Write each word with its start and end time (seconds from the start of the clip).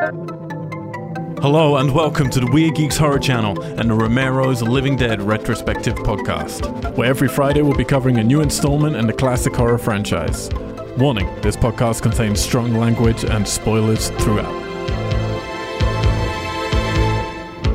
Hello 0.00 1.76
and 1.76 1.94
welcome 1.94 2.30
to 2.30 2.40
the 2.40 2.50
Weird 2.50 2.74
Geeks 2.74 2.96
Horror 2.96 3.18
Channel 3.18 3.60
and 3.62 3.90
the 3.90 3.94
Romero's 3.94 4.62
Living 4.62 4.96
Dead 4.96 5.20
retrospective 5.20 5.94
podcast, 5.96 6.96
where 6.96 7.10
every 7.10 7.28
Friday 7.28 7.60
we'll 7.60 7.76
be 7.76 7.84
covering 7.84 8.16
a 8.16 8.24
new 8.24 8.40
installment 8.40 8.96
in 8.96 9.06
the 9.06 9.12
classic 9.12 9.54
horror 9.54 9.76
franchise. 9.76 10.48
Warning 10.96 11.26
this 11.42 11.54
podcast 11.54 12.00
contains 12.00 12.40
strong 12.40 12.72
language 12.76 13.24
and 13.24 13.46
spoilers 13.46 14.08
throughout. 14.22 14.50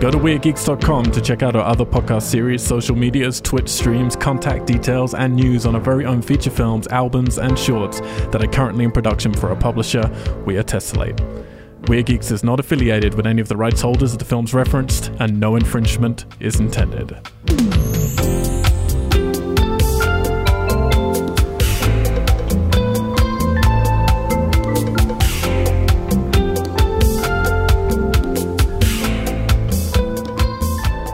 Go 0.01 0.09
to 0.09 0.17
WeirdGeeks.com 0.17 1.11
to 1.11 1.21
check 1.21 1.43
out 1.43 1.55
our 1.55 1.63
other 1.63 1.85
podcast 1.85 2.23
series, 2.23 2.63
social 2.65 2.95
medias, 2.95 3.39
Twitch 3.39 3.69
streams, 3.69 4.15
contact 4.15 4.65
details, 4.65 5.13
and 5.13 5.35
news 5.35 5.67
on 5.67 5.75
our 5.75 5.81
very 5.81 6.07
own 6.07 6.23
feature 6.23 6.49
films, 6.49 6.87
albums, 6.87 7.37
and 7.37 7.57
shorts 7.59 7.99
that 8.31 8.43
are 8.43 8.51
currently 8.51 8.83
in 8.83 8.91
production 8.91 9.31
for 9.31 9.49
our 9.49 9.55
publisher, 9.55 10.09
We 10.43 10.57
Are 10.57 10.63
Tessellate. 10.63 11.45
Weird 11.87 12.07
Geeks 12.07 12.31
is 12.31 12.43
not 12.43 12.59
affiliated 12.59 13.13
with 13.13 13.27
any 13.27 13.41
of 13.41 13.47
the 13.47 13.55
rights 13.55 13.79
holders 13.79 14.13
of 14.13 14.17
the 14.17 14.25
films 14.25 14.55
referenced, 14.55 15.11
and 15.19 15.39
no 15.39 15.55
infringement 15.55 16.25
is 16.39 16.59
intended. 16.59 17.15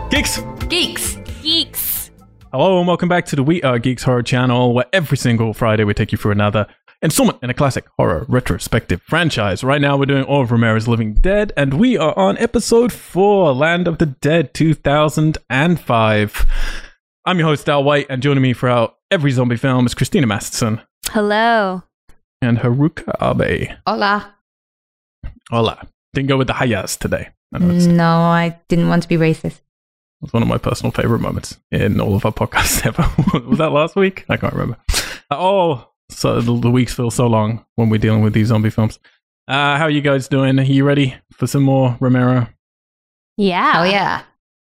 Geeks! 0.09 0.41
Geeks. 0.70 1.15
Geeks. 1.41 2.12
Hello 2.53 2.79
and 2.79 2.88
welcome 2.88 3.09
back 3.09 3.26
to 3.26 3.35
the 3.35 3.43
Weird 3.43 3.84
Geeks 3.84 4.03
Horror 4.03 4.23
Channel, 4.23 4.73
where 4.73 4.85
every 4.93 5.17
single 5.17 5.53
Friday 5.53 5.84
we 5.84 5.93
take 5.93 6.13
you 6.13 6.17
through 6.17 6.31
another 6.31 6.65
installment 7.01 7.39
in 7.41 7.49
a 7.49 7.53
classic 7.53 7.85
horror 7.97 8.25
retrospective 8.27 9.01
franchise. 9.01 9.63
Right 9.63 9.81
now 9.81 9.97
we're 9.97 10.05
doing 10.05 10.23
all 10.23 10.41
of 10.41 10.51
Romero's 10.51 10.87
Living 10.87 11.13
Dead, 11.13 11.51
and 11.57 11.73
we 11.75 11.97
are 11.97 12.17
on 12.17 12.37
episode 12.37 12.93
4, 12.93 13.53
Land 13.53 13.87
of 13.87 13.97
the 13.97 14.05
Dead 14.05 14.53
2005. 14.53 16.45
I'm 17.26 17.39
your 17.39 17.48
host, 17.48 17.67
Al 17.70 17.84
White, 17.84 18.05
and 18.09 18.21
joining 18.21 18.43
me 18.43 18.53
for 18.53 18.70
our 18.70 18.93
every 19.09 19.31
zombie 19.31 19.57
film 19.57 19.85
is 19.85 19.95
Christina 19.95 20.27
Masterson 20.27 20.81
Hello. 21.09 21.84
and 22.41 22.59
Haruka 22.59 23.15
Abe. 23.21 23.77
Hola. 23.87 24.35
Hola. 25.49 25.87
Didn't 26.13 26.29
go 26.29 26.37
with 26.37 26.48
the 26.48 26.54
hayas 26.54 26.98
today. 26.98 27.29
I 27.54 27.57
No, 27.59 28.05
I 28.05 28.59
didn't 28.70 28.89
want 28.89 29.04
to 29.04 29.09
be 29.09 29.17
racist. 29.17 29.61
It's 30.21 30.33
one 30.33 30.43
of 30.43 30.48
my 30.49 30.59
personal 30.59 30.91
favorite 30.91 31.20
moments 31.20 31.57
in 31.71 31.99
all 31.99 32.15
of 32.15 32.26
our 32.26 32.31
podcasts 32.31 32.85
ever. 32.85 33.09
was 33.48 33.57
that 33.57 33.71
last 33.71 33.95
week? 33.95 34.23
I 34.29 34.37
can't 34.37 34.54
remember. 34.54 34.77
Uh, 35.31 35.37
oh, 35.37 35.90
so 36.12 36.40
the, 36.41 36.57
the 36.59 36.71
weeks 36.71 36.93
feel 36.93 37.12
so 37.12 37.27
long 37.27 37.65
when 37.76 37.90
we're 37.90 37.98
dealing 37.98 38.21
with 38.21 38.34
these 38.34 38.48
zombie 38.48 38.70
films. 38.70 38.99
Uh, 39.48 39.77
how 39.77 39.85
are 39.85 39.90
you 39.90 40.01
guys 40.01 40.27
doing? 40.27 40.59
Are 40.59 40.63
you 40.63 40.84
ready 40.84 41.15
for 41.31 41.48
some 41.48 41.63
more 41.63 41.98
Romero? 41.99 42.48
Yeah. 43.37 43.73
Oh 43.77 43.84
yeah. 43.84 44.23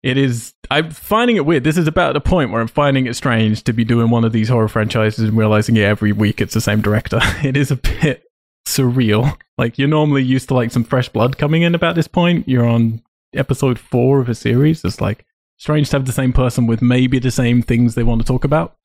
It 0.02 0.16
is. 0.16 0.54
I'm 0.70 0.90
finding 0.90 1.36
it 1.36 1.46
weird. 1.46 1.64
This 1.64 1.76
is 1.76 1.88
about 1.88 2.12
the 2.12 2.20
point 2.20 2.50
where 2.50 2.60
I'm 2.60 2.68
finding 2.68 3.06
it 3.06 3.14
strange 3.14 3.64
to 3.64 3.72
be 3.72 3.84
doing 3.84 4.10
one 4.10 4.24
of 4.24 4.32
these 4.32 4.48
horror 4.48 4.68
franchises 4.68 5.28
and 5.28 5.36
realizing, 5.36 5.76
yeah, 5.76 5.86
every 5.86 6.12
week 6.12 6.40
it's 6.40 6.54
the 6.54 6.60
same 6.60 6.80
director. 6.80 7.20
It 7.42 7.56
is 7.56 7.70
a 7.70 7.76
bit 7.76 8.24
surreal. 8.66 9.36
Like 9.58 9.78
you're 9.78 9.88
normally 9.88 10.22
used 10.22 10.48
to 10.48 10.54
like 10.54 10.70
some 10.70 10.84
fresh 10.84 11.08
blood 11.08 11.38
coming 11.38 11.62
in 11.62 11.74
about 11.74 11.94
this 11.94 12.08
point. 12.08 12.48
You're 12.48 12.66
on 12.66 13.02
episode 13.34 13.78
four 13.78 14.20
of 14.20 14.28
a 14.28 14.34
series. 14.34 14.84
It's 14.84 15.00
like 15.00 15.24
strange 15.56 15.90
to 15.90 15.96
have 15.96 16.06
the 16.06 16.12
same 16.12 16.32
person 16.32 16.66
with 16.66 16.82
maybe 16.82 17.18
the 17.18 17.30
same 17.30 17.62
things 17.62 17.94
they 17.94 18.02
want 18.02 18.20
to 18.20 18.26
talk 18.26 18.44
about. 18.44 18.76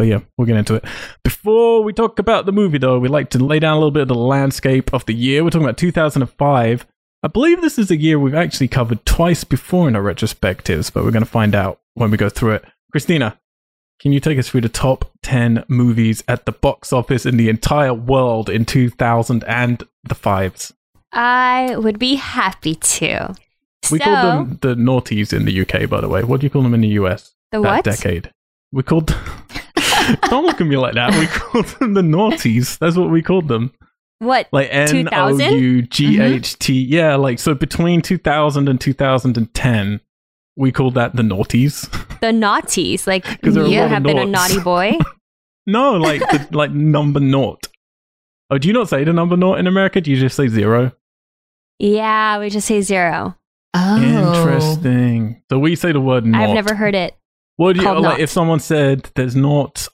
But 0.00 0.06
yeah, 0.06 0.20
we'll 0.38 0.46
get 0.46 0.56
into 0.56 0.76
it. 0.76 0.84
Before 1.22 1.84
we 1.84 1.92
talk 1.92 2.18
about 2.18 2.46
the 2.46 2.52
movie, 2.52 2.78
though, 2.78 2.98
we'd 2.98 3.10
like 3.10 3.28
to 3.30 3.38
lay 3.38 3.58
down 3.58 3.74
a 3.74 3.76
little 3.76 3.90
bit 3.90 4.00
of 4.00 4.08
the 4.08 4.14
landscape 4.14 4.94
of 4.94 5.04
the 5.04 5.12
year. 5.12 5.44
We're 5.44 5.50
talking 5.50 5.66
about 5.66 5.76
2005. 5.76 6.86
I 7.22 7.28
believe 7.28 7.60
this 7.60 7.78
is 7.78 7.90
a 7.90 7.98
year 7.98 8.18
we've 8.18 8.34
actually 8.34 8.68
covered 8.68 9.04
twice 9.04 9.44
before 9.44 9.88
in 9.88 9.96
our 9.96 10.02
retrospectives, 10.02 10.90
but 10.90 11.04
we're 11.04 11.10
going 11.10 11.22
to 11.22 11.30
find 11.30 11.54
out 11.54 11.80
when 11.92 12.10
we 12.10 12.16
go 12.16 12.30
through 12.30 12.52
it. 12.52 12.64
Christina, 12.90 13.38
can 14.00 14.12
you 14.12 14.20
take 14.20 14.38
us 14.38 14.48
through 14.48 14.62
the 14.62 14.70
top 14.70 15.10
10 15.22 15.64
movies 15.68 16.24
at 16.26 16.46
the 16.46 16.52
box 16.52 16.94
office 16.94 17.26
in 17.26 17.36
the 17.36 17.50
entire 17.50 17.92
world 17.92 18.48
in 18.48 18.64
2000 18.64 19.44
and 19.44 19.82
the 20.02 20.14
fives? 20.14 20.72
I 21.12 21.76
would 21.76 21.98
be 21.98 22.14
happy 22.14 22.74
to. 22.74 23.34
We 23.92 23.98
so, 23.98 24.04
called 24.04 24.24
them 24.24 24.58
the 24.62 24.74
naughties 24.76 25.34
in 25.34 25.44
the 25.44 25.60
UK, 25.60 25.90
by 25.90 26.00
the 26.00 26.08
way. 26.08 26.24
What 26.24 26.40
do 26.40 26.46
you 26.46 26.50
call 26.50 26.62
them 26.62 26.72
in 26.72 26.80
the 26.80 26.88
US? 26.88 27.34
the 27.52 27.60
that 27.60 27.68
what? 27.68 27.84
decade. 27.84 28.32
We 28.72 28.82
called. 28.82 29.16
Don't 30.22 30.44
look 30.44 30.60
at 30.60 30.66
me 30.66 30.76
like 30.76 30.94
that. 30.94 31.14
We 31.18 31.26
called 31.38 31.66
them 31.78 31.94
the 31.94 32.02
naughties. 32.02 32.78
That's 32.78 32.96
what 32.96 33.10
we 33.10 33.22
called 33.22 33.48
them. 33.48 33.72
What? 34.18 34.48
Like 34.52 34.68
N 34.70 34.88
O 34.88 34.92
2000? 35.02 35.52
U 35.58 35.82
G 35.82 36.20
H 36.20 36.58
T. 36.58 36.74
Yeah, 36.74 37.16
like 37.16 37.38
so 37.38 37.54
between 37.54 38.02
2000 38.02 38.68
and 38.68 38.80
2010, 38.80 40.00
we 40.56 40.72
called 40.72 40.94
that 40.94 41.16
the 41.16 41.22
naughties. 41.22 41.90
The 42.20 42.26
naughties. 42.26 43.06
Like 43.06 43.24
you 43.42 43.78
have 43.78 44.02
been 44.02 44.18
a 44.18 44.26
naughty 44.26 44.60
boy. 44.60 44.98
No, 45.66 45.92
like 45.92 46.20
the, 46.20 46.48
like 46.50 46.72
number 46.72 47.20
naught. 47.20 47.68
Oh, 48.50 48.58
do 48.58 48.66
you 48.66 48.74
not 48.74 48.88
say 48.88 49.04
the 49.04 49.12
number 49.12 49.36
naught 49.36 49.58
in 49.60 49.66
America? 49.68 50.00
Do 50.00 50.10
you 50.10 50.16
just 50.18 50.34
say 50.34 50.48
zero? 50.48 50.92
yeah, 51.78 52.38
we 52.38 52.50
just 52.50 52.66
say 52.66 52.80
zero. 52.80 53.36
Oh. 53.74 54.02
Interesting. 54.02 55.42
So 55.50 55.58
we 55.58 55.76
say 55.76 55.92
the 55.92 56.00
word 56.00 56.26
naught. 56.26 56.48
I've 56.48 56.54
never 56.54 56.74
heard 56.74 56.94
it. 56.94 57.16
What 57.56 57.76
do 57.76 57.82
you 57.82 58.00
like? 58.00 58.18
If 58.20 58.30
someone 58.30 58.58
said 58.58 59.10
there's 59.14 59.36
not, 59.36 59.86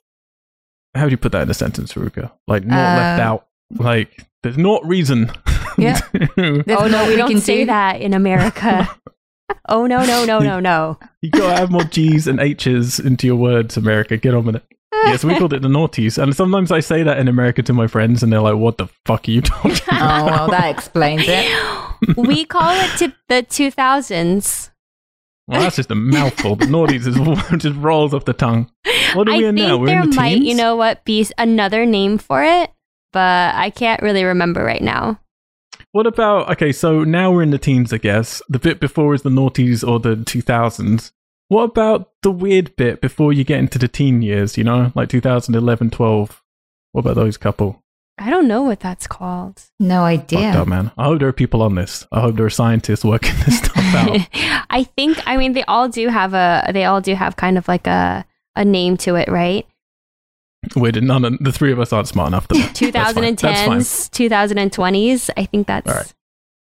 how 0.95 1.05
do 1.05 1.11
you 1.11 1.17
put 1.17 1.31
that 1.33 1.43
in 1.43 1.49
a 1.49 1.53
sentence, 1.53 1.93
Ruka? 1.93 2.31
Like 2.47 2.65
not 2.65 2.75
left 2.97 3.19
Uh, 3.19 3.23
out. 3.23 3.47
Like 3.77 4.27
there's 4.43 4.57
not 4.57 4.85
reason. 4.85 5.31
Yeah. 5.79 5.93
to- 5.93 6.29
oh 6.75 6.87
no, 6.87 7.03
what 7.03 7.07
we 7.07 7.15
don't 7.17 7.29
can 7.29 7.39
say 7.39 7.59
do. 7.59 7.65
that 7.67 8.01
in 8.01 8.15
America. 8.15 8.89
oh 9.69 9.85
no, 9.85 10.03
no, 10.05 10.25
no, 10.25 10.39
no, 10.39 10.59
no. 10.59 10.97
you 11.21 11.29
gotta 11.29 11.61
add 11.61 11.69
more 11.71 11.83
G's 11.83 12.25
and 12.27 12.39
H's 12.39 12.99
into 12.99 13.27
your 13.27 13.35
words, 13.35 13.77
America. 13.77 14.17
Get 14.17 14.33
on 14.33 14.45
with 14.45 14.55
it. 14.55 14.63
Yes, 14.91 15.23
we 15.23 15.37
called 15.37 15.53
it 15.53 15.61
the 15.61 15.67
naughties, 15.67 16.17
and 16.21 16.35
sometimes 16.35 16.71
I 16.71 16.79
say 16.79 17.03
that 17.03 17.19
in 17.19 17.27
America 17.27 17.61
to 17.61 17.73
my 17.73 17.85
friends, 17.85 18.23
and 18.23 18.33
they're 18.33 18.41
like, 18.41 18.55
"What 18.55 18.79
the 18.79 18.87
fuck 19.05 19.27
are 19.27 19.31
you 19.31 19.41
talking?" 19.41 19.73
about? 19.87 20.21
Oh 20.21 20.25
well, 20.25 20.49
that 20.49 20.69
explains 20.75 21.21
it. 21.27 22.17
we 22.17 22.43
call 22.45 22.71
it 22.73 22.97
to 22.97 23.13
the 23.29 23.43
2000s. 23.43 24.71
Well, 25.47 25.61
that's 25.61 25.77
just 25.77 25.91
a 25.91 25.95
mouthful. 25.95 26.55
The 26.57 26.65
naughties 26.65 27.07
is 27.07 27.15
just 27.61 27.77
rolls 27.77 28.13
off 28.13 28.25
the 28.25 28.33
tongue. 28.33 28.69
What 29.13 29.29
are 29.29 29.33
I 29.33 29.37
we 29.37 29.45
in 29.45 29.55
now? 29.55 29.77
We're 29.77 29.85
there 29.87 30.01
in 30.03 30.09
the 30.09 30.15
might, 30.15 30.33
teens. 30.35 30.45
you 30.45 30.55
know 30.55 30.75
what, 30.75 31.05
be 31.05 31.25
another 31.37 31.85
name 31.85 32.17
for 32.17 32.43
it, 32.43 32.71
but 33.13 33.55
I 33.55 33.69
can't 33.69 34.01
really 34.01 34.23
remember 34.25 34.63
right 34.63 34.81
now. 34.81 35.19
What 35.93 36.05
about 36.05 36.49
okay? 36.51 36.71
So 36.73 37.03
now 37.05 37.31
we're 37.31 37.43
in 37.43 37.51
the 37.51 37.57
teens, 37.57 37.93
I 37.93 37.97
guess. 37.97 38.41
The 38.49 38.59
bit 38.59 38.79
before 38.79 39.13
is 39.13 39.21
the 39.21 39.29
noughties 39.29 39.87
or 39.87 39.99
the 39.99 40.17
two 40.25 40.41
thousands. 40.41 41.13
What 41.47 41.63
about 41.63 42.11
the 42.23 42.31
weird 42.31 42.75
bit 42.75 42.99
before 42.99 43.31
you 43.31 43.45
get 43.45 43.59
into 43.59 43.79
the 43.79 43.87
teen 43.87 44.21
years? 44.21 44.57
You 44.57 44.65
know, 44.65 44.91
like 44.95 45.07
2011, 45.07 45.91
12. 45.91 46.43
What 46.91 46.99
about 47.01 47.15
those 47.15 47.37
couple? 47.37 47.81
I 48.19 48.29
don't 48.29 48.47
know 48.49 48.63
what 48.63 48.79
that's 48.81 49.07
called. 49.07 49.61
No 49.79 50.01
Fucked 50.01 50.33
idea. 50.33 50.49
up, 50.49 50.67
man. 50.67 50.91
I 50.97 51.05
hope 51.05 51.19
there 51.19 51.27
are 51.29 51.33
people 51.33 51.61
on 51.61 51.75
this. 51.75 52.05
I 52.11 52.19
hope 52.19 52.35
there 52.35 52.45
are 52.45 52.49
scientists 52.49 53.05
working 53.05 53.35
this 53.45 53.61
I 54.69 54.83
think 54.95 55.21
I 55.25 55.37
mean 55.37 55.53
they 55.53 55.63
all 55.63 55.89
do 55.89 56.07
have 56.09 56.33
a 56.33 56.69
they 56.73 56.85
all 56.85 57.01
do 57.01 57.15
have 57.15 57.35
kind 57.35 57.57
of 57.57 57.67
like 57.67 57.87
a 57.87 58.25
a 58.55 58.65
name 58.65 58.97
to 58.97 59.15
it, 59.15 59.27
right? 59.29 59.65
we 60.75 60.91
did 60.91 61.03
none. 61.03 61.25
Of, 61.25 61.37
the 61.39 61.51
three 61.51 61.71
of 61.71 61.79
us 61.79 61.93
aren't 61.93 62.07
smart 62.07 62.27
enough 62.29 62.47
to. 62.49 62.55
know. 62.55 62.61
That's. 62.91 62.91
That's 62.91 63.13
2010s, 63.13 64.09
2020s. 64.09 65.29
I 65.37 65.45
think 65.45 65.67
that's 65.67 65.89
All 65.89 65.95
right. 65.95 66.13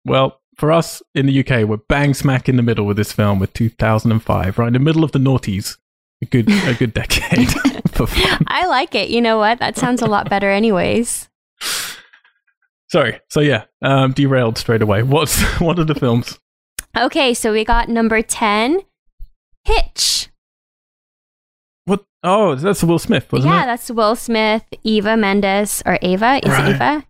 Well, 0.05 0.41
for 0.57 0.73
us 0.73 1.03
in 1.15 1.27
the 1.27 1.41
UK, 1.41 1.69
we're 1.69 1.79
bang 1.89 2.15
smack 2.15 2.49
in 2.49 2.57
the 2.57 2.63
middle 2.63 2.87
with 2.87 2.97
this 2.97 3.13
film 3.13 3.39
with 3.39 3.53
2005, 3.55 4.59
right 4.59 4.67
in 4.67 4.73
the 4.73 4.79
middle 4.79 5.05
of 5.05 5.13
the 5.13 5.19
noughties. 5.19 5.77
A 6.23 6.27
good, 6.27 6.51
a 6.51 6.75
good 6.75 6.95
decade 6.95 7.51
for 7.91 8.07
fun. 8.07 8.45
I 8.49 8.67
like 8.67 8.95
it. 8.95 9.11
You 9.11 9.21
know 9.21 9.37
what? 9.39 9.59
That 9.59 9.77
sounds 9.77 10.01
a 10.01 10.07
lot 10.07 10.31
better 10.31 10.51
anyways. 10.51 11.29
Sorry. 12.89 13.21
So 13.29 13.41
yeah, 13.41 13.65
um, 13.83 14.13
derailed 14.13 14.57
straight 14.57 14.81
away. 14.83 15.03
What's 15.03 15.43
what 15.61 15.79
are 15.79 15.85
the 15.85 15.95
films? 15.95 16.39
Okay, 16.97 17.35
so 17.35 17.53
we 17.53 17.65
got 17.65 17.89
number 17.89 18.23
10, 18.23 18.81
Hitch. 19.65 20.31
What? 21.85 22.05
Oh, 22.23 22.55
that's 22.55 22.83
Will 22.83 22.99
Smith, 22.99 23.31
wasn't 23.31 23.53
yeah, 23.53 23.65
it? 23.65 23.67
that's 23.67 23.91
Will 23.91 24.17
Smith, 24.17 24.65
Eva 24.83 25.17
Mendes, 25.17 25.83
or 25.85 25.99
Ava. 26.01 26.41
Is 26.43 26.51
Right. 26.53 26.69
it 26.71 26.75
Eva? 26.75 27.07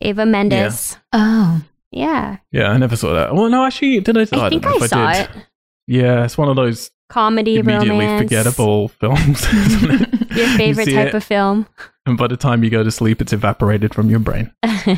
Ava 0.00 0.26
Mendes. 0.26 0.96
Oh. 1.12 1.62
Yeah. 1.92 2.38
Yeah, 2.52 2.68
I 2.70 2.76
never 2.78 2.96
saw 2.96 3.14
that. 3.14 3.34
Well, 3.34 3.48
no, 3.48 3.64
actually, 3.64 4.00
did 4.00 4.16
I? 4.18 4.22
I 4.22 4.24
don't 4.24 4.50
think 4.50 4.62
know 4.64 4.70
I, 4.70 4.84
if 4.84 4.90
saw 4.90 5.12
did. 5.12 5.20
it. 5.36 5.46
Yeah, 5.86 6.24
it's 6.24 6.36
one 6.36 6.48
of 6.48 6.56
those 6.56 6.90
Comedy, 7.08 7.56
immediately 7.56 7.90
romance. 7.90 8.22
forgettable 8.22 8.88
films. 8.88 9.46
isn't 9.52 9.90
it? 10.02 10.36
Your 10.36 10.48
favorite 10.58 10.84
see 10.86 10.92
type 10.94 11.08
it. 11.08 11.14
of 11.14 11.24
film. 11.24 11.66
and 12.04 12.18
by 12.18 12.26
the 12.26 12.36
time 12.36 12.62
you 12.62 12.68
go 12.70 12.82
to 12.84 12.90
sleep, 12.90 13.22
it's 13.22 13.32
evaporated 13.32 13.94
from 13.94 14.10
your 14.10 14.18
brain. 14.18 14.52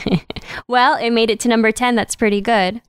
well, 0.68 0.96
it 0.96 1.10
made 1.10 1.30
it 1.30 1.38
to 1.40 1.48
number 1.48 1.70
10. 1.70 1.94
That's 1.94 2.16
pretty 2.16 2.40
good. 2.40 2.80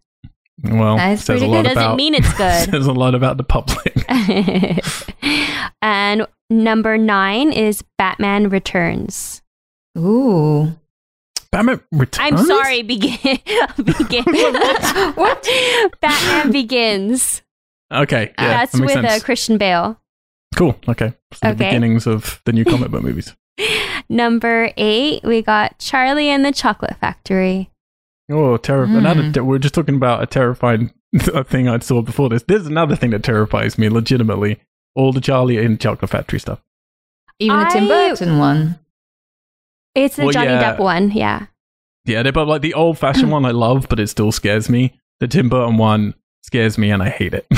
Well, 0.63 0.97
That 0.97 1.13
is 1.13 1.19
says 1.23 1.39
pretty 1.39 1.45
a 1.45 1.49
lot 1.49 1.63
Doesn't 1.63 1.77
about 1.77 1.95
mean 1.97 2.13
it's 2.13 2.31
good. 2.37 2.69
says 2.69 2.85
a 2.87 2.93
lot 2.93 3.15
about 3.15 3.37
the 3.37 3.43
public. 3.43 4.05
and 5.81 6.27
number 6.49 6.97
nine 6.97 7.51
is 7.51 7.83
Batman 7.97 8.49
Returns. 8.49 9.41
Ooh. 9.97 10.73
Batman 11.51 11.81
Returns. 11.91 12.39
I'm 12.41 12.45
sorry, 12.45 12.81
begin. 12.83 13.17
begin. 13.83 14.23
What? 15.15 15.47
Batman 15.99 16.51
Begins. 16.51 17.41
Okay, 17.91 18.31
yeah, 18.39 18.47
That's 18.47 18.71
that 18.73 18.81
with 18.81 18.97
uh. 19.03 19.19
Christian 19.19 19.57
Bale. 19.57 19.99
cool. 20.55 20.77
Okay, 20.87 21.13
so 21.33 21.39
the 21.41 21.47
Okay. 21.49 21.57
beginnings 21.65 22.07
of 22.07 22.41
the 22.45 22.53
new 22.53 22.63
comic 22.63 22.89
book 22.91 23.03
movies. 23.03 23.35
Number 24.07 24.71
eight, 24.77 25.23
we 25.23 25.41
got 25.41 25.77
Charlie 25.79 26.29
and 26.29 26.45
the 26.45 26.51
Chocolate 26.51 26.95
Factory. 27.01 27.69
Oh, 28.31 28.57
terror! 28.57 28.85
Hmm. 28.87 28.97
Another. 28.97 29.31
Ter- 29.31 29.43
we 29.43 29.55
are 29.55 29.59
just 29.59 29.73
talking 29.75 29.95
about 29.95 30.23
a 30.23 30.25
terrifying 30.25 30.91
thing 31.45 31.67
I 31.67 31.79
saw 31.79 32.01
before 32.01 32.29
this. 32.29 32.43
There's 32.43 32.65
another 32.67 32.95
thing 32.95 33.11
that 33.11 33.23
terrifies 33.23 33.77
me, 33.77 33.89
legitimately. 33.89 34.59
All 34.95 35.13
the 35.13 35.21
Charlie 35.21 35.57
and 35.63 35.79
Chocolate 35.79 36.11
Factory 36.11 36.39
stuff. 36.39 36.59
Even 37.39 37.59
the 37.59 37.65
Tim 37.65 37.87
Burton 37.87 38.37
one. 38.37 38.79
It's 39.95 40.15
the 40.15 40.23
Well, 40.23 40.31
Johnny 40.33 40.47
yeah. 40.47 40.75
Depp 40.75 40.79
one, 40.79 41.11
yeah. 41.11 41.47
Yeah, 42.05 42.23
they 42.23 42.31
but 42.31 42.47
like 42.47 42.61
the 42.61 42.73
old 42.73 42.97
fashioned 42.97 43.31
one 43.31 43.45
I 43.45 43.51
love, 43.51 43.87
but 43.89 43.99
it 43.99 44.07
still 44.07 44.31
scares 44.31 44.69
me. 44.69 44.93
The 45.19 45.27
Tim 45.27 45.49
Burton 45.49 45.77
one 45.77 46.13
scares 46.43 46.77
me 46.77 46.91
and 46.91 47.01
I 47.03 47.09
hate 47.09 47.33
it. 47.33 47.45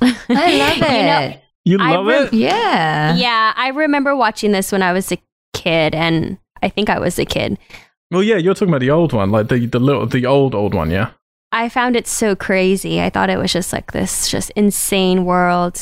I 0.00 0.56
love 0.58 0.76
You 0.76 0.82
know- 0.82 1.20
it. 1.20 1.40
you 1.64 1.78
love 1.78 2.06
re- 2.06 2.16
it? 2.26 2.32
yeah. 2.34 3.14
yeah, 3.16 3.52
I 3.56 3.68
remember 3.68 4.14
watching 4.16 4.52
this 4.52 4.70
when 4.72 4.82
I 4.82 4.92
was 4.92 5.10
a 5.12 5.18
kid, 5.54 5.94
and 5.94 6.38
I 6.62 6.68
think 6.68 6.90
I 6.90 6.98
was 6.98 7.18
a 7.18 7.24
kid. 7.24 7.58
Well, 8.10 8.22
yeah, 8.22 8.36
you're 8.36 8.54
talking 8.54 8.68
about 8.68 8.80
the 8.80 8.90
old 8.90 9.12
one, 9.12 9.30
like 9.30 9.48
the 9.48 9.66
the 9.66 9.78
little 9.80 10.06
the 10.06 10.26
old 10.26 10.54
old 10.54 10.74
one, 10.74 10.90
yeah. 10.90 11.10
I 11.52 11.68
found 11.68 11.94
it 11.96 12.06
so 12.06 12.34
crazy. 12.34 13.00
I 13.00 13.10
thought 13.10 13.30
it 13.30 13.38
was 13.38 13.52
just 13.52 13.72
like 13.72 13.92
this 13.92 14.28
just 14.28 14.50
insane 14.56 15.24
world. 15.24 15.74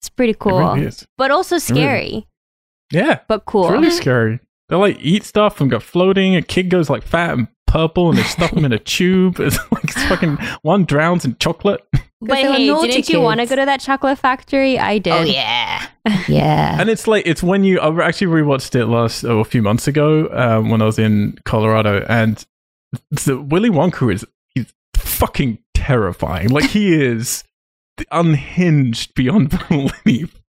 It's 0.00 0.08
pretty 0.08 0.34
cool, 0.38 0.58
really 0.60 0.86
is. 0.86 1.06
but 1.18 1.30
also 1.30 1.58
scary, 1.58 2.26
Yeah, 2.90 3.20
but 3.28 3.44
cool. 3.44 3.64
it's 3.64 3.72
really 3.72 3.90
scary. 3.90 4.40
They 4.68 4.76
like 4.76 4.96
eat 5.00 5.24
stuff 5.24 5.60
and 5.60 5.70
go 5.70 5.78
floating. 5.80 6.36
A 6.36 6.42
kid 6.42 6.70
goes 6.70 6.88
like 6.88 7.02
fat 7.02 7.34
and 7.36 7.48
purple, 7.66 8.08
and 8.08 8.18
they 8.18 8.22
stuff 8.22 8.52
them 8.52 8.64
in 8.64 8.72
a 8.72 8.78
tube. 8.96 9.36
It's 9.40 9.58
like 9.70 9.84
it's 9.84 10.02
fucking 10.04 10.38
one 10.62 10.84
drowns 10.86 11.24
in 11.24 11.36
chocolate. 11.38 11.82
But 12.22 12.38
hey, 12.38 12.66
naughty 12.66 12.88
didn't 12.88 13.08
you 13.08 13.20
want 13.20 13.40
to 13.40 13.46
go 13.46 13.56
to 13.56 13.64
that 13.64 13.80
chocolate 13.80 14.18
factory? 14.18 14.78
I 14.78 14.98
did. 14.98 15.12
Oh 15.12 15.22
yeah. 15.22 15.86
Yeah. 16.28 16.80
And 16.80 16.88
it's 16.88 17.06
like 17.06 17.26
it's 17.26 17.42
when 17.42 17.62
you 17.62 17.78
I 17.78 18.06
actually 18.06 18.28
rewatched 18.28 18.74
it 18.74 18.86
last 18.86 19.24
oh, 19.24 19.40
a 19.40 19.44
few 19.44 19.62
months 19.62 19.86
ago 19.86 20.28
um, 20.32 20.70
when 20.70 20.82
I 20.82 20.86
was 20.86 20.98
in 20.98 21.38
Colorado, 21.44 22.04
and 22.08 22.44
the 23.10 23.40
Willy 23.40 23.68
Wonka 23.68 24.12
is 24.12 24.24
he's 24.54 24.72
fucking 24.96 25.58
terrifying. 25.74 26.48
Like 26.48 26.70
he 26.70 26.94
is 26.94 27.44
unhinged 28.10 29.14
beyond 29.14 29.50
belief. 29.68 30.40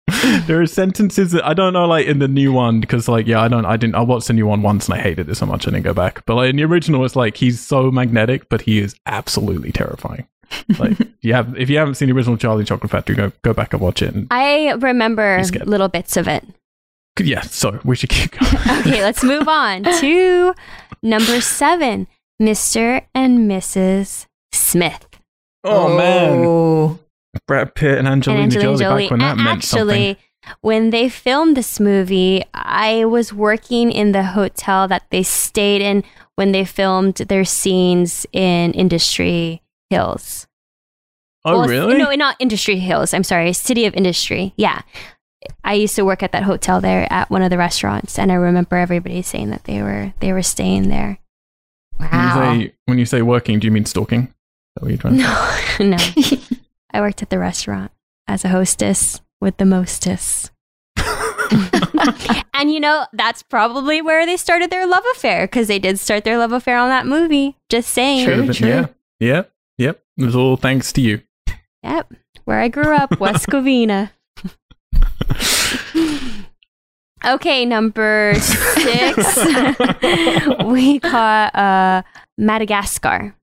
there 0.46 0.60
are 0.60 0.66
sentences 0.66 1.32
that 1.32 1.44
I 1.44 1.52
don't 1.52 1.72
know, 1.72 1.86
like 1.86 2.06
in 2.06 2.20
the 2.20 2.28
new 2.28 2.52
one, 2.52 2.80
because 2.80 3.08
like 3.08 3.26
yeah, 3.26 3.40
I 3.40 3.48
don't, 3.48 3.66
I 3.66 3.76
didn't, 3.76 3.96
I 3.96 4.00
watched 4.00 4.28
the 4.28 4.32
new 4.32 4.46
one 4.46 4.62
once 4.62 4.88
and 4.88 4.98
I 4.98 5.02
hated 5.02 5.28
it 5.28 5.34
so 5.34 5.46
much 5.46 5.66
I 5.66 5.72
didn't 5.72 5.84
go 5.84 5.94
back. 5.94 6.24
But 6.26 6.36
like 6.36 6.50
in 6.50 6.56
the 6.56 6.64
original, 6.64 7.04
it's 7.04 7.16
like 7.16 7.36
he's 7.36 7.60
so 7.60 7.90
magnetic, 7.90 8.48
but 8.48 8.62
he 8.62 8.78
is 8.78 8.94
absolutely 9.06 9.72
terrifying. 9.72 10.26
Like 10.78 10.96
you 11.20 11.34
have, 11.34 11.56
if 11.58 11.68
you 11.70 11.78
haven't 11.78 11.94
seen 11.94 12.08
the 12.08 12.14
original 12.14 12.36
Charlie 12.36 12.60
and 12.60 12.68
Chocolate 12.68 12.90
Factory, 12.90 13.14
go 13.16 13.32
go 13.42 13.52
back 13.52 13.72
and 13.72 13.80
watch 13.82 14.02
it. 14.02 14.14
And 14.14 14.26
I 14.30 14.72
remember 14.72 15.42
little 15.64 15.88
bits 15.88 16.16
of 16.16 16.26
it. 16.28 16.44
yeah, 17.20 17.42
so 17.42 17.80
we 17.84 17.96
should 17.96 18.10
keep 18.10 18.32
going. 18.32 18.52
Okay, 18.80 19.02
let's 19.02 19.22
move 19.22 19.46
on 19.48 19.82
to 19.84 20.54
number 21.02 21.40
seven 21.40 22.06
Mr. 22.40 23.02
and 23.14 23.50
Mrs. 23.50 24.26
Smith. 24.52 25.06
Oh, 25.64 25.96
man, 25.96 26.44
Oh. 26.46 26.98
Brad 27.46 27.74
Pitt 27.74 27.98
and 27.98 28.08
Angelina, 28.08 28.42
and 28.44 28.52
Angelina 28.54 28.78
Jolie, 28.78 28.84
Jolie. 28.84 29.02
back 29.04 29.10
when 29.10 29.20
that 29.20 29.32
And 29.36 29.44
meant 29.44 29.58
actually, 29.58 30.18
when 30.62 30.90
they 30.90 31.08
filmed 31.10 31.56
this 31.56 31.78
movie, 31.78 32.42
I 32.54 33.04
was 33.04 33.32
working 33.32 33.92
in 33.92 34.12
the 34.12 34.22
hotel 34.24 34.88
that 34.88 35.02
they 35.10 35.22
stayed 35.22 35.82
in 35.82 36.02
when 36.36 36.52
they 36.52 36.64
filmed 36.64 37.16
their 37.16 37.44
scenes 37.44 38.24
in 38.32 38.72
Industry 38.72 39.60
Hills. 39.90 40.46
Oh, 41.44 41.58
Well, 41.60 41.68
really? 41.68 41.96
No, 41.98 42.10
not 42.12 42.36
Industry 42.38 42.78
Hills. 42.78 43.12
I'm 43.12 43.24
sorry, 43.24 43.52
City 43.52 43.86
of 43.86 43.94
Industry. 43.94 44.54
Yeah. 44.56 44.82
I 45.64 45.72
used 45.74 45.96
to 45.96 46.04
work 46.04 46.22
at 46.22 46.32
that 46.32 46.42
hotel 46.42 46.80
there 46.80 47.10
at 47.10 47.30
one 47.30 47.40
of 47.42 47.50
the 47.50 47.56
restaurants, 47.58 48.18
and 48.18 48.30
I 48.30 48.34
remember 48.34 48.76
everybody 48.76 49.22
saying 49.22 49.48
that 49.50 49.64
they 49.64 49.80
were 49.82 50.12
they 50.20 50.32
were 50.34 50.42
staying 50.42 50.90
there. 50.90 51.18
Wow. 51.98 52.50
When 52.50 52.60
you 52.60 52.66
say 52.68 52.74
when 52.86 52.98
you 52.98 53.06
say 53.06 53.22
working, 53.22 53.58
do 53.58 53.66
you 53.66 53.70
mean 53.70 53.86
stalking? 53.86 54.22
Is 54.24 54.28
that 54.76 54.82
what 54.82 54.88
you're 54.90 54.98
trying 54.98 55.16
to 55.16 55.84
No, 55.84 55.96
no. 55.96 56.36
I 56.92 57.00
worked 57.00 57.22
at 57.22 57.30
the 57.30 57.38
restaurant 57.38 57.90
as 58.28 58.44
a 58.44 58.48
hostess 58.48 59.20
with 59.40 59.56
the 59.56 59.64
mostess. 59.64 60.50
and 62.54 62.70
you 62.72 62.80
know, 62.80 63.06
that's 63.14 63.42
probably 63.42 64.02
where 64.02 64.26
they 64.26 64.36
started 64.36 64.70
their 64.70 64.86
love 64.86 65.04
affair 65.12 65.46
because 65.46 65.68
they 65.68 65.78
did 65.78 65.98
start 65.98 66.24
their 66.24 66.36
love 66.38 66.52
affair 66.52 66.76
on 66.78 66.88
that 66.90 67.06
movie. 67.06 67.56
Just 67.70 67.90
saying. 67.90 68.26
True. 68.26 68.46
Should've 68.46 68.58
been- 68.60 68.68
Yeah, 68.68 68.86
yeah, 69.20 69.28
yep. 69.34 69.52
It 70.20 70.24
was 70.26 70.36
all 70.36 70.58
thanks 70.58 70.92
to 70.92 71.00
you. 71.00 71.22
Yep. 71.82 72.12
Where 72.44 72.60
I 72.60 72.68
grew 72.68 72.94
up, 72.94 73.18
West 73.20 73.46
Covina. 73.46 74.10
okay, 77.24 77.64
number 77.64 78.34
six. 78.38 79.36
we 80.64 80.98
caught 81.00 81.54
uh, 81.54 82.02
Madagascar. 82.38 83.34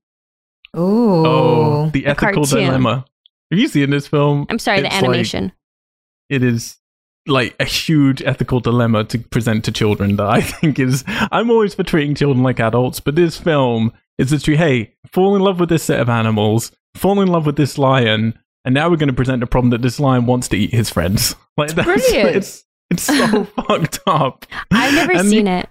Ooh. 0.76 1.26
Oh, 1.26 1.90
the 1.92 2.06
ethical 2.06 2.44
cartoon. 2.44 2.64
dilemma. 2.66 3.04
Have 3.50 3.58
you 3.58 3.68
seen 3.68 3.90
this 3.90 4.06
film? 4.06 4.46
I'm 4.50 4.58
sorry, 4.58 4.80
the 4.80 4.86
It's 4.86 4.94
like- 4.96 5.04
animation. 5.04 5.52
it 6.28 6.42
is 6.42 6.76
like 7.26 7.54
a 7.60 7.64
huge 7.64 8.22
ethical 8.22 8.60
dilemma 8.60 9.04
to 9.04 9.18
present 9.18 9.64
to 9.64 9.72
children 9.72 10.16
that 10.16 10.26
I 10.26 10.40
think 10.40 10.78
is 10.78 11.04
I'm 11.08 11.50
always 11.50 11.74
for 11.74 11.82
treating 11.82 12.14
children 12.14 12.42
like 12.42 12.58
adults, 12.60 13.00
but 13.00 13.16
this 13.16 13.36
film 13.36 13.92
is 14.18 14.32
literally, 14.32 14.58
hey, 14.58 14.94
fall 15.12 15.36
in 15.36 15.42
love 15.42 15.60
with 15.60 15.68
this 15.68 15.82
set 15.84 16.00
of 16.00 16.08
animals, 16.08 16.72
fall 16.94 17.20
in 17.20 17.28
love 17.28 17.46
with 17.46 17.56
this 17.56 17.78
lion, 17.78 18.38
and 18.64 18.74
now 18.74 18.90
we're 18.90 18.96
going 18.96 19.08
to 19.08 19.14
present 19.14 19.42
a 19.42 19.46
problem 19.46 19.70
that 19.70 19.82
this 19.82 19.98
lion 20.00 20.26
wants 20.26 20.48
to 20.48 20.56
eat 20.56 20.72
his 20.72 20.90
friends. 20.90 21.34
Like 21.56 21.74
that's 21.74 21.86
brilliant. 21.86 22.36
it's 22.36 22.64
it's 22.88 23.02
so 23.02 23.44
fucked 23.66 23.98
up. 24.06 24.46
I've 24.70 24.94
never 24.94 25.10
And 25.12 25.28
seen 25.28 25.46
you, 25.48 25.52
it. 25.54 25.68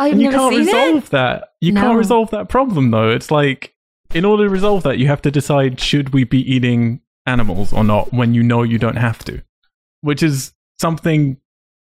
You've 0.00 0.12
And 0.12 0.22
you 0.22 0.30
never 0.30 0.36
can't 0.38 0.54
seen 0.54 0.66
resolve 0.66 1.04
it? 1.06 1.10
that. 1.10 1.48
You 1.60 1.72
No. 1.72 1.80
can't 1.80 1.98
resolve 1.98 2.30
that 2.30 2.48
problem 2.48 2.92
though. 2.92 3.10
It's 3.10 3.32
like 3.32 3.74
in 4.14 4.24
order 4.24 4.44
to 4.44 4.50
resolve 4.50 4.84
that, 4.84 4.98
you 4.98 5.08
have 5.08 5.20
to 5.22 5.32
decide 5.32 5.80
should 5.80 6.10
we 6.14 6.22
be 6.22 6.38
eating 6.52 7.00
animals 7.26 7.72
or 7.72 7.82
not 7.82 8.12
when 8.12 8.32
you 8.32 8.44
know 8.44 8.62
you 8.62 8.78
don't 8.78 8.94
have 8.94 9.24
to. 9.24 9.42
Which 10.02 10.22
is 10.22 10.52
something 10.80 11.38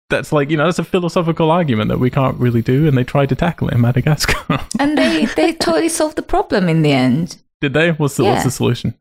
that's 0.10 0.32
like, 0.32 0.50
you 0.50 0.58
know, 0.58 0.66
that's 0.66 0.80
a 0.80 0.84
philosophical 0.84 1.50
argument 1.52 1.90
that 1.90 2.00
we 2.00 2.10
can't 2.10 2.38
really 2.40 2.62
do 2.62 2.88
and 2.88 2.98
they 2.98 3.04
tried 3.04 3.30
to 3.30 3.36
tackle 3.36 3.68
it 3.70 3.74
in 3.76 3.82
Madagascar. 3.82 4.36
And 4.80 4.98
they, 4.98 5.26
they 5.26 5.54
totally 5.54 5.90
solved 5.90 6.16
the 6.16 6.22
problem 6.22 6.70
in 6.70 6.82
the 6.84 6.92
end. 6.92 7.38
Did 7.62 7.74
they? 7.74 7.92
What's 7.92 8.18
the 8.18 8.26
what's 8.26 8.44
the 8.44 8.52
solution? 8.52 8.94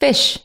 Fish. 0.00 0.38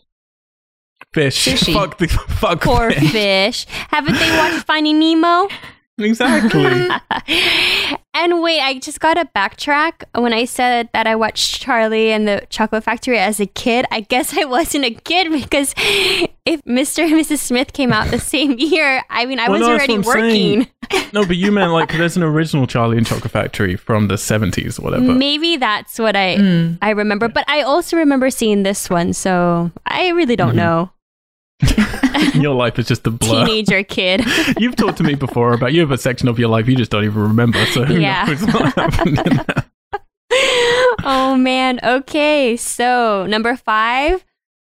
Fish. 1.13 1.43
Fishy. 1.45 1.73
Fuck 1.79 1.97
the 1.97 2.07
fuck 2.07 2.61
Poor 2.61 2.91
fish. 2.91 3.11
fish. 3.11 3.65
Haven't 3.89 4.15
they 4.17 4.37
watched 4.37 4.65
Finding 4.65 4.99
Nemo? 4.99 5.47
Exactly. 5.99 6.63
and 8.13 8.41
wait, 8.41 8.61
I 8.61 8.79
just 8.79 8.99
got 8.99 9.15
to 9.15 9.25
backtrack. 9.35 10.03
When 10.13 10.33
I 10.33 10.45
said 10.45 10.89
that 10.93 11.07
I 11.07 11.15
watched 11.15 11.61
Charlie 11.61 12.11
and 12.11 12.27
the 12.27 12.45
Chocolate 12.49 12.83
Factory 12.83 13.17
as 13.17 13.39
a 13.39 13.45
kid, 13.47 13.85
I 13.91 14.01
guess 14.01 14.37
I 14.37 14.45
wasn't 14.45 14.85
a 14.85 14.91
kid 14.91 15.31
because 15.31 15.73
if 16.45 16.61
Mr. 16.65 17.03
and 17.03 17.13
Mrs. 17.13 17.39
Smith 17.39 17.73
came 17.73 17.91
out 17.91 18.09
the 18.11 18.19
same 18.19 18.55
year, 18.59 19.03
I 19.09 19.25
mean, 19.25 19.39
I 19.39 19.49
Well, 19.49 19.59
was 19.59 19.67
no, 19.67 19.73
already 19.73 19.97
what 19.97 20.17
I'm 20.17 20.29
saying. 20.31 20.59
working. 20.91 21.09
no, 21.13 21.25
but 21.25 21.35
you 21.37 21.51
meant 21.51 21.71
like 21.71 21.91
there's 21.91 22.15
an 22.15 22.23
original 22.23 22.67
Charlie 22.67 22.97
and 22.97 23.05
Chocolate 23.05 23.31
Factory 23.31 23.75
from 23.75 24.07
the 24.07 24.15
70s 24.15 24.79
or 24.79 24.83
whatever. 24.83 25.13
Maybe 25.13 25.57
that's 25.57 25.99
what 25.99 26.15
I 26.15 26.37
Mm. 26.37 26.77
I 26.81 26.91
remember, 26.91 27.27
but 27.29 27.43
I 27.49 27.61
also 27.61 27.97
remember 27.97 28.29
seeing 28.29 28.63
this 28.63 28.89
one, 28.89 29.13
so 29.13 29.71
I 29.85 30.09
really 30.09 30.35
don't 30.35 30.51
Mhm. 30.53 30.55
know. 30.57 30.91
Your 32.35 32.55
life 32.55 32.77
is 32.79 32.87
just 32.87 33.05
a 33.07 33.11
blur. 33.11 33.45
Teenager 33.45 33.83
kid. 33.83 34.21
You've 34.57 34.75
talked 34.75 34.97
to 34.97 35.03
me 35.03 35.15
before 35.15 35.53
about 35.53 35.73
you 35.73 35.81
have 35.81 35.91
a 35.91 35.97
section 35.97 36.27
of 36.27 36.37
your 36.39 36.49
life 36.49 36.67
you 36.67 36.75
just 36.75 36.91
don't 36.91 37.03
even 37.05 37.21
remember. 37.21 37.65
So 37.67 37.83
who 37.85 37.99
Yeah. 37.99 38.25
knows 38.25 38.41
what 38.53 38.73
happened 38.75 39.19
in 39.19 39.39
oh 41.03 41.35
man. 41.37 41.79
Okay. 41.83 42.57
So 42.57 43.25
number 43.27 43.55
five, 43.55 44.23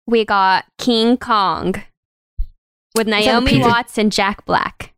we 0.08 0.26
got 0.26 0.66
King 0.78 1.18
Kong 1.18 1.76
with 2.96 3.08
that 3.08 3.20
the 3.22 3.26
Naomi 3.26 3.52
Peter- 3.54 3.68
Watts 3.68 3.98
and 3.98 4.12
Jack 4.12 4.46
Black. 4.46 4.94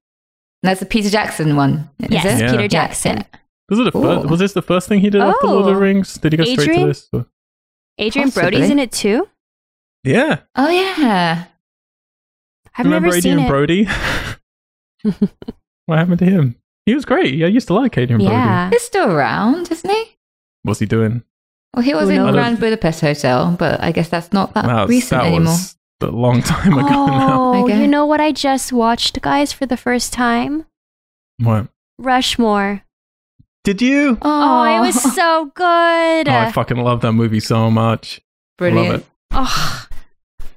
That's 0.63 0.79
the 0.79 0.85
Peter 0.85 1.09
Jackson 1.09 1.55
one. 1.55 1.89
Is 1.99 2.09
Yes, 2.09 2.25
it? 2.25 2.43
Yeah. 2.43 2.51
Peter 2.51 2.67
Jackson. 2.67 3.23
Was 3.69 3.79
it 3.79 3.83
the 3.83 3.91
first, 3.91 4.29
was 4.29 4.39
this 4.39 4.53
the 4.53 4.61
first 4.61 4.87
thing 4.87 4.99
he 4.99 5.09
did 5.09 5.21
after 5.21 5.47
Lord 5.47 5.61
of 5.61 5.65
the 5.65 5.71
Oh. 5.73 5.79
Rings? 5.79 6.15
Did 6.15 6.33
he 6.33 6.37
go 6.37 6.43
straight 6.45 6.59
Adrien? 6.69 6.81
to 6.81 6.87
this? 6.87 7.09
Or- 7.13 7.25
Adrien 7.99 8.29
Brody's 8.29 8.69
in 8.69 8.79
it 8.79 8.91
too. 8.91 9.27
Yeah. 10.03 10.39
Oh, 10.55 10.69
yeah. 10.69 11.45
I've 12.77 12.85
Remember 12.85 13.07
never 13.07 13.17
Adrien 13.17 13.37
seen 13.37 13.45
it. 13.45 13.49
Brody? 13.49 13.85
what 15.85 15.97
happened 15.99 16.19
to 16.19 16.25
him? 16.25 16.55
He 16.85 16.93
was 16.93 17.05
great. 17.05 17.43
I 17.43 17.47
used 17.47 17.67
to 17.67 17.73
like 17.73 17.97
Adrien 17.97 18.19
Brody. 18.19 18.33
Yeah. 18.33 18.69
He's 18.69 18.81
still 18.83 19.11
around, 19.11 19.71
isn't 19.71 19.89
he? 19.89 20.17
What's 20.63 20.79
he 20.79 20.85
doing? 20.85 21.23
Well, 21.73 21.83
he 21.83 21.93
was 21.93 22.05
Who 22.09 22.15
in 22.15 22.17
knows? 22.17 22.33
Grand 22.33 22.59
Budapest 22.59 23.01
Hotel, 23.01 23.55
but 23.57 23.81
I 23.81 23.91
guess 23.91 24.09
that's 24.09 24.31
not 24.33 24.53
that 24.53 24.65
Wow, 24.65 24.85
recent 24.87 25.21
that 25.21 25.27
anymore. 25.27 25.51
was 25.53 25.75
a 26.01 26.07
long 26.07 26.41
time 26.41 26.73
ago 26.73 26.87
oh, 26.89 27.07
now. 27.07 27.53
Oh, 27.53 27.63
Okay. 27.65 27.79
you 27.81 27.87
know 27.87 28.05
what 28.05 28.21
I 28.21 28.31
just 28.31 28.71
watched, 28.71 29.21
guys, 29.21 29.51
for 29.51 29.65
the 29.65 29.77
first 29.77 30.13
time? 30.13 30.65
What? 31.39 31.67
Rushmore. 31.97 32.83
Did 33.63 33.81
you? 33.81 34.17
Oh, 34.21 34.63
it 34.75 34.79
was 34.79 35.01
so 35.15 35.51
good. 35.55 36.27
Oh, 36.27 36.31
I 36.31 36.51
fucking 36.51 36.77
love 36.77 37.01
that 37.01 37.13
movie 37.13 37.39
so 37.39 37.69
much. 37.71 38.21
brilliant. 38.57 38.89
Love 38.89 38.99
it. 39.01 39.05
Oh, 39.31 39.84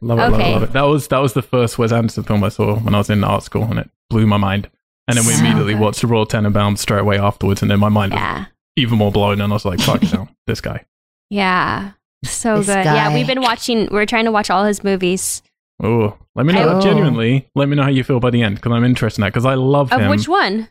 Love 0.00 0.18
it, 0.18 0.22
love 0.22 0.40
it, 0.40 0.44
love 0.52 0.62
it. 0.64 0.72
That 0.72 0.82
was 0.82 1.08
that 1.08 1.18
was 1.18 1.32
the 1.32 1.42
first 1.42 1.78
Wes 1.78 1.92
Anderson 1.92 2.22
film 2.24 2.44
I 2.44 2.48
saw 2.50 2.76
when 2.78 2.94
I 2.94 2.98
was 2.98 3.10
in 3.10 3.24
art 3.24 3.42
school, 3.42 3.64
and 3.64 3.78
it 3.80 3.90
blew 4.10 4.26
my 4.26 4.36
mind. 4.36 4.70
And 5.08 5.16
then 5.16 5.26
we 5.26 5.32
So 5.32 5.44
immediately 5.44 5.72
good. 5.72 5.80
watched 5.82 6.00
the 6.02 6.06
Royal 6.06 6.26
Tenenbaums 6.26 6.78
straight 6.78 7.00
away 7.00 7.18
afterwards, 7.18 7.62
and 7.62 7.70
then 7.70 7.80
my 7.80 7.88
mind 7.88 8.12
was 8.12 8.46
even 8.76 8.98
more 8.98 9.10
blown, 9.10 9.40
and 9.40 9.52
I 9.52 9.56
was 9.56 9.64
like, 9.64 9.80
"Fuck 9.80 10.02
no, 10.12 10.28
this 10.46 10.60
guy." 10.60 10.84
Yeah. 11.30 11.92
So 12.24 12.58
This 12.58 12.66
good. 12.66 12.84
Yeah, 12.84 13.14
we've 13.14 13.26
been 13.26 13.40
watching, 13.42 13.88
we're 13.92 14.04
trying 14.06 14.24
to 14.24 14.32
watch 14.32 14.50
all 14.50 14.64
his 14.64 14.82
movies. 14.82 15.40
Oh, 15.82 16.18
let 16.34 16.44
me 16.46 16.52
know. 16.52 16.68
Oh. 16.78 16.80
Genuinely, 16.80 17.48
let 17.54 17.68
me 17.68 17.76
know 17.76 17.84
how 17.84 17.90
you 17.90 18.02
feel 18.02 18.18
by 18.18 18.30
the 18.30 18.42
end, 18.42 18.56
because 18.56 18.72
I'm 18.72 18.84
interested 18.84 19.20
in 19.20 19.22
that. 19.22 19.28
Because 19.32 19.46
I 19.46 19.54
love 19.54 19.92
Of 19.92 20.00
him. 20.00 20.10
which 20.10 20.26
one? 20.28 20.68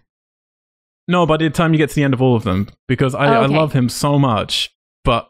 No, 1.08 1.26
by 1.26 1.38
the 1.38 1.50
time 1.50 1.72
you 1.74 1.78
get 1.78 1.90
to 1.90 1.96
the 1.96 2.04
end 2.04 2.14
of 2.14 2.22
all 2.22 2.36
of 2.36 2.44
them, 2.44 2.68
because 2.88 3.16
I, 3.16 3.28
Oh, 3.34 3.44
I 3.44 3.46
love 3.46 3.72
him 3.72 3.88
so 3.88 4.20
much, 4.20 4.76
but 5.06 5.30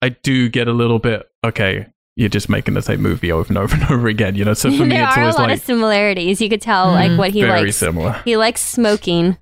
I 0.00 0.10
do 0.10 0.48
get 0.48 0.68
a 0.68 0.72
little 0.72 1.00
bit 1.00 1.28
okay. 1.44 1.86
You're 2.16 2.28
just 2.28 2.48
making 2.48 2.74
the 2.74 2.82
same 2.82 3.00
movie 3.00 3.32
over 3.32 3.48
and 3.48 3.58
over 3.62 3.74
and 3.74 3.84
over 3.90 4.08
again, 4.08 4.34
you 4.34 4.44
know. 4.44 4.54
So 4.54 4.70
for 4.70 4.82
me, 4.84 4.90
there 4.90 5.04
it's 5.08 5.16
are 5.16 5.20
a 5.20 5.22
always 5.24 5.38
lot 5.38 5.48
like 5.48 5.58
of 5.58 5.64
similarities. 5.64 6.40
You 6.40 6.48
could 6.48 6.60
tell 6.62 6.88
like 6.92 7.10
Mm. 7.12 7.18
what 7.18 7.30
he 7.30 7.40
very 7.42 7.62
likes. 7.64 7.76
similar. 7.76 8.20
He 8.24 8.36
likes 8.36 8.60
smoking. 8.60 9.38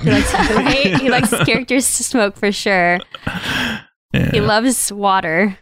He 0.00 0.10
likes 0.10 0.32
right? 0.34 1.00
He 1.00 1.08
likes 1.10 1.30
characters 1.44 1.96
to 1.98 2.02
smoke 2.04 2.36
for 2.36 2.50
sure. 2.50 2.98
Yeah. 4.14 4.30
He 4.32 4.40
loves 4.40 4.92
water. 4.92 5.58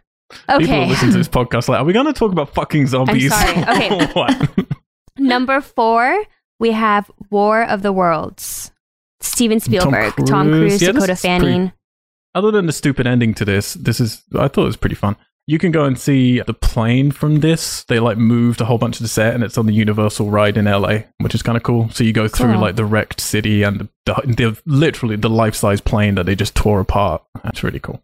Okay. 0.48 0.64
People 0.64 0.86
listen 0.86 1.10
to 1.10 1.18
this 1.18 1.28
podcast 1.28 1.68
like, 1.68 1.80
are 1.80 1.84
we 1.84 1.92
going 1.92 2.06
to 2.06 2.12
talk 2.12 2.30
about 2.32 2.54
fucking 2.54 2.86
zombies? 2.86 3.32
I'm 3.34 3.64
sorry. 3.64 3.90
Okay. 3.90 4.66
Number 5.18 5.60
four, 5.60 6.24
we 6.60 6.70
have 6.70 7.10
War 7.30 7.64
of 7.64 7.82
the 7.82 7.92
Worlds. 7.92 8.70
Steven 9.20 9.60
Spielberg, 9.60 10.14
Tom 10.26 10.48
Cruise. 10.48 10.70
Cruise, 10.78 10.82
Yeah, 10.82 10.92
Dakota 10.92 11.12
is 11.12 11.20
pretty- 11.20 11.40
Fanning. 11.40 11.72
Other 12.34 12.50
than 12.52 12.66
the 12.66 12.72
stupid 12.72 13.06
ending 13.08 13.34
to 13.34 13.44
this, 13.44 13.74
this 13.74 13.98
is 14.00 14.22
I 14.38 14.46
thought 14.48 14.62
it 14.62 14.66
was 14.66 14.76
pretty 14.76 14.94
fun. 14.94 15.16
You 15.50 15.58
can 15.58 15.72
go 15.72 15.84
and 15.84 15.98
see 15.98 16.38
the 16.40 16.54
plane 16.54 17.10
from 17.10 17.40
this. 17.40 17.82
They 17.84 17.98
like 17.98 18.16
moved 18.16 18.60
a 18.60 18.64
whole 18.66 18.78
bunch 18.78 18.98
of 18.98 19.02
the 19.02 19.08
set, 19.08 19.34
and 19.34 19.42
it's 19.42 19.58
on 19.58 19.66
the 19.66 19.72
Universal 19.72 20.30
ride 20.30 20.56
in 20.56 20.66
LA, 20.66 20.98
which 21.18 21.34
is 21.34 21.42
kind 21.42 21.56
of 21.56 21.64
cool. 21.64 21.90
So 21.90 22.04
you 22.04 22.12
go 22.12 22.28
through 22.28 22.52
Cool. 22.52 22.60
like 22.60 22.76
the 22.76 22.84
wrecked 22.84 23.20
city 23.20 23.64
and 23.64 23.80
the, 23.80 23.88
the, 24.06 24.14
the 24.36 24.62
literally 24.64 25.16
the 25.16 25.28
life 25.28 25.56
size 25.56 25.80
plane 25.80 26.14
that 26.14 26.26
they 26.26 26.36
just 26.36 26.54
tore 26.54 26.78
apart. 26.78 27.24
That's 27.42 27.64
really 27.64 27.80
cool. 27.80 28.00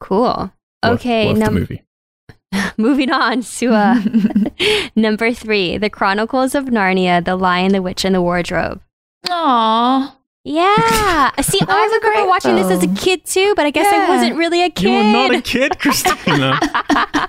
Cool. 0.00 0.52
Worth- 0.84 1.00
Okay, 1.00 1.26
worth 1.26 1.38
the 1.40 1.44
num- 1.46 1.54
movie. 1.54 1.82
moving 2.76 3.10
on 3.10 3.42
to 3.42 3.66
uh, 3.74 4.00
number 4.94 5.32
three, 5.32 5.78
The 5.78 5.90
Chronicles 5.90 6.54
of 6.54 6.66
Narnia, 6.66 7.24
The 7.24 7.34
Lion, 7.34 7.72
the 7.72 7.82
Witch, 7.82 8.04
and 8.04 8.14
the 8.14 8.22
Wardrobe. 8.22 8.80
Aww. 9.26 10.12
Yeah. 10.48 11.30
See, 11.42 11.60
I 11.60 11.64
was 11.66 11.92
a 11.92 11.96
remember 11.96 12.00
great 12.00 12.26
watching 12.26 12.56
this 12.56 12.70
as 12.70 12.82
a 12.82 12.88
kid 12.94 13.24
too, 13.26 13.52
but 13.54 13.66
I 13.66 13.70
guess 13.70 13.92
I 13.92 14.08
wasn't 14.08 14.36
really 14.36 14.62
a 14.62 14.70
kid. 14.70 14.84
You 14.88 14.96
were 14.96 15.02
not 15.04 15.34
a 15.34 15.42
kid, 15.42 15.78
Christina. 15.78 16.58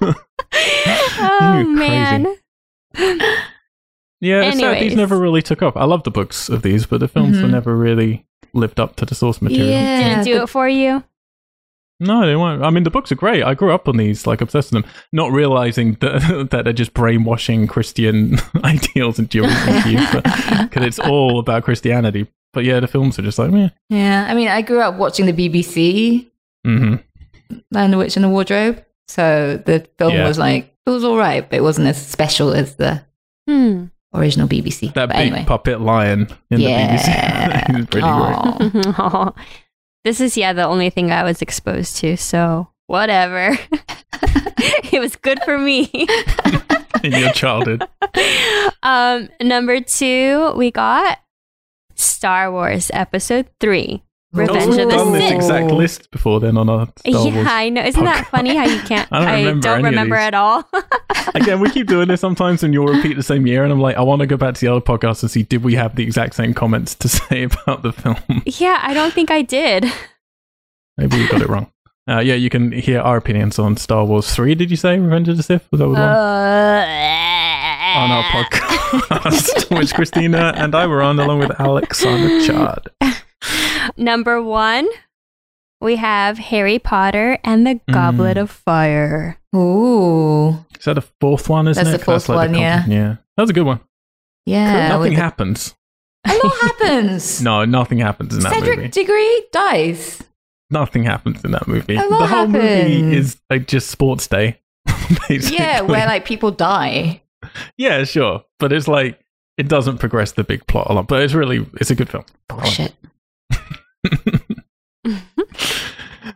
oh 1.20 1.64
man. 1.68 2.26
yeah, 4.20 4.42
it's 4.42 4.58
sad 4.58 4.82
these 4.82 4.96
never 4.96 5.16
really 5.18 5.42
took 5.42 5.62
off. 5.62 5.76
I 5.76 5.84
love 5.84 6.02
the 6.02 6.10
books 6.10 6.48
of 6.48 6.62
these, 6.62 6.84
but 6.86 6.98
the 7.00 7.06
films 7.08 7.40
were 7.40 7.46
Mhm. 7.46 7.52
never 7.52 7.76
really 7.76 8.26
lived 8.52 8.80
up 8.80 8.96
to 8.96 9.06
the 9.06 9.14
source 9.14 9.40
material. 9.40 9.68
Yeah. 9.68 10.08
Didn't 10.08 10.24
do 10.24 10.42
it 10.42 10.48
for 10.48 10.68
you. 10.68 11.04
No, 12.00 12.26
they 12.26 12.36
weren't. 12.36 12.62
I 12.64 12.70
mean, 12.70 12.84
the 12.84 12.90
books 12.90 13.10
are 13.10 13.16
great. 13.16 13.42
I 13.42 13.54
grew 13.54 13.72
up 13.72 13.88
on 13.88 13.96
these, 13.96 14.26
like 14.26 14.40
obsessed 14.40 14.72
with 14.72 14.82
them, 14.84 14.92
not 15.12 15.32
realizing 15.32 15.94
that, 16.00 16.48
that 16.50 16.64
they're 16.64 16.72
just 16.72 16.94
brainwashing 16.94 17.66
Christian 17.66 18.38
ideals 18.64 19.18
and 19.18 19.26
into 19.32 19.38
your 19.38 19.48
because 20.64 20.84
it's 20.84 20.98
all 20.98 21.38
about 21.38 21.64
Christianity. 21.64 22.26
But 22.58 22.64
yeah, 22.64 22.80
the 22.80 22.88
films 22.88 23.16
are 23.20 23.22
just 23.22 23.38
like, 23.38 23.52
meh. 23.52 23.68
Yeah. 23.88 24.26
I 24.28 24.34
mean, 24.34 24.48
I 24.48 24.62
grew 24.62 24.80
up 24.80 24.96
watching 24.96 25.26
the 25.26 25.32
BBC, 25.32 26.28
hmm 26.64 26.96
Lion, 27.70 27.92
the 27.92 27.98
Witch, 27.98 28.16
and 28.16 28.24
the 28.24 28.28
Wardrobe. 28.28 28.84
So 29.06 29.62
the 29.64 29.86
film 29.96 30.14
Yeah. 30.14 30.26
was 30.26 30.40
like, 30.40 30.74
it 30.84 30.90
was 30.90 31.04
all 31.04 31.16
right, 31.16 31.48
but 31.48 31.56
it 31.56 31.62
wasn't 31.62 31.86
as 31.86 32.04
special 32.04 32.52
as 32.52 32.74
the 32.74 33.00
Hmm. 33.48 33.84
original 34.12 34.48
BBC. 34.48 34.88
That 34.94 35.06
but 35.08 35.16
big 35.18 35.28
anyway. 35.28 35.44
puppet 35.46 35.80
lion 35.80 36.26
in 36.50 36.60
Yeah. 36.60 36.96
the 36.96 36.98
BBC. 36.98 37.78
it's 37.78 37.90
pretty 37.90 38.08
great. 38.08 38.94
Aw. 38.98 39.32
this 40.04 40.20
is 40.20 40.36
yeah 40.36 40.52
the 40.52 40.64
only 40.66 40.90
thing 40.90 41.12
I 41.12 41.22
was 41.22 41.40
exposed 41.40 41.98
to, 41.98 42.16
so 42.16 42.66
whatever. 42.88 43.56
it 44.90 44.98
was 45.00 45.14
good 45.14 45.38
for 45.44 45.56
me. 45.58 45.88
In 47.04 47.12
your 47.12 47.30
childhood. 47.30 47.86
um, 48.82 49.28
number 49.40 49.80
two, 49.80 50.52
we 50.56 50.72
got 50.72 51.18
Star 51.98 52.50
Wars 52.50 52.90
Episode 52.94 53.48
Three. 53.60 54.02
Revenge 54.32 54.66
We've 54.66 54.80
of 54.80 54.90
the 54.90 54.90
Sith. 54.90 54.90
done 54.90 55.12
this 55.12 55.32
exact 55.32 55.70
list 55.70 56.10
before 56.10 56.38
then 56.38 56.58
on 56.58 56.68
our 56.68 56.86
Star 56.98 57.26
yeah, 57.26 57.34
Wars. 57.34 57.46
I 57.48 57.68
know. 57.70 57.82
Isn't 57.82 58.04
that 58.04 58.26
funny 58.26 58.54
how 58.54 58.66
you 58.66 58.78
can't? 58.86 59.08
I 59.10 59.24
don't 59.24 59.38
remember 59.38 59.62
don't 59.62 59.78
any 59.78 59.86
of 59.86 59.90
remember 59.92 60.16
at 60.16 60.34
all. 60.34 60.68
Again, 61.34 61.60
we 61.60 61.70
keep 61.70 61.86
doing 61.86 62.08
this 62.08 62.20
sometimes 62.20 62.62
and 62.62 62.74
you'll 62.74 62.86
repeat 62.86 63.14
the 63.14 63.22
same 63.22 63.46
year. 63.46 63.64
And 63.64 63.72
I'm 63.72 63.80
like, 63.80 63.96
I 63.96 64.02
want 64.02 64.20
to 64.20 64.26
go 64.26 64.36
back 64.36 64.54
to 64.54 64.60
the 64.60 64.68
other 64.68 64.80
podcast 64.82 65.22
and 65.22 65.30
see, 65.30 65.42
did 65.44 65.64
we 65.64 65.74
have 65.76 65.96
the 65.96 66.02
exact 66.02 66.34
same 66.34 66.52
comments 66.52 66.94
to 66.96 67.08
say 67.08 67.44
about 67.44 67.82
the 67.82 67.92
film? 67.92 68.42
yeah, 68.44 68.80
I 68.82 68.92
don't 68.92 69.14
think 69.14 69.30
I 69.30 69.42
did. 69.42 69.86
Maybe 70.98 71.16
we 71.16 71.28
got 71.28 71.40
it 71.40 71.48
wrong. 71.48 71.72
Uh, 72.08 72.20
yeah, 72.20 72.34
you 72.34 72.48
can 72.48 72.72
hear 72.72 73.00
our 73.00 73.18
opinions 73.18 73.58
on 73.58 73.76
Star 73.76 74.04
Wars 74.04 74.34
3, 74.34 74.54
did 74.54 74.70
you 74.70 74.76
say? 74.76 74.98
Revenge 74.98 75.28
of 75.28 75.36
the 75.36 75.42
Sith? 75.42 75.68
Was 75.70 75.78
that 75.80 75.84
the 75.84 75.90
one? 75.90 75.98
On 77.96 78.10
our 78.10 78.22
podcast, 78.24 79.76
which 79.78 79.94
Christina 79.94 80.52
and 80.56 80.74
I 80.74 80.86
were 80.86 81.02
on 81.02 81.18
along 81.18 81.38
with 81.40 81.58
Alexander 81.60 82.44
Chard. 82.46 82.88
Number 83.96 84.42
one, 84.42 84.88
we 85.80 85.96
have 85.96 86.38
Harry 86.38 86.78
Potter 86.78 87.38
and 87.44 87.66
the 87.66 87.80
Mm. 87.88 87.92
Goblet 87.94 88.36
of 88.36 88.50
Fire. 88.50 89.38
Ooh. 89.56 90.64
Is 90.78 90.84
that 90.84 90.94
the 90.94 91.04
fourth 91.20 91.48
one, 91.48 91.66
isn't 91.68 91.82
That's 91.82 91.94
it? 91.94 91.98
the 91.98 92.04
fourth 92.04 92.28
one, 92.28 92.52
the 92.52 92.58
yeah. 92.60 92.78
comp- 92.80 92.92
Yeah. 92.92 93.16
That 93.36 93.42
was 93.42 93.50
a 93.50 93.54
good 93.54 93.66
one. 93.66 93.80
Yeah. 94.46 94.88
nothing 94.88 95.12
happens. 95.12 95.74
A 96.26 96.34
lot 96.36 96.54
happens. 96.60 97.42
No, 97.42 97.64
nothing 97.64 97.98
happens 97.98 98.34
in 98.36 98.40
that 98.42 98.52
Cedric 98.52 98.76
movie. 98.78 98.88
Diggory 98.90 99.40
dies. 99.52 100.22
Nothing 100.70 101.04
happens 101.04 101.42
in 101.44 101.52
that 101.52 101.66
movie. 101.66 101.96
A 101.96 102.02
the 102.02 102.08
lot 102.08 102.28
whole 102.28 102.46
movie 102.46 103.16
is 103.16 103.40
like 103.48 103.66
just 103.66 103.88
sports 103.90 104.26
day. 104.26 104.60
basically. 105.28 105.56
Yeah, 105.56 105.80
where 105.80 106.06
like 106.06 106.24
people 106.26 106.50
die. 106.50 107.22
Yeah, 107.76 108.04
sure. 108.04 108.44
But 108.58 108.72
it's 108.72 108.88
like 108.88 109.20
it 109.56 109.68
doesn't 109.68 109.98
progress 109.98 110.32
the 110.32 110.44
big 110.44 110.66
plot 110.66 110.86
a 110.90 110.92
lot. 110.94 111.08
But 111.08 111.22
it's 111.22 111.34
really 111.34 111.66
it's 111.80 111.90
a 111.90 111.94
good 111.94 112.08
film. 112.08 112.24
Bullshit. 112.48 112.94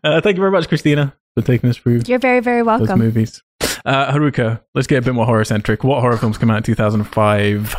Uh, 0.05 0.21
thank 0.21 0.37
you 0.37 0.41
very 0.41 0.51
much, 0.51 0.67
Christina, 0.69 1.15
for 1.37 1.43
taking 1.45 1.71
us 1.71 1.77
through 1.77 2.03
You're 2.07 2.19
very, 2.19 2.41
very 2.41 2.61
those 2.63 2.81
welcome. 2.81 2.99
movies. 2.99 3.41
Uh, 3.85 4.11
Haruka, 4.13 4.61
let's 4.75 4.87
get 4.89 4.99
a 4.99 5.03
bit 5.03 5.15
more 5.15 5.27
horror 5.27 5.45
centric. 5.45 5.85
What 5.85 6.01
horror 6.01 6.17
films 6.17 6.39
came 6.39 6.51
out 6.51 6.57
in 6.57 6.63
2005? 6.65 7.77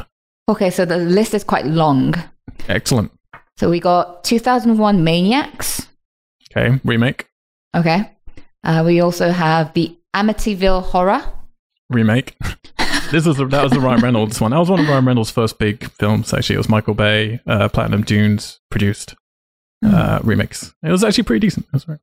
Okay, 0.47 0.69
so 0.69 0.85
the 0.85 0.97
list 0.97 1.33
is 1.33 1.43
quite 1.43 1.65
long. 1.65 2.13
Excellent. 2.69 3.11
So 3.57 3.69
we 3.69 3.79
got 3.81 4.23
2001 4.23 5.03
Maniacs. 5.03 5.87
Okay, 6.55 6.79
remake, 6.85 7.27
Okay. 7.75 8.09
Uh, 8.63 8.83
we 8.85 9.01
also 9.01 9.31
have 9.31 9.73
the 9.73 9.97
Amityville 10.15 10.83
Horror. 10.83 11.21
remake. 11.89 12.37
this 13.13 13.27
was 13.27 13.37
the, 13.37 13.45
that 13.45 13.63
was 13.63 13.71
the 13.71 13.79
Ryan 13.79 14.01
Reynolds 14.01 14.41
one. 14.41 14.51
That 14.51 14.57
was 14.57 14.69
one 14.69 14.79
of 14.79 14.87
Ryan 14.89 15.05
Reynolds' 15.05 15.29
first 15.29 15.59
big 15.59 15.89
films. 15.91 16.33
Actually, 16.33 16.55
it 16.55 16.57
was 16.57 16.69
Michael 16.69 16.95
Bay, 16.95 17.39
uh, 17.45 17.69
Platinum 17.69 18.01
Dunes 18.01 18.59
produced 18.71 19.15
uh, 19.85 20.19
remakes. 20.23 20.73
It 20.81 20.91
was 20.91 21.03
actually 21.03 21.25
pretty 21.25 21.45
decent. 21.45 21.67
That's 21.71 21.87
right. 21.87 21.99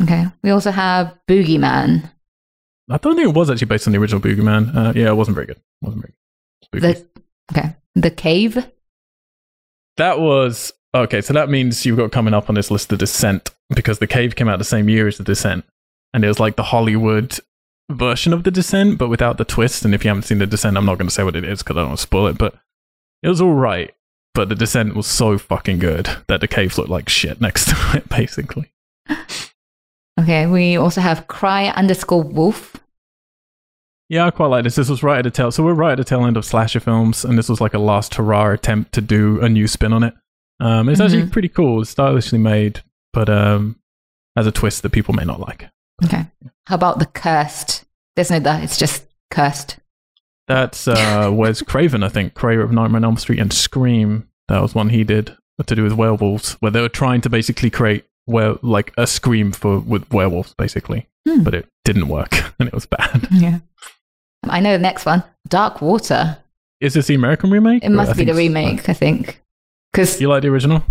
Okay. 0.00 0.26
We 0.42 0.50
also 0.50 0.70
have 0.70 1.18
Boogeyman. 1.28 2.08
I 2.88 2.96
don't 2.98 3.16
think 3.16 3.28
it 3.28 3.34
was 3.34 3.50
actually 3.50 3.66
based 3.66 3.88
on 3.88 3.92
the 3.92 3.98
original 3.98 4.20
Boogeyman. 4.20 4.74
Uh, 4.74 4.92
yeah, 4.94 5.08
it 5.08 5.16
wasn't 5.16 5.34
very 5.34 5.46
good. 5.46 5.56
It 5.56 5.62
wasn't 5.82 6.02
very 6.02 6.14
good. 6.72 6.82
The, 6.82 7.58
okay. 7.58 7.76
The 7.96 8.10
Cave. 8.10 8.64
That 9.96 10.20
was 10.20 10.72
okay. 10.94 11.20
So 11.20 11.32
that 11.32 11.48
means 11.48 11.84
you've 11.84 11.96
got 11.96 12.12
coming 12.12 12.34
up 12.34 12.48
on 12.48 12.54
this 12.54 12.70
list 12.70 12.90
the 12.90 12.96
Descent 12.96 13.50
because 13.74 13.98
the 13.98 14.06
Cave 14.06 14.36
came 14.36 14.48
out 14.48 14.58
the 14.58 14.64
same 14.64 14.88
year 14.88 15.08
as 15.08 15.18
the 15.18 15.24
Descent, 15.24 15.64
and 16.12 16.24
it 16.24 16.28
was 16.28 16.38
like 16.38 16.56
the 16.56 16.62
Hollywood 16.62 17.38
version 17.90 18.32
of 18.32 18.44
the 18.44 18.50
Descent, 18.50 18.98
but 18.98 19.08
without 19.08 19.38
the 19.38 19.44
twist. 19.44 19.84
And 19.84 19.94
if 19.94 20.04
you 20.04 20.08
haven't 20.08 20.22
seen 20.24 20.38
the 20.38 20.46
Descent, 20.46 20.76
I'm 20.76 20.86
not 20.86 20.98
going 20.98 21.08
to 21.08 21.14
say 21.14 21.22
what 21.24 21.36
it 21.36 21.44
is 21.44 21.62
because 21.62 21.76
I 21.76 21.80
don't 21.80 21.88
want 21.90 21.98
to 21.98 22.02
spoil 22.02 22.26
it. 22.28 22.38
But 22.38 22.54
it 23.22 23.28
was 23.28 23.40
all 23.40 23.54
right. 23.54 23.92
But 24.34 24.48
the 24.48 24.54
Descent 24.54 24.96
was 24.96 25.06
so 25.06 25.38
fucking 25.38 25.78
good 25.78 26.08
that 26.28 26.40
the 26.40 26.48
Cave 26.48 26.76
looked 26.76 26.90
like 26.90 27.08
shit 27.08 27.40
next 27.40 27.66
to 27.68 27.76
it, 27.98 28.08
basically. 28.08 28.72
Okay. 30.20 30.46
We 30.46 30.76
also 30.76 31.00
have 31.00 31.26
Cry 31.26 31.66
underscore 31.70 32.22
Wolf. 32.22 32.76
Yeah, 34.08 34.26
I 34.26 34.30
quite 34.30 34.46
like 34.46 34.62
this. 34.62 34.76
This 34.76 34.88
was 34.88 35.02
right 35.02 35.18
at 35.18 35.24
the 35.24 35.30
tail. 35.32 35.50
So 35.50 35.64
we're 35.64 35.74
right 35.74 35.90
at 35.92 35.98
the 35.98 36.04
tail 36.04 36.24
end 36.24 36.36
of 36.36 36.44
slasher 36.44 36.78
films, 36.78 37.24
and 37.24 37.36
this 37.36 37.48
was 37.48 37.60
like 37.60 37.74
a 37.74 37.78
last 37.80 38.14
hurrah 38.14 38.52
attempt 38.52 38.92
to 38.92 39.00
do 39.00 39.40
a 39.40 39.48
new 39.48 39.66
spin 39.66 39.92
on 39.92 40.04
it. 40.04 40.14
Um, 40.60 40.88
it's 40.88 41.00
actually 41.00 41.22
Mhm. 41.24 41.32
pretty 41.32 41.48
cool. 41.48 41.80
It's 41.80 41.90
stylishly 41.90 42.38
made, 42.38 42.82
but 43.12 43.28
um, 43.28 43.76
has 44.36 44.46
a 44.46 44.52
twist 44.52 44.82
that 44.82 44.90
people 44.92 45.14
may 45.14 45.24
not 45.24 45.40
like. 45.40 45.68
Okay. 46.04 46.26
How 46.66 46.74
about 46.76 46.98
The 46.98 47.06
Cursed? 47.06 47.84
There's 48.16 48.30
no 48.30 48.38
that. 48.40 48.62
It's 48.64 48.76
just 48.78 49.06
Cursed. 49.30 49.78
That's 50.48 50.88
uh, 50.88 51.30
Wes 51.34 51.62
Craven, 51.62 52.02
I 52.02 52.08
think. 52.08 52.34
Creator 52.34 52.62
of 52.62 52.72
Nightmare 52.72 52.98
on 52.98 53.04
Elm 53.04 53.16
Street 53.16 53.38
and 53.38 53.52
Scream. 53.52 54.28
That 54.48 54.60
was 54.62 54.74
one 54.74 54.88
he 54.90 55.04
did. 55.04 55.36
to 55.66 55.74
do 55.74 55.82
with 55.84 55.92
werewolves, 55.92 56.52
where 56.54 56.70
they 56.72 56.80
were 56.80 56.88
trying 56.88 57.20
to 57.22 57.30
basically 57.30 57.70
create 57.70 58.04
where 58.26 58.54
like 58.62 58.92
a 58.98 59.06
scream 59.06 59.52
for 59.52 59.78
with 59.80 60.10
werewolves, 60.12 60.54
basically, 60.58 61.06
Hmm. 61.28 61.42
but 61.42 61.54
it 61.54 61.66
didn't 61.84 62.08
work 62.08 62.32
and 62.58 62.68
it 62.68 62.74
was 62.74 62.86
bad. 62.86 63.28
Yeah. 63.30 63.58
I 64.44 64.60
know 64.60 64.72
the 64.72 64.78
next 64.82 65.06
one. 65.06 65.22
Dark 65.48 65.80
Water. 65.80 66.38
Is 66.80 66.94
this 66.94 67.06
the 67.06 67.14
American 67.14 67.50
remake? 67.50 67.84
It 67.84 67.90
must 67.90 68.16
be 68.16 68.24
the 68.24 68.34
remake, 68.34 68.88
I 68.88 68.92
think. 68.94 69.40
Because 69.92 70.20
You 70.20 70.28
like 70.28 70.42
the 70.42 70.48
original? 70.48 70.82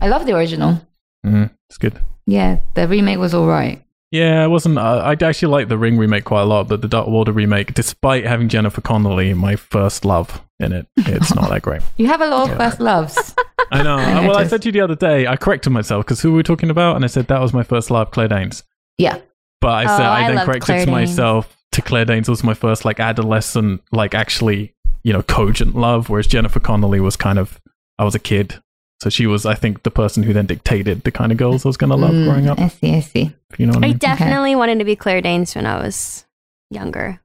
I 0.00 0.08
love 0.08 0.26
the 0.26 0.34
original. 0.36 0.80
Mm, 1.24 1.50
it's 1.70 1.78
good. 1.78 1.98
Yeah, 2.26 2.58
the 2.74 2.86
remake 2.88 3.18
was 3.18 3.32
all 3.34 3.46
right. 3.46 3.82
Yeah, 4.10 4.44
it 4.44 4.48
wasn't. 4.48 4.78
Uh, 4.78 5.02
I 5.04 5.12
actually 5.12 5.52
like 5.52 5.68
the 5.68 5.76
Ring 5.76 5.98
remake 5.98 6.24
quite 6.24 6.42
a 6.42 6.46
lot, 6.46 6.66
but 6.68 6.80
the 6.80 6.88
Dark 6.88 7.08
Water 7.08 7.32
remake, 7.32 7.74
despite 7.74 8.24
having 8.24 8.48
Jennifer 8.48 8.80
Connelly, 8.80 9.34
my 9.34 9.54
first 9.56 10.04
love 10.06 10.42
in 10.58 10.72
it, 10.72 10.86
it's 10.96 11.34
not 11.34 11.50
that 11.50 11.62
great. 11.62 11.82
You 11.98 12.06
have 12.06 12.20
a 12.22 12.26
lot 12.26 12.44
of 12.44 12.48
Yeah. 12.50 12.56
first 12.70 12.80
loves. 12.80 13.34
I 13.70 13.82
know. 13.82 13.96
I 13.96 14.20
well, 14.26 14.38
I 14.38 14.46
said 14.46 14.62
to 14.62 14.68
you 14.68 14.72
the 14.72 14.80
other 14.80 14.94
day, 14.94 15.26
I 15.26 15.36
corrected 15.36 15.72
myself 15.72 16.06
because 16.06 16.22
who 16.22 16.30
were 16.30 16.38
we 16.38 16.42
talking 16.42 16.70
about? 16.70 16.96
And 16.96 17.04
I 17.04 17.08
said 17.08 17.26
that 17.26 17.40
was 17.40 17.52
my 17.52 17.62
first 17.62 17.90
love, 17.90 18.10
Claire 18.10 18.28
Danes. 18.28 18.64
Yeah. 18.96 19.18
But 19.60 19.68
I 19.72 19.84
Oh, 19.84 19.96
said 19.98 20.06
I, 20.06 20.24
I 20.26 20.32
then 20.34 20.44
corrected 20.46 20.62
Claire 20.64 20.78
to 20.80 20.86
Danes. 20.86 21.10
myself 21.10 21.56
to 21.72 21.82
Claire 21.82 22.04
Danes 22.06 22.28
was 22.30 22.42
my 22.42 22.54
first 22.54 22.84
like 22.86 22.98
adolescent, 23.00 23.82
like 23.92 24.14
actually, 24.14 24.74
you 25.04 25.12
know, 25.12 25.22
cogent 25.22 25.74
love, 25.76 26.08
whereas 26.08 26.26
Jennifer 26.26 26.60
Connelly 26.60 27.00
was 27.00 27.16
kind 27.16 27.38
of 27.38 27.60
I 27.98 28.04
was 28.04 28.14
a 28.14 28.18
kid. 28.20 28.60
So 29.00 29.10
she 29.10 29.26
was, 29.26 29.46
I 29.46 29.54
think, 29.54 29.84
the 29.84 29.90
person 29.92 30.22
who 30.24 30.32
then 30.32 30.46
dictated 30.46 31.04
the 31.04 31.10
kind 31.12 31.30
of 31.30 31.38
girls 31.38 31.64
I 31.64 31.68
was 31.68 31.76
going 31.76 31.90
to 31.90 31.96
love 31.96 32.10
Mm, 32.10 32.24
growing 32.24 32.48
up. 32.48 32.58
I 32.58 32.66
see, 32.68 32.94
I 32.96 33.00
see. 33.00 33.32
If 33.50 33.60
you 33.60 33.66
know 33.66 33.74
what 33.74 33.84
I 33.84 33.86
I 33.86 33.90
mean? 33.90 33.98
definitely 33.98 34.56
wanted 34.56 34.80
to 34.80 34.84
be 34.84 34.96
Claire 34.96 35.20
Danes 35.20 35.54
when 35.54 35.66
I 35.66 35.76
was 35.80 36.24
younger, 36.70 37.20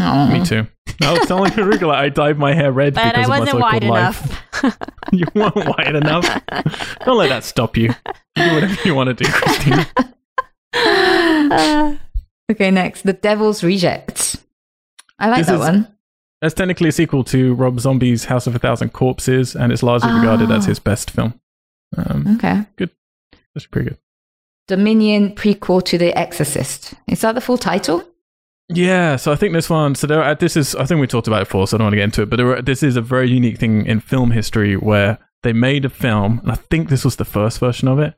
Aw. 0.00 0.26
Me 0.32 0.44
too. 0.44 0.66
I 1.00 1.16
was 1.16 1.26
telling 1.28 1.50
Karugula 1.52 1.94
I 1.94 2.08
dyed 2.08 2.36
my 2.36 2.52
hair 2.52 2.72
red 2.72 2.94
but 2.94 3.04
because 3.14 3.26
I 3.26 3.28
wasn't 3.28 3.50
so-called 3.50 3.72
wide 3.72 3.84
life. 3.84 4.62
enough. 4.64 4.78
you 5.12 5.26
weren't 5.34 5.54
wide 5.54 5.94
enough. 5.94 6.24
Don't 7.04 7.16
let 7.18 7.28
that 7.28 7.44
stop 7.44 7.76
you. 7.76 7.94
You 8.36 8.44
do 8.44 8.54
whatever 8.54 8.76
you 8.84 8.94
want 8.96 9.16
to 9.16 9.24
do, 9.24 9.30
Christine. 9.30 9.86
Uh, 10.74 11.96
Okay, 12.50 12.70
next. 12.70 13.02
The 13.02 13.14
Devil's 13.14 13.64
Rejects. 13.64 14.36
I 15.18 15.28
like 15.30 15.38
This 15.38 15.46
that 15.46 15.54
is- 15.54 15.60
one. 15.60 15.93
That's 16.44 16.52
technically 16.54 16.90
a 16.90 16.92
sequel 16.92 17.24
to 17.24 17.54
Rob 17.54 17.80
Zombie's 17.80 18.26
House 18.26 18.46
of 18.46 18.54
a 18.54 18.58
Thousand 18.58 18.92
Corpses, 18.92 19.56
and 19.56 19.72
it's 19.72 19.82
largely 19.82 20.12
regarded 20.12 20.50
as 20.50 20.64
Ah. 20.66 20.68
his 20.68 20.78
best 20.78 21.10
film. 21.10 21.40
Um, 21.96 22.36
Okay. 22.36 22.66
that's 23.54 23.64
pretty 23.66 23.88
good. 23.88 23.98
Dominion 24.68 25.34
prequel 25.34 25.82
to 25.86 25.96
The 25.96 26.14
Exorcist. 26.18 26.92
Is 27.08 27.22
that 27.22 27.34
the 27.34 27.40
full 27.40 27.56
title? 27.56 28.04
Yeah, 28.68 29.16
so 29.16 29.32
I 29.32 29.36
think 29.36 29.54
this 29.54 29.70
one. 29.70 29.94
So 29.94 30.06
there, 30.06 30.22
are, 30.22 30.34
this 30.34 30.54
is. 30.54 30.74
I 30.74 30.84
think 30.84 31.00
we 31.00 31.06
talked 31.06 31.28
about 31.28 31.40
it 31.40 31.46
before, 31.48 31.66
so 31.66 31.76
I 31.76 31.78
don't 31.78 31.86
want 31.86 31.92
to 31.92 31.96
get 31.96 32.04
into 32.04 32.20
it. 32.22 32.28
But 32.30 32.40
are- 32.40 32.60
this 32.62 32.82
is 32.82 32.96
a 32.96 33.00
very 33.02 33.30
unique 33.30 33.56
thing 33.58 33.86
in 33.86 34.00
film 34.00 34.30
history 34.32 34.76
where 34.76 35.18
they 35.42 35.54
made 35.54 35.86
a 35.86 35.90
film, 35.90 36.40
and 36.42 36.52
I 36.52 36.56
think 36.56 36.90
this 36.90 37.06
was 37.06 37.16
the 37.16 37.24
first 37.24 37.58
version 37.58 37.88
of 37.88 37.98
it 37.98 38.14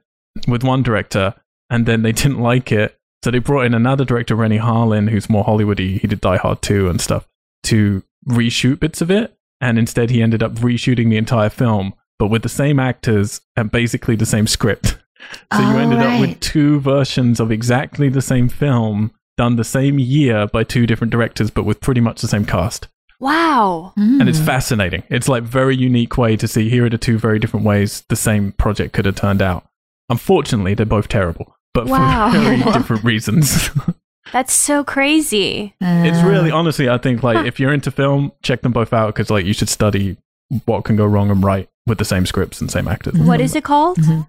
with 0.48 0.64
one 0.64 0.82
director, 0.82 1.34
and 1.70 1.86
then 1.86 2.02
they 2.02 2.12
didn't 2.22 2.40
like 2.40 2.72
it, 2.72 2.98
so 3.24 3.30
they 3.30 3.38
brought 3.38 3.66
in 3.66 3.74
another 3.74 4.04
director, 4.04 4.34
Renny 4.34 4.58
Harlin, 4.58 5.10
who's 5.10 5.30
more 5.30 5.44
Hollywoody. 5.44 6.00
He 6.00 6.08
did 6.08 6.20
Die 6.20 6.36
Hard 6.38 6.60
2 6.62 6.88
and 6.88 7.00
stuff 7.00 7.28
to 7.64 8.02
reshoot 8.28 8.80
bits 8.80 9.00
of 9.00 9.10
it, 9.10 9.36
and 9.60 9.78
instead 9.78 10.10
he 10.10 10.22
ended 10.22 10.42
up 10.42 10.52
reshooting 10.56 11.10
the 11.10 11.16
entire 11.16 11.48
film, 11.50 11.94
but 12.18 12.28
with 12.28 12.42
the 12.42 12.48
same 12.48 12.78
actors 12.80 13.40
and 13.56 13.70
basically 13.70 14.16
the 14.16 14.26
same 14.26 14.46
script. 14.46 14.98
So 15.52 15.58
you 15.60 15.74
Oh, 15.74 15.78
ended 15.78 15.98
up 16.00 16.20
with 16.20 16.38
two 16.38 16.78
versions 16.78 17.40
of 17.40 17.50
exactly 17.50 18.08
the 18.08 18.22
same 18.22 18.48
film 18.48 19.10
done 19.36 19.56
the 19.56 19.64
same 19.64 19.98
year 19.98 20.46
by 20.46 20.62
two 20.62 20.86
different 20.86 21.10
directors, 21.10 21.50
but 21.50 21.64
with 21.64 21.80
pretty 21.80 22.00
much 22.00 22.20
the 22.20 22.28
same 22.28 22.44
cast. 22.44 22.86
wow. 23.18 23.92
And 23.96 24.28
it's 24.28 24.38
Mm. 24.38 24.44
fascinating. 24.46 25.02
It's 25.08 25.28
like 25.28 25.42
very 25.42 25.74
unique 25.74 26.16
way 26.16 26.36
to 26.36 26.46
see 26.46 26.68
here 26.68 26.84
are 26.84 26.90
the 26.90 26.98
two 26.98 27.18
very 27.18 27.38
different 27.40 27.66
ways 27.66 28.04
the 28.08 28.14
same 28.14 28.52
project 28.52 28.92
could 28.92 29.06
have 29.06 29.16
turned 29.16 29.42
out. 29.42 29.66
Unfortunately, 30.10 30.74
they're 30.74 30.86
both 30.86 31.08
terrible, 31.08 31.56
but 31.74 31.86
Wow. 31.86 32.30
for 32.30 32.38
very 32.38 32.62
different 32.72 33.02
reasons. 33.02 33.70
That's 34.32 34.52
so 34.52 34.82
crazy. 34.84 35.74
it's 35.80 36.18
Uh, 36.22 36.26
really 36.28 36.50
honestly, 36.50 36.88
I 36.88 36.98
think 36.98 37.22
like 37.22 37.46
if 37.46 37.58
you're 37.60 37.72
into 37.72 37.90
film, 37.90 38.32
check 38.42 38.62
them 38.62 38.72
both 38.72 38.92
out 38.92 39.14
because 39.14 39.30
like 39.30 39.46
you 39.46 39.52
should 39.52 39.68
study 39.68 40.16
what 40.64 40.84
can 40.84 40.96
go 40.96 41.06
wrong 41.06 41.30
and 41.30 41.42
right 41.42 41.68
with 41.86 41.98
the 41.98 42.04
same 42.04 42.26
scripts 42.26 42.60
and 42.60 42.70
same 42.70 42.88
actors. 42.88 43.14
What 43.14 43.40
is 43.40 43.54
it 43.54 43.64
called? 43.64 43.98
Mhm. 43.98 44.26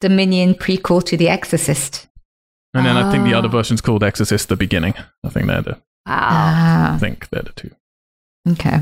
Dominion 0.00 0.54
prequel 0.54 1.02
to 1.04 1.16
The 1.16 1.28
Exorcist. 1.28 2.06
And 2.74 2.84
then 2.84 2.96
I 2.96 3.10
think 3.10 3.24
the 3.24 3.34
other 3.34 3.48
Oh. 3.48 3.52
version's 3.52 3.80
called 3.80 4.04
Exorcist: 4.04 4.48
The 4.48 4.56
Beginning. 4.56 4.94
I 5.24 5.28
think 5.30 5.46
they're 5.46 5.62
the. 5.62 5.72
Wow. 6.06 6.12
I 6.12 6.92
Ah, 6.94 6.96
think 7.00 7.28
they're 7.30 7.42
the 7.42 7.52
two. 7.52 7.70
okay. 8.50 8.80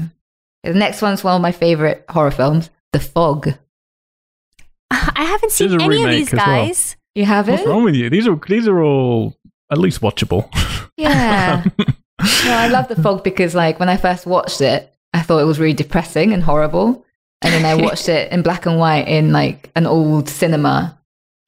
The 0.65 0.75
next 0.75 1.01
one's 1.03 1.23
one 1.23 1.37
of 1.37 1.43
my 1.43 1.53
favorite 1.53 2.05
horror 2.09 2.31
films, 2.33 2.71
The 2.93 3.01
Fog. 3.01 3.49
I 4.91 5.25
haven't 5.25 5.53
seen 5.53 5.79
a 5.79 5.83
any 5.83 6.03
of 6.05 6.11
these 6.11 6.33
as 6.33 6.37
well. 6.37 6.47
guys. 6.47 6.97
You 7.15 7.25
haven't? 7.25 7.55
What's 7.57 7.67
wrong 7.69 7.85
with 7.85 7.95
you? 7.95 8.11
These 8.11 8.27
are 8.27 8.39
these 8.49 8.67
are 8.67 8.83
all 8.83 9.37
at 9.75 9.81
least 9.81 10.01
watchable. 10.01 10.49
Yeah. 10.97 11.65
no, 11.79 11.85
I 12.21 12.69
love 12.69 12.89
The 12.89 13.01
Fog 13.03 13.25
because, 13.25 13.55
like, 13.55 13.79
when 13.81 13.89
I 13.89 13.97
first 13.97 14.27
watched 14.27 14.61
it, 14.61 14.93
I 15.13 15.21
thought 15.21 15.41
it 15.41 15.45
was 15.45 15.59
really 15.59 15.75
depressing 15.75 16.33
and 16.33 16.43
horrible. 16.43 17.05
And 17.43 17.53
then 17.53 17.65
I 17.65 17.75
watched 17.83 18.09
it 18.09 18.33
in 18.33 18.43
black 18.43 18.65
and 18.67 18.79
white 18.79 19.09
in, 19.09 19.33
like, 19.33 19.71
an 19.77 19.87
old 19.87 20.29
cinema. 20.29 20.99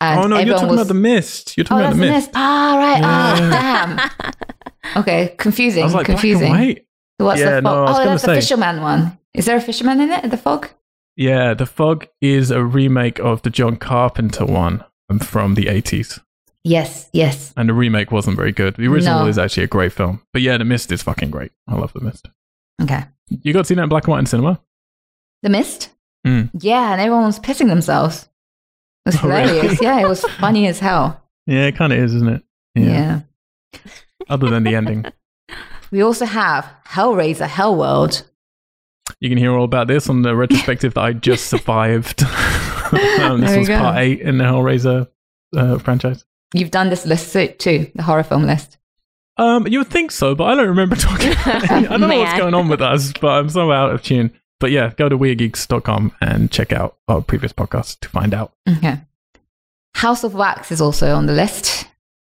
And 0.01 0.21
oh 0.21 0.27
no, 0.27 0.39
you're 0.39 0.55
talking 0.55 0.69
was, 0.69 0.81
about 0.81 0.89
the 0.89 0.95
mist. 0.95 1.57
You're 1.57 1.65
Oh, 1.71 1.81
talking 1.81 1.87
about 1.87 1.97
that's 1.97 2.27
the 2.27 2.29
mist. 2.29 2.31
Ah, 2.35 2.77
right. 2.77 2.99
Yeah. 2.99 3.09
Ah, 3.09 4.33
damn. 4.85 5.03
Okay, 5.03 5.35
confusing. 5.39 5.91
Like 5.91 6.07
confusing. 6.07 6.51
black 6.51 6.61
and 6.61 6.69
white. 6.69 6.87
So 7.19 7.25
What's 7.25 7.41
Yeah, 7.41 7.51
the 7.55 7.61
no, 7.63 7.71
fog? 7.71 7.89
Was 7.89 7.99
oh, 7.99 8.05
that's 8.05 8.23
the 8.25 8.35
fisherman 8.35 8.83
one. 8.83 9.19
Is 9.33 9.47
there 9.47 9.57
a 9.57 9.61
fisherman 9.61 10.01
in 10.01 10.11
it? 10.11 10.31
The 10.31 10.37
fog? 10.37 10.69
Yeah, 11.17 11.55
the 11.55 11.65
fog 11.65 12.09
is 12.21 12.51
a 12.51 12.63
remake 12.63 13.19
of 13.21 13.41
the 13.41 13.49
John 13.49 13.77
Carpenter 13.77 14.45
one 14.45 14.85
from 15.23 15.55
the 15.55 15.65
80s, 15.65 16.21
Yes, 16.69 17.09
yes. 17.13 17.53
and 17.57 17.69
the 17.69 17.75
remake 17.75 18.11
wasn't 18.11 18.37
very 18.37 18.51
good. 18.51 18.75
The 18.75 18.89
original 18.89 19.21
No. 19.21 19.27
is 19.29 19.39
actually 19.39 19.63
a 19.63 19.69
great 19.69 19.93
film, 19.93 20.23
but 20.33 20.43
yeah, 20.43 20.59
the 20.59 20.65
mist 20.65 20.91
is 20.91 21.01
fucking 21.01 21.31
great. 21.31 21.53
I 21.69 21.77
love 21.77 21.93
the 21.93 22.01
mist. 22.01 22.29
Okay. 22.83 23.05
You 23.43 23.53
got 23.53 23.61
to 23.61 23.65
see 23.67 23.75
that 23.77 23.85
in 23.85 23.89
black 23.89 24.05
and 24.05 24.11
white 24.13 24.19
in 24.21 24.27
cinema? 24.27 24.61
The 25.45 25.49
mist? 25.49 25.91
Mm. 26.27 26.51
Yeah, 26.61 26.91
and 26.93 27.01
everyone 27.01 27.25
was 27.27 27.39
pissing 27.39 27.69
themselves. 27.69 28.29
It 29.05 29.11
was 29.15 29.17
Oh, 29.23 29.29
really? 29.29 29.49
hilarious. 29.49 29.81
yeah, 29.81 30.01
it 30.01 30.09
was 30.09 30.23
funny 30.41 30.67
as 30.67 30.81
hell. 30.81 31.23
Yeah, 31.47 31.67
it 31.67 31.77
kind 31.77 31.93
of 31.93 32.01
is, 32.01 32.13
isn't 32.15 32.29
it? 32.29 32.43
Yeah. 32.75 33.21
Other 34.29 34.51
than 34.51 34.65
the 34.65 34.75
ending, 34.75 35.05
We 35.93 36.03
also 36.03 36.25
have 36.27 36.69
Hellraiser 36.89 37.47
Hellworld. 37.47 38.25
you 39.21 39.29
can 39.29 39.39
hear 39.39 39.53
all 39.53 39.65
about 39.65 39.87
this 39.87 40.09
on 40.09 40.23
the 40.23 40.35
retrospective 40.35 40.95
that 40.95 41.01
I 41.05 41.13
just 41.13 41.47
survived. 41.51 42.25
um, 42.25 43.41
this 43.41 43.57
was 43.57 43.69
go. 43.69 43.79
part 43.79 43.99
eight 43.99 44.21
in 44.21 44.39
the 44.39 44.45
Hellraiser 44.45 45.07
uh, 45.57 45.79
franchise. 45.79 46.25
You've 46.55 46.71
done 46.71 46.91
this 46.91 47.05
list 47.07 47.33
too- 47.33 47.49
too, 47.49 47.91
the 47.95 48.03
horror 48.03 48.23
film 48.23 48.45
list. 48.45 48.79
Um, 49.39 49.67
you 49.67 49.79
would 49.81 49.89
think 49.89 50.11
so, 50.13 50.35
but 50.35 50.45
I 50.45 50.55
don't 50.55 50.69
remember 50.69 50.97
talking. 50.97 51.33
I 51.45 51.83
don't 51.89 52.01
know 52.01 52.19
what's 52.19 52.39
going 52.39 52.55
on 52.55 52.69
with 52.69 52.81
us, 52.81 53.13
but 53.21 53.29
I'm 53.29 53.51
so 53.51 53.71
out 53.73 53.93
of 53.93 54.03
tune. 54.03 54.33
But 54.61 54.71
yeah, 54.71 54.93
go 54.97 55.09
to 55.11 55.19
weirdgeeks.com 55.19 56.13
and 56.23 56.51
check 56.51 56.73
out 56.73 56.97
our 57.09 57.21
previous 57.21 57.53
podcast 57.53 58.01
to 58.01 58.09
find 58.09 58.33
out. 58.33 58.55
Okay. 58.67 59.01
House 59.97 60.25
of 60.25 60.35
Wax 60.35 60.73
is 60.73 60.81
also 60.81 61.15
on 61.15 61.27
the 61.27 61.35
list. 61.35 61.87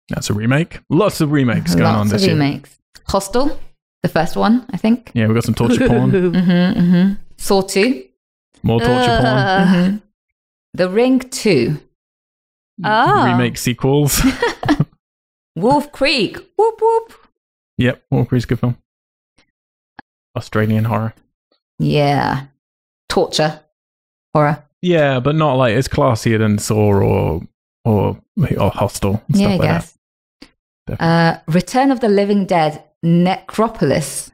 That's 0.10 0.30
a 0.30 0.34
remake. 0.34 0.80
Lots 0.89 1.21
of 1.21 1.32
remakes 1.32 1.73
going 1.75 1.84
Lots 1.86 1.95
on 1.99 2.06
of 2.08 2.12
this 2.13 2.23
year. 2.25 2.34
remakes. 2.34 2.78
Hostel, 3.08 3.60
the 4.01 4.10
first 4.10 4.36
one, 4.36 4.65
I 4.71 4.78
think. 4.78 5.12
Yeah, 5.13 5.28
we've 5.28 5.36
got 5.36 5.43
some 5.43 5.54
torture 5.56 5.88
porn, 5.88 6.12
Mm-hmm, 6.12 6.80
mm-hmm. 6.80 7.13
Saw 7.38 7.62
2. 7.62 8.04
more 8.63 8.80
torture 8.80 8.93
porn, 9.21 9.25
Ugh. 9.25 9.67
Mhm. 9.67 10.01
The 10.73 10.89
Ring 10.89 11.19
2. 11.19 11.80
Oh. 12.84 13.26
remake 13.26 13.58
sequels. 13.58 14.22
Wolf 15.56 15.92
Creek. 15.92 16.38
Whoop 16.58 16.80
whoop. 16.82 17.14
yep, 17.78 18.04
more 18.12 18.26
pretty 18.26 18.46
good 18.46 18.60
film. 18.60 18.78
Australian 20.36 20.86
horror. 20.86 21.14
Yeah. 21.80 22.48
Torture. 23.10 23.62
Horror. 24.34 24.64
Yeah, 24.82 25.20
but 25.20 25.36
not 25.36 25.54
like 25.54 25.76
it's 25.76 25.88
classier 25.88 26.38
than 26.38 26.58
Saw 26.58 26.94
or 26.94 27.42
or 27.86 28.20
or 28.58 28.70
Hostel. 28.72 29.24
And 29.30 29.38
yeah, 29.38 29.48
I 29.48 29.52
like 29.56 29.62
guess. 29.62 29.98
Definitely. 30.88 31.08
Uh, 31.08 31.38
Return 31.48 31.92
of 31.92 32.00
the 32.02 32.10
Living 32.10 32.46
Dead. 32.46 32.84
Necropolis. 33.02 34.32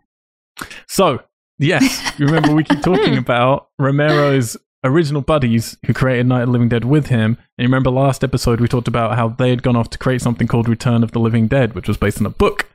So 0.88 1.22
yes, 1.60 2.14
you 2.18 2.26
remember 2.26 2.54
we 2.54 2.64
keep 2.64 2.82
talking 2.82 3.18
about 3.26 3.70
Romero's 3.78 4.58
original 4.84 5.22
buddies 5.22 5.78
who 5.86 5.94
created 5.94 6.26
Night 6.26 6.42
of 6.42 6.48
the 6.48 6.52
Living 6.52 6.70
Dead 6.70 6.86
with 6.86 7.08
him. 7.08 7.38
And 7.58 7.64
you 7.64 7.66
remember 7.66 7.90
last 7.90 8.24
episode 8.24 8.60
we 8.60 8.68
talked 8.68 8.88
about 8.88 9.16
how 9.16 9.30
they 9.30 9.50
had 9.50 9.64
gone 9.64 9.76
off 9.76 9.90
to 9.92 9.98
create 9.98 10.22
something 10.22 10.48
called 10.48 10.68
Return 10.68 11.04
of 11.04 11.12
the 11.12 11.20
Living 11.20 11.48
Dead, 11.48 11.74
which 11.74 11.88
was 11.88 11.98
based 11.98 12.20
on 12.20 12.26
a 12.26 12.32
book. 12.32 12.68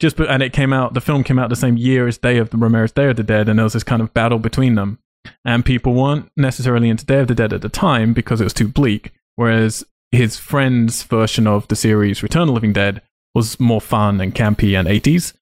Just 0.00 0.18
and 0.18 0.42
it 0.42 0.52
came 0.52 0.72
out. 0.72 0.94
The 0.94 1.00
film 1.00 1.22
came 1.22 1.38
out 1.38 1.50
the 1.50 1.56
same 1.56 1.76
year 1.76 2.08
as 2.08 2.18
Day 2.18 2.38
of 2.38 2.50
the 2.50 2.56
Romero's 2.56 2.92
Day 2.92 3.10
of 3.10 3.16
the 3.16 3.22
Dead, 3.22 3.48
and 3.48 3.58
there 3.58 3.64
was 3.64 3.74
this 3.74 3.84
kind 3.84 4.02
of 4.02 4.12
battle 4.12 4.40
between 4.40 4.74
them. 4.74 4.98
And 5.44 5.64
people 5.64 5.94
weren't 5.94 6.30
necessarily 6.36 6.88
into 6.88 7.06
Day 7.06 7.20
of 7.20 7.28
the 7.28 7.34
Dead 7.34 7.52
at 7.52 7.62
the 7.62 7.68
time 7.68 8.12
because 8.12 8.40
it 8.40 8.44
was 8.44 8.52
too 8.52 8.68
bleak. 8.68 9.12
Whereas 9.36 9.84
his 10.10 10.36
friend's 10.36 11.02
version 11.04 11.46
of 11.46 11.68
the 11.68 11.76
series 11.76 12.22
Return 12.22 12.42
of 12.42 12.48
the 12.48 12.54
Living 12.54 12.72
Dead 12.72 13.02
was 13.34 13.58
more 13.58 13.80
fun 13.80 14.20
and 14.20 14.34
campy 14.34 14.78
and 14.78 14.88
80s. 14.88 15.34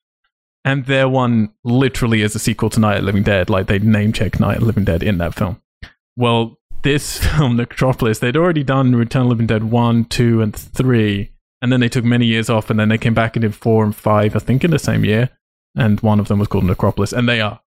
And 0.65 0.87
their 0.87 1.09
one 1.09 1.53
literally 1.65 2.23
is 2.23 2.35
a 2.35 2.39
sequel 2.39 2.71
to 2.71 2.81
Night 2.81 2.97
of 2.97 3.03
the 3.03 3.07
Living 3.07 3.25
Dead. 3.25 3.51
Like 3.51 3.67
they 3.67 3.79
name 3.79 4.13
check 4.13 4.39
Night 4.39 4.57
of 4.57 4.61
the 4.61 4.67
Living 4.67 4.85
Dead 4.85 5.03
in 5.03 5.19
that 5.19 5.35
film. 5.35 5.62
Well, 6.17 6.59
this 6.83 7.19
film, 7.25 7.57
Necropolis, 7.57 8.19
they'd 8.19 8.37
already 8.37 8.63
done 8.65 8.95
Return 8.95 9.23
of 9.23 9.27
the 9.29 9.31
Living 9.31 9.47
Dead 9.47 9.65
1, 9.65 10.05
2, 10.07 10.43
and 10.43 10.55
3. 10.57 11.31
And 11.63 11.73
then 11.73 11.81
they 11.81 11.89
took 11.89 12.05
many 12.05 12.27
years 12.27 12.51
off, 12.51 12.71
and 12.71 12.79
then 12.81 12.89
they 12.89 12.99
came 12.99 13.15
back 13.15 13.37
and 13.37 13.43
did 13.43 13.55
4 13.55 13.85
and 13.85 13.95
5, 13.95 14.37
I 14.37 14.39
think, 14.39 14.65
in 14.65 14.71
the 14.73 14.79
same 14.79 15.05
year. 15.05 15.31
And 15.77 16.01
one 16.01 16.19
of 16.21 16.29
them 16.29 16.39
was 16.41 16.49
called 16.49 16.65
Necropolis. 16.65 17.13
And 17.13 17.29
they 17.29 17.41
are 17.41 17.61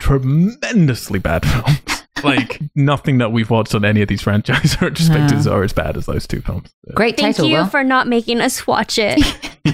tremendously 0.00 1.18
bad 1.18 1.44
films. 1.46 2.04
like, 2.22 2.60
nothing 2.74 3.18
that 3.18 3.32
we've 3.32 3.48
watched 3.50 3.74
on 3.74 3.84
any 3.84 4.02
of 4.02 4.08
these 4.08 4.22
franchise 4.22 4.76
retrospectives 4.76 5.46
Yeah. 5.46 5.52
are 5.52 5.62
as 5.64 5.72
bad 5.72 5.96
as 5.96 6.06
those 6.06 6.26
two 6.26 6.40
films. 6.40 6.70
Great 6.94 7.16
Thank 7.16 7.36
title, 7.36 7.48
you 7.50 7.56
Will. 7.58 7.66
for 7.66 7.82
not 7.82 8.06
making 8.06 8.40
us 8.40 8.66
watch 8.66 8.98
it. 8.98 9.18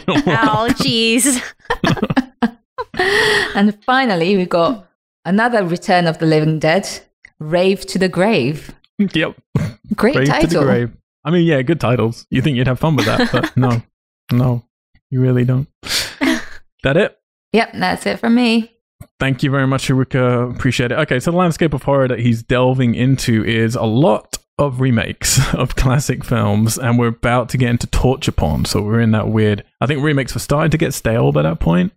Ow, 0.08 0.66
oh, 0.68 0.72
jeez. 0.74 1.42
and 3.54 3.82
finally, 3.84 4.36
we 4.36 4.46
got 4.46 4.88
another 5.24 5.64
Return 5.64 6.06
of 6.06 6.18
the 6.18 6.26
Living 6.26 6.58
Dead, 6.58 6.88
Rave 7.40 7.84
to 7.86 7.98
the 7.98 8.08
Grave. 8.08 8.70
yep. 8.98 9.36
Great 9.94 10.14
Grave 10.14 10.26
to 10.26 10.32
the 10.32 10.40
title. 10.40 10.62
grave. 10.64 10.92
I 11.24 11.30
mean, 11.30 11.46
yeah, 11.46 11.62
good 11.62 11.80
titles. 11.80 12.26
You 12.30 12.42
think 12.42 12.56
you'd 12.56 12.66
have 12.66 12.78
fun 12.78 12.96
with 12.96 13.06
that, 13.06 13.30
but 13.32 13.56
no. 13.56 13.82
No, 14.32 14.64
you 15.10 15.20
really 15.20 15.44
don't. 15.44 15.68
that 16.82 16.96
it? 16.96 17.18
Yep, 17.52 17.70
that's 17.74 18.06
it 18.06 18.18
from 18.18 18.34
me. 18.34 18.72
Thank 19.20 19.42
you 19.42 19.50
very 19.50 19.66
much, 19.66 19.88
Haruka. 19.88 20.54
Appreciate 20.54 20.92
it. 20.92 20.98
Okay, 20.98 21.20
so 21.20 21.30
the 21.30 21.36
landscape 21.36 21.72
of 21.74 21.82
horror 21.82 22.08
that 22.08 22.20
he's 22.20 22.42
delving 22.42 22.94
into 22.94 23.44
is 23.44 23.74
a 23.76 23.82
lot 23.84 24.38
of 24.58 24.80
remakes 24.80 25.40
of 25.54 25.76
classic 25.76 26.24
films, 26.24 26.78
and 26.78 26.98
we're 26.98 27.08
about 27.08 27.48
to 27.50 27.58
get 27.58 27.70
into 27.70 27.86
torture 27.88 28.32
porn. 28.32 28.64
So 28.64 28.82
we're 28.82 29.00
in 29.00 29.12
that 29.12 29.28
weird. 29.28 29.64
I 29.80 29.86
think 29.86 30.02
remakes 30.02 30.34
were 30.34 30.40
starting 30.40 30.70
to 30.70 30.78
get 30.78 30.94
stale 30.94 31.32
by 31.32 31.42
that 31.42 31.60
point. 31.60 31.92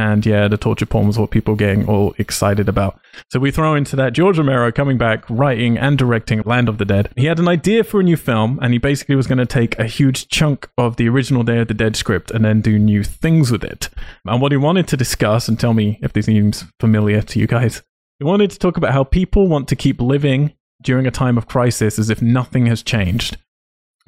And 0.00 0.24
yeah, 0.24 0.48
the 0.48 0.56
torture 0.56 0.86
porn 0.86 1.08
was 1.08 1.18
what 1.18 1.30
people 1.30 1.52
were 1.52 1.58
getting 1.58 1.86
all 1.86 2.14
excited 2.16 2.70
about. 2.70 2.98
So 3.28 3.38
we 3.38 3.50
throw 3.50 3.74
into 3.74 3.96
that 3.96 4.14
George 4.14 4.38
Romero 4.38 4.72
coming 4.72 4.96
back, 4.96 5.28
writing 5.28 5.76
and 5.76 5.98
directing 5.98 6.40
Land 6.46 6.70
of 6.70 6.78
the 6.78 6.86
Dead. 6.86 7.10
He 7.16 7.26
had 7.26 7.38
an 7.38 7.48
idea 7.48 7.84
for 7.84 8.00
a 8.00 8.02
new 8.02 8.16
film, 8.16 8.58
and 8.62 8.72
he 8.72 8.78
basically 8.78 9.14
was 9.14 9.26
going 9.26 9.36
to 9.36 9.44
take 9.44 9.78
a 9.78 9.84
huge 9.84 10.28
chunk 10.28 10.70
of 10.78 10.96
the 10.96 11.06
original 11.06 11.42
Day 11.42 11.58
of 11.58 11.68
the 11.68 11.74
Dead 11.74 11.96
script 11.96 12.30
and 12.30 12.42
then 12.42 12.62
do 12.62 12.78
new 12.78 13.04
things 13.04 13.52
with 13.52 13.62
it. 13.62 13.90
And 14.24 14.40
what 14.40 14.52
he 14.52 14.56
wanted 14.56 14.88
to 14.88 14.96
discuss, 14.96 15.48
and 15.48 15.60
tell 15.60 15.74
me 15.74 15.98
if 16.00 16.14
this 16.14 16.24
seems 16.24 16.64
familiar 16.80 17.20
to 17.20 17.38
you 17.38 17.46
guys, 17.46 17.82
he 18.18 18.24
wanted 18.24 18.50
to 18.52 18.58
talk 18.58 18.78
about 18.78 18.94
how 18.94 19.04
people 19.04 19.48
want 19.48 19.68
to 19.68 19.76
keep 19.76 20.00
living 20.00 20.54
during 20.82 21.06
a 21.06 21.10
time 21.10 21.36
of 21.36 21.46
crisis 21.46 21.98
as 21.98 22.08
if 22.08 22.22
nothing 22.22 22.64
has 22.64 22.82
changed. 22.82 23.36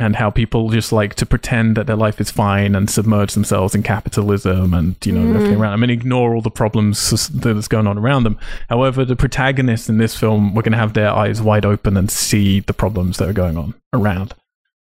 And 0.03 0.17
how 0.17 0.31
people 0.31 0.69
just 0.71 0.91
like 0.93 1.15
to 1.15 1.25
pretend 1.27 1.77
that 1.77 1.87
their 1.87 1.97
life 1.97 2.21
is 2.21 2.31
fine 2.31 2.75
and 2.75 2.91
submerge 2.91 3.35
themselves 3.35 3.75
in 3.75 3.83
capitalism 3.85 4.75
and, 4.75 4.97
you 5.05 5.13
know, 5.13 5.35
everything 5.35 5.61
around 5.61 5.73
them 5.73 5.85
and 5.85 5.93
ignore 5.93 6.35
all 6.35 6.43
the 6.43 6.51
problems 6.51 7.29
that's 7.31 7.69
going 7.69 7.87
on 7.87 7.97
around 7.99 8.25
them. 8.25 8.39
However, 8.69 9.05
the 9.05 9.15
protagonists 9.17 9.89
in 9.89 9.99
this 9.99 10.17
film 10.17 10.55
were 10.55 10.63
going 10.63 10.73
to 10.73 10.79
have 10.79 10.95
their 10.95 11.11
eyes 11.11 11.41
wide 11.41 11.65
open 11.65 11.97
and 11.97 12.11
see 12.11 12.61
the 12.61 12.75
problems 12.75 13.19
that 13.19 13.29
are 13.29 13.33
going 13.33 13.57
on 13.57 13.75
around. 13.93 14.33
A 14.33 14.37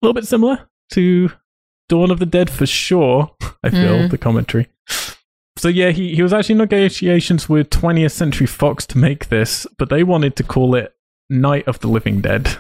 little 0.02 0.14
bit 0.14 0.26
similar 0.28 0.68
to 0.94 1.32
Dawn 1.90 2.10
of 2.10 2.20
the 2.20 2.26
Dead 2.26 2.50
for 2.50 2.66
sure, 2.66 3.32
I 3.64 3.70
feel, 3.70 3.98
Mm. 4.00 4.12
the 4.12 4.18
commentary. 4.18 4.68
So 5.58 5.68
yeah, 5.68 5.90
he, 5.92 6.16
he 6.16 6.24
was 6.24 6.32
actually 6.34 6.54
in 6.54 6.60
negotiations 6.60 7.50
with 7.50 7.70
20th 7.70 8.12
Century 8.14 8.48
Fox 8.48 8.86
to 8.88 8.98
make 8.98 9.28
this, 9.28 9.68
but 9.78 9.90
they 9.90 10.04
wanted 10.04 10.36
to 10.38 10.44
call 10.44 10.74
it 10.76 10.96
Night 11.30 11.68
of 11.68 11.80
the 11.82 11.88
Living 11.90 12.22
Dead. 12.22 12.58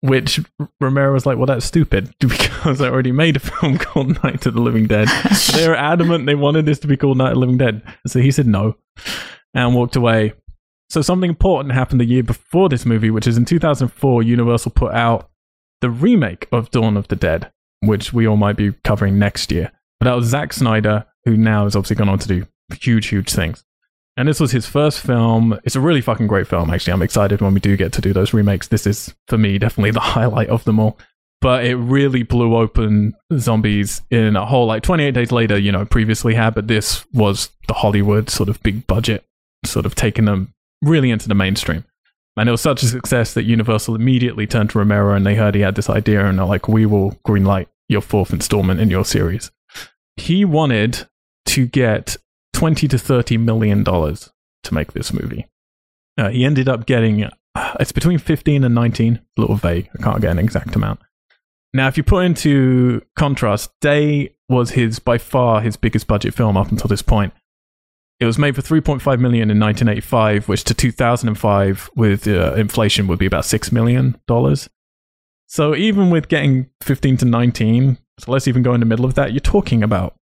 Which 0.00 0.40
Romero 0.80 1.12
was 1.12 1.26
like, 1.26 1.38
well, 1.38 1.46
that's 1.46 1.66
stupid 1.66 2.14
because 2.20 2.80
I 2.80 2.88
already 2.88 3.12
made 3.12 3.36
a 3.36 3.40
film 3.40 3.78
called 3.78 4.22
Night 4.22 4.46
of 4.46 4.54
the 4.54 4.60
Living 4.60 4.86
Dead. 4.86 5.08
they 5.54 5.68
were 5.68 5.74
adamant 5.74 6.26
they 6.26 6.34
wanted 6.34 6.66
this 6.66 6.78
to 6.80 6.86
be 6.86 6.96
called 6.96 7.18
Night 7.18 7.30
of 7.30 7.34
the 7.34 7.40
Living 7.40 7.58
Dead. 7.58 7.82
So 8.06 8.20
he 8.20 8.30
said 8.30 8.46
no 8.46 8.76
and 9.54 9.74
walked 9.74 9.96
away. 9.96 10.34
So 10.90 11.02
something 11.02 11.28
important 11.28 11.74
happened 11.74 12.00
the 12.00 12.06
year 12.06 12.22
before 12.22 12.68
this 12.68 12.86
movie, 12.86 13.10
which 13.10 13.26
is 13.26 13.36
in 13.36 13.44
2004, 13.44 14.22
Universal 14.22 14.70
put 14.70 14.94
out 14.94 15.30
the 15.80 15.90
remake 15.90 16.48
of 16.50 16.70
Dawn 16.70 16.96
of 16.96 17.08
the 17.08 17.16
Dead, 17.16 17.50
which 17.80 18.12
we 18.12 18.26
all 18.26 18.36
might 18.36 18.56
be 18.56 18.72
covering 18.84 19.18
next 19.18 19.52
year. 19.52 19.70
But 20.00 20.06
that 20.06 20.14
was 20.14 20.26
Zack 20.26 20.52
Snyder, 20.52 21.06
who 21.24 21.36
now 21.36 21.64
has 21.64 21.76
obviously 21.76 21.96
gone 21.96 22.08
on 22.08 22.18
to 22.20 22.28
do 22.28 22.46
huge, 22.80 23.08
huge 23.08 23.30
things. 23.30 23.64
And 24.18 24.26
this 24.26 24.40
was 24.40 24.50
his 24.50 24.66
first 24.66 24.98
film. 24.98 25.60
It's 25.62 25.76
a 25.76 25.80
really 25.80 26.00
fucking 26.00 26.26
great 26.26 26.48
film, 26.48 26.70
actually. 26.70 26.92
I'm 26.92 27.02
excited 27.02 27.40
when 27.40 27.54
we 27.54 27.60
do 27.60 27.76
get 27.76 27.92
to 27.92 28.00
do 28.00 28.12
those 28.12 28.34
remakes. 28.34 28.66
This 28.66 28.84
is, 28.84 29.14
for 29.28 29.38
me, 29.38 29.58
definitely 29.58 29.92
the 29.92 30.00
highlight 30.18 30.48
of 30.48 30.64
them 30.64 30.80
all. 30.80 30.98
But 31.40 31.64
it 31.64 31.76
really 31.76 32.24
blew 32.24 32.56
open 32.56 33.14
zombies 33.38 34.02
in 34.10 34.34
a 34.34 34.44
whole, 34.44 34.66
like 34.66 34.82
28 34.82 35.12
Days 35.12 35.30
Later, 35.30 35.56
you 35.56 35.70
know, 35.70 35.84
previously 35.84 36.34
had, 36.34 36.56
but 36.56 36.66
this 36.66 37.06
was 37.12 37.50
the 37.68 37.74
Hollywood 37.74 38.28
sort 38.28 38.48
of 38.48 38.60
big 38.60 38.88
budget, 38.88 39.24
sort 39.64 39.86
of 39.86 39.94
taking 39.94 40.24
them 40.24 40.52
really 40.82 41.12
into 41.12 41.28
the 41.28 41.36
mainstream. 41.36 41.84
And 42.36 42.48
it 42.48 42.52
was 42.52 42.60
such 42.60 42.82
a 42.82 42.86
success 42.86 43.34
that 43.34 43.44
Universal 43.44 43.94
immediately 43.94 44.48
turned 44.48 44.70
to 44.70 44.78
Romero 44.78 45.14
and 45.14 45.24
they 45.24 45.36
heard 45.36 45.54
he 45.54 45.60
had 45.60 45.76
this 45.76 45.88
idea 45.88 46.26
and 46.26 46.40
they're 46.40 46.46
like, 46.46 46.66
we 46.66 46.86
will 46.86 47.12
greenlight 47.24 47.68
your 47.88 48.00
fourth 48.00 48.32
installment 48.32 48.80
in 48.80 48.90
your 48.90 49.04
series. 49.04 49.52
He 50.16 50.44
wanted 50.44 51.06
to 51.46 51.66
get 51.68 52.16
20 52.58 52.88
to 52.88 52.98
30 52.98 53.36
million 53.36 53.84
dollars 53.84 54.32
to 54.64 54.74
make 54.74 54.92
this 54.92 55.12
movie. 55.12 55.46
Uh, 56.18 56.30
he 56.30 56.44
ended 56.44 56.68
up 56.68 56.86
getting, 56.86 57.22
uh, 57.22 57.30
it's 57.78 57.92
between 57.92 58.18
15 58.18 58.64
and 58.64 58.74
19, 58.74 59.14
a 59.14 59.40
little 59.40 59.54
vague. 59.54 59.88
I 59.96 60.02
can't 60.02 60.20
get 60.20 60.32
an 60.32 60.40
exact 60.40 60.74
amount. 60.74 60.98
Now, 61.72 61.86
if 61.86 61.96
you 61.96 62.02
put 62.02 62.24
into 62.24 63.02
contrast, 63.14 63.70
Day 63.80 64.34
was 64.48 64.70
his, 64.70 64.98
by 64.98 65.18
far, 65.18 65.60
his 65.60 65.76
biggest 65.76 66.08
budget 66.08 66.34
film 66.34 66.56
up 66.56 66.72
until 66.72 66.88
this 66.88 67.00
point. 67.00 67.32
It 68.18 68.24
was 68.24 68.38
made 68.38 68.56
for 68.56 68.62
3.5 68.62 69.20
million 69.20 69.52
in 69.52 69.60
1985, 69.60 70.48
which 70.48 70.64
to 70.64 70.74
2005 70.74 71.90
with 71.94 72.26
uh, 72.26 72.54
inflation 72.54 73.06
would 73.06 73.20
be 73.20 73.26
about 73.26 73.44
6 73.44 73.70
million 73.70 74.20
dollars. 74.26 74.68
So 75.46 75.76
even 75.76 76.10
with 76.10 76.26
getting 76.26 76.70
15 76.82 77.18
to 77.18 77.24
19, 77.24 77.98
so 78.18 78.32
let's 78.32 78.48
even 78.48 78.64
go 78.64 78.74
in 78.74 78.80
the 78.80 78.86
middle 78.86 79.04
of 79.04 79.14
that, 79.14 79.32
you're 79.32 79.38
talking 79.38 79.84
about 79.84 80.17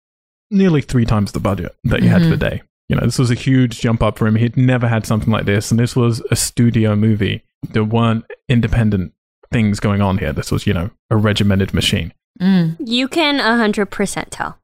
nearly 0.54 0.80
three 0.80 1.04
times 1.04 1.32
the 1.32 1.40
budget 1.40 1.74
that 1.84 2.02
you 2.02 2.08
had 2.08 2.22
for 2.22 2.28
the 2.28 2.36
day. 2.36 2.62
You 2.88 2.96
know, 2.96 3.04
this 3.04 3.18
was 3.18 3.30
a 3.30 3.34
huge 3.34 3.80
jump 3.80 4.02
up 4.02 4.18
for 4.18 4.26
him. 4.26 4.36
He'd 4.36 4.56
never 4.56 4.86
had 4.88 5.06
something 5.06 5.30
like 5.30 5.46
this, 5.46 5.70
and 5.70 5.80
this 5.80 5.96
was 5.96 6.22
a 6.30 6.36
studio 6.36 6.94
movie. 6.94 7.42
There 7.70 7.84
weren't 7.84 8.24
independent 8.48 9.12
things 9.50 9.80
going 9.80 10.02
on 10.02 10.18
here. 10.18 10.32
This 10.32 10.52
was, 10.52 10.66
you 10.66 10.74
know, 10.74 10.90
a 11.10 11.16
regimented 11.16 11.72
machine. 11.72 12.12
Mm. 12.40 12.76
You 12.78 13.08
can 13.08 13.38
100% 13.38 14.26
tell. 14.30 14.58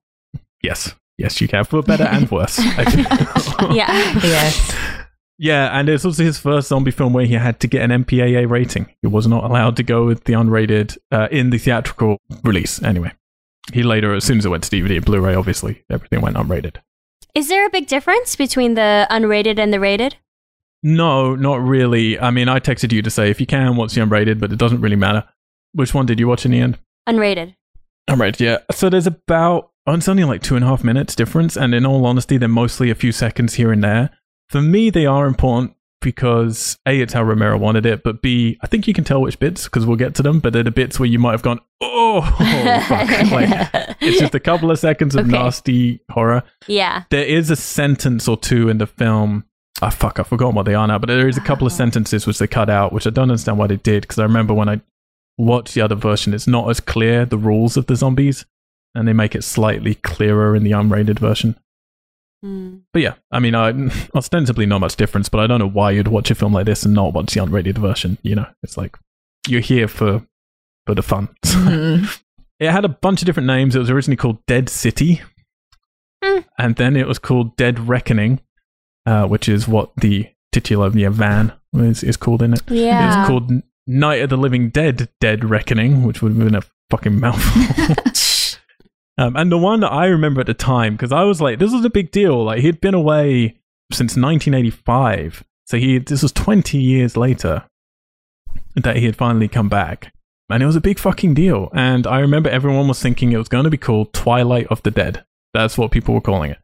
Yes. 0.63 0.95
Yes, 1.17 1.41
you 1.41 1.49
can. 1.49 1.65
For 1.65 1.83
better 1.83 2.05
and 2.05 2.31
worse. 2.31 2.59
I 2.59 2.85
think. 2.91 3.75
Yeah. 3.75 3.91
Yes. 4.23 4.75
Yeah, 5.43 5.79
and 5.79 5.89
it's 5.89 6.05
also 6.05 6.23
his 6.23 6.39
first 6.39 6.69
zombie 6.69 6.91
film 6.91 7.15
where 7.15 7.25
he 7.25 7.33
had 7.33 7.61
to 7.61 7.67
get 7.67 7.91
an 7.91 8.05
MPAA 8.05 8.49
rating. 8.49 8.95
He 9.01 9.09
was 9.09 9.27
not 9.27 9.45
allowed 9.45 9.75
to 9.77 9.83
go 9.83 10.05
with 10.05 10.25
the 10.25 10.35
unrated 10.35 10.99
uh, 11.11 11.29
in 11.31 11.49
the 11.49 11.57
theatrical 11.57 12.19
release. 12.45 12.83
Anyway, 12.83 13.13
he 13.73 13.83
later, 13.83 14.15
as 14.15 14.25
soon 14.25 14.39
as 14.39 14.47
it 14.47 14.49
went 14.49 14.65
to 14.65 14.71
DVD 14.71 14.97
and 14.97 15.05
Blu-ray, 15.05 15.35
obviously 15.35 15.85
everything 15.91 16.21
went 16.21 16.37
unrated. 16.37 16.77
Is 17.35 17.49
there 17.49 17.67
a 17.67 17.71
big 17.71 17.87
difference 17.87 18.37
between 18.37 18.75
the 18.75 19.07
unrated 19.11 19.59
and 19.59 19.73
the 19.73 19.81
rated? 19.81 20.17
No, 20.83 21.35
not 21.35 21.61
really. 21.63 22.19
I 22.19 22.31
mean, 22.31 22.49
I 22.49 22.59
texted 22.59 22.93
you 22.93 23.03
to 23.03 23.11
say 23.11 23.31
if 23.31 23.41
you 23.41 23.47
can 23.47 23.77
watch 23.77 23.95
the 23.95 24.01
unrated, 24.01 24.41
but 24.41 24.53
it 24.53 24.59
doesn't 24.59 24.81
really 24.81 24.97
matter. 24.97 25.25
Which 25.73 25.95
one 25.95 26.07
did 26.07 26.19
you 26.19 26.27
watch 26.27 26.45
in 26.45 26.51
the 26.51 26.61
end? 26.61 26.79
Unrated. 27.09 27.55
Unrated, 28.09 28.41
yeah. 28.41 28.59
So 28.73 28.89
there's 28.89 29.07
about 29.07 29.71
oh, 29.87 29.95
it's 29.95 30.09
only 30.09 30.25
like 30.25 30.43
two 30.43 30.57
and 30.57 30.65
a 30.65 30.69
half 30.69 30.83
minutes 30.83 31.15
difference, 31.15 31.57
and 31.57 31.75
in 31.75 31.87
all 31.87 32.07
honesty, 32.07 32.37
they're 32.37 32.49
mostly 32.49 32.91
a 32.91 32.95
few 32.95 33.13
seconds 33.13 33.55
here 33.55 33.73
and 33.73 33.85
there. 33.85 34.11
For 34.49 34.61
me, 34.61 34.91
they 34.91 35.07
are 35.07 35.27
important 35.27 35.75
because 36.01 36.79
a 36.87 37.01
it's 37.01 37.13
how 37.13 37.23
Romero 37.23 37.57
wanted 37.59 37.87
it, 37.87 38.03
but 38.03 38.23
b 38.23 38.59
I 38.63 38.67
think 38.67 38.87
you 38.89 38.95
can 38.95 39.05
tell 39.05 39.21
which 39.21 39.39
bits 39.39 39.65
because 39.65 39.87
we'll 39.87 39.97
get 39.97 40.15
to 40.17 40.23
them. 40.23 40.41
But 40.41 40.53
they're 40.53 40.63
the 40.63 40.71
bits 40.71 40.99
where 40.99 41.09
you 41.09 41.19
might 41.19 41.33
have 41.33 41.43
gone, 41.43 41.61
oh, 41.81 42.23
fuck. 42.89 43.09
like, 43.33 43.97
it's 44.01 44.19
just 44.19 44.35
a 44.35 44.41
couple 44.41 44.71
of 44.71 44.79
seconds 44.79 45.15
of 45.15 45.27
Okay. 45.27 45.31
nasty 45.33 46.01
horror. 46.11 46.43
yeah. 46.67 47.05
There 47.11 47.25
is 47.25 47.51
a 47.51 47.57
sentence 47.57 48.27
or 48.29 48.37
two 48.37 48.69
in 48.69 48.79
the 48.79 48.87
film. 48.87 49.45
Ah, 49.83 49.91
fuck, 49.91 50.19
I've 50.19 50.27
forgotten 50.27 50.55
what 50.55 50.67
they 50.67 50.75
are 50.75 50.87
now, 50.87 50.99
but 50.99 51.07
there 51.07 51.27
is 51.29 51.39
a 51.39 51.41
couple 51.41 51.67
of 51.67 51.73
Oh. 51.73 51.77
sentences 51.77 52.27
which 52.27 52.39
they 52.39 52.47
cut 52.47 52.69
out, 52.69 52.93
which 52.93 53.07
I 53.07 53.11
don't 53.11 53.31
understand 53.31 53.57
why 53.59 53.67
they 53.67 53.77
did, 53.77 54.03
because 54.03 54.19
I 54.19 54.25
remember 54.25 54.53
when 54.53 54.69
I 54.69 54.81
watched 55.39 55.75
the 55.75 55.81
other 55.81 55.95
version, 55.95 56.35
it's 56.35 56.47
not 56.47 56.69
as 56.69 56.81
clear 56.81 57.25
the 57.25 57.39
rules 57.39 57.79
of 57.79 57.87
the 57.87 57.97
zombies, 57.97 58.45
and 58.95 59.09
they 59.09 59.15
make 59.15 59.35
it 59.35 59.43
slightly 59.45 59.95
clearer 59.95 60.55
in 60.55 60.65
the 60.65 60.73
unrated 60.73 61.19
version. 61.19 61.57
Hmm. 62.43 62.79
But 62.93 63.03
yeah, 63.03 63.15
I 63.31 63.39
mean, 63.39 63.55
I, 63.55 63.73
ostensibly 64.15 64.67
not 64.67 64.81
much 64.81 64.97
difference, 64.97 65.29
but 65.29 65.41
I 65.41 65.47
don't 65.47 65.59
know 65.59 65.69
why 65.69 65.91
you'd 65.91 66.09
watch 66.09 66.31
a 66.31 66.35
film 66.35 66.53
like 66.55 66.67
this 66.67 66.85
and 66.85 66.95
not 66.95 67.13
watch 67.13 67.35
the 67.35 67.41
unrated 67.41 67.79
version. 67.79 68.17
You 68.23 68.37
know, 68.37 68.47
it's 68.63 68.77
like 68.77 68.97
you're 69.49 69.61
here 69.61 69.89
for 69.89 70.27
for 70.87 70.95
the 70.95 71.03
fun. 71.03 71.29
Mm. 71.51 72.21
It 72.59 72.71
had 72.71 72.85
a 72.85 72.89
bunch 72.91 73.23
of 73.23 73.27
different 73.27 73.47
names. 73.47 73.75
It 73.75 73.79
was 73.79 73.89
originally 73.89 74.17
called 74.19 74.45
Dead 74.47 74.69
City, 74.69 75.23
Hmm. 76.23 76.41
and 76.59 76.77
then 76.77 76.95
it 76.95 77.07
was 77.09 77.19
called 77.19 77.57
Dead 77.57 77.89
Reckoning, 77.89 78.41
uh, 79.07 79.27
which 79.27 79.49
is 79.49 79.67
what 79.67 79.93
the 79.97 80.29
titular 80.53 80.91
yeah, 80.95 81.09
van 81.09 81.55
is, 81.75 82.03
is 82.03 82.19
called 82.19 82.43
in 82.43 82.53
it. 82.53 82.61
Yeah. 82.69 83.21
It's 83.23 83.29
called 83.29 83.51
Night 83.87 84.21
of 84.21 84.29
the 84.29 84.37
Living 84.37 84.69
Dead, 84.69 85.09
Dead 85.21 85.43
Reckoning, 85.45 86.03
which 86.05 86.21
would 86.21 86.33
have 86.33 86.39
been 86.39 86.55
a 86.55 86.63
fucking 86.91 87.19
mouthful. 87.19 88.05
um, 89.21 89.37
and 89.37 89.53
the 89.53 89.59
one 89.59 89.81
that 89.81 89.93
I 89.93 90.07
remember 90.07 90.41
at 90.41 90.47
the 90.47 90.55
time, 90.55 90.95
because 90.95 91.13
I 91.13 91.23
was 91.25 91.41
like, 91.41 91.59
this 91.59 91.73
was 91.73 91.85
a 91.85 91.91
big 91.91 92.11
deal. 92.11 92.43
Like 92.45 92.61
he'd 92.61 92.81
been 92.81 92.95
away 92.95 93.57
since 93.93 94.17
1985, 94.17 95.45
so 95.67 95.77
he 95.79 95.99
this 95.99 96.23
was 96.23 96.33
20 96.33 96.79
years 96.79 97.17
later. 97.17 97.65
that 98.77 98.97
he 98.97 99.05
had 99.07 99.17
finally 99.17 99.49
come 99.49 99.69
back. 99.69 100.13
And 100.49 100.63
it 100.63 100.67
was 100.67 100.77
a 100.77 100.81
big 100.81 100.99
fucking 100.99 101.35
deal. 101.35 101.71
And 101.75 102.07
I 102.07 102.21
remember 102.21 102.49
everyone 102.51 102.87
was 102.89 103.01
thinking 103.03 103.33
it 103.33 103.37
was 103.37 103.49
going 103.49 103.65
to 103.65 103.71
be 103.71 103.77
called 103.77 104.13
Twilight 104.13 104.67
of 104.69 104.83
the 104.85 104.91
Dead. 104.93 105.25
That's 105.55 105.77
what 105.77 105.91
people 105.91 106.15
were 106.15 106.21
calling 106.21 106.53
it. 106.53 106.59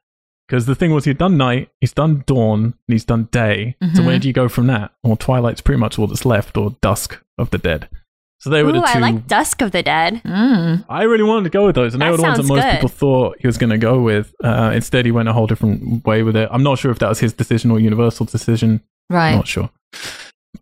Because 0.48 0.66
the 0.66 0.74
thing 0.76 0.92
was, 0.92 1.04
he'd 1.04 1.18
done 1.18 1.36
night, 1.36 1.70
he's 1.80 1.92
done 1.92 2.22
dawn, 2.26 2.62
and 2.64 2.74
he's 2.86 3.04
done 3.04 3.24
day. 3.32 3.74
So 3.94 4.02
Mhm. 4.02 4.06
where 4.06 4.18
do 4.20 4.28
you 4.28 4.32
go 4.34 4.48
from 4.48 4.68
that? 4.68 4.92
Well, 5.02 5.16
Twilight's 5.16 5.60
pretty 5.60 5.80
much 5.80 5.98
all 5.98 6.06
that's 6.06 6.24
left, 6.24 6.56
or 6.56 6.76
Dusk 6.80 7.20
of 7.38 7.50
the 7.50 7.58
Dead. 7.58 7.88
So 8.46 8.50
they 8.50 8.62
were 8.62 8.68
Ooh, 8.68 8.74
the 8.74 8.80
two. 8.82 8.86
I 8.86 8.98
like 9.00 9.26
Dusk 9.26 9.60
of 9.60 9.72
the 9.72 9.82
Dead. 9.82 10.22
Mm. 10.24 10.84
I 10.88 11.02
really 11.02 11.24
wanted 11.24 11.42
to 11.42 11.50
go 11.50 11.66
with 11.66 11.74
those, 11.74 11.94
and 11.94 12.00
they 12.00 12.06
That 12.06 12.12
were 12.12 12.16
the 12.18 12.22
ones 12.22 12.36
that 12.36 12.44
most 12.46 12.62
good. 12.62 12.72
people 12.74 12.88
thought 12.88 13.36
he 13.40 13.48
was 13.48 13.58
going 13.58 13.70
to 13.70 13.76
go 13.76 14.00
with. 14.00 14.32
Uh, 14.40 14.70
instead, 14.72 15.04
he 15.04 15.10
went 15.10 15.28
a 15.28 15.32
whole 15.32 15.48
different 15.48 16.04
way 16.06 16.22
with 16.22 16.36
it. 16.36 16.48
I'm 16.52 16.62
not 16.62 16.78
sure 16.78 16.92
if 16.92 17.00
that 17.00 17.08
was 17.08 17.18
his 17.18 17.32
decision 17.32 17.72
or 17.72 17.80
Universal 17.80 18.26
decision. 18.26 18.82
Right. 19.10 19.30
I'm 19.30 19.38
Not 19.38 19.48
sure. 19.48 19.68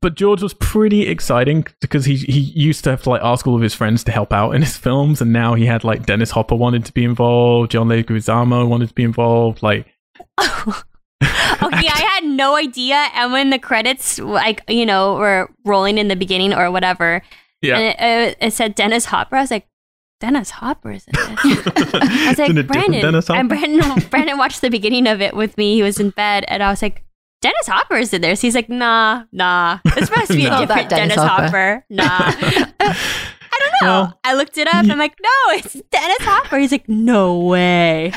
But 0.01 0.15
George 0.15 0.43
was 0.43 0.55
pretty 0.55 1.09
exciting 1.09 1.67
because 1.83 2.07
he 2.07 2.17
he 2.17 2.41
used 2.41 2.85
to 2.85 2.91
have 2.91 3.03
to 3.03 3.11
like 3.11 3.21
ask 3.23 3.47
all 3.47 3.55
of 3.55 3.61
his 3.61 3.75
friends 3.75 4.03
to 4.05 4.13
help 4.13 4.33
out 4.33 4.53
in 4.53 4.63
his 4.63 4.77
films, 4.87 5.21
and 5.21 5.31
now 5.31 5.53
he 5.53 5.67
had 5.67 5.85
like 5.85 6.07
Dennis 6.07 6.31
Hopper 6.31 6.55
wanted 6.55 6.87
to 6.87 6.93
be 6.95 7.05
involved, 7.05 7.73
John 7.73 7.89
Leguizamo 7.89 8.67
wanted 8.67 8.89
to 8.89 8.95
be 8.95 9.05
involved. 9.05 9.63
Like, 9.63 9.89
okay, 10.41 10.79
I 11.23 12.09
had 12.15 12.25
no 12.25 12.57
idea. 12.57 13.09
And 13.15 13.31
when 13.31 13.51
the 13.51 13.59
credits, 13.59 14.19
like, 14.19 14.63
you 14.69 14.87
know, 14.87 15.17
were 15.17 15.51
rolling 15.67 15.99
in 15.99 16.09
the 16.09 16.17
beginning 16.17 16.55
or 16.55 16.71
whatever, 16.71 17.23
yeah, 17.65 17.79
and 17.79 18.31
it, 18.31 18.37
uh, 18.43 18.47
it 18.47 18.51
said 18.53 18.75
Dennis 18.75 19.07
Hopper, 19.07 19.37
I 19.37 19.41
was 19.43 19.51
like, 19.51 19.67
Dennis 20.21 20.51
Hopper 20.51 20.93
is 20.93 21.07
in 21.07 21.13
this. 21.15 21.39
I 21.45 22.27
was 22.31 22.39
Isn't 22.39 22.57
it 22.59 22.63
like, 22.63 22.67
Brandon. 22.69 23.01
Dennis 23.03 23.27
Hopper? 23.29 23.41
And 23.41 23.49
Brandon, 23.49 24.09
Brandon 24.11 24.39
watched 24.39 24.61
the 24.61 24.71
beginning 24.71 25.07
of 25.07 25.21
it 25.21 25.35
with 25.35 25.57
me. 25.59 25.75
He 25.75 25.83
was 25.83 25.99
in 26.01 26.11
bed, 26.11 26.45
and 26.49 26.63
I 26.63 26.71
was 26.71 26.81
like, 26.83 27.03
Dennis 27.43 27.67
Hopper 27.67 27.97
is 27.97 28.15
in 28.15 28.23
there. 28.23 28.35
So 28.37 28.43
he's 28.43 28.55
like, 28.55 28.71
nah, 28.71 29.25
nah. 29.33 29.79
It's 29.85 30.07
supposed 30.07 30.29
to 30.31 30.37
be 30.37 30.45
Nah. 30.49 30.57
a 30.57 30.61
Not 30.61 30.69
that 30.69 30.89
different 30.89 30.91
Dennis 30.91 31.17
Dennis, 31.17 31.31
Hopper. 31.31 31.45
Hopper. 31.45 31.85
Nah. 31.91 32.05
I 32.81 33.59
don't 33.59 33.73
know. 33.83 33.89
Well, 33.89 34.21
I 34.25 34.35
looked 34.35 34.57
it 34.57 34.67
up. 34.67 34.87
I'm 34.89 34.99
like, 34.99 35.15
no, 35.23 35.29
it's 35.49 35.75
Dennis 35.91 36.17
Hopper. 36.21 36.59
He's 36.59 36.73
like, 36.73 36.89
no 36.89 37.39
way. 37.41 38.13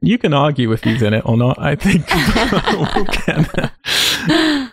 you 0.00 0.18
can 0.18 0.34
argue 0.34 0.72
if 0.72 0.82
he's 0.82 1.02
in 1.02 1.14
it 1.14 1.22
or 1.24 1.36
not. 1.36 1.56
I 1.60 1.76
think 1.76 2.04
we'll 2.10 3.04
get 3.04 3.52
there. 4.26 4.72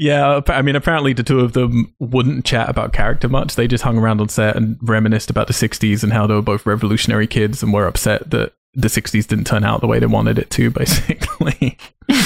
Yeah, 0.00 0.40
I 0.46 0.62
mean, 0.62 0.76
apparently 0.76 1.12
the 1.12 1.22
two 1.22 1.40
of 1.40 1.52
them 1.52 1.94
wouldn't 1.98 2.46
chat 2.46 2.70
about 2.70 2.94
character 2.94 3.28
much. 3.28 3.54
They 3.54 3.68
just 3.68 3.84
hung 3.84 3.98
around 3.98 4.22
on 4.22 4.30
set 4.30 4.56
and 4.56 4.78
reminisced 4.80 5.28
about 5.28 5.46
the 5.46 5.52
60s 5.52 6.02
and 6.02 6.10
how 6.10 6.26
they 6.26 6.32
were 6.32 6.40
both 6.40 6.64
revolutionary 6.64 7.26
kids 7.26 7.62
and 7.62 7.70
were 7.70 7.86
upset 7.86 8.30
that 8.30 8.54
the 8.72 8.88
60s 8.88 9.26
didn't 9.26 9.46
turn 9.46 9.62
out 9.62 9.82
the 9.82 9.86
way 9.86 9.98
they 9.98 10.06
wanted 10.06 10.38
it 10.38 10.48
to, 10.52 10.70
basically. 10.70 11.76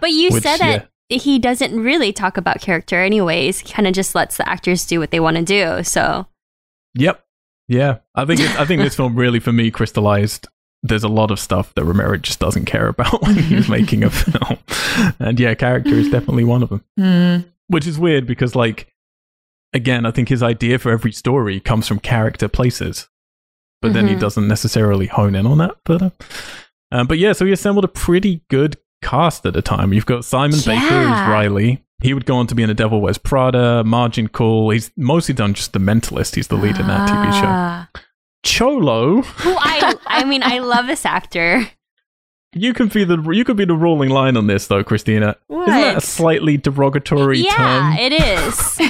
But 0.00 0.12
you 0.12 0.30
Which, 0.30 0.42
said 0.42 0.56
that 0.60 0.88
he 1.10 1.38
doesn't 1.38 1.78
really 1.78 2.10
talk 2.10 2.38
about 2.38 2.62
character, 2.62 3.02
anyways. 3.02 3.58
He 3.58 3.68
kind 3.70 3.86
of 3.86 3.92
just 3.92 4.14
lets 4.14 4.38
the 4.38 4.48
actors 4.48 4.86
do 4.86 4.98
what 4.98 5.10
they 5.10 5.20
want 5.20 5.36
to 5.36 5.42
do. 5.42 5.82
So, 5.82 6.26
Yep. 6.94 7.22
Yeah. 7.68 7.98
I 8.14 8.24
think 8.24 8.40
it, 8.40 8.58
I 8.58 8.64
think 8.64 8.80
this 8.80 8.96
film 8.96 9.14
really, 9.14 9.40
for 9.40 9.52
me, 9.52 9.70
crystallized. 9.70 10.48
There's 10.82 11.04
a 11.04 11.08
lot 11.08 11.30
of 11.30 11.38
stuff 11.38 11.74
that 11.74 11.84
Romero 11.84 12.16
just 12.16 12.40
doesn't 12.40 12.64
care 12.64 12.88
about 12.88 13.22
when 13.26 13.36
he's 13.36 13.68
making 13.78 14.02
a 14.04 14.10
film, 14.10 14.58
and 15.18 15.38
yeah, 15.38 15.54
character 15.54 15.90
is 15.94 16.10
definitely 16.10 16.44
one 16.44 16.62
of 16.62 16.68
them. 16.70 16.84
Mm. 16.98 17.44
which 17.68 17.86
is 17.86 17.98
weird 17.98 18.26
because 18.26 18.54
like 18.56 18.88
again 19.72 20.04
i 20.04 20.10
think 20.10 20.28
his 20.28 20.42
idea 20.42 20.78
for 20.78 20.90
every 20.90 21.12
story 21.12 21.60
comes 21.60 21.86
from 21.86 21.98
character 22.00 22.48
places. 22.48 23.08
But 23.82 23.92
then 23.94 24.08
he 24.08 24.14
Mhm. 24.14 24.20
doesn't 24.20 24.48
necessarily 24.48 25.06
hone 25.06 25.34
in 25.34 25.46
on 25.46 25.56
that. 25.58 25.76
But 25.86 26.02
uh, 26.02 26.10
um, 26.92 27.06
but 27.06 27.16
yeah 27.18 27.32
so 27.32 27.46
he 27.46 27.52
assembled 27.52 27.84
a 27.84 27.88
pretty 27.88 28.42
good 28.50 28.76
cast 29.02 29.46
at 29.46 29.54
the 29.54 29.62
time. 29.62 29.92
You've 29.94 30.04
got 30.06 30.24
simon 30.24 30.58
baker 30.66 30.94
as 30.94 31.28
riley. 31.28 31.82
He 32.02 32.12
would 32.14 32.26
go 32.26 32.36
on 32.36 32.46
to 32.48 32.54
be 32.54 32.62
in 32.62 32.68
the 32.68 32.74
devil 32.74 33.00
wears 33.00 33.16
prada 33.18 33.84
margin 33.84 34.28
call. 34.28 34.70
He's 34.70 34.90
mostly 34.96 35.34
done 35.34 35.54
just 35.54 35.72
the 35.72 35.78
mentalist. 35.78 36.34
He's 36.34 36.48
the 36.48 36.56
lead 36.56 36.78
in 36.78 36.86
that 36.88 37.08
tv 37.08 37.32
show. 37.40 37.46
Ah. 37.46 37.88
Cholo 38.42 39.22
Who 39.22 39.54
I, 39.58 39.94
I 40.06 40.24
mean, 40.24 40.42
I 40.42 40.58
love 40.60 40.86
this 40.86 41.04
actor. 41.04 41.68
you 42.54 42.72
could 42.74 42.92
be 42.92 43.04
the 43.04 43.18
you 43.32 43.44
could 43.44 43.56
be 43.56 43.64
the 43.64 43.74
ruling 43.76 44.10
line 44.10 44.36
on 44.36 44.46
this 44.46 44.66
though 44.66 44.82
christina 44.82 45.36
isn't 45.48 45.66
that 45.66 45.96
a 45.98 46.00
slightly 46.00 46.56
derogatory 46.56 47.38
Yeah, 47.40 47.56
term 47.56 47.92
Yeah, 47.92 47.98
it 47.98 48.12
is. 48.12 48.80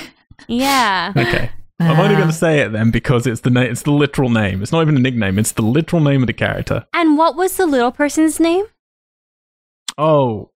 yeah. 0.49 1.13
okay 1.17 1.51
I'm 1.83 1.99
only 1.99 2.15
going 2.15 2.29
to 2.29 2.35
say 2.35 2.61
it 2.61 2.73
then 2.73 2.91
because 2.91 3.27
it's 3.27 3.41
the 3.41 3.49
na- 3.49 3.63
it's 3.63 3.85
the 3.85 3.91
literal 3.91 4.29
name. 4.29 4.61
It's 4.63 4.71
not 4.71 4.83
even 4.83 4.99
a 4.99 5.01
nickname. 5.01 5.39
It's 5.39 5.53
the 5.53 5.63
literal 5.63 6.03
name 6.03 6.23
of 6.23 6.27
the 6.27 6.35
character. 6.35 6.85
And 6.93 7.17
what 7.17 7.37
was 7.37 7.57
the 7.57 7.65
little 7.65 7.91
person's 7.91 8.39
name? 8.39 8.67
Oh, 9.97 10.51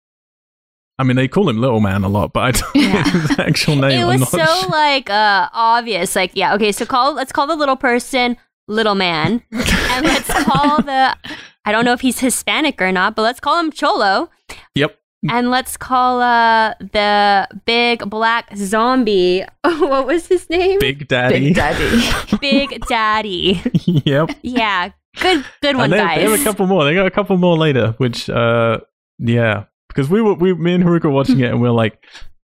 I 0.99 1.03
mean 1.03 1.17
they 1.17 1.27
call 1.29 1.49
him 1.49 1.61
Little 1.63 1.81
Man 1.81 2.05
a 2.05 2.09
lot, 2.09 2.35
but 2.35 2.41
I 2.41 2.51
don't 2.53 2.75
Yeah. 2.77 2.93
know 2.93 3.11
his 3.11 3.39
actual 3.39 3.77
name. 3.77 4.01
it 4.01 4.05
was 4.05 4.21
not 4.21 4.29
so 4.31 4.45
sure. 4.45 4.69
like 4.71 5.09
uh 5.09 5.49
obvious. 5.53 6.15
Like, 6.15 6.33
yeah, 6.35 6.55
okay, 6.57 6.73
so 6.73 6.85
call 6.85 7.15
let's 7.15 7.33
call 7.33 7.47
the 7.47 7.57
little 7.57 7.77
person 7.77 8.37
little 8.67 8.95
man. 8.95 9.43
and 9.53 10.07
let's 10.07 10.29
call 10.45 10.83
the 10.83 11.17
I 11.65 11.73
don't 11.73 11.85
know 11.85 11.93
if 11.93 12.01
he's 12.01 12.21
Hispanic 12.21 12.81
or 12.81 12.93
not, 12.93 13.17
but 13.17 13.23
let's 13.23 13.41
call 13.41 13.59
him 13.59 13.71
Cholo. 13.71 14.31
Yep. 14.75 14.99
And 15.31 15.51
let's 15.51 15.77
call 15.77 16.21
uh 16.21 16.75
the 16.81 17.49
big 17.65 18.09
black 18.11 18.55
zombie. 18.57 19.45
what 19.63 20.07
was 20.07 20.27
his 20.27 20.49
name? 20.51 20.79
Big 20.79 21.09
Daddy. 21.09 21.47
Big 21.47 21.55
Daddy. 21.55 22.37
Big 22.41 22.87
Daddy. 22.87 23.63
yep. 24.05 24.31
Yeah. 24.43 24.91
Good 25.21 25.45
good 25.63 25.77
one, 25.77 25.85
and 25.85 25.93
they, 25.93 25.99
guys. 25.99 26.17
they 26.17 26.31
have 26.31 26.41
a 26.41 26.45
couple 26.45 26.67
more. 26.67 26.85
They 26.85 26.95
got 26.95 27.07
a 27.07 27.11
couple 27.11 27.37
more 27.37 27.57
later, 27.57 27.95
which 27.99 28.29
uh 28.29 28.81
yeah, 29.19 29.65
because 29.89 30.11
we 30.11 30.21
were 30.21 30.35
we 30.35 30.53
me 30.55 30.75
and 30.75 30.85
Haruka 30.85 31.05
were 31.05 31.11
watching 31.11 31.41
it 31.41 31.51
and 31.51 31.61
we 31.61 31.69
are 31.69 31.73
like. 31.73 32.05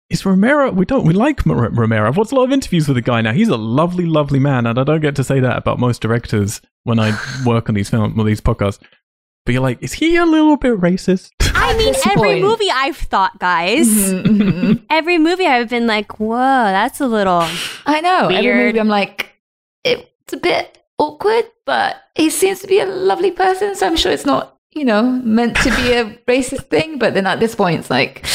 Is 0.09 0.25
Romero? 0.25 0.71
We 0.71 0.85
don't. 0.85 1.05
We 1.05 1.13
like 1.13 1.45
Mar- 1.45 1.69
Romero. 1.71 2.07
I've 2.07 2.15
watched 2.17 2.31
a 2.31 2.35
lot 2.35 2.43
of 2.43 2.51
interviews 2.51 2.87
with 2.87 2.95
the 2.95 3.01
guy 3.01 3.21
now. 3.21 3.33
He's 3.33 3.47
a 3.49 3.57
lovely, 3.57 4.05
lovely 4.05 4.39
man, 4.39 4.67
and 4.67 4.77
I 4.79 4.83
don't 4.83 5.01
get 5.01 5.15
to 5.15 5.23
say 5.23 5.39
that 5.39 5.57
about 5.57 5.79
most 5.79 6.01
directors 6.01 6.61
when 6.83 6.99
I 6.99 7.17
work 7.45 7.69
on 7.69 7.75
these 7.75 7.89
films 7.89 8.13
or 8.17 8.23
these 8.23 8.41
podcasts. 8.41 8.79
But 9.45 9.53
you're 9.53 9.63
like, 9.63 9.81
is 9.81 9.93
he 9.93 10.15
a 10.15 10.25
little 10.25 10.57
bit 10.57 10.79
racist? 10.79 11.29
I 11.41 11.75
mean, 11.77 11.95
every 12.05 12.15
point- 12.15 12.41
movie 12.43 12.69
I've 12.71 12.97
thought, 12.97 13.39
guys. 13.39 13.87
Mhm, 13.87 14.23
mhm. 14.25 14.85
Every 14.91 15.17
movie 15.17 15.45
I've 15.47 15.69
been 15.69 15.87
like, 15.87 16.19
whoa, 16.19 16.35
that's 16.37 16.99
a 17.01 17.07
little. 17.07 17.41
I 17.87 18.01
know. 18.01 18.27
Every 18.27 18.53
movie, 18.53 18.79
I'm 18.79 18.87
like, 18.87 19.31
it's 19.83 20.33
a 20.33 20.37
bit 20.37 20.83
awkward, 20.99 21.45
but 21.65 21.95
he 22.15 22.29
seems 22.29 22.59
to 22.59 22.67
be 22.67 22.79
a 22.79 22.85
lovely 22.85 23.31
person. 23.31 23.75
So 23.75 23.85
I'm 23.87 23.95
sure 23.97 24.11
it's 24.11 24.25
not, 24.25 24.57
you 24.71 24.85
know, 24.85 25.01
meant 25.03 25.55
to 25.57 25.69
be 25.75 25.93
a 25.93 26.05
racist 26.27 26.69
thing. 26.69 26.97
But 26.99 27.13
then 27.15 27.25
at 27.27 27.39
this 27.39 27.55
point, 27.55 27.79
it's 27.79 27.89
like, 27.89 28.25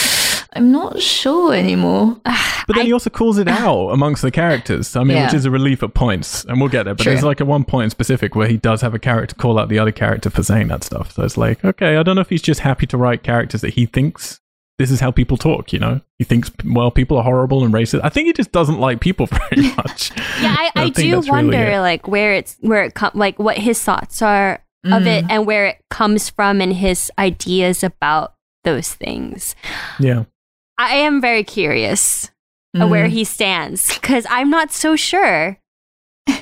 I'm 0.54 0.72
not 0.72 1.00
sure 1.00 1.54
anymore. 1.54 2.16
But 2.24 2.74
then 2.76 2.80
I- 2.80 2.86
he 2.86 2.92
also 2.92 3.10
calls 3.10 3.38
it 3.38 3.48
out 3.48 3.88
amongst 3.90 4.22
the 4.22 4.30
characters. 4.30 4.96
I 4.96 5.04
mean, 5.04 5.16
Yeah. 5.16 5.26
which 5.26 5.34
is 5.34 5.44
a 5.44 5.50
relief 5.50 5.82
at 5.82 5.94
points, 5.94 6.44
and 6.44 6.60
we'll 6.60 6.68
get 6.70 6.84
there. 6.84 6.94
But 6.94 7.04
True. 7.04 7.12
there's 7.12 7.24
like 7.24 7.40
a 7.40 7.44
one 7.44 7.64
point 7.64 7.84
in 7.84 7.90
specific 7.90 8.34
where 8.34 8.48
he 8.48 8.56
does 8.56 8.80
have 8.82 8.94
a 8.94 8.98
character 8.98 9.34
call 9.36 9.58
out 9.58 9.68
the 9.68 9.78
other 9.78 9.92
character 9.92 10.30
for 10.30 10.42
saying 10.42 10.68
that 10.68 10.82
stuff. 10.84 11.12
So 11.12 11.22
it's 11.22 11.36
like, 11.36 11.64
okay, 11.64 11.96
I 11.96 12.02
don't 12.02 12.14
know 12.16 12.20
if 12.22 12.30
he's 12.30 12.42
just 12.42 12.60
happy 12.60 12.86
to 12.88 12.96
write 12.96 13.22
characters 13.22 13.60
that 13.60 13.74
he 13.74 13.86
thinks 13.86 14.40
this 14.78 14.90
is 14.90 15.00
how 15.00 15.10
people 15.10 15.36
talk. 15.36 15.72
You 15.72 15.78
know, 15.78 16.00
he 16.18 16.24
thinks 16.24 16.50
well, 16.64 16.90
people 16.90 17.16
are 17.18 17.22
horrible 17.24 17.64
and 17.64 17.72
racist. 17.74 18.00
I 18.02 18.08
think 18.08 18.26
he 18.26 18.32
just 18.32 18.50
doesn't 18.50 18.78
like 18.80 19.00
people 19.00 19.26
very 19.50 19.68
much. 19.76 20.10
Yeah, 20.40 20.56
I, 20.58 20.70
I 20.74 20.82
I, 20.84 20.88
do 20.88 21.10
that's 21.10 21.28
really 21.28 21.30
wonder, 21.48 21.78
like, 21.80 22.08
where 22.08 22.34
it's, 22.34 22.56
where 22.60 22.82
it 22.84 22.94
comes, 22.94 23.14
like, 23.14 23.38
what 23.38 23.58
his 23.58 23.82
thoughts 23.82 24.20
are 24.22 24.62
of 24.84 25.06
it 25.06 25.26
Mm. 25.26 25.30
and 25.30 25.46
where 25.46 25.66
it 25.66 25.76
comes 25.90 26.30
from 26.30 26.62
and 26.62 26.72
his 26.72 27.10
ideas 27.18 27.84
about 27.84 28.32
those 28.64 28.92
things. 28.94 29.54
yeah. 29.98 30.24
I 30.80 30.94
am 30.96 31.20
very 31.20 31.44
curious 31.44 32.30
of 32.74 32.88
where 32.88 33.06
Mm. 33.06 33.10
he 33.10 33.24
stands 33.24 33.92
because 33.94 34.26
I'm 34.30 34.48
not 34.50 34.72
so 34.72 34.96
sure. 34.96 35.58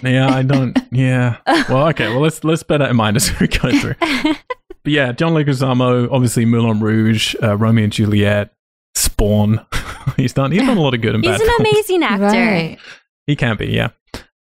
Yeah, 0.03 0.29
I 0.29 0.43
don't. 0.43 0.79
Yeah. 0.93 1.37
Well, 1.69 1.89
okay. 1.89 2.09
Well, 2.09 2.21
let's 2.21 2.45
let's 2.45 2.63
bear 2.63 2.79
that 2.79 2.91
in 2.91 2.97
mind 2.97 3.17
as 3.17 3.33
we 3.41 3.49
go 3.49 3.71
through. 3.81 3.95
But 4.01 4.93
yeah, 4.93 5.13
John 5.13 5.33
Leguizamo, 5.35 6.09
obviously 6.13 6.45
Moulin 6.45 6.81
Rouge, 6.81 7.35
uh, 7.43 7.57
Romeo 7.57 7.85
and 7.85 7.93
Juliet, 7.93 8.53
Spawn. 8.95 9.65
he's 10.17 10.33
done. 10.33 10.53
He's 10.53 10.63
done 10.63 10.77
a 10.77 10.81
lot 10.81 10.95
of 10.95 11.01
good 11.01 11.15
and 11.15 11.25
He's 11.25 11.33
bad. 11.33 11.41
an 11.41 11.47
films. 11.49 11.61
amazing 11.73 12.03
actor. 12.03 12.25
Right. 12.27 12.79
He 13.27 13.37
can 13.37 13.57
be. 13.57 13.67
Yeah. 13.67 13.89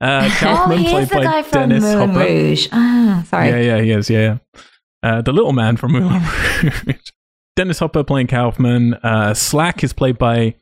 Uh, 0.00 0.28
Oh, 0.30 0.36
Kaufman, 0.38 0.78
he 0.78 0.88
played 0.90 1.08
the 1.08 1.14
by 1.16 1.22
guy 1.24 1.42
from 1.42 1.68
Dennis 1.70 1.82
Moulin 1.84 2.10
Hopper. 2.10 2.20
Rouge. 2.24 2.68
Ah, 2.72 3.24
sorry. 3.28 3.48
Yeah, 3.48 3.58
yeah, 3.76 3.82
he 3.82 3.90
is. 3.90 4.08
Yeah, 4.10 4.20
yeah. 4.20 4.60
Uh, 5.02 5.22
the 5.22 5.32
little 5.32 5.52
man 5.52 5.76
from 5.76 5.92
Moulin 5.92 6.22
Rouge. 6.62 7.10
Dennis 7.58 7.80
Hopper 7.80 8.04
playing 8.04 8.28
Kaufman. 8.28 8.94
Uh, 8.94 9.34
Slack 9.34 9.82
is 9.82 9.92
played 9.92 10.16
by. 10.16 10.54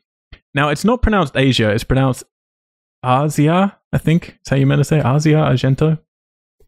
Now 0.55 0.69
it's 0.69 0.83
not 0.83 1.03
pronounced 1.03 1.37
Asia. 1.37 1.69
It's 1.69 1.83
pronounced 1.83 2.23
Asia. 3.05 3.77
I 3.93 3.97
think 3.99 4.29
is 4.29 4.49
how 4.49 4.55
you 4.55 4.65
meant 4.65 4.79
to 4.79 4.83
say. 4.83 4.97
Asia 4.97 5.35
Argento. 5.35 5.99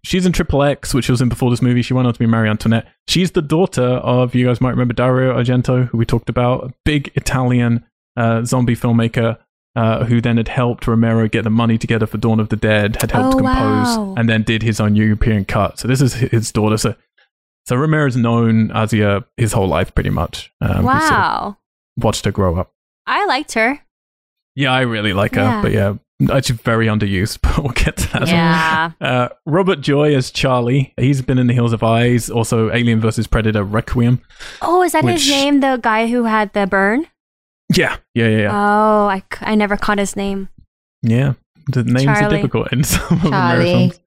She's 0.05 0.27
in 0.27 0.31
Triple 0.31 0.61
X, 0.61 0.93
which 0.93 1.09
was 1.09 1.19
in 1.19 1.29
before 1.29 1.49
this 1.49 1.63
movie. 1.63 1.81
She 1.81 1.95
went 1.95 2.05
on 2.07 2.13
to 2.13 2.19
be 2.19 2.27
Marie 2.27 2.47
Antoinette. 2.47 2.85
She's 3.07 3.31
the 3.31 3.41
daughter 3.41 3.81
of 3.83 4.35
you 4.35 4.45
guys 4.45 4.61
might 4.61 4.69
remember 4.69 4.93
Dario 4.93 5.35
Argento, 5.35 5.87
who 5.87 5.97
we 5.97 6.05
talked 6.05 6.29
about, 6.29 6.63
a 6.63 6.73
big 6.85 7.11
Italian 7.15 7.83
uh, 8.15 8.43
zombie 8.45 8.75
filmmaker. 8.75 9.39
Uh, 9.75 10.03
who 10.05 10.19
then 10.19 10.37
had 10.37 10.47
helped 10.47 10.87
Romero 10.87 11.27
get 11.27 11.43
the 11.43 11.49
money 11.49 11.77
together 11.77 12.05
for 12.07 12.17
Dawn 12.17 12.39
of 12.39 12.49
the 12.49 12.55
Dead, 12.55 12.97
had 12.99 13.11
helped 13.11 13.35
Oh, 13.35 13.37
compose, 13.37 13.97
wow. 13.97 14.15
and 14.17 14.27
then 14.27 14.41
did 14.41 14.61
his 14.63 14.79
own 14.81 14.95
European 14.95 15.45
cut. 15.45 15.79
So 15.79 15.87
this 15.87 16.01
is 16.01 16.15
his 16.15 16.51
daughter. 16.51 16.75
So, 16.77 16.95
so 17.65 17.75
Romero's 17.75 18.15
known 18.15 18.71
Asia 18.75 19.25
his 19.37 19.53
whole 19.53 19.67
life, 19.67 19.93
pretty 19.93 20.09
much. 20.09 20.51
Um, 20.61 20.69
he's 20.69 20.77
sort 20.85 20.95
of 20.95 21.01
wow. 21.19 21.57
watched 21.97 22.25
her 22.25 22.31
grow 22.31 22.55
up. 22.57 22.71
I 23.05 23.25
liked 23.25 23.53
her. 23.53 23.79
Yeah, 24.55 24.71
I 24.73 24.81
really 24.81 25.13
like 25.13 25.35
her, 25.35 25.41
Yeah. 25.41 25.61
but 25.61 25.71
yeah, 25.71 25.93
actually 26.31 26.57
very 26.57 26.87
underused. 26.87 27.39
But 27.49 27.63
we'll 27.63 27.73
get 27.73 27.97
to 27.97 28.11
that. 28.13 28.27
Yeah. 28.27 28.91
Uh, 29.01 29.29
Robert 29.45 29.81
Joy 29.81 30.15
as 30.15 30.31
Charlie. 30.31 30.93
He's 30.97 31.21
been 31.21 31.37
in 31.37 31.47
The 31.47 31.53
Hills 31.53 31.71
Have 31.71 31.83
Eyes, 31.83 32.29
also 32.29 32.71
Alien 32.71 32.99
vs 33.01 33.27
Predator 33.27 33.63
Requiem. 33.63 34.21
Oh, 34.61 34.81
is 34.83 34.91
that 34.93 35.03
Which- 35.03 35.21
his 35.25 35.29
name? 35.29 35.59
The 35.61 35.77
guy 35.81 36.07
who 36.07 36.23
had 36.25 36.53
the 36.53 36.67
burn? 36.67 37.07
Yeah, 37.75 37.97
yeah, 38.15 38.27
yeah, 38.27 38.37
yeah. 38.37 38.49
Oh, 38.51 39.07
I, 39.07 39.19
c- 39.19 39.39
I 39.41 39.53
never 39.55 39.77
caught 39.77 39.99
his 39.99 40.15
name. 40.15 40.49
yeah. 41.03 41.33
The 41.71 41.83
names 41.83 42.07
are 42.07 42.29
difficult 42.29 42.73
in 42.73 42.83
some 42.83 43.03
of 43.17 43.23
Romero 43.25 43.29
Charlie. 43.31 43.89
films. 43.91 43.99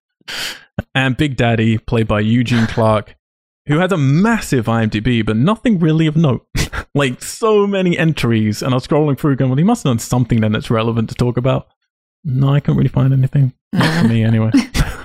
And 0.97 1.17
Big 1.17 1.37
Daddy, 1.37 1.79
played 1.79 2.09
by 2.09 2.19
Eugene 2.21 2.67
Clark, 2.67 3.15
who 3.67 3.79
has 3.79 3.93
a 3.93 3.97
massive 3.97 4.67
IMDb, 4.67 5.25
but 5.25 5.37
nothing 5.37 5.79
really 5.79 6.07
of 6.07 6.17
note. 6.17 6.47
like 6.95 7.23
so 7.23 7.67
many 7.67 7.97
entries, 7.97 8.63
and 8.63 8.73
I 8.73 8.77
was 8.77 8.87
scrolling 8.87 9.19
through, 9.19 9.37
going, 9.37 9.51
"Well, 9.51 9.59
he 9.59 9.65
must 9.65 9.85
have 9.85 9.91
done 9.91 9.99
something 9.99 10.41
then 10.41 10.53
that's 10.53 10.71
relevant 10.71 11.09
to 11.11 11.15
talk 11.15 11.37
about." 11.37 11.69
No, 12.25 12.55
I 12.55 12.61
can't 12.61 12.77
really 12.77 12.89
find 12.89 13.13
anything. 13.13 13.53
Not 13.73 14.03
for 14.03 14.09
me, 14.09 14.23
anyway. 14.23 14.51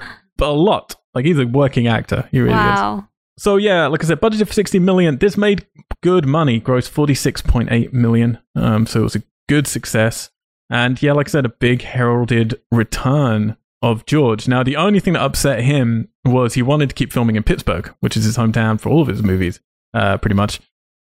but 0.37 0.49
a 0.49 0.51
lot. 0.51 0.95
Like 1.13 1.25
he's 1.25 1.39
a 1.39 1.47
working 1.47 1.87
actor. 1.87 2.27
He 2.31 2.39
really 2.39 2.53
is. 2.53 2.59
wow. 2.59 3.07
So 3.39 3.57
yeah, 3.57 3.87
like 3.87 4.03
I 4.03 4.07
said, 4.07 4.19
budget 4.19 4.41
of 4.41 4.53
60 4.53 4.79
million. 4.79 5.17
This 5.17 5.37
made 5.37 5.65
good 6.01 6.25
money, 6.25 6.59
grossed 6.59 6.91
46.8 6.91 7.93
million. 7.93 8.39
Um, 8.55 8.85
so 8.85 9.01
it 9.01 9.03
was 9.03 9.15
a 9.15 9.23
good 9.47 9.67
success. 9.67 10.29
And 10.69 11.01
yeah, 11.01 11.13
like 11.13 11.29
I 11.29 11.31
said, 11.31 11.45
a 11.45 11.49
big 11.49 11.83
heralded 11.83 12.59
return 12.71 13.57
of 13.81 14.05
George. 14.05 14.47
Now, 14.47 14.63
the 14.63 14.75
only 14.75 14.99
thing 14.99 15.13
that 15.13 15.21
upset 15.21 15.61
him 15.61 16.09
was 16.31 16.53
he 16.53 16.61
wanted 16.61 16.89
to 16.89 16.95
keep 16.95 17.11
filming 17.11 17.35
in 17.35 17.43
Pittsburgh, 17.43 17.93
which 17.99 18.15
is 18.17 18.23
his 18.25 18.37
hometown 18.37 18.79
for 18.79 18.89
all 18.89 19.01
of 19.01 19.07
his 19.07 19.21
movies, 19.23 19.59
uh, 19.93 20.17
pretty 20.17 20.35
much. 20.35 20.59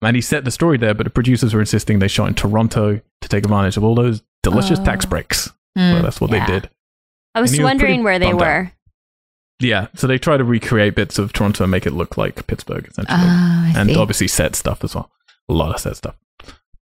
And 0.03 0.15
he 0.17 0.21
set 0.23 0.45
the 0.45 0.51
story 0.51 0.79
there, 0.79 0.95
but 0.95 1.05
the 1.05 1.11
producers 1.11 1.53
were 1.55 1.61
insisting 1.61 1.99
they 1.99 2.09
shot 2.09 2.29
in 2.29 2.35
Toronto 2.35 3.01
to 3.21 3.29
take 3.29 3.45
advantage 3.45 3.77
of 3.77 3.85
all 3.85 3.95
those 3.95 4.23
delicious 4.43 4.79
tax 4.79 5.05
Oh. 5.05 5.09
breaks. 5.09 5.53
Mm. 5.77 5.97
So 5.97 6.03
that's 6.03 6.21
what 6.21 6.31
Yeah. 6.31 6.47
they 6.47 6.53
did. 6.53 6.71
I 7.35 7.41
was 7.41 7.51
he 7.53 7.59
was 7.59 7.65
wondering 7.65 8.03
where 8.05 8.19
they 8.19 8.27
bummed 8.31 8.43
out. 8.43 8.47
were. 8.47 8.73
Yeah, 9.61 9.89
so 9.97 10.07
they 10.07 10.19
try 10.19 10.37
to 10.37 10.45
recreate 10.45 10.95
bits 10.95 11.19
of 11.19 11.33
Toronto 11.33 11.65
and 11.65 11.71
make 11.73 11.85
it 11.85 11.93
look 11.93 12.17
like 12.17 12.47
Pittsburgh, 12.47 12.87
essentially. 12.89 13.19
I 13.19 13.73
and 13.77 13.91
see. 13.91 13.97
obviously 13.97 14.29
set 14.29 14.55
stuff 14.55 14.85
as 14.85 14.95
well. 14.95 15.11
A 15.49 15.53
lot 15.53 15.75
of 15.75 15.81
set 15.81 15.97
stuff. 15.97 16.15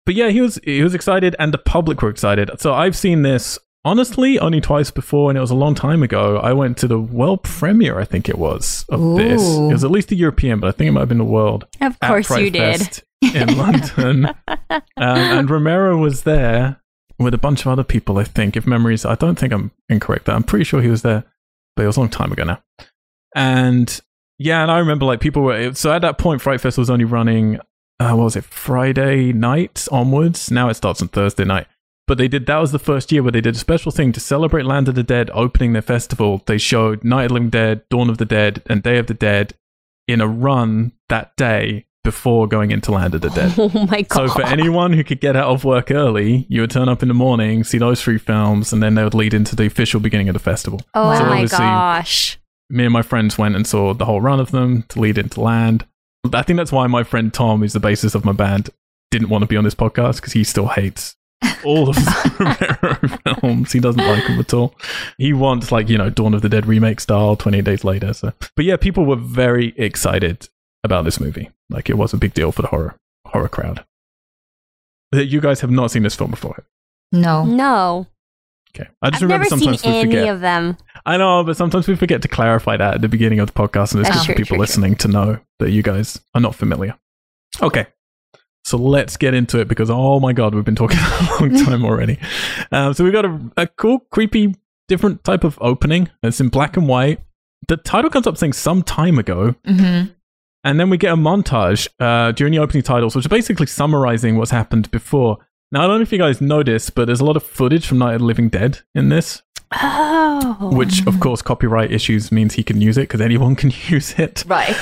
But 0.05 0.15
yeah, 0.15 0.29
he 0.29 0.41
was 0.43 0.61
he 0.63 0.83
was 0.83 0.95
excited, 0.95 1.35
and 1.39 1.55
the 1.55 1.59
public 1.59 2.03
were 2.03 2.11
excited. 2.11 2.51
So 2.61 2.75
I've 2.75 2.95
seen 2.97 3.23
this 3.23 3.59
honestly 3.87 4.39
only 4.41 4.61
twice 4.61 4.91
before, 4.91 5.31
and 5.31 5.39
it 5.39 5.41
was 5.41 5.53
a 5.53 5.55
long 5.55 5.75
time 5.75 6.03
ago. 6.03 6.39
I 6.39 6.53
went 6.53 6.77
to 6.79 6.89
the 6.89 6.99
world 6.99 7.45
premiere, 7.45 7.99
I 7.99 8.05
think 8.05 8.29
it 8.29 8.37
was 8.37 8.85
of 8.89 9.17
this. 9.17 9.41
It 9.41 9.73
was 9.73 9.85
at 9.85 9.91
least 9.91 10.09
the 10.09 10.17
European, 10.17 10.59
but 10.59 10.69
I 10.69 10.73
think 10.73 10.89
it 10.89 10.93
might 10.93 11.01
have 11.01 11.09
been 11.09 11.19
the 11.19 11.25
world. 11.25 11.67
Of 11.81 11.99
course 12.01 12.29
you 12.37 12.51
did. 12.51 12.81
Fest 12.81 13.05
in 13.35 13.57
London, 13.57 14.27
um, 14.27 14.83
and 14.99 15.49
Romero 15.49 15.97
was 15.97 16.25
there 16.25 16.83
with 17.19 17.33
a 17.33 17.39
bunch 17.39 17.61
of 17.61 17.69
other 17.69 17.85
people. 17.85 18.19
I 18.19 18.25
think, 18.25 18.57
if 18.57 18.67
memories, 18.67 19.05
I 19.05 19.15
don't 19.15 19.39
think 19.39 19.53
I'm 19.53 19.71
incorrect. 19.89 20.27
There, 20.27 20.35
I'm 20.35 20.43
pretty 20.43 20.65
sure 20.65 20.83
he 20.83 20.91
was 20.91 21.03
there, 21.03 21.25
but 21.77 21.85
it 21.85 21.87
was 21.87 21.97
a 21.97 22.01
long 22.01 22.11
time 22.11 22.33
ago 22.33 22.45
now. 22.45 22.63
And 23.35 24.01
yeah, 24.39 24.63
and 24.63 24.71
I 24.71 24.79
remember 24.81 25.07
like 25.07 25.21
people 25.21 25.43
were 25.43 25.75
so 25.75 25.93
at 25.93 26.03
that 26.03 26.19
point, 26.19 26.43
Fright 26.43 26.61
Fest 26.61 26.77
was 26.77 26.91
only 26.91 27.05
running. 27.05 27.61
Uh, 27.99 28.13
what 28.13 28.25
was 28.25 28.37
it? 28.37 28.45
Friday 28.45 29.33
night 29.33 29.87
onwards. 29.91 30.51
Now 30.51 30.69
it 30.69 30.75
starts 30.75 31.01
on 31.01 31.09
Thursday 31.09 31.45
night. 31.45 31.67
But 32.07 32.19
they 32.19 32.29
did 32.29 32.47
that 32.47 32.59
was 32.59 32.73
the 32.73 32.79
first 32.79 33.11
year 33.11 33.23
where 33.23 33.33
they 33.33 33.41
did 33.41 33.57
a 33.57 33.59
special 33.59 33.91
thing 33.91 34.13
to 34.13 34.21
celebrate 34.21 34.65
Land 34.65 34.89
of 34.89 34.95
the 34.95 35.03
Dead 35.03 35.31
opening 35.35 35.73
their 35.73 35.83
festival. 35.83 36.43
They 36.47 36.59
showed 36.59 37.03
Night 37.03 37.25
of 37.25 37.29
the 37.31 37.35
Living 37.35 37.51
Dead, 37.51 37.83
Dawn 37.91 38.09
of 38.09 38.19
the 38.19 38.25
Dead, 38.25 38.63
and 38.67 38.83
Day 38.83 38.99
of 38.99 39.09
the 39.09 39.15
Dead 39.15 39.55
in 40.07 40.21
a 40.21 40.29
run 40.29 40.93
that 41.09 41.35
day 41.37 41.85
before 42.05 42.47
going 42.47 42.71
into 42.71 42.93
Land 42.93 43.17
of 43.17 43.23
the 43.23 43.31
Dead. 43.31 43.53
Oh 43.59 43.87
my 43.91 44.03
god. 44.03 44.29
So 44.29 44.35
for 44.35 44.45
anyone 44.45 44.93
who 44.93 45.03
could 45.03 45.21
get 45.21 45.35
out 45.35 45.49
of 45.49 45.65
work 45.65 45.91
early, 45.91 46.47
you 46.49 46.61
would 46.61 46.71
turn 46.71 46.89
up 46.89 47.03
in 47.03 47.09
the 47.09 47.15
morning, 47.15 47.65
see 47.65 47.79
those 47.79 48.01
three 48.01 48.19
films, 48.19 48.73
and 48.73 48.81
then 48.81 48.95
they 48.95 49.03
would 49.03 49.15
lead 49.15 49.35
into 49.35 49.57
the 49.57 49.67
official 49.67 49.99
beginning 49.99 50.29
of 50.29 50.35
the 50.35 50.39
festival. 50.39 50.81
oh 50.95 51.19
So 51.19 51.25
my 51.27 51.45
gosh. 51.47 52.39
Me 52.71 52.85
and 52.85 52.93
my 52.93 53.03
friends 53.03 53.37
went 53.37 53.57
and 53.57 53.67
saw 53.67 53.93
the 53.95 54.05
whole 54.05 54.21
run 54.21 54.39
of 54.39 54.53
them 54.53 54.85
to 54.91 55.01
lead 55.01 55.19
into 55.19 55.41
Land. 55.41 55.87
I 56.33 56.43
think 56.43 56.57
that's 56.57 56.73
why 56.73 56.87
my 56.87 57.03
friend 57.03 57.33
Tom, 57.35 57.61
who's 57.61 57.73
the 57.73 57.81
bassist 57.81 58.15
of 58.15 58.25
my 58.25 58.33
band, 58.33 58.71
didn't 59.11 59.29
want 59.29 59.43
to 59.43 59.47
be 59.47 59.57
on 59.57 59.65
this 59.65 59.75
podcast 59.75 60.17
because 60.17 60.33
he 60.35 60.45
still 60.45 60.69
hates 60.69 61.17
all 61.65 61.89
of 61.89 61.97
the 61.97 62.77
Romero 63.21 63.37
films. 63.41 63.73
He 63.73 63.81
doesn't 63.81 64.05
like 64.05 64.27
them 64.27 64.39
at 64.41 64.53
all. 64.55 64.75
He 65.19 65.33
wants 65.33 65.71
like 65.73 65.89
you 65.89 65.99
know 65.99 66.11
Dawn 66.11 66.35
of 66.35 66.43
the 66.43 66.49
Dead 66.49 66.67
remake 66.67 67.01
style, 67.01 67.37
Twenty 67.37 67.59
Eight 67.59 67.65
Days 67.65 67.85
Later. 67.85 68.13
So, 68.15 68.33
but 68.55 68.65
yeah, 68.65 68.77
people 68.77 69.05
were 69.05 69.17
very 69.17 69.75
excited 69.77 70.49
about 70.85 71.05
this 71.05 71.21
movie. 71.21 71.51
Like 71.71 71.89
it 71.91 71.99
was 71.99 72.13
a 72.13 72.17
big 72.17 72.35
deal 72.35 72.53
for 72.53 72.63
the 72.63 72.69
horror 72.69 72.97
horror 73.27 73.49
crowd. 73.49 73.85
That 75.13 75.27
you 75.27 75.41
guys 75.41 75.61
have 75.61 75.71
not 75.71 75.91
seen 75.91 76.03
this 76.03 76.15
film 76.17 76.31
before. 76.31 76.65
no. 77.13 77.45
No. 77.45 78.07
Okay, 78.75 78.91
I 79.01 79.09
just 79.09 79.23
I've 79.23 79.29
remember 79.31 79.45
never 79.45 79.57
seen 79.57 79.59
sometimes 79.75 79.85
we 79.85 79.91
any 79.91 80.05
forget. 80.11 80.29
of 80.35 80.41
them. 80.41 80.77
I 81.07 81.17
know, 81.17 81.43
but 81.43 81.57
sometimes 81.57 81.89
we 81.89 81.97
forget 81.97 82.21
to 82.23 82.29
clarify 82.29 82.77
that 82.77 82.95
at 82.97 83.01
the 83.01 83.09
beginning 83.09 83.41
of 83.41 83.47
the 83.47 83.55
podcast, 83.55 83.93
and 83.93 84.01
it's 84.03 84.11
That's 84.11 84.27
good 84.27 84.35
for 84.35 84.37
people 84.37 84.45
true, 84.45 84.57
true. 84.57 84.59
listening 84.59 84.97
to 84.97 85.09
know 85.09 85.39
that 85.61 85.71
you 85.71 85.83
guys 85.83 86.21
are 86.35 86.43
not 86.43 86.55
familiar. 86.55 86.95
Okay, 87.63 87.87
so 88.67 88.77
let's 88.77 89.17
get 89.17 89.33
into 89.33 89.61
it 89.61 89.69
because 89.69 89.91
oh 89.91 90.19
my 90.19 90.33
god, 90.33 90.53
we've 90.53 90.65
been 90.65 90.75
talking 90.75 90.99
a 91.01 91.29
long 91.41 91.65
time 91.65 91.85
already. 91.85 92.19
Um, 92.73 92.95
so 92.95 93.05
we've 93.05 93.13
got 93.13 93.25
a, 93.25 93.41
a 93.57 93.67
cool, 93.69 94.01
creepy, 94.11 94.57
different 94.89 95.23
type 95.23 95.45
of 95.45 95.57
opening. 95.61 96.11
It's 96.25 96.41
in 96.41 96.49
black 96.49 96.77
and 96.77 96.89
white. 96.89 97.21
The 97.69 97.77
title 97.77 98.11
comes 98.11 98.27
up 98.27 98.37
saying 98.37 98.55
some 98.55 98.83
time 98.83 99.19
ago, 99.19 99.55
hmm 99.65 100.03
and 100.65 100.81
then 100.81 100.91
we 100.91 100.97
get 100.99 101.13
a 101.13 101.17
montage 101.17 101.87
uh, 102.01 102.33
during 102.33 102.53
the 102.53 102.59
opening 102.59 102.83
titles, 102.83 103.15
which 103.15 103.25
are 103.25 103.29
basically 103.29 103.67
summarizing 103.67 104.37
what's 104.37 104.51
happened 104.51 104.91
before. 104.91 105.39
Now, 105.71 105.85
I 105.85 105.87
don't 105.87 105.99
know 105.99 106.03
if 106.03 106.11
you 106.11 106.19
guys 106.19 106.41
noticed, 106.41 106.97
but 106.97 107.05
there's 107.05 107.21
a 107.21 107.25
lot 107.25 107.37
of 107.37 107.45
footage 107.45 107.87
from 107.87 107.99
Night 107.99 108.15
of 108.15 108.21
the 108.21 108.27
Living 108.27 108.49
Dead 108.49 108.81
in 108.93 109.09
this 109.09 109.43
Oh. 109.73 110.71
which 110.73 111.05
of 111.07 111.19
course 111.19 111.43
copyright 111.43 111.91
issues 111.93 112.31
means 112.31 112.55
he 112.55 112.63
can 112.63 112.81
use 112.81 112.97
it 112.97 113.03
because 113.03 113.21
anyone 113.21 113.57
can 113.57 113.73
use 113.89 114.19
it. 114.19 114.45
Right. 114.47 114.75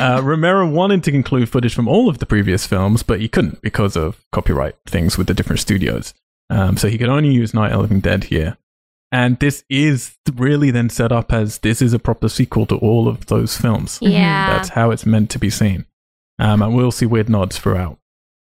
Uh, 0.00 0.20
Romero 0.22 0.68
wanted 0.68 1.02
to 1.04 1.14
include 1.14 1.48
footage 1.48 1.74
from 1.74 1.88
all 1.88 2.08
of 2.08 2.18
the 2.18 2.26
previous 2.26 2.66
films, 2.66 3.02
but 3.02 3.20
he 3.20 3.28
couldn't 3.28 3.62
because 3.62 3.96
of 3.96 4.24
copyright 4.32 4.76
things 4.86 5.16
with 5.16 5.26
the 5.28 5.34
different 5.34 5.60
studios. 5.60 6.12
Um, 6.50 6.76
so 6.76 6.88
he 6.88 6.98
could 6.98 7.08
only 7.08 7.30
use 7.30 7.54
Night 7.54 7.72
of 7.72 7.78
the 7.78 7.82
Living 7.82 8.00
Dead 8.00 8.24
here. 8.24 8.56
And 9.10 9.38
this 9.38 9.64
is 9.70 10.16
really 10.34 10.70
then 10.70 10.90
set 10.90 11.10
up 11.12 11.32
as 11.32 11.58
this 11.58 11.80
is 11.80 11.94
a 11.94 11.98
proper 11.98 12.28
sequel 12.28 12.66
to 12.66 12.76
all 12.76 13.08
of 13.08 13.26
those 13.26 13.56
films. 13.56 13.98
yeah. 14.02 14.54
That's 14.54 14.68
how 14.70 14.90
it's 14.90 15.06
meant 15.06 15.30
to 15.30 15.38
be 15.38 15.48
seen. 15.50 15.86
Um, 16.38 16.60
and 16.62 16.74
we'll 16.76 16.90
see 16.92 17.06
weird 17.06 17.28
nods 17.30 17.58
throughout. 17.58 17.97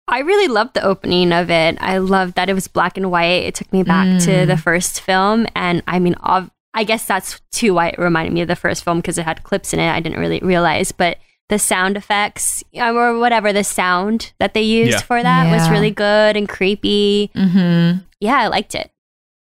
I 0.09 0.21
really 0.21 0.47
loved 0.49 0.75
the 0.75 0.83
opening 0.85 1.33
of 1.33 1.51
it. 1.51 1.77
I 1.81 1.99
loved 1.99 2.35
that 2.37 2.49
it 2.49 2.55
was 2.55 2.69
black 2.69 2.97
and 2.97 3.11
white. 3.11 3.42
It 3.45 3.55
took 3.55 3.73
me 3.73 3.83
back 3.83 4.21
to 4.23 4.31
Mm. 4.31 4.47
the 4.47 4.57
first 4.57 5.01
film. 5.01 5.47
And 5.57 5.83
I 5.88 5.99
mean, 5.99 6.14
ov- 6.23 6.51
I 6.75 6.85
guess 6.85 7.05
that's 7.07 7.40
too 7.53 7.75
why 7.75 7.88
it 7.88 7.99
reminded 7.99 8.33
me 8.33 8.42
of 8.42 8.49
the 8.49 8.55
first 8.57 8.85
film 8.85 8.99
because 8.99 9.19
it 9.19 9.25
had 9.25 9.42
clips 9.42 9.73
in 9.73 9.81
it. 9.81 9.90
I 9.90 9.99
didn't 10.01 10.21
really 10.21 10.38
realize. 10.40 10.92
But 10.92 11.19
the 11.49 11.59
sound 11.59 11.97
effects 11.97 12.62
or 12.75 13.19
whatever, 13.19 13.53
the 13.53 13.64
sound 13.64 14.33
that 14.38 14.55
they 14.55 14.62
used 14.62 14.92
Yeah. 14.92 15.01
for 15.01 15.23
that 15.23 15.51
was 15.51 15.69
really 15.71 15.90
good 15.90 16.37
and 16.37 16.49
creepy. 16.49 17.31
hmm 17.35 17.92
Yeah, 18.21 18.37
I 18.38 18.47
liked 18.49 18.75
it. 18.75 18.90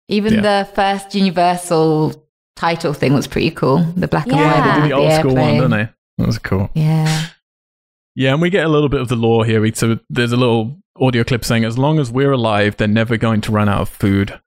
Even 0.09 0.35
Yeah. 0.35 0.41
the 0.65 0.69
first 0.75 1.15
Universal 1.15 2.15
title 2.57 2.93
thing 2.95 3.15
was 3.15 3.27
pretty 3.27 3.51
cool. 3.51 3.79
The 3.97 4.09
black 4.09 4.27
and 4.27 4.37
Yeah. 4.37 4.45
white. 4.45 4.65
They 4.65 4.81
with 4.81 4.83
did 4.83 4.91
the 4.91 4.95
old 4.97 5.13
school 5.13 5.35
one, 5.35 5.41
airplane. 5.43 5.61
don't 5.61 5.71
they? 5.71 5.89
That 6.19 6.27
was 6.27 6.39
cool. 6.39 6.71
Yeah. 6.75 7.27
Yeah, 8.15 8.33
and 8.33 8.43
we 8.43 8.51
get 8.51 8.67
a 8.67 8.69
little 8.69 8.89
bit 8.89 9.01
of 9.01 9.09
the 9.09 9.17
lore 9.17 9.45
here. 9.45 9.65
So 9.75 9.99
there's 10.11 10.33
a 10.33 10.37
little 10.37 10.79
audio 11.01 11.23
clip 11.25 11.45
saying, 11.45 11.65
as 11.65 11.79
long 11.79 11.99
as 11.99 12.11
we're 12.11 12.33
alive, 12.33 12.77
they're 12.77 12.89
never 12.89 13.17
going 13.17 13.41
to 13.43 13.53
run 13.53 13.69
out 13.69 13.83
of 13.83 13.89
food. 13.89 14.41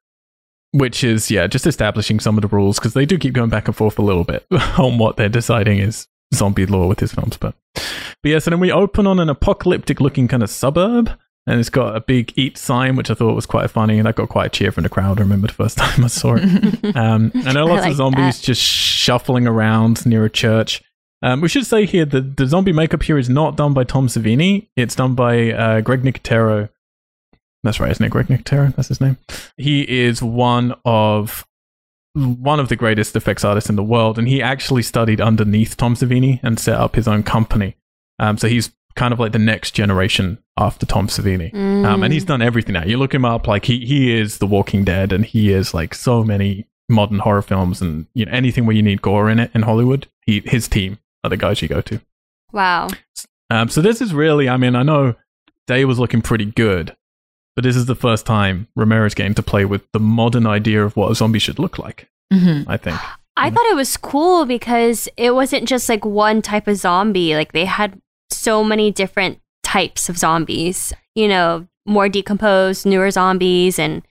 Which 0.74 1.04
is, 1.04 1.30
yeah, 1.30 1.46
just 1.46 1.66
establishing 1.66 2.18
some 2.18 2.38
of 2.38 2.42
the 2.42 2.48
rules 2.48 2.78
because 2.78 2.94
they 2.94 3.04
do 3.04 3.18
keep 3.18 3.34
going 3.34 3.50
back 3.50 3.66
and 3.68 3.76
forth 3.76 3.98
a 3.98 4.02
little 4.02 4.24
bit 4.24 4.46
on 4.78 4.96
what 4.96 5.16
they're 5.18 5.28
deciding 5.28 5.78
is 5.80 6.08
zombie 6.34 6.64
lore 6.64 6.88
with 6.88 7.00
his 7.00 7.12
films. 7.12 7.36
But, 7.36 7.54
but 7.74 7.84
yeah, 8.24 8.38
so 8.38 8.48
then 8.50 8.60
we 8.60 8.72
open 8.72 9.06
on 9.06 9.18
an 9.18 9.28
apocalyptic 9.28 10.00
looking 10.00 10.28
kind 10.28 10.42
of 10.42 10.48
suburb. 10.50 11.10
And 11.46 11.58
it's 11.58 11.70
got 11.70 11.96
a 11.96 12.00
big 12.00 12.32
eat 12.36 12.56
sign, 12.56 12.94
which 12.94 13.10
I 13.10 13.14
thought 13.14 13.34
was 13.34 13.46
quite 13.46 13.68
funny. 13.68 13.98
And 13.98 14.06
I 14.06 14.12
got 14.12 14.28
quite 14.28 14.46
a 14.46 14.50
cheer 14.50 14.70
from 14.70 14.84
the 14.84 14.88
crowd. 14.88 15.18
I 15.18 15.22
remember 15.22 15.48
the 15.48 15.54
first 15.54 15.76
time 15.78 16.04
I 16.04 16.08
saw 16.08 16.36
it. 16.38 16.42
Um, 16.96 17.32
and 17.34 17.44
there 17.44 17.58
are 17.62 17.68
I 17.68 17.72
lots 17.72 17.82
like 17.82 17.90
of 17.90 17.96
zombies 17.96 18.38
that. 18.38 18.44
just 18.44 18.62
shuffling 18.62 19.46
around 19.46 20.06
near 20.06 20.24
a 20.24 20.30
church. 20.30 20.82
Um, 21.22 21.40
we 21.40 21.48
should 21.48 21.66
say 21.66 21.86
here 21.86 22.04
that 22.04 22.36
the 22.36 22.46
zombie 22.46 22.72
makeup 22.72 23.02
here 23.02 23.16
is 23.16 23.28
not 23.28 23.56
done 23.56 23.74
by 23.74 23.84
Tom 23.84 24.08
Savini. 24.08 24.68
It's 24.76 24.96
done 24.96 25.14
by 25.14 25.52
uh, 25.52 25.80
Greg 25.80 26.02
Nicotero. 26.02 26.68
That's 27.62 27.78
right, 27.78 27.92
isn't 27.92 28.04
it? 28.04 28.10
Greg 28.10 28.26
Nicotero. 28.26 28.74
That's 28.74 28.88
his 28.88 29.00
name. 29.00 29.18
He 29.56 29.82
is 29.88 30.22
one 30.22 30.74
of 30.84 31.46
one 32.14 32.60
of 32.60 32.68
the 32.68 32.76
greatest 32.76 33.16
effects 33.16 33.44
artists 33.44 33.70
in 33.70 33.76
the 33.76 33.82
world, 33.82 34.18
and 34.18 34.28
he 34.28 34.42
actually 34.42 34.82
studied 34.82 35.20
underneath 35.20 35.76
Tom 35.76 35.94
Savini 35.94 36.40
and 36.42 36.58
set 36.58 36.74
up 36.74 36.96
his 36.96 37.08
own 37.08 37.22
company. 37.22 37.76
Um, 38.18 38.36
so 38.36 38.48
he's 38.48 38.72
kind 38.96 39.14
of 39.14 39.20
like 39.20 39.32
the 39.32 39.38
next 39.38 39.70
generation 39.70 40.38
after 40.58 40.84
Tom 40.84 41.06
Savini. 41.06 41.54
Um, 41.86 42.02
and 42.02 42.12
he's 42.12 42.24
done 42.24 42.42
everything 42.42 42.74
now. 42.74 42.84
You 42.84 42.98
look 42.98 43.14
him 43.14 43.24
up, 43.24 43.46
like 43.46 43.64
he 43.64 43.86
he 43.86 44.12
is 44.12 44.38
The 44.38 44.46
Walking 44.46 44.84
Dead, 44.84 45.12
and 45.12 45.24
he 45.24 45.52
is 45.52 45.72
like 45.72 45.94
so 45.94 46.24
many 46.24 46.66
modern 46.88 47.20
horror 47.20 47.42
films, 47.42 47.80
and 47.80 48.06
you 48.12 48.26
know 48.26 48.32
anything 48.32 48.66
where 48.66 48.76
you 48.76 48.82
need 48.82 49.02
gore 49.02 49.30
in 49.30 49.38
it 49.38 49.52
in 49.54 49.62
Hollywood. 49.62 50.08
He 50.26 50.42
his 50.44 50.66
team 50.66 50.98
are 51.24 51.30
the 51.30 51.36
guys 51.36 51.62
you 51.62 51.68
go 51.68 51.80
to. 51.82 52.00
Wow. 52.52 52.88
Um, 53.50 53.68
so 53.68 53.80
this 53.82 54.00
is 54.00 54.12
really, 54.14 54.48
I 54.48 54.56
mean, 54.56 54.74
I 54.76 54.82
know 54.82 55.14
Day 55.66 55.84
was 55.84 55.98
looking 55.98 56.22
pretty 56.22 56.46
good, 56.46 56.96
but 57.54 57.64
this 57.64 57.76
is 57.76 57.86
the 57.86 57.94
first 57.94 58.26
time 58.26 58.66
Romero's 58.76 59.14
game 59.14 59.34
to 59.34 59.42
play 59.42 59.64
with 59.64 59.82
the 59.92 60.00
modern 60.00 60.46
idea 60.46 60.84
of 60.84 60.96
what 60.96 61.10
a 61.10 61.14
zombie 61.14 61.38
should 61.38 61.58
look 61.58 61.78
like. 61.78 62.08
Mhm. 62.32 62.64
I 62.66 62.76
think. 62.76 62.98
I 63.36 63.50
thought 63.50 63.66
it 63.66 63.76
was 63.76 63.96
cool 63.96 64.44
because 64.46 65.08
it 65.16 65.34
wasn't 65.34 65.66
just 65.68 65.88
like 65.88 66.04
one 66.04 66.42
type 66.42 66.66
of 66.68 66.76
zombie. 66.76 67.34
Like 67.34 67.52
they 67.52 67.64
had 67.64 68.00
so 68.30 68.62
many 68.64 68.90
different 68.90 69.38
types 69.62 70.08
of 70.08 70.18
zombies. 70.18 70.92
You 71.14 71.28
know, 71.28 71.66
more 71.86 72.08
decomposed, 72.08 72.86
newer 72.86 73.10
zombies, 73.10 73.78
and 73.78 74.02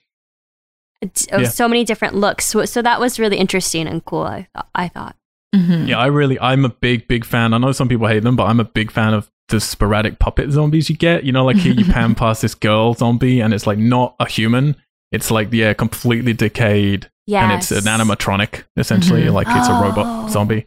t- 1.14 1.28
Yeah. 1.32 1.44
so 1.50 1.68
many 1.68 1.84
different 1.84 2.16
looks. 2.16 2.46
So, 2.46 2.66
so 2.66 2.82
that 2.82 3.00
was 3.00 3.20
really 3.20 3.38
interesting 3.38 3.88
and 3.88 4.04
cool. 4.06 4.24
I 4.24 4.48
thought. 4.54 4.70
I 4.76 4.88
thought. 4.88 5.16
Mhm. 5.56 5.88
Yeah, 5.88 5.98
I 6.00 6.06
really, 6.08 6.40
I'm 6.40 6.64
a 6.66 6.70
big, 6.70 7.08
big 7.08 7.26
fan. 7.26 7.54
I 7.54 7.58
know 7.58 7.72
some 7.72 7.90
people 7.90 8.08
hate 8.08 8.24
them, 8.24 8.36
but 8.36 8.46
I'm 8.46 8.60
a 8.60 8.64
big 8.66 8.92
fan 8.92 9.14
of 9.14 9.30
the 9.50 9.60
sporadic 9.60 10.18
puppet 10.20 10.50
zombies 10.52 10.90
you 10.90 10.96
get. 10.96 11.24
You 11.26 11.32
know, 11.34 11.44
like 11.44 11.58
here 11.58 11.74
you 11.74 11.86
pan 11.94 12.16
past 12.16 12.42
this 12.42 12.56
girl 12.56 12.94
zombie 12.94 13.42
and 13.42 13.54
it's 13.54 13.68
like 13.68 13.78
not 13.78 14.16
a 14.20 14.28
human. 14.30 14.78
It's 15.12 15.30
like, 15.30 15.50
yeah, 15.52 15.74
completely 15.74 16.32
decayed. 16.34 17.10
Yeah, 17.28 17.44
And 17.44 17.54
it's 17.62 17.70
an 17.72 17.84
animatronic, 17.84 18.64
essentially. 18.78 19.24
Mhm. 19.24 19.34
Like 19.34 19.48
it's 19.50 19.68
a 19.68 19.74
Oh. 19.74 19.82
robot 19.84 20.32
zombie. 20.32 20.66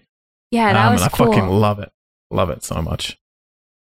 Yeah, 0.50 0.72
that 0.72 0.86
Um, 0.86 0.92
was 0.92 1.02
and 1.02 1.10
I 1.12 1.16
cool. 1.16 1.26
fucking 1.32 1.48
love 1.48 1.78
it. 1.78 1.90
Love 2.30 2.50
it 2.50 2.62
so 2.62 2.80
much. 2.82 3.18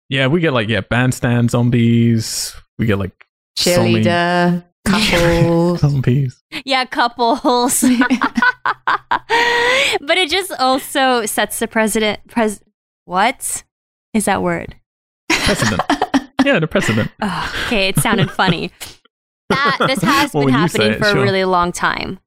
Yeah, 0.09 0.27
we 0.29 0.41
get 0.41 0.53
like, 0.55 0.69
yeah, 0.69 0.81
bandstand 0.81 1.51
zombies. 1.51 2.55
We 2.79 2.87
get 2.87 2.99
like 2.99 3.13
so 3.57 3.83
many 3.83 4.03
Cheerleader, 4.05 4.65
couples. 4.89 5.81
zombies. 5.81 6.43
yeah, 6.65 6.85
couples. 6.85 7.81
but 10.01 10.17
it 10.19 10.31
just 10.31 10.53
also 10.59 11.27
sets 11.27 11.59
the 11.59 11.69
president. 11.69 12.21
Pres. 12.29 12.61
What 13.05 13.65
is 14.15 14.25
that 14.27 14.43
word? 14.43 14.77
Precedent. 15.31 15.81
yeah, 16.45 16.59
the 16.59 16.67
precedent. 16.67 17.11
Oh, 17.23 17.55
okay, 17.67 17.89
it 17.89 17.97
sounded 17.99 18.31
funny. 18.31 18.71
That 19.49 19.77
this 19.87 20.03
has 20.03 20.35
Well, 20.35 20.45
been 20.45 20.55
when 20.55 20.63
you 20.63 20.69
say 20.69 20.79
happening 20.85 20.97
it, 20.97 20.99
for 20.99 21.11
sure. 21.13 21.19
a 21.19 21.23
really 21.23 21.45
long 21.45 21.73
time. 21.73 22.19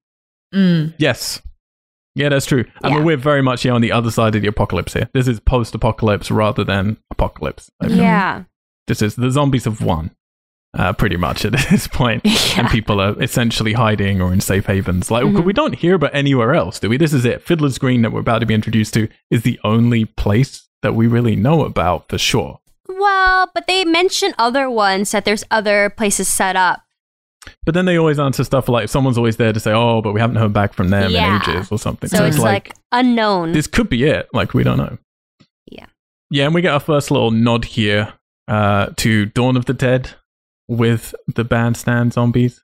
Mm. 0.53 0.93
Yes. 0.97 1.41
Yeah, 2.15 2.27
that's 2.29 2.45
true. 2.45 2.65
I 2.83 2.89
mean, 2.89 3.05
we're 3.05 3.15
very 3.15 3.41
much 3.41 3.63
here 3.63 3.73
on 3.73 3.79
the 3.81 3.91
other 3.93 4.11
side 4.11 4.35
of 4.35 4.41
the 4.41 4.47
apocalypse 4.49 4.93
here. 4.93 5.07
This 5.13 5.29
is 5.29 5.39
post 5.39 5.73
apocalypse 5.75 6.29
rather 6.29 6.63
than 6.65 6.97
apocalypse. 7.09 7.71
I 7.79 7.87
feel. 7.87 7.97
Yeah. 7.97 8.43
This 8.87 9.01
is 9.01 9.15
the 9.15 9.31
zombies 9.31 9.63
have 9.63 9.81
won, 9.81 10.11
uh, 10.77 10.93
pretty 10.93 11.17
much 11.17 11.43
at 11.45 11.51
this 11.69 11.87
point. 11.87 12.25
And 12.57 12.67
people 12.69 12.99
are 13.01 13.21
essentially 13.21 13.73
hiding 13.73 14.21
or 14.21 14.31
in 14.33 14.39
safe 14.41 14.65
havens. 14.67 15.11
Like, 15.11 15.25
Mhm. 15.25 15.43
we 15.43 15.53
don't 15.53 15.75
hear 15.75 15.95
about 15.95 16.15
anywhere 16.15 16.53
else, 16.53 16.79
do 16.79 16.89
we? 16.89 16.97
This 16.97 17.13
is 17.13 17.25
it. 17.25 17.43
Fiddler's 17.43 17.77
Green 17.77 18.01
that 18.03 18.11
we're 18.11 18.21
about 18.21 18.39
to 18.39 18.45
be 18.45 18.53
introduced 18.53 18.93
to 18.95 19.07
is 19.29 19.43
the 19.43 19.59
only 19.63 20.05
place 20.05 20.67
that 20.81 20.95
we 20.95 21.07
really 21.07 21.35
know 21.35 21.63
about 21.65 22.07
for 22.09 22.17
sure. 22.17 22.59
Well, 22.87 23.49
but 23.53 23.67
they 23.67 23.83
mention 23.85 24.33
other 24.37 24.69
ones 24.69 25.11
that 25.11 25.25
there's 25.25 25.43
other 25.51 25.89
places 25.89 26.27
set 26.27 26.55
up. 26.55 26.81
But 27.65 27.73
then 27.73 27.85
they 27.85 27.97
always 27.97 28.19
answer 28.19 28.43
stuff 28.43 28.69
like 28.69 28.87
someone's 28.87 29.17
always 29.17 29.37
there 29.37 29.51
to 29.51 29.59
say, 29.59 29.71
oh, 29.73 30.01
but 30.01 30.13
we 30.13 30.19
haven't 30.21 30.35
heard 30.35 30.53
back 30.53 30.73
from 30.73 30.89
them 30.89 31.11
Yeah. 31.11 31.35
in 31.37 31.41
ages 31.55 31.71
or 31.71 31.79
something. 31.79 32.07
So, 32.09 32.23
it's 32.25 32.37
like, 32.37 32.73
unknown. 32.91 33.51
this 33.53 33.65
could 33.67 33.89
be 33.89 34.03
it. 34.03 34.29
Like 34.33 34.53
we 34.53 34.63
don't 34.63 34.77
know. 34.77 34.97
Yeah. 35.65 35.85
Yeah, 36.29 36.45
and 36.45 36.53
we 36.53 36.61
get 36.61 36.71
our 36.73 36.79
first 36.79 37.09
little 37.11 37.31
nod 37.31 37.65
here 37.65 38.13
uh, 38.47 38.89
to 38.97 39.25
Dawn 39.27 39.57
of 39.57 39.65
the 39.65 39.73
Dead 39.73 40.11
with 40.67 41.13
the 41.27 41.43
bandstand 41.43 42.13
zombies. 42.13 42.63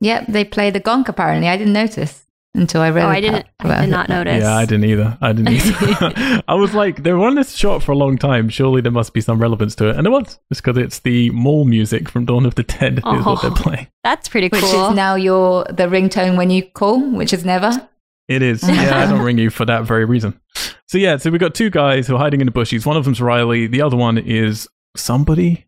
Yep, 0.00 0.26
they 0.28 0.44
play 0.44 0.70
the 0.70 0.80
gonk 0.80 1.08
apparently. 1.08 1.48
I 1.48 1.56
didn't 1.56 1.72
notice 1.72 2.26
until 2.54 2.80
I 2.80 2.90
read 2.90 3.04
oh, 3.04 3.08
I 3.08 3.20
didn't. 3.20 3.46
I 3.60 3.82
did 3.82 3.90
not 3.90 4.08
notice. 4.08 4.42
Yeah, 4.42 4.56
I 4.56 4.64
didn't 4.64 4.84
either. 4.84 5.16
I 5.20 5.32
didn't 5.32 5.52
either. 5.54 6.42
I 6.48 6.54
was 6.54 6.74
like, 6.74 7.02
they 7.02 7.12
were 7.12 7.26
on 7.26 7.34
this 7.34 7.54
shot 7.54 7.82
for 7.82 7.92
a 7.92 7.96
long 7.96 8.18
time. 8.18 8.48
Surely 8.48 8.80
there 8.80 8.92
must 8.92 9.12
be 9.14 9.20
some 9.20 9.38
relevance 9.40 9.74
to 9.76 9.88
it, 9.88 9.96
and 9.96 10.06
it 10.06 10.10
was. 10.10 10.38
It's 10.50 10.60
because 10.60 10.76
it's 10.78 10.98
the 11.00 11.30
mall 11.30 11.64
music 11.64 12.08
from 12.08 12.24
Dawn 12.24 12.44
of 12.46 12.54
the 12.54 12.62
Dead 12.62 12.98
is 12.98 13.04
what 13.04 13.42
they're 13.42 13.50
Oh. 13.50 13.54
playing. 13.54 13.88
That's 14.04 14.28
pretty 14.28 14.48
Which 14.48 14.62
cool. 14.62 14.88
is 14.90 14.94
now 14.96 15.14
your 15.14 15.64
the 15.64 15.84
ringtone 15.84 16.36
when 16.36 16.50
you 16.50 16.62
call, 16.64 17.00
which 17.10 17.32
is 17.32 17.44
never. 17.44 17.88
It 18.28 18.42
is. 18.42 18.62
Yeah, 18.68 19.02
I 19.02 19.06
don't 19.10 19.20
ring 19.22 19.38
you 19.38 19.50
for 19.50 19.64
that 19.66 19.84
very 19.84 20.04
reason. 20.04 20.40
So 20.88 20.98
yeah, 20.98 21.16
so 21.16 21.30
we've 21.30 21.40
got 21.40 21.54
two 21.54 21.70
guys 21.70 22.06
who 22.06 22.16
are 22.16 22.18
hiding 22.18 22.40
in 22.40 22.46
the 22.46 22.50
bushes. 22.52 22.84
One 22.86 22.96
of 22.96 23.04
them's 23.04 23.20
Riley. 23.20 23.66
The 23.66 23.82
other 23.82 23.96
one 23.96 24.18
is 24.18 24.66
somebody. 24.96 25.65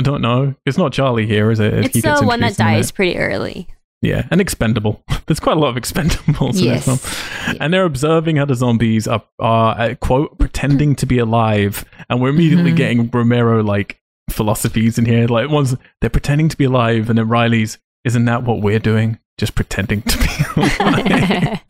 I 0.00 0.02
don't 0.02 0.22
know. 0.22 0.54
It's 0.64 0.78
not 0.78 0.94
Charlie 0.94 1.26
here, 1.26 1.50
is 1.50 1.60
it? 1.60 1.74
it's 1.74 1.94
He 1.94 2.00
the 2.00 2.22
one 2.22 2.40
that 2.40 2.52
in 2.52 2.56
dies 2.56 2.90
pretty 2.90 3.18
early. 3.18 3.68
Yeah, 4.00 4.26
and 4.30 4.40
expendable. 4.40 5.04
There's 5.26 5.40
quite 5.40 5.58
a 5.58 5.60
lot 5.60 5.76
of 5.76 5.82
expendables 5.82 6.58
in 6.58 6.64
Yes. 6.64 6.86
this 6.86 7.04
film. 7.04 7.56
And 7.60 7.74
they're 7.74 7.84
observing 7.84 8.36
how 8.36 8.46
the 8.46 8.54
zombies 8.54 9.06
are, 9.06 9.22
are 9.38 9.78
uh, 9.78 9.94
quote, 9.96 10.38
pretending 10.38 10.96
to 10.96 11.04
be 11.04 11.18
alive. 11.18 11.84
And 12.08 12.18
we're 12.18 12.30
immediately 12.30 12.72
Mhm. 12.72 12.76
getting 12.76 13.10
Romero 13.10 13.62
like 13.62 14.00
philosophies 14.30 14.96
in 14.96 15.04
here. 15.04 15.26
Like, 15.26 15.50
one's 15.50 15.76
they're 16.00 16.08
pretending 16.08 16.48
to 16.48 16.56
be 16.56 16.64
alive, 16.64 17.10
and 17.10 17.18
then 17.18 17.28
Riley's, 17.28 17.76
isn't 18.04 18.24
that 18.24 18.42
what 18.44 18.62
we're 18.62 18.78
doing? 18.78 19.18
Just 19.36 19.54
pretending 19.54 20.00
to 20.00 20.18
be 20.18 20.28
alive. 20.56 21.60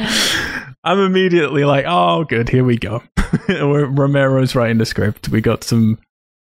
I'm 0.82 0.98
immediately 0.98 1.64
like, 1.64 1.84
oh, 1.86 2.24
good, 2.24 2.48
here 2.48 2.64
we 2.64 2.78
go. 2.78 3.04
Romero's 3.48 4.56
writing 4.56 4.78
the 4.78 4.86
script. 4.86 5.28
We 5.28 5.40
got 5.40 5.62
some 5.62 5.98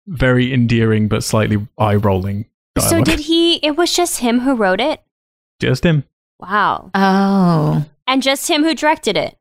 very 0.07 0.53
endearing 0.53 1.09
but 1.09 1.25
slightly 1.25 1.67
eye 1.79 1.95
rolling 1.95 2.47
so 2.79 3.05
did 3.05 3.21
he? 3.21 3.57
It 3.65 3.77
was 3.77 3.95
just 3.95 4.19
him 4.19 4.41
who 4.41 4.57
wrote 4.57 4.81
it. 4.81 5.01
Just 5.61 5.85
him. 5.85 6.03
Wow, 6.41 6.91
Oh, 6.93 7.85
and 8.09 8.21
just 8.21 8.51
him 8.51 8.65
who 8.65 8.75
directed 8.75 9.17
it. 9.17 9.39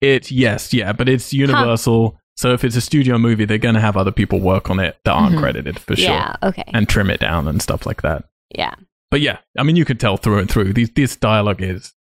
It 0.00 0.30
yes, 0.32 0.74
yeah, 0.74 0.92
but 0.92 1.08
it's 1.08 1.32
Universal. 1.32 2.18
So 2.36 2.52
if 2.52 2.64
it's 2.64 2.74
a 2.76 2.80
studio 2.80 3.18
movie, 3.18 3.44
they're 3.44 3.56
gonna 3.58 3.80
have 3.80 3.96
other 3.96 4.10
people 4.10 4.40
work 4.40 4.68
on 4.68 4.80
it 4.80 4.98
that 5.04 5.12
aren't 5.12 5.36
Mhm. 5.36 5.40
credited 5.40 5.78
for 5.78 5.94
sure, 5.96 6.06
Yeah. 6.10 6.34
Okay. 6.42 6.64
and 6.74 6.88
trim 6.88 7.08
it 7.08 7.20
down 7.20 7.46
and 7.48 7.62
stuff 7.62 7.86
like 7.86 8.02
that. 8.02 8.24
yeah. 8.54 8.74
But 9.12 9.20
yeah, 9.20 9.38
I 9.56 9.62
mean, 9.62 9.76
you 9.76 9.84
could 9.84 10.00
tell 10.00 10.16
through 10.16 10.40
and 10.40 10.50
through. 10.50 10.72
These 10.72 10.90
this 10.90 11.14
dialogue 11.14 11.62
is. 11.62 11.94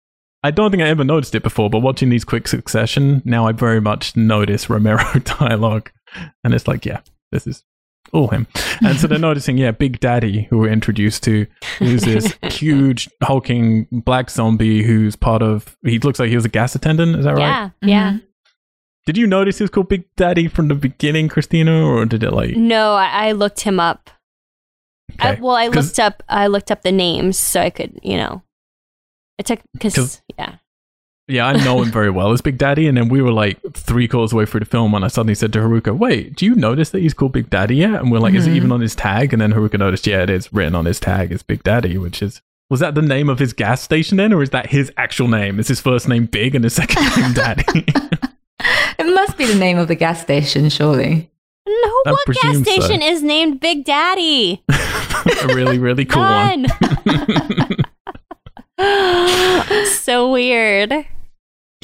I 0.44 0.52
don't 0.52 0.70
think 0.70 0.82
I 0.84 0.88
ever 0.88 1.02
noticed 1.04 1.34
it 1.34 1.42
before, 1.42 1.68
but 1.68 1.80
watching 1.80 2.08
these 2.08 2.24
quick 2.24 2.46
succession, 2.46 3.20
now 3.24 3.46
I 3.48 3.52
very 3.52 3.80
much 3.80 4.16
notice 4.16 4.70
Romero 4.70 5.02
dialogue, 5.40 5.90
and 6.44 6.54
it's 6.54 6.68
like, 6.68 6.86
yeah, 6.86 7.00
this 7.32 7.46
is 7.48 7.64
all 8.12 8.28
him. 8.28 8.46
And 8.84 8.98
so 8.98 9.06
they're 9.06 9.18
noticing, 9.30 9.56
yeah, 9.58 9.70
Big 9.70 10.00
Daddy, 10.00 10.42
who 10.50 10.58
we're 10.58 10.70
introduced 10.72 11.22
to, 11.24 11.46
who's 11.78 12.02
this 12.02 12.34
huge 12.44 13.08
hulking 13.22 13.86
black 13.90 14.30
zombie 14.30 14.82
who's 14.82 15.16
part 15.16 15.42
of. 15.42 15.76
He 15.84 15.98
looks 15.98 16.18
like 16.18 16.28
he 16.28 16.34
was 16.36 16.44
a 16.44 16.48
gas 16.50 16.74
attendant. 16.74 17.16
Is 17.16 17.24
that 17.24 17.34
right? 17.34 17.40
Yeah. 17.40 17.70
Yeah. 17.82 18.12
Mhm. 18.12 18.22
Did 19.06 19.16
you 19.16 19.26
notice 19.26 19.58
he 19.58 19.64
was 19.64 19.70
called 19.70 19.88
Big 19.88 20.04
Daddy 20.16 20.46
from 20.46 20.68
the 20.68 20.74
beginning, 20.76 21.28
Christina, 21.28 21.84
or 21.84 22.06
did 22.06 22.22
it 22.22 22.30
like? 22.32 22.54
No, 22.56 22.92
I, 22.94 23.28
I 23.28 23.32
looked 23.32 23.60
him 23.62 23.80
up. 23.80 24.10
I, 25.18 25.32
Okay. 25.32 25.40
well, 25.40 25.56
I 25.56 25.66
looked 25.66 25.98
up. 25.98 26.22
I 26.28 26.46
looked 26.46 26.70
up 26.70 26.82
the 26.82 26.92
names 26.92 27.36
so 27.38 27.60
I 27.60 27.70
could, 27.70 27.98
you 28.02 28.16
know. 28.16 28.42
It 29.38 29.46
took 29.46 29.60
because 29.72 30.22
yeah. 30.38 30.56
Yeah, 31.32 31.46
I 31.46 31.64
know 31.64 31.80
him 31.80 31.90
very 31.90 32.10
well 32.10 32.32
as 32.32 32.42
Big 32.42 32.58
Daddy, 32.58 32.86
and 32.86 32.98
then 32.98 33.08
we 33.08 33.22
were 33.22 33.32
like 33.32 33.58
three 33.72 34.06
quarters 34.06 34.34
away 34.34 34.44
through 34.44 34.60
the 34.60 34.66
film 34.66 34.92
when 34.92 35.02
I 35.02 35.08
suddenly 35.08 35.34
said 35.34 35.50
to 35.54 35.60
Haruka, 35.60 35.96
"Wait, 35.96 36.36
do 36.36 36.44
you 36.44 36.54
notice 36.54 36.90
that 36.90 37.00
he's 37.00 37.14
called 37.14 37.32
Big 37.32 37.48
Daddy 37.48 37.76
yet?" 37.76 38.02
And 38.02 38.12
we're 38.12 38.18
like, 38.18 38.34
"Is 38.34 38.46
it 38.46 38.50
even 38.50 38.64
mm-hmm. 38.64 38.72
on 38.72 38.80
his 38.82 38.94
tag?" 38.94 39.32
And 39.32 39.40
then 39.40 39.54
Haruka 39.54 39.78
noticed, 39.78 40.06
"Yeah, 40.06 40.24
it 40.24 40.28
is 40.28 40.52
written 40.52 40.74
on 40.74 40.84
his 40.84 41.00
tag 41.00 41.32
as 41.32 41.42
Big 41.42 41.62
Daddy," 41.62 41.96
which 41.96 42.20
is 42.20 42.42
was 42.68 42.80
that 42.80 42.94
the 42.94 43.00
name 43.00 43.30
of 43.30 43.38
his 43.38 43.54
gas 43.54 43.80
station 43.80 44.18
then, 44.18 44.30
or 44.34 44.42
is 44.42 44.50
that 44.50 44.66
his 44.66 44.92
actual 44.98 45.26
name? 45.26 45.58
Is 45.58 45.68
his 45.68 45.80
first 45.80 46.06
name 46.06 46.26
Big 46.26 46.54
and 46.54 46.64
his 46.64 46.74
second 46.74 47.02
name 47.16 47.32
Daddy? 47.34 47.64
it 48.98 49.14
must 49.14 49.38
be 49.38 49.46
the 49.46 49.58
name 49.58 49.78
of 49.78 49.88
the 49.88 49.94
gas 49.94 50.20
station, 50.20 50.68
surely. 50.68 51.30
No, 51.66 51.72
I 51.72 52.10
what 52.10 52.26
gas 52.26 52.36
presume 52.42 52.64
so. 52.64 52.70
station 52.72 53.00
is 53.00 53.22
named 53.22 53.60
Big 53.60 53.86
Daddy? 53.86 54.62
a 54.68 55.46
really, 55.46 55.78
really 55.78 56.04
cool 56.04 56.20
one. 56.20 56.66
So 59.86 60.30
weird. 60.30 61.06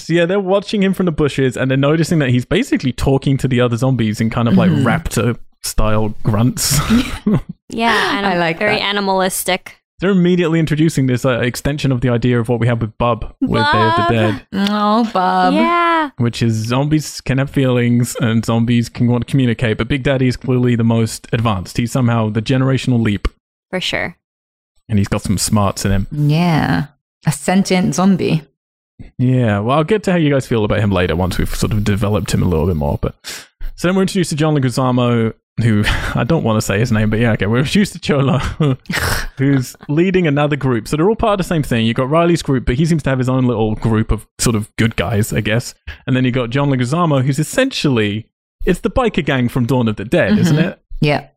So 0.09 0.15
yeah, 0.15 0.25
they're 0.25 0.41
watching 0.41 0.83
him 0.83 0.95
from 0.95 1.05
the 1.05 1.13
bushes 1.13 1.55
and 1.55 1.71
they're 1.71 1.77
noticing 1.77 2.19
that 2.21 2.31
he's 2.31 2.47
basically 2.47 2.93
talking 2.93 3.37
to 3.37 3.47
the 3.47 3.61
other 3.61 3.77
zombies 3.77 4.23
in 4.23 4.31
kind 4.31 4.49
of 4.49 4.55
like 4.55 4.71
Mhm. 4.71 4.83
raptor 4.85 5.39
style 5.63 6.15
grunts. 6.23 6.79
Yeah, 7.69 7.93
anim- 8.17 8.31
I 8.33 8.39
like 8.39 8.59
very 8.59 8.77
that. 8.77 8.83
animalistic. 8.83 9.77
they're 10.01 10.09
immediately 10.13 10.59
introducing 10.61 11.09
this 11.09 11.27
uh, 11.27 11.41
extension 11.41 11.93
of 11.93 12.01
the 12.01 12.09
idea 12.09 12.41
of 12.41 12.49
what 12.49 12.59
we 12.59 12.67
have 12.67 12.81
with 12.81 12.97
Bub 12.97 13.35
with 13.43 13.61
Day 13.73 13.83
of 13.83 13.97
the 13.97 14.07
Dead, 14.15 14.47
Oh, 14.55 15.11
Bob. 15.13 15.53
yeah, 15.53 16.09
which 16.17 16.41
is 16.41 16.55
zombies 16.55 17.21
can 17.21 17.37
have 17.37 17.51
feelings 17.51 18.17
and 18.21 18.43
zombies 18.47 18.89
can 18.89 19.09
want 19.09 19.27
to 19.27 19.31
communicate, 19.31 19.77
but 19.77 19.89
Big 19.89 20.05
Daddy 20.05 20.27
is 20.29 20.39
clearly 20.39 20.75
the 20.77 20.85
most 20.85 21.27
advanced. 21.35 21.77
He's 21.77 21.93
somehow 21.93 22.31
the 22.31 22.41
generational 22.41 23.03
leap, 23.03 23.29
for 23.69 23.79
sure. 23.81 24.17
and 24.89 24.99
he's 24.99 25.09
got 25.09 25.21
some 25.21 25.37
smarts 25.37 25.85
in 25.85 25.91
him. 25.93 26.07
Yeah. 26.13 26.87
A 27.27 27.33
sentient 27.33 27.95
zombie. 27.95 28.43
Yeah, 29.19 29.61
well, 29.61 29.79
I'll 29.79 29.85
get 29.85 30.03
to 30.05 30.13
how 30.13 30.19
you 30.19 30.31
guys 30.33 30.47
feel 30.47 30.65
about 30.65 30.81
him 30.81 30.91
later 30.91 31.15
once 31.17 31.39
we've 31.39 31.55
sort 31.55 31.73
of 31.73 31.85
developed 31.85 32.33
him 32.33 32.43
a 32.43 32.47
little 32.49 32.67
bit 32.67 32.77
more. 32.77 32.99
But 33.01 33.15
so 33.77 33.89
then 33.89 33.95
we're 33.97 34.03
introduced 34.03 34.31
to 34.31 34.37
John 34.37 34.55
Leguizamo, 34.55 35.35
who 35.63 35.83
I 36.15 36.25
don't 36.25 36.45
want 36.45 36.57
to 36.57 36.63
say 36.63 36.79
his 36.79 36.91
name, 36.93 37.11
but 37.11 37.19
yeah, 37.21 37.33
okay, 37.33 37.47
we're 37.47 37.59
introduced 37.59 37.93
to 37.95 37.99
Cholo, 38.01 38.39
who's 39.39 39.77
leading 39.89 40.27
another 40.27 40.57
group. 40.57 40.89
So 40.89 40.97
they're 40.97 41.09
all 41.09 41.17
part 41.17 41.39
of 41.41 41.47
the 41.47 41.49
same 41.49 41.63
thing. 41.63 41.87
You've 41.87 41.97
got 41.97 42.11
Riley's 42.11 42.43
group, 42.43 42.65
but 42.67 42.75
he 42.77 42.87
seems 42.87 43.03
to 43.05 43.11
have 43.11 43.19
his 43.19 43.29
own 43.29 43.45
little 43.47 43.75
group 43.77 44.11
of 44.11 44.27
sort 44.39 44.57
of 44.57 44.75
good 44.77 44.97
guys, 44.97 45.33
I 45.33 45.41
guess. 45.41 45.75
And 46.07 46.17
then 46.17 46.25
you 46.25 46.31
got 46.33 46.51
John 46.51 46.69
Leguizamo, 46.71 47.23
who's 47.25 47.39
essentially 47.39 48.29
it's 48.67 48.81
the 48.81 48.91
biker 48.91 49.25
gang 49.25 49.49
from 49.49 49.67
Dawn 49.67 49.87
of 49.89 49.97
the 49.97 50.05
Dead, 50.05 50.37
isn't 50.39 50.57
Mhm. 50.57 50.73
it? 50.73 50.83
Yeah. 51.01 51.29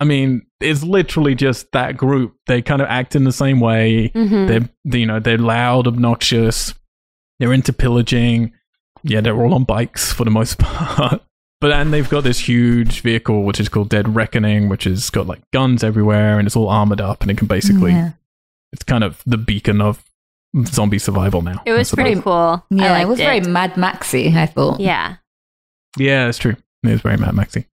I 0.00 0.04
mean, 0.04 0.46
it's 0.60 0.82
literally 0.82 1.34
just 1.34 1.72
that 1.72 1.96
group. 1.96 2.36
They 2.46 2.60
kind 2.62 2.82
of 2.82 2.88
act 2.88 3.16
in 3.16 3.24
the 3.24 3.32
same 3.32 3.60
way. 3.60 4.10
Mhm. 4.14 4.46
They're 4.48 4.98
you 5.00 5.06
know 5.06 5.20
they're 5.20 5.38
loud, 5.38 5.86
obnoxious. 5.86 6.74
They're 7.38 7.52
into 7.52 7.72
pillaging. 7.72 8.52
Yeah, 9.02 9.20
they're 9.20 9.36
all 9.36 9.54
on 9.54 9.64
bikes 9.64 10.12
for 10.12 10.24
the 10.24 10.30
most 10.30 10.58
part. 10.60 11.22
But 11.60 11.72
and 11.72 11.92
they've 11.92 12.08
got 12.08 12.24
this 12.24 12.40
huge 12.40 13.00
vehicle 13.00 13.44
which 13.44 13.58
is 13.60 13.68
called 13.70 13.88
Dead 13.88 14.14
Reckoning, 14.14 14.68
which 14.68 14.84
has 14.84 15.08
got 15.08 15.26
like 15.26 15.40
guns 15.52 15.82
everywhere 15.82 16.38
and 16.38 16.46
it's 16.46 16.56
all 16.56 16.68
armored 16.68 17.00
up 17.00 17.22
and 17.22 17.30
it 17.30 17.38
can 17.38 17.46
basically 17.46 17.92
Yeah, 17.92 18.10
it's 18.72 18.82
kind 18.82 19.02
of 19.02 19.22
the 19.24 19.38
beacon 19.38 19.80
of 19.80 20.04
zombie 20.66 20.98
survival 20.98 21.40
now. 21.40 21.62
It 21.64 21.72
was 21.72 21.90
pretty 21.92 22.14
suppose. 22.16 22.24
cool. 22.24 22.32
I 22.32 22.62
yeah 22.70 22.88
it 22.88 22.92
liked 22.98 23.08
was 23.08 23.18
very 23.18 23.40
Mad 23.40 23.76
Maxy, 23.78 24.36
I 24.36 24.44
thought. 24.46 24.80
Yeah. 24.80 25.16
Yeah, 25.96 26.28
it's 26.28 26.38
true. 26.38 26.56
It 26.82 26.90
was 26.90 27.00
very 27.00 27.16
Mad 27.16 27.34
Maxy. 27.34 27.66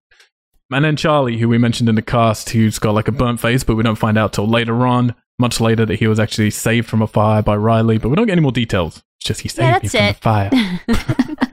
And 0.73 0.83
then 0.85 0.95
Charlie, 0.95 1.37
who 1.37 1.47
we 1.47 1.57
mentioned 1.57 1.89
in 1.89 1.95
the 1.95 2.01
cast, 2.01 2.49
who's 2.49 2.79
got 2.79 2.93
like 2.93 3.07
a 3.07 3.11
burnt 3.11 3.39
face, 3.39 3.63
but 3.63 3.75
we 3.75 3.83
don't 3.83 3.95
find 3.95 4.17
out 4.17 4.33
till 4.33 4.47
later 4.47 4.85
on, 4.85 5.15
much 5.39 5.59
later, 5.61 5.85
that 5.85 5.99
he 5.99 6.07
was 6.07 6.19
actually 6.19 6.49
saved 6.51 6.87
from 6.89 7.01
a 7.01 7.07
fire 7.07 7.41
by 7.41 7.55
Riley, 7.55 7.97
but 7.97 8.09
we 8.09 8.15
don't 8.15 8.25
get 8.25 8.33
any 8.33 8.41
more 8.41 8.51
details. 8.51 8.97
It's 9.19 9.27
just 9.27 9.41
he 9.41 9.49
saved 9.49 9.93
Yeah, 9.93 10.11
me 10.11 10.13
from 10.13 10.87
the 10.87 11.47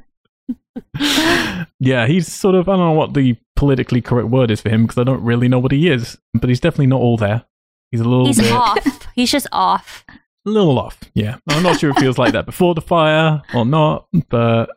fire. 0.97 1.65
yeah, 1.81 2.07
he's 2.07 2.33
sort 2.33 2.55
of 2.55 2.69
I 2.69 2.73
don't 2.73 2.81
know 2.81 2.93
what 2.93 3.15
the 3.15 3.37
politically 3.57 4.01
correct 4.01 4.29
word 4.29 4.51
is 4.51 4.61
for 4.61 4.69
him 4.71 4.83
because 4.83 4.99
I 4.99 5.05
don't 5.05 5.23
really 5.23 5.49
know 5.49 5.59
what 5.59 5.73
he 5.73 5.89
is, 5.89 6.19
but 6.35 6.49
he's 6.49 6.61
definitely 6.61 6.87
not 6.87 7.01
all 7.01 7.17
there. 7.17 7.45
He's 7.91 8.01
a 8.01 8.05
little 8.05 8.27
He's 8.27 8.39
bit, 8.41 8.53
off. 8.53 9.07
He's 9.15 9.31
just 9.33 9.47
off. 9.53 10.05
a 10.47 10.51
little 10.51 10.79
off. 10.79 10.99
Yeah, 11.15 11.37
I'm 11.49 11.63
not 11.63 11.81
sure 11.81 11.91
if 11.91 11.97
he 11.99 12.07
was 12.07 12.19
like 12.19 12.33
that 12.33 12.47
before 12.47 12.75
the 12.75 12.81
fire 12.81 13.43
or 13.55 13.65
not, 13.67 14.07
but 14.29 14.71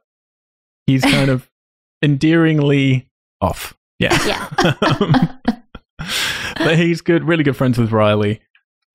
he's 0.87 1.03
kind 1.03 1.29
of 1.29 1.49
endearingly 2.01 3.07
off. 3.39 3.75
Yeah. 4.03 4.49
Yeah. 4.59 5.35
but 6.57 6.77
he's 6.77 7.01
good, 7.01 7.23
really 7.23 7.43
good 7.43 7.57
friends 7.57 7.77
with 7.77 7.91
Riley. 7.91 8.41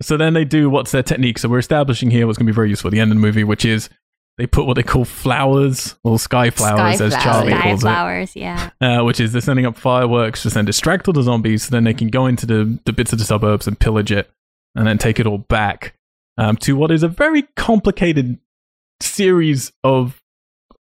So 0.01 0.17
then 0.17 0.35
they 0.35 0.45
do 0.45 0.71
what's 0.71 0.93
their 0.93 1.03
technique. 1.03 1.39
So 1.39 1.49
we're 1.49 1.59
establishing 1.59 2.11
here 2.11 2.27
what's 2.27 2.39
going 2.39 2.47
to 2.47 2.53
be 2.53 2.55
very 2.55 2.69
useful 2.69 2.89
at 2.89 2.93
the 2.93 3.01
end 3.01 3.11
of 3.11 3.17
the 3.17 3.21
movie, 3.21 3.45
which 3.45 3.65
is 3.65 3.89
they 4.37 4.47
put 4.47 4.67
what 4.67 4.75
they 4.75 4.85
call 4.85 5.05
flowers 5.05 5.97
or 6.05 6.19
sky 6.19 6.51
flowers, 6.51 6.97
Sky 6.97 7.05
as 7.07 7.13
flowers. 7.13 7.25
Charlie 7.25 7.53
Sky 7.53 7.63
calls 7.63 7.81
flowers. 7.81 8.37
Yeah. 8.37 8.71
uh, 8.81 9.03
which 9.03 9.19
is 9.19 9.33
they're 9.33 9.41
sending 9.41 9.67
up 9.67 9.77
fireworks 9.77 10.43
to 10.43 10.51
then 10.51 10.65
distract 10.65 11.09
all 11.09 11.15
the 11.15 11.23
zombies. 11.25 11.65
So 11.65 11.71
then 11.71 11.85
they 11.85 11.95
can 11.95 12.09
go 12.09 12.27
into 12.27 12.47
the, 12.47 12.79
the 12.85 12.93
bits 12.93 13.13
of 13.13 13.19
the 13.19 13.25
suburbs 13.25 13.67
and 13.67 13.79
pillage 13.79 14.13
it 14.13 14.31
and 14.77 14.87
then 14.87 14.99
take 14.99 15.19
it 15.19 15.27
all 15.27 15.39
back 15.39 15.95
um, 16.37 16.57
to 16.59 16.77
what 16.77 16.93
is 16.93 17.03
a 17.03 17.09
very 17.09 17.43
complicated 17.57 18.39
series 19.01 19.73
of. 19.83 20.23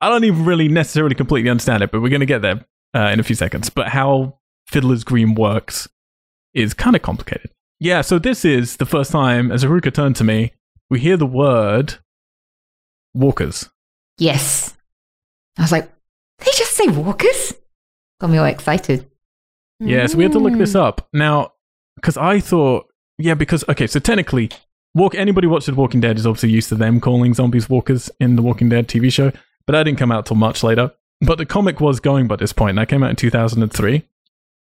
I 0.00 0.08
don't 0.08 0.24
even 0.24 0.44
really 0.44 0.66
necessarily 0.66 1.14
completely 1.14 1.48
understand 1.48 1.82
it, 1.82 1.92
but 1.92 2.00
we're 2.02 2.08
going 2.08 2.20
to 2.20 2.26
get 2.26 2.42
there 2.42 2.64
uh, 2.94 3.10
in 3.12 3.20
a 3.20 3.22
few 3.22 3.36
seconds. 3.36 3.70
But 3.70 3.88
how 3.88 4.38
Fiddler's 4.66 5.04
Green 5.04 5.34
works 5.34 5.88
is 6.54 6.74
kind 6.74 6.94
of 6.96 7.02
complicated. 7.02 7.50
Yeah, 7.80 8.00
so 8.02 8.18
this 8.18 8.44
is 8.44 8.76
the 8.76 8.86
first 8.86 9.10
time, 9.10 9.50
as 9.50 9.64
Haruka 9.64 9.92
turned 9.92 10.16
to 10.16 10.24
me, 10.24 10.52
we 10.90 11.00
hear 11.00 11.16
the 11.16 11.26
word 11.26 11.96
walkers. 13.14 13.70
Yes. 14.18 14.74
I 15.58 15.62
was 15.62 15.72
like, 15.72 15.90
they 16.38 16.50
just 16.56 16.72
say 16.76 16.86
walkers? 16.88 17.54
Got 18.20 18.30
me 18.30 18.38
all 18.38 18.44
excited. 18.46 19.10
Yeah, 19.80 20.06
so 20.06 20.16
we 20.16 20.22
had 20.24 20.32
to 20.32 20.38
look 20.38 20.52
Mm. 20.52 20.58
this 20.58 20.74
up. 20.74 21.08
Now, 21.12 21.52
because 21.96 22.16
I 22.16 22.38
thought, 22.40 22.86
yeah, 23.18 23.34
because, 23.34 23.64
okay, 23.68 23.86
so 23.86 23.98
technically, 23.98 24.50
walk 24.94 25.14
anybody 25.14 25.46
watched 25.48 25.66
The 25.66 25.74
Walking 25.74 26.00
Dead 26.00 26.16
is 26.18 26.26
obviously 26.26 26.50
used 26.50 26.68
to 26.68 26.74
them 26.76 27.00
calling 27.00 27.34
zombies 27.34 27.68
walkers 27.68 28.08
in 28.20 28.36
The 28.36 28.42
Walking 28.42 28.68
Dead 28.68 28.86
TV 28.88 29.12
show, 29.12 29.32
but 29.66 29.72
that 29.72 29.82
didn't 29.84 29.98
come 29.98 30.12
out 30.12 30.26
till 30.26 30.36
much 30.36 30.62
later. 30.62 30.92
But 31.22 31.38
the 31.38 31.46
comic 31.46 31.80
was 31.80 32.00
going 32.00 32.26
by 32.26 32.36
this 32.36 32.52
point, 32.52 32.76
that 32.76 32.88
came 32.88 33.04
out 33.04 33.10
in 33.10 33.16
2003. 33.16 34.02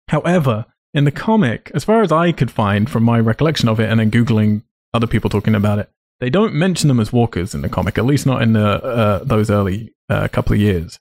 However, 0.07 0.65
in 0.93 1.03
the 1.03 1.11
comic, 1.11 1.69
as 1.73 1.83
far 1.83 2.01
as 2.01 2.13
I 2.13 2.31
could 2.31 2.49
find 2.49 2.89
from 2.89 3.03
my 3.03 3.19
recollection 3.19 3.67
of 3.67 3.81
it 3.81 3.89
and 3.89 3.99
then 3.99 4.09
Googling 4.09 4.63
other 4.93 5.07
people 5.07 5.29
talking 5.29 5.53
about 5.53 5.79
it, 5.79 5.89
they 6.21 6.29
don't 6.29 6.53
mention 6.53 6.87
them 6.87 7.01
as 7.01 7.11
walkers 7.11 7.53
in 7.53 7.61
the 7.61 7.67
comic, 7.67 7.97
at 7.97 8.05
least 8.05 8.25
not 8.25 8.41
in 8.41 8.53
the, 8.53 8.81
uh, 8.81 9.23
those 9.25 9.49
early 9.49 9.93
uh, 10.07 10.29
couple 10.29 10.53
of 10.53 10.59
years. 10.59 10.97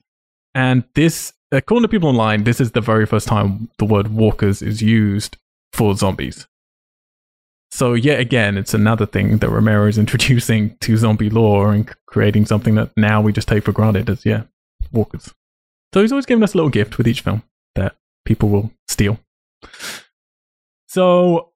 And 0.56 0.82
this, 0.94 1.32
according 1.52 1.84
to 1.84 1.88
people 1.88 2.08
online, 2.08 2.42
this 2.42 2.60
is 2.60 2.72
the 2.72 2.80
very 2.80 3.06
first 3.06 3.28
time 3.28 3.70
the 3.78 3.84
word 3.84 4.08
walkers 4.08 4.60
is 4.60 4.82
used 4.82 5.36
for 5.72 5.94
zombies. 5.94 6.48
So, 7.70 7.94
yet 7.94 8.18
again, 8.18 8.56
it's 8.56 8.74
another 8.74 9.06
thing 9.06 9.38
that 9.38 9.50
Romero 9.50 9.86
is 9.86 9.98
introducing 10.04 10.76
to 10.78 10.96
zombie 10.96 11.30
lore 11.30 11.72
and 11.72 11.88
creating 12.06 12.46
something 12.46 12.74
that 12.74 12.90
now 12.96 13.20
we 13.20 13.32
just 13.32 13.46
take 13.46 13.64
for 13.64 13.72
granted 13.72 14.10
as, 14.10 14.26
yeah, 14.26 14.42
walkers. 14.90 15.32
So, 15.94 16.02
he's 16.02 16.12
always 16.12 16.26
giving 16.26 16.42
us 16.42 16.52
a 16.52 16.56
little 16.56 16.70
gift 16.70 16.98
with 16.98 17.08
each 17.08 17.22
film 17.22 17.42
that 17.76 17.96
people 18.26 18.50
will 18.50 18.72
steal. 18.88 19.18
So, 20.88 21.52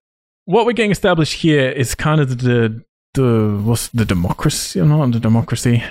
what 0.46 0.64
we're 0.64 0.72
getting 0.72 0.92
established 0.92 1.34
here 1.34 1.68
is 1.68 1.94
kind 1.94 2.20
of 2.20 2.38
the, 2.38 2.82
the 3.14 3.60
what's 3.62 3.88
the 3.88 4.06
democracy? 4.06 4.80
Not 4.80 5.12
the 5.12 5.20
democracy. 5.20 5.82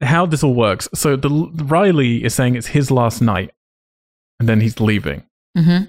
How 0.00 0.24
this 0.24 0.42
all 0.42 0.54
works. 0.54 0.88
So, 0.94 1.16
the 1.16 1.28
Riley 1.64 2.24
is 2.24 2.34
saying 2.34 2.54
it's 2.54 2.68
his 2.68 2.90
last 2.90 3.20
night, 3.20 3.50
and 4.40 4.48
then 4.48 4.60
he's 4.60 4.80
leaving. 4.80 5.24
Mm-hmm. 5.58 5.84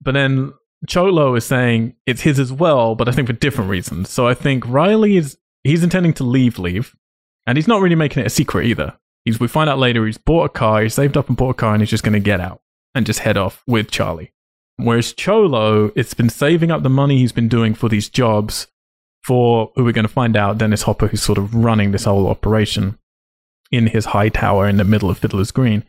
But 0.00 0.14
then 0.14 0.52
Cholo 0.86 1.34
is 1.34 1.44
saying 1.44 1.96
it's 2.06 2.22
his 2.22 2.38
as 2.38 2.52
well, 2.52 2.94
but 2.94 3.08
I 3.08 3.12
think 3.12 3.26
for 3.26 3.32
different 3.32 3.70
reasons. 3.70 4.10
So 4.10 4.28
I 4.28 4.34
think 4.34 4.66
Riley 4.66 5.16
is 5.16 5.38
he's 5.64 5.82
intending 5.82 6.12
to 6.14 6.24
leave, 6.24 6.58
leave, 6.58 6.94
and 7.46 7.58
he's 7.58 7.68
not 7.68 7.80
really 7.80 7.96
making 7.96 8.22
it 8.22 8.26
a 8.26 8.30
secret 8.30 8.66
either. 8.66 8.96
He's 9.28 9.38
we 9.38 9.46
find 9.46 9.68
out 9.68 9.78
later 9.78 10.06
he's 10.06 10.16
bought 10.16 10.44
a 10.44 10.48
car, 10.48 10.80
he's 10.80 10.94
saved 10.94 11.14
up 11.14 11.28
and 11.28 11.36
bought 11.36 11.50
a 11.50 11.54
car, 11.54 11.74
and 11.74 11.82
he's 11.82 11.90
just 11.90 12.02
going 12.02 12.14
to 12.14 12.18
get 12.18 12.40
out 12.40 12.62
and 12.94 13.04
just 13.04 13.18
head 13.18 13.36
off 13.36 13.62
with 13.66 13.90
Charlie. 13.90 14.32
Whereas 14.76 15.12
Cholo, 15.12 15.92
it's 15.94 16.14
been 16.14 16.30
saving 16.30 16.70
up 16.70 16.82
the 16.82 16.88
money 16.88 17.18
he's 17.18 17.32
been 17.32 17.46
doing 17.46 17.74
for 17.74 17.90
these 17.90 18.08
jobs 18.08 18.68
for 19.22 19.70
who 19.74 19.84
we're 19.84 19.92
going 19.92 20.06
to 20.06 20.12
find 20.12 20.34
out 20.34 20.56
Dennis 20.56 20.84
Hopper, 20.84 21.08
who's 21.08 21.22
sort 21.22 21.36
of 21.36 21.54
running 21.54 21.92
this 21.92 22.04
whole 22.04 22.26
operation 22.26 22.98
in 23.70 23.88
his 23.88 24.06
high 24.06 24.30
tower 24.30 24.66
in 24.66 24.78
the 24.78 24.84
middle 24.84 25.10
of 25.10 25.18
Fiddler's 25.18 25.50
Green. 25.50 25.84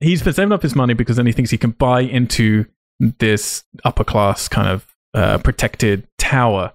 He's 0.00 0.24
been 0.24 0.32
saving 0.32 0.50
up 0.50 0.62
his 0.62 0.74
money 0.74 0.92
because 0.92 1.18
then 1.18 1.26
he 1.26 1.32
thinks 1.32 1.52
he 1.52 1.58
can 1.58 1.70
buy 1.70 2.00
into 2.00 2.66
this 2.98 3.62
upper 3.84 4.02
class 4.02 4.48
kind 4.48 4.66
of 4.66 4.96
uh, 5.14 5.38
protected 5.38 6.08
tower 6.18 6.72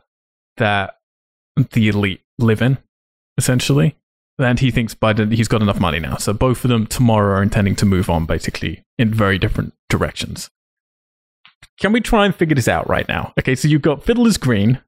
that 0.56 1.00
the 1.74 1.90
elite 1.90 2.22
live 2.40 2.62
in, 2.62 2.78
essentially. 3.38 3.98
And 4.38 4.60
he 4.60 4.70
thinks 4.70 4.94
by 4.94 5.14
the, 5.14 5.26
he's 5.28 5.48
got 5.48 5.62
enough 5.62 5.80
money 5.80 6.00
now. 6.00 6.18
So 6.18 6.34
both 6.34 6.66
of 6.66 6.70
them 6.70 6.88
tomorrow 6.88 7.38
are 7.40 7.44
intending 7.44 7.76
to 7.78 7.86
move 7.86 8.10
on 8.10 8.26
basically 8.26 8.84
in 8.98 9.14
very 9.14 9.38
different 9.38 9.74
directions. 9.90 10.50
Can 11.80 11.94
we 11.94 12.02
try 12.02 12.26
and 12.26 12.36
figure 12.36 12.56
this 12.56 12.68
out 12.68 12.88
right 12.90 13.08
now? 13.08 13.34
Okay, 13.40 13.56
so 13.56 13.68
you've 13.68 13.82
got 13.82 14.04
Fiddler's 14.04 14.38
Green, 14.38 14.80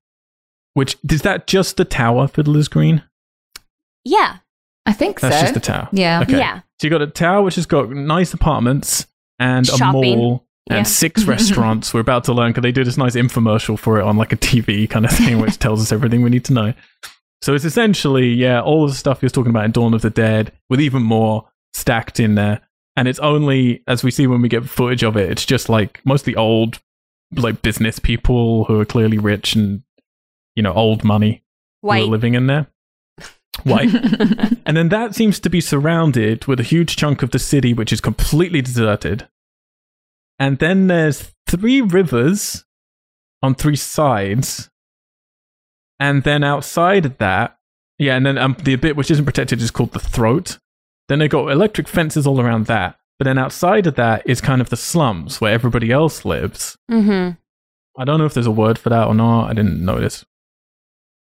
which 0.74 0.98
is 1.10 1.22
that 1.22 1.48
just 1.48 1.78
the 1.78 1.86
tower, 1.86 2.28
Fiddler's 2.28 2.68
Green? 2.68 3.04
Yeah. 4.04 4.38
I 4.86 4.94
think 4.94 5.20
so. 5.20 5.28
That's 5.28 5.40
so. 5.40 5.44
just 5.44 5.54
the 5.54 5.60
tower. 5.60 5.90
yeah. 5.92 6.22
Okay. 6.22 6.38
Yeah. 6.38 6.60
So 6.80 6.88
you've 6.88 6.92
got 6.92 7.02
a 7.02 7.08
tower 7.08 7.42
which 7.42 7.56
has 7.56 7.66
got 7.66 7.90
nice 7.90 8.34
apartments 8.34 9.08
and 9.40 9.68
a 9.70 9.92
mall 9.92 10.46
and 10.70 10.78
Yeah. 10.80 10.84
six 10.84 11.24
restaurants. 11.26 11.94
We're 11.94 12.00
about 12.02 12.24
to 12.26 12.34
learn 12.34 12.52
because 12.52 12.62
they 12.64 12.72
do 12.72 12.84
this 12.84 12.98
nice 12.98 13.16
infomercial 13.16 13.78
for 13.80 14.00
it 14.00 14.04
on 14.04 14.16
like 14.18 14.32
a 14.32 14.38
TV 14.38 14.90
kind 14.90 15.06
of 15.06 15.12
thing, 15.12 15.40
which 15.40 15.58
tells 15.60 15.82
us 15.82 15.92
everything 15.92 16.22
we 16.22 16.30
need 16.30 16.46
to 16.46 16.54
know. 16.54 16.74
So 17.42 17.54
it's 17.54 17.66
essentially, 17.66 18.30
yeah, 18.30 18.62
all 18.62 18.88
the 18.88 18.94
stuff 18.94 19.22
he 19.22 19.26
was 19.26 19.32
talking 19.32 19.52
about 19.52 19.66
in 19.66 19.72
Dawn 19.72 19.94
of 19.94 20.02
the 20.02 20.10
Dead, 20.10 20.52
with 20.70 20.82
even 20.82 21.04
more 21.04 21.50
stacked 21.74 22.20
in 22.20 22.36
there. 22.36 22.62
And 22.96 23.08
it's 23.08 23.20
only, 23.20 23.84
as 23.88 24.04
we 24.04 24.12
see 24.12 24.26
when 24.26 24.42
we 24.42 24.50
get 24.50 24.68
footage 24.68 25.04
of 25.04 25.16
it, 25.16 25.30
it's 25.32 25.46
just 25.46 25.70
like 25.70 26.02
mostly 26.04 26.36
old, 26.36 26.80
like 27.36 27.62
business 27.62 28.00
people 28.00 28.66
who 28.66 28.80
are 28.80 28.86
clearly 28.86 29.20
rich 29.20 29.56
and, 29.56 29.84
you 30.56 30.64
know, 30.64 30.74
old 30.74 31.04
money 31.04 31.44
who 31.82 31.90
White. 31.90 32.04
are 32.04 32.08
living 32.08 32.34
in 32.34 32.48
there. 32.48 32.68
White. 33.64 33.94
And 34.68 34.76
then 34.76 34.90
that 34.90 35.16
seems 35.16 35.40
to 35.40 35.50
be 35.50 35.62
surrounded 35.62 36.46
with 36.46 36.60
a 36.60 36.64
huge 36.64 36.98
chunk 36.98 37.24
of 37.24 37.32
the 37.32 37.40
city, 37.40 37.74
which 37.74 37.94
is 37.94 38.02
completely 38.02 38.62
deserted. 38.62 39.30
And 40.38 40.60
then 40.60 40.88
there's 40.88 41.32
three 41.48 41.80
rivers 41.80 42.66
on 43.42 43.56
three 43.56 43.78
sides. 43.78 44.70
And 46.00 46.24
then 46.24 46.44
outside 46.44 47.06
of 47.06 47.18
that, 47.18 47.58
yeah, 47.98 48.16
and 48.16 48.26
then 48.26 48.38
um, 48.38 48.56
the 48.64 48.76
bit 48.76 48.96
which 48.96 49.10
isn't 49.12 49.26
protected 49.26 49.62
is 49.62 49.72
called 49.72 49.94
the 49.94 50.00
throat. 50.00 50.60
Then 51.10 51.20
they 51.20 51.28
got 51.28 51.50
electric 51.52 51.88
fences 51.88 52.28
all 52.28 52.40
around 52.40 52.68
that. 52.68 52.98
But 53.18 53.26
then 53.26 53.38
outside 53.40 53.88
of 53.88 53.96
that 53.96 54.22
is 54.30 54.42
kind 54.42 54.62
of 54.62 54.70
the 54.70 54.78
slums 54.78 55.42
where 55.42 55.54
everybody 55.54 55.92
else 55.92 56.24
lives. 56.26 56.78
mm-hmm. 56.92 57.32
I 58.00 58.06
don't 58.06 58.20
know 58.20 58.26
if 58.26 58.36
there's 58.36 58.46
a 58.46 58.52
word 58.52 58.78
for 58.78 58.90
that 58.90 59.08
or 59.08 59.16
not. 59.16 59.50
I 59.50 59.54
didn't 59.54 59.84
notice. 59.84 60.24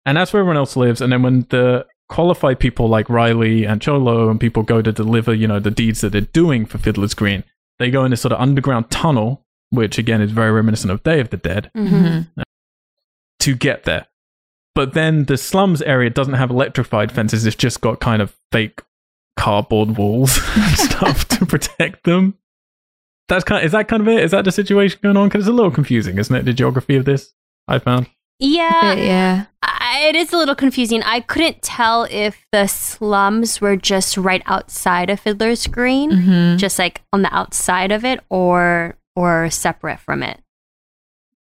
And 0.05 0.15
that's 0.17 0.31
where 0.31 0.41
everyone 0.41 0.57
else 0.57 0.75
lives. 0.75 1.01
And 1.01 1.11
then 1.11 1.23
when 1.23 1.47
the 1.49 1.87
qualified 2.09 2.59
people 2.59 2.87
like 2.87 3.09
Riley 3.09 3.65
and 3.65 3.81
Cholo 3.81 4.29
and 4.29 4.39
people 4.39 4.61
go 4.61 4.79
to 4.83 4.91
deliver, 4.91 5.33
you 5.33 5.47
know, 5.47 5.59
the 5.59 5.71
deeds 5.71 6.01
that 6.01 6.11
they're 6.11 6.21
doing 6.21 6.67
for 6.67 6.77
Fiddler's 6.77 7.15
Green, 7.15 7.43
they 7.79 7.89
go 7.89 8.05
in 8.05 8.11
this 8.11 8.21
sort 8.21 8.33
of 8.33 8.39
underground 8.39 8.91
tunnel, 8.91 9.43
which 9.71 9.97
again 9.97 10.21
is 10.21 10.29
very 10.31 10.51
reminiscent 10.51 10.91
of 10.91 11.01
Day 11.01 11.19
of 11.19 11.31
the 11.31 11.37
Dead, 11.37 11.71
Mm-hmm. 11.75 11.95
Mhm. 12.39 12.43
to 13.39 13.55
get 13.55 13.85
there. 13.85 14.05
But 14.79 14.93
then 14.93 15.25
the 15.25 15.35
slums 15.35 15.81
area 15.81 16.09
doesn't 16.09 16.35
have 16.35 16.51
electrified 16.51 17.11
fences. 17.11 17.45
It's 17.45 17.53
just 17.53 17.81
got 17.81 17.99
kind 17.99 18.21
of 18.21 18.33
fake 18.53 18.81
cardboard 19.35 19.97
walls 19.97 20.39
and 20.55 20.77
stuff 20.77 21.27
to 21.27 21.45
protect 21.45 22.05
them. 22.05 22.37
that's 23.27 23.43
kind. 23.43 23.59
Of, 23.59 23.65
is 23.65 23.73
that 23.73 23.89
kind 23.89 23.99
of 23.99 24.07
it? 24.07 24.23
Is 24.23 24.31
that 24.31 24.45
the 24.45 24.53
situation 24.53 25.01
going 25.03 25.17
on? 25.17 25.27
Because 25.27 25.41
it's 25.41 25.49
a 25.49 25.53
little 25.53 25.69
confusing, 25.69 26.17
isn't 26.17 26.33
it? 26.33 26.45
The 26.45 26.53
geography 26.53 26.95
of 26.95 27.03
this, 27.03 27.33
I 27.67 27.79
found. 27.79 28.07
Yeah, 28.39 28.93
yeah. 28.93 29.45
I, 29.61 30.05
it 30.07 30.15
is 30.15 30.31
a 30.31 30.37
little 30.37 30.55
confusing. 30.55 31.03
I 31.03 31.19
couldn't 31.19 31.61
tell 31.61 32.05
if 32.09 32.45
the 32.53 32.67
slums 32.67 33.59
were 33.59 33.75
just 33.75 34.15
right 34.15 34.43
outside 34.45 35.09
of 35.09 35.19
Fiddler's 35.19 35.67
Green, 35.67 36.11
hmm 36.11 36.55
just 36.55 36.79
like 36.79 37.01
on 37.11 37.23
the 37.23 37.35
outside 37.35 37.91
of 37.91 38.05
it, 38.05 38.21
or 38.29 38.95
or 39.13 39.49
separate 39.49 39.99
from 39.99 40.23
it. 40.23 40.39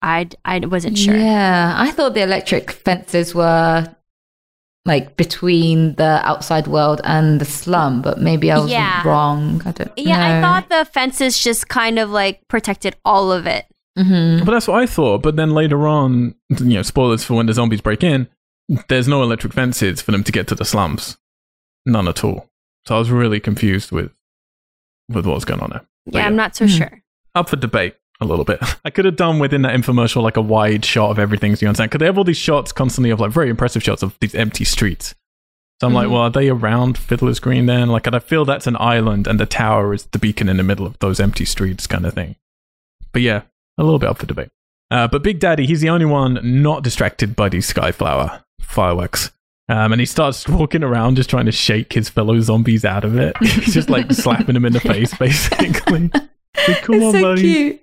I 0.02 0.28
I 0.44 0.60
wasn't 0.60 0.96
sure. 0.98 1.16
Yeah, 1.16 1.74
I 1.76 1.90
thought 1.90 2.14
the 2.14 2.22
electric 2.22 2.70
fences 2.70 3.34
were 3.34 3.94
like 4.84 5.16
between 5.16 5.94
the 5.96 6.20
outside 6.24 6.66
world 6.66 7.00
and 7.04 7.40
the 7.40 7.44
slum, 7.44 8.00
but 8.00 8.20
maybe 8.20 8.50
I 8.50 8.58
was 8.58 8.70
Yeah. 8.70 9.02
wrong. 9.06 9.60
I 9.66 9.72
don't. 9.72 9.92
Yeah, 9.96 10.38
I 10.38 10.40
thought 10.40 10.68
the 10.70 10.84
fences 10.90 11.38
just 11.38 11.68
kind 11.68 11.98
of 11.98 12.10
like 12.10 12.46
protected 12.48 12.96
all 13.04 13.30
of 13.32 13.46
it. 13.46 13.66
Mhm. 13.98 14.44
But 14.44 14.52
that's 14.52 14.68
what 14.68 14.80
I 14.80 14.86
thought. 14.86 15.22
But 15.22 15.36
then 15.36 15.50
later 15.50 15.86
on, 15.88 16.34
you 16.50 16.74
know, 16.76 16.82
spoilers 16.82 17.24
for 17.24 17.34
when 17.34 17.46
the 17.46 17.52
zombies 17.54 17.80
break 17.80 18.02
in. 18.04 18.28
There's 18.88 19.08
no 19.08 19.22
electric 19.22 19.52
fences 19.54 20.00
for 20.02 20.12
them 20.12 20.22
to 20.24 20.30
get 20.32 20.46
to 20.48 20.54
the 20.54 20.64
slums. 20.64 21.16
None 21.86 22.06
at 22.06 22.22
all. 22.22 22.48
So 22.86 22.94
I 22.96 22.98
was 22.98 23.10
really 23.10 23.40
confused 23.40 23.90
with 23.92 24.12
with 25.10 25.26
what 25.26 25.34
was 25.34 25.44
going 25.44 25.60
on 25.60 25.70
there. 25.70 25.86
Yeah, 26.06 26.20
yeah. 26.20 26.26
I'm 26.26 26.36
not 26.36 26.54
so 26.54 26.66
Hmm. 26.66 26.70
sure. 26.72 27.02
Up 27.34 27.48
for 27.48 27.56
debate 27.56 27.96
a 28.20 28.24
little 28.24 28.44
bit. 28.44 28.58
I 28.84 28.90
could 28.90 29.04
have 29.04 29.16
done 29.16 29.38
within 29.38 29.62
that 29.62 29.74
infomercial 29.74 30.22
like 30.22 30.36
a 30.36 30.42
wide 30.42 30.84
shot 30.84 31.10
of 31.10 31.18
everything. 31.18 31.54
So 31.56 31.64
you 31.64 31.68
understand? 31.68 31.90
Because 31.90 32.00
they 32.00 32.06
have 32.06 32.18
all 32.18 32.24
these 32.24 32.36
shots 32.36 32.72
constantly 32.72 33.10
of 33.10 33.20
like 33.20 33.30
very 33.30 33.48
impressive 33.50 33.82
shots 33.82 34.02
of 34.02 34.16
these 34.20 34.34
empty 34.34 34.64
streets. 34.64 35.14
So 35.80 35.86
I'm 35.86 35.94
like, 35.94 36.08
Mhm. 36.08 36.12
well, 36.12 36.22
are 36.22 36.30
they 36.30 36.48
around 36.48 36.98
Fiddler's 36.98 37.38
Green 37.38 37.66
then? 37.66 37.88
Like, 37.88 38.06
and 38.08 38.16
I 38.16 38.18
feel 38.18 38.44
that's 38.44 38.66
an 38.66 38.76
island, 38.80 39.28
and 39.28 39.38
the 39.38 39.46
tower 39.46 39.94
is 39.94 40.06
the 40.06 40.18
beacon 40.18 40.48
in 40.48 40.56
the 40.56 40.64
middle 40.64 40.86
of 40.86 40.98
those 40.98 41.20
empty 41.20 41.44
streets, 41.44 41.86
kind 41.86 42.04
of 42.04 42.14
thing. 42.14 42.34
But 43.12 43.22
yeah, 43.22 43.42
a 43.78 43.84
little 43.84 44.00
bit 44.00 44.08
up 44.08 44.18
for 44.18 44.26
debate. 44.26 44.48
Uh, 44.90 45.06
but 45.06 45.22
Big 45.22 45.38
Daddy, 45.38 45.66
he's 45.66 45.80
the 45.80 45.90
only 45.90 46.06
one 46.06 46.40
not 46.42 46.82
distracted 46.82 47.36
by 47.36 47.48
these 47.48 47.72
Skyflower 47.72 48.42
fireworks. 48.60 49.30
Um, 49.68 49.92
and 49.92 50.00
he 50.00 50.06
starts 50.06 50.48
walking 50.48 50.82
around 50.82 51.14
just 51.16 51.30
trying 51.30 51.46
to 51.46 51.52
shake 51.52 51.92
his 51.92 52.08
fellow 52.08 52.40
zombies 52.40 52.84
out 52.84 53.04
of 53.04 53.16
it. 53.18 53.36
He's 53.42 53.74
just 53.74 53.90
like 53.90 54.10
slapping 54.12 54.54
them 54.54 54.64
in 54.64 54.72
the 54.72 54.80
face, 54.80 55.14
basically. 55.16 56.08
Like, 56.08 56.82
Come 56.82 56.94
It's 56.96 57.04
on, 57.04 57.12
so 57.12 57.20
buddy. 57.22 57.42
cute. 57.42 57.80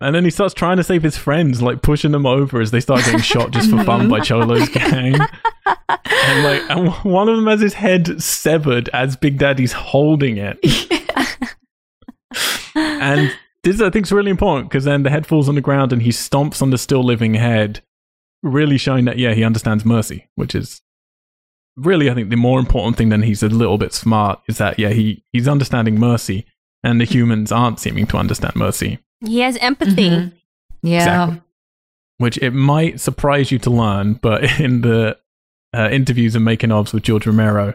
And 0.00 0.14
then 0.14 0.24
he 0.24 0.30
starts 0.30 0.54
trying 0.54 0.76
to 0.76 0.84
save 0.84 1.02
his 1.02 1.16
friends, 1.16 1.62
like 1.62 1.82
pushing 1.82 2.12
them 2.12 2.26
over 2.26 2.60
as 2.60 2.70
they 2.70 2.80
start 2.80 3.04
getting 3.04 3.20
shot 3.20 3.52
just 3.52 3.70
for 3.70 3.82
fun 3.84 4.08
by 4.08 4.20
Cholo's 4.24 4.68
gang. 4.68 5.16
And 5.64 6.44
like, 6.44 6.62
and 6.70 6.88
one 7.04 7.28
of 7.28 7.36
them 7.36 7.46
has 7.46 7.60
his 7.60 7.74
head 7.74 8.22
severed 8.22 8.88
as 8.92 9.16
Big 9.16 9.38
Daddy's 9.38 9.72
holding 9.72 10.36
it. 10.36 10.58
And 12.74 13.36
this, 13.62 13.80
I 13.80 13.90
think, 13.90 14.06
is 14.06 14.12
really 14.12 14.30
important 14.30 14.68
because 14.68 14.84
then 14.84 15.02
the 15.02 15.10
head 15.10 15.26
falls 15.26 15.48
on 15.48 15.54
the 15.54 15.60
ground 15.60 15.92
and 15.92 16.02
he 16.02 16.10
stomps 16.10 16.62
on 16.62 16.70
the 16.70 16.78
still 16.78 17.04
living 17.04 17.34
head, 17.34 17.82
really 18.42 18.78
showing 18.78 19.04
that, 19.04 19.18
yeah, 19.18 19.34
he 19.34 19.44
understands 19.44 19.84
mercy, 19.84 20.28
which 20.34 20.54
is 20.54 20.82
really, 21.76 22.10
I 22.10 22.14
think, 22.14 22.30
the 22.30 22.36
more 22.36 22.58
important 22.58 22.96
thing 22.96 23.10
than 23.10 23.22
he's 23.22 23.42
a 23.42 23.48
little 23.48 23.78
bit 23.78 23.92
smart 23.92 24.40
is 24.48 24.58
that, 24.58 24.78
yeah, 24.78 24.90
he, 24.90 25.24
he's 25.32 25.48
understanding 25.48 25.98
mercy 25.98 26.46
and 26.82 27.00
the 27.00 27.04
humans 27.04 27.52
aren't 27.52 27.80
seeming 27.80 28.06
to 28.08 28.16
understand 28.16 28.56
mercy. 28.56 28.98
He 29.26 29.40
has 29.40 29.56
empathy. 29.58 30.10
Mhm. 30.10 30.32
Yeah. 30.82 30.98
Exactly. 30.98 31.40
which 32.18 32.38
it 32.38 32.52
might 32.52 33.00
surprise 33.00 33.50
you 33.50 33.58
to 33.58 33.70
learn, 33.70 34.14
but 34.14 34.44
in 34.60 34.82
the 34.82 35.18
uh, 35.76 35.88
interviews 35.90 36.36
and 36.36 36.44
making 36.44 36.70
ofs 36.70 36.92
with 36.92 37.02
George 37.02 37.26
Romero, 37.26 37.74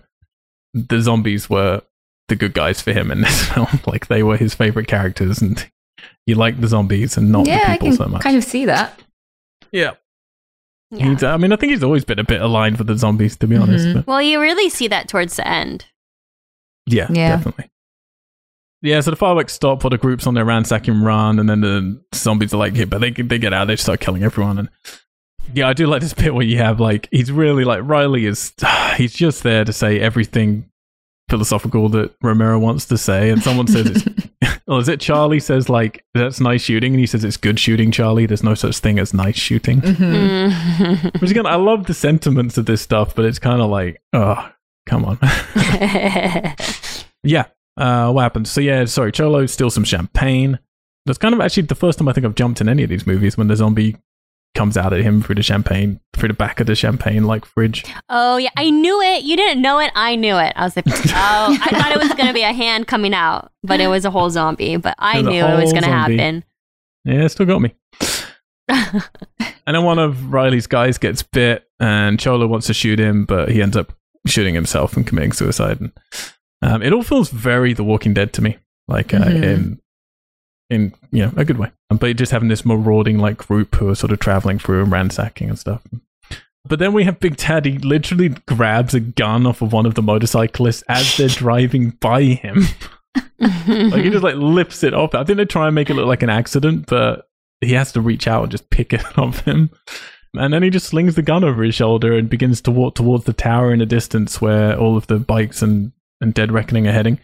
the 0.74 1.02
zombies 1.02 1.50
were 1.50 1.82
the 2.30 2.36
good 2.36 2.54
guys 2.54 2.82
for 2.82 2.94
him 2.94 3.12
in 3.12 3.22
this 3.26 3.50
film. 3.50 3.68
like 3.86 4.08
they 4.08 4.24
were 4.24 4.38
his 4.38 4.54
favorite 4.54 4.88
characters, 4.88 5.42
and 5.42 5.70
he 6.26 6.34
liked 6.36 6.62
the 6.62 6.68
zombies 6.68 7.18
and 7.18 7.32
not 7.32 7.48
yeah, 7.48 7.58
the 7.66 7.72
I 7.72 7.74
people 7.74 7.88
can 7.90 7.98
so 7.98 8.06
much. 8.08 8.22
kind 8.22 8.38
of 8.38 8.44
see 8.44 8.66
that. 8.66 8.98
yeah. 9.72 9.92
Yeah. 10.92 11.10
He's, 11.10 11.24
I 11.24 11.38
mean, 11.38 11.52
I 11.52 11.56
think 11.56 11.72
he's 11.72 11.84
always 11.84 12.04
been 12.06 12.18
a 12.18 12.24
bit 12.24 12.42
aligned 12.42 12.78
with 12.78 12.88
the 12.88 12.98
zombies, 12.98 13.36
to 13.38 13.48
be 13.48 13.56
honest. 13.56 13.86
Mhm. 13.86 13.94
But 13.96 14.08
Well, 14.08 14.22
you 14.24 14.40
really 14.42 14.70
see 14.70 14.88
that 14.88 15.08
towards 15.08 15.36
the 15.36 15.48
end. 15.48 15.86
yeah, 16.88 17.08
Yeah. 17.12 17.36
definitely. 17.36 17.70
Yeah, 18.82 19.02
so 19.02 19.12
the 19.12 19.18
fireworks 19.18 19.54
stop 19.54 19.84
while 19.84 19.90
the 19.90 19.98
group's 19.98 20.26
on 20.26 20.36
their 20.36 20.46
ransacking 20.46 21.02
run, 21.02 21.38
and 21.40 21.50
then 21.50 21.62
the 21.62 22.02
zombies 22.16 22.54
are 22.54 22.58
like, 22.58 22.76
yeah, 22.76 22.86
but 22.86 23.00
they 23.02 23.12
they 23.12 23.38
get 23.38 23.54
out, 23.54 23.66
they 23.66 23.76
start 23.76 24.00
killing 24.00 24.24
everyone, 24.24 24.58
and 24.58 24.70
yeah, 25.54 25.68
I 25.68 25.74
do 25.74 25.86
like 25.88 26.02
this 26.02 26.14
bit 26.16 26.34
where 26.34 26.46
you 26.46 26.58
have 26.58 26.80
like 26.80 27.08
he's 27.12 27.32
really 27.32 27.66
like 27.66 27.82
Riley 27.84 28.26
is 28.26 28.54
he's 28.96 29.14
just 29.14 29.44
there 29.44 29.66
to 29.66 29.74
say 29.74 30.00
everything 30.00 30.70
philosophical 31.30 31.90
that 31.90 32.16
Romero 32.22 32.58
wants 32.58 32.86
to 32.86 32.98
say, 32.98 33.30
and 33.30 33.44
someone 33.44 33.68
says 33.68 33.88
it's 33.88 34.62
well, 34.66 34.78
is 34.80 34.88
it 34.88 35.02
Charlie 35.02 35.42
says 35.42 35.68
like 35.68 36.06
that's 36.14 36.40
nice 36.40 36.62
shooting, 36.62 36.94
and 36.94 37.00
he 37.02 37.06
says 37.06 37.26
it's 37.26 37.38
good 37.38 37.60
shooting, 37.60 37.92
Charlie. 37.92 38.26
There's 38.28 38.44
no 38.44 38.56
such 38.56 38.78
thing 38.80 38.98
as 38.98 39.14
nice 39.14 39.36
shooting. 39.38 39.82
Mhm. 39.82 40.52
Mm. 40.52 41.22
Which 41.22 41.32
again, 41.32 41.46
I 41.46 41.56
love 41.56 41.86
the 41.86 41.94
sentiments 41.94 42.58
of 42.58 42.66
this 42.66 42.82
stuff, 42.82 43.14
but 43.14 43.26
it's 43.26 43.40
kind 43.40 43.62
of 43.62 43.70
like, 43.70 44.02
oh, 44.14 44.50
come 44.86 45.04
on. 45.04 45.20
Yeah. 47.24 47.46
Uh, 47.80 48.12
what 48.12 48.22
happens? 48.22 48.52
So 48.52 48.62
yeah, 48.62 48.86
sorry, 48.86 49.12
Cholo 49.12 49.46
steals 49.46 49.74
some 49.74 49.84
champagne. 49.84 50.60
That's 51.06 51.18
kind 51.18 51.34
of 51.34 51.42
actually 51.42 51.64
the 51.64 51.76
first 51.76 51.98
time 51.98 52.08
I 52.08 52.14
think 52.14 52.26
I've 52.26 52.36
jumped 52.36 52.62
in 52.62 52.70
any 52.70 52.84
of 52.84 52.90
these 52.90 53.08
movies 53.08 53.38
when 53.38 53.48
the 53.48 53.56
zombie 53.56 53.96
comes 54.56 54.76
out 54.78 54.92
at 54.94 55.02
him 55.02 55.22
through 55.22 55.36
the 55.36 55.44
champagne, 55.44 56.00
through 56.14 56.28
the 56.28 56.34
back 56.34 56.60
of 56.60 56.68
the 56.68 56.76
champagne 56.76 57.24
like 57.24 57.46
fridge. 57.46 57.86
oh 58.10 58.38
yeah, 58.38 58.50
I 58.58 58.70
knew 58.70 59.02
it. 59.02 59.24
You 59.24 59.38
didn't 59.38 59.62
know 59.62 59.80
it. 59.80 59.92
I 59.96 60.16
knew 60.16 60.36
it. 60.38 60.54
I 60.56 60.64
was 60.66 60.76
like, 60.76 60.86
oh, 60.90 60.92
I 61.62 61.70
thought 61.72 61.92
it 61.94 62.00
was 62.00 62.14
gonna 62.16 62.34
be 62.34 62.42
a 62.44 62.54
hand 62.54 62.88
coming 62.88 63.14
out, 63.14 63.52
but 63.64 63.80
it 63.80 63.88
was 63.88 64.06
a 64.06 64.12
whole 64.12 64.30
zombie. 64.30 64.76
But 64.78 64.96
I 65.00 65.22
knew 65.22 65.44
it 65.44 65.62
was 65.62 65.72
gonna 65.74 65.88
zombie. 65.88 66.18
happen. 66.18 66.44
Yeah, 67.06 67.24
it 67.24 67.30
still 67.30 67.46
got 67.46 67.62
me. 67.62 67.74
And 69.66 69.76
then 69.76 69.84
one 69.84 70.00
of 70.00 70.34
Riley's 70.34 70.66
guys 70.66 70.98
gets 70.98 71.22
bit, 71.22 71.68
and 71.80 72.20
Cholo 72.20 72.48
wants 72.48 72.66
to 72.68 72.74
shoot 72.74 72.98
him, 73.00 73.26
but 73.26 73.52
he 73.52 73.62
ends 73.62 73.78
up 73.78 73.94
shooting 74.26 74.56
himself 74.56 74.98
and 74.98 75.06
committing 75.06 75.32
suicide. 75.32 75.80
And 75.80 75.92
um, 76.62 76.82
it 76.82 76.94
all 76.94 77.04
feels 77.04 77.30
very 77.30 77.74
The 77.74 77.84
Walking 77.84 78.14
Dead 78.14 78.34
to 78.34 78.42
me, 78.42 78.58
like 78.88 79.14
uh, 79.14 79.20
Mhm. 79.26 79.44
in 79.44 79.80
in 80.70 80.94
you 81.12 81.26
know 81.26 81.34
a 81.36 81.46
good 81.46 81.58
way. 81.58 81.72
Um, 81.90 81.98
But 81.98 82.16
just 82.18 82.32
having 82.32 82.50
this 82.50 82.66
marauding 82.66 83.18
like 83.18 83.38
group 83.38 83.76
who 83.76 83.90
are 83.90 83.96
sort 83.96 84.12
of 84.12 84.20
traveling 84.20 84.60
through 84.60 84.84
and 84.84 84.92
ransacking 84.92 85.50
and 85.50 85.58
stuff. 85.60 85.82
But 86.68 86.78
then 86.80 86.94
we 86.94 87.06
have 87.06 87.20
Big 87.20 87.38
Daddy 87.38 87.78
literally 87.80 88.30
grabs 88.46 88.94
a 88.94 89.00
gun 89.00 89.48
off 89.48 89.62
of 89.62 89.72
one 89.74 89.86
of 89.86 89.96
the 89.96 90.02
motorcyclists 90.04 90.84
as 90.88 91.18
they're 91.18 91.28
driving 91.46 91.92
by 92.02 92.22
him. 92.24 92.64
like 93.40 94.04
he 94.04 94.10
just 94.10 94.24
like 94.24 94.36
lifts 94.36 94.84
it 94.84 94.94
off. 94.94 95.16
I 95.16 95.24
think 95.24 95.38
they 95.38 95.46
try 95.46 95.68
and 95.68 95.76
make 95.76 95.90
it 95.90 95.96
look 95.96 96.06
like 96.06 96.22
an 96.24 96.30
accident, 96.30 96.86
but 96.88 97.28
he 97.62 97.74
has 97.74 97.92
to 97.94 98.02
reach 98.02 98.28
out 98.28 98.44
and 98.44 98.52
just 98.52 98.70
pick 98.70 98.94
it 98.94 99.04
off 99.18 99.40
him. 99.46 99.70
And 100.36 100.54
then 100.54 100.62
he 100.62 100.70
just 100.70 100.86
slings 100.88 101.16
the 101.16 101.22
gun 101.24 101.44
over 101.44 101.64
his 101.64 101.74
shoulder 101.74 102.14
and 102.16 102.30
begins 102.30 102.62
to 102.62 102.72
walk 102.72 102.94
towards 102.96 103.24
the 103.24 103.34
tower 103.34 103.74
in 103.74 103.80
the 103.80 103.86
distance 103.88 104.40
where 104.40 104.78
all 104.78 104.96
of 104.96 105.08
the 105.08 105.18
bikes 105.18 105.62
and, 105.64 105.92
and 106.22 106.34
Dead 106.34 106.52
Reckoning 106.52 106.88
are 106.88 106.92
heading. 106.92 107.20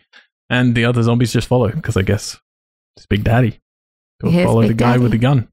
And 0.49 0.75
the 0.75 0.85
other 0.85 1.01
zombies 1.03 1.33
just 1.33 1.47
follow 1.47 1.69
because 1.71 1.97
I 1.97 2.01
guess 2.03 2.39
it's 2.97 3.05
Big 3.07 3.23
Daddy. 3.23 3.59
Go 4.21 4.29
Here's 4.29 4.45
follow 4.45 4.61
Big 4.61 4.69
the 4.69 4.73
guy 4.75 4.91
Daddy. 4.91 5.03
with 5.03 5.11
the 5.11 5.17
gun. 5.17 5.47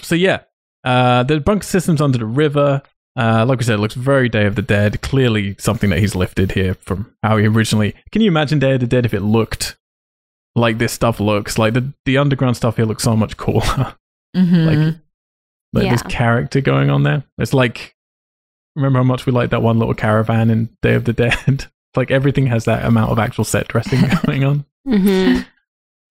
So 0.00 0.14
yeah, 0.14 0.40
uh, 0.82 1.22
the 1.22 1.40
bunker 1.40 1.64
system's 1.64 2.00
under 2.00 2.18
the 2.18 2.26
river. 2.26 2.82
Uh, 3.16 3.46
like 3.46 3.58
we 3.58 3.64
said, 3.64 3.74
it 3.76 3.80
looks 3.80 3.94
very 3.94 4.28
Day 4.28 4.46
of 4.46 4.56
the 4.56 4.62
Dead. 4.62 5.00
Clearly 5.00 5.54
something 5.58 5.90
that 5.90 6.00
he's 6.00 6.16
lifted 6.16 6.52
here 6.52 6.74
from 6.74 7.14
how 7.22 7.36
he 7.36 7.46
originally. 7.46 7.94
Can 8.10 8.20
you 8.22 8.28
imagine 8.28 8.58
Day 8.58 8.74
of 8.74 8.80
the 8.80 8.88
Dead 8.88 9.06
if 9.06 9.14
it 9.14 9.20
looked 9.20 9.76
like 10.56 10.78
this 10.78 10.92
stuff 10.92 11.20
looks? 11.20 11.56
Like 11.56 11.74
the 11.74 11.92
the 12.04 12.18
underground 12.18 12.56
stuff 12.56 12.74
here 12.76 12.86
looks 12.86 13.04
so 13.04 13.16
much 13.16 13.36
cooler. 13.36 13.94
Mhm. 14.36 14.66
like 14.66 14.96
like 15.84 15.90
this 15.92 16.02
character 16.02 16.60
going 16.60 16.90
on 16.90 17.04
there. 17.04 17.22
It's 17.38 17.54
like 17.54 17.94
remember 18.74 18.98
how 18.98 19.04
much 19.04 19.26
we 19.26 19.32
like 19.32 19.50
that 19.50 19.62
one 19.62 19.78
little 19.78 19.94
caravan 19.94 20.50
in 20.50 20.70
Day 20.82 20.94
of 20.94 21.04
the 21.04 21.12
Dead. 21.12 21.66
like 21.96 22.10
everything 22.10 22.46
has 22.46 22.64
that 22.64 22.84
amount 22.84 23.10
of 23.10 23.18
actual 23.18 23.44
set 23.44 23.68
dressing 23.68 24.00
going 24.26 24.44
on. 24.44 24.64
hmm 24.86 25.40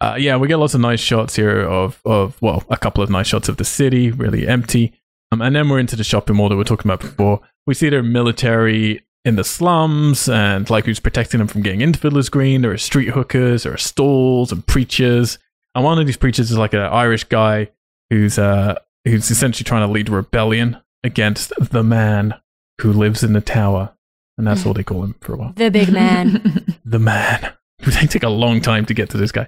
Uh, 0.02 0.16
yeah, 0.20 0.36
we 0.36 0.48
get 0.48 0.58
lots 0.58 0.74
of 0.74 0.82
nice 0.82 1.00
shots 1.00 1.36
here 1.36 1.62
of 1.62 2.02
of 2.06 2.42
well, 2.42 2.64
a 2.70 2.78
couple 2.78 3.04
of 3.04 3.10
nice 3.10 3.28
shots 3.28 3.48
of 3.50 3.58
the 3.58 3.66
city, 3.66 4.12
really 4.12 4.48
empty. 4.48 4.94
Um, 5.32 5.42
and 5.42 5.56
then 5.56 5.70
we're 5.70 5.80
into 5.80 5.96
the 5.96 6.04
shopping 6.04 6.36
mall 6.36 6.50
that 6.50 6.56
we 6.56 6.60
were 6.60 6.64
talking 6.66 6.90
about 6.92 7.00
before. 7.02 7.40
We 7.66 7.74
see 7.74 7.90
their 7.90 8.04
military 8.04 9.06
in 9.26 9.36
the 9.38 9.44
slums, 9.44 10.28
and 10.28 10.70
like 10.70 10.86
who's 10.86 11.00
protecting 11.00 11.38
them 11.40 11.48
from 11.48 11.62
getting 11.62 11.80
into 11.82 11.98
Fiddler's 12.00 12.28
Green. 12.30 12.62
There 12.62 12.72
are 12.72 12.78
street 12.78 13.10
hookers, 13.10 13.64
there 13.64 13.74
are 13.74 13.78
stalls 13.78 14.52
and 14.52 14.66
preachers. 14.68 15.40
And 15.74 15.84
one 15.86 15.98
of 15.98 16.06
these 16.06 16.18
preachers 16.18 16.52
is 16.52 16.58
like 16.58 16.74
an 16.74 16.82
Irish 16.82 17.24
guy 17.24 17.70
who's 18.10 18.38
uh 18.38 18.76
who's 19.06 19.32
essentially 19.32 19.64
trying 19.64 19.88
to 19.88 19.92
lead 19.92 20.10
a 20.10 20.12
rebellion 20.12 20.78
against 21.04 21.52
the 21.60 21.84
man 21.84 22.36
who 22.82 22.92
lives 22.94 23.24
in 23.24 23.34
the 23.34 23.42
tower, 23.42 23.93
and 24.38 24.48
that's 24.48 24.66
all 24.66 24.74
they 24.74 24.84
call 24.92 25.04
him 25.04 25.16
for 25.22 25.34
a 25.34 25.38
while 25.38 25.54
The 25.56 25.70
big 25.70 25.92
man. 25.92 26.78
the 26.86 27.00
man. 27.00 27.54
They 27.86 28.08
take 28.08 28.24
a 28.24 28.30
long 28.30 28.62
time 28.62 28.86
to 28.86 28.94
get 28.94 29.10
to 29.10 29.18
this 29.18 29.34
guy. 29.34 29.48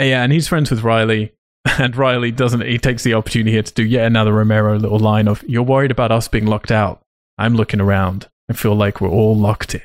Uh, 0.00 0.04
Yeah, 0.04 0.22
and 0.22 0.32
he's 0.32 0.48
friends 0.48 0.70
with 0.70 0.82
Riley. 0.82 1.32
And 1.78 1.94
Riley 1.94 2.30
doesn't, 2.30 2.62
he 2.62 2.78
takes 2.78 3.02
the 3.02 3.12
opportunity 3.14 3.50
here 3.50 3.62
to 3.62 3.74
do 3.74 3.84
yet 3.84 4.06
another 4.06 4.32
Romero 4.32 4.78
little 4.78 4.98
line 4.98 5.28
of, 5.28 5.42
You're 5.46 5.62
worried 5.62 5.90
about 5.90 6.10
us 6.12 6.28
being 6.28 6.46
locked 6.46 6.70
out. 6.70 7.02
I'm 7.36 7.54
looking 7.54 7.80
around. 7.80 8.28
I 8.48 8.54
feel 8.54 8.74
like 8.74 9.00
we're 9.00 9.10
all 9.10 9.36
locked 9.36 9.74
in. 9.74 9.82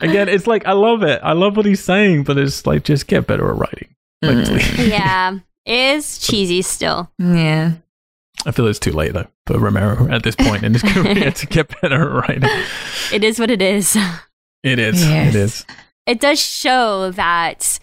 Again, 0.00 0.28
it's 0.28 0.46
like 0.46 0.66
I 0.66 0.72
love 0.72 1.02
it. 1.02 1.20
I 1.22 1.32
love 1.32 1.56
what 1.56 1.64
he's 1.64 1.82
saying, 1.82 2.24
but 2.24 2.36
it's 2.36 2.66
like 2.66 2.84
just 2.84 3.06
get 3.06 3.26
better 3.26 3.48
at 3.50 3.56
writing. 3.56 3.94
Mm. 4.22 4.88
yeah, 4.88 5.38
it 5.64 5.96
is 5.96 6.18
cheesy 6.18 6.60
still. 6.60 7.10
Yeah. 7.18 7.74
I 8.46 8.52
feel 8.52 8.66
it's 8.68 8.78
too 8.78 8.92
late 8.92 9.12
though 9.12 9.26
for 9.46 9.58
Romero 9.58 10.08
at 10.10 10.22
this 10.22 10.36
point 10.36 10.62
in 10.62 10.72
his 10.72 10.82
career 10.94 11.30
to 11.32 11.46
get 11.46 11.80
better 11.80 12.02
at 12.18 12.28
writing. 12.28 12.48
It 13.12 13.24
is 13.24 13.38
what 13.40 13.50
it 13.50 13.60
is. 13.60 13.96
It 14.62 14.78
is. 14.78 15.02
Yes. 15.06 15.34
It 15.34 15.38
is. 15.38 15.66
It 16.06 16.20
does 16.20 16.40
show 16.40 17.10
that 17.10 17.78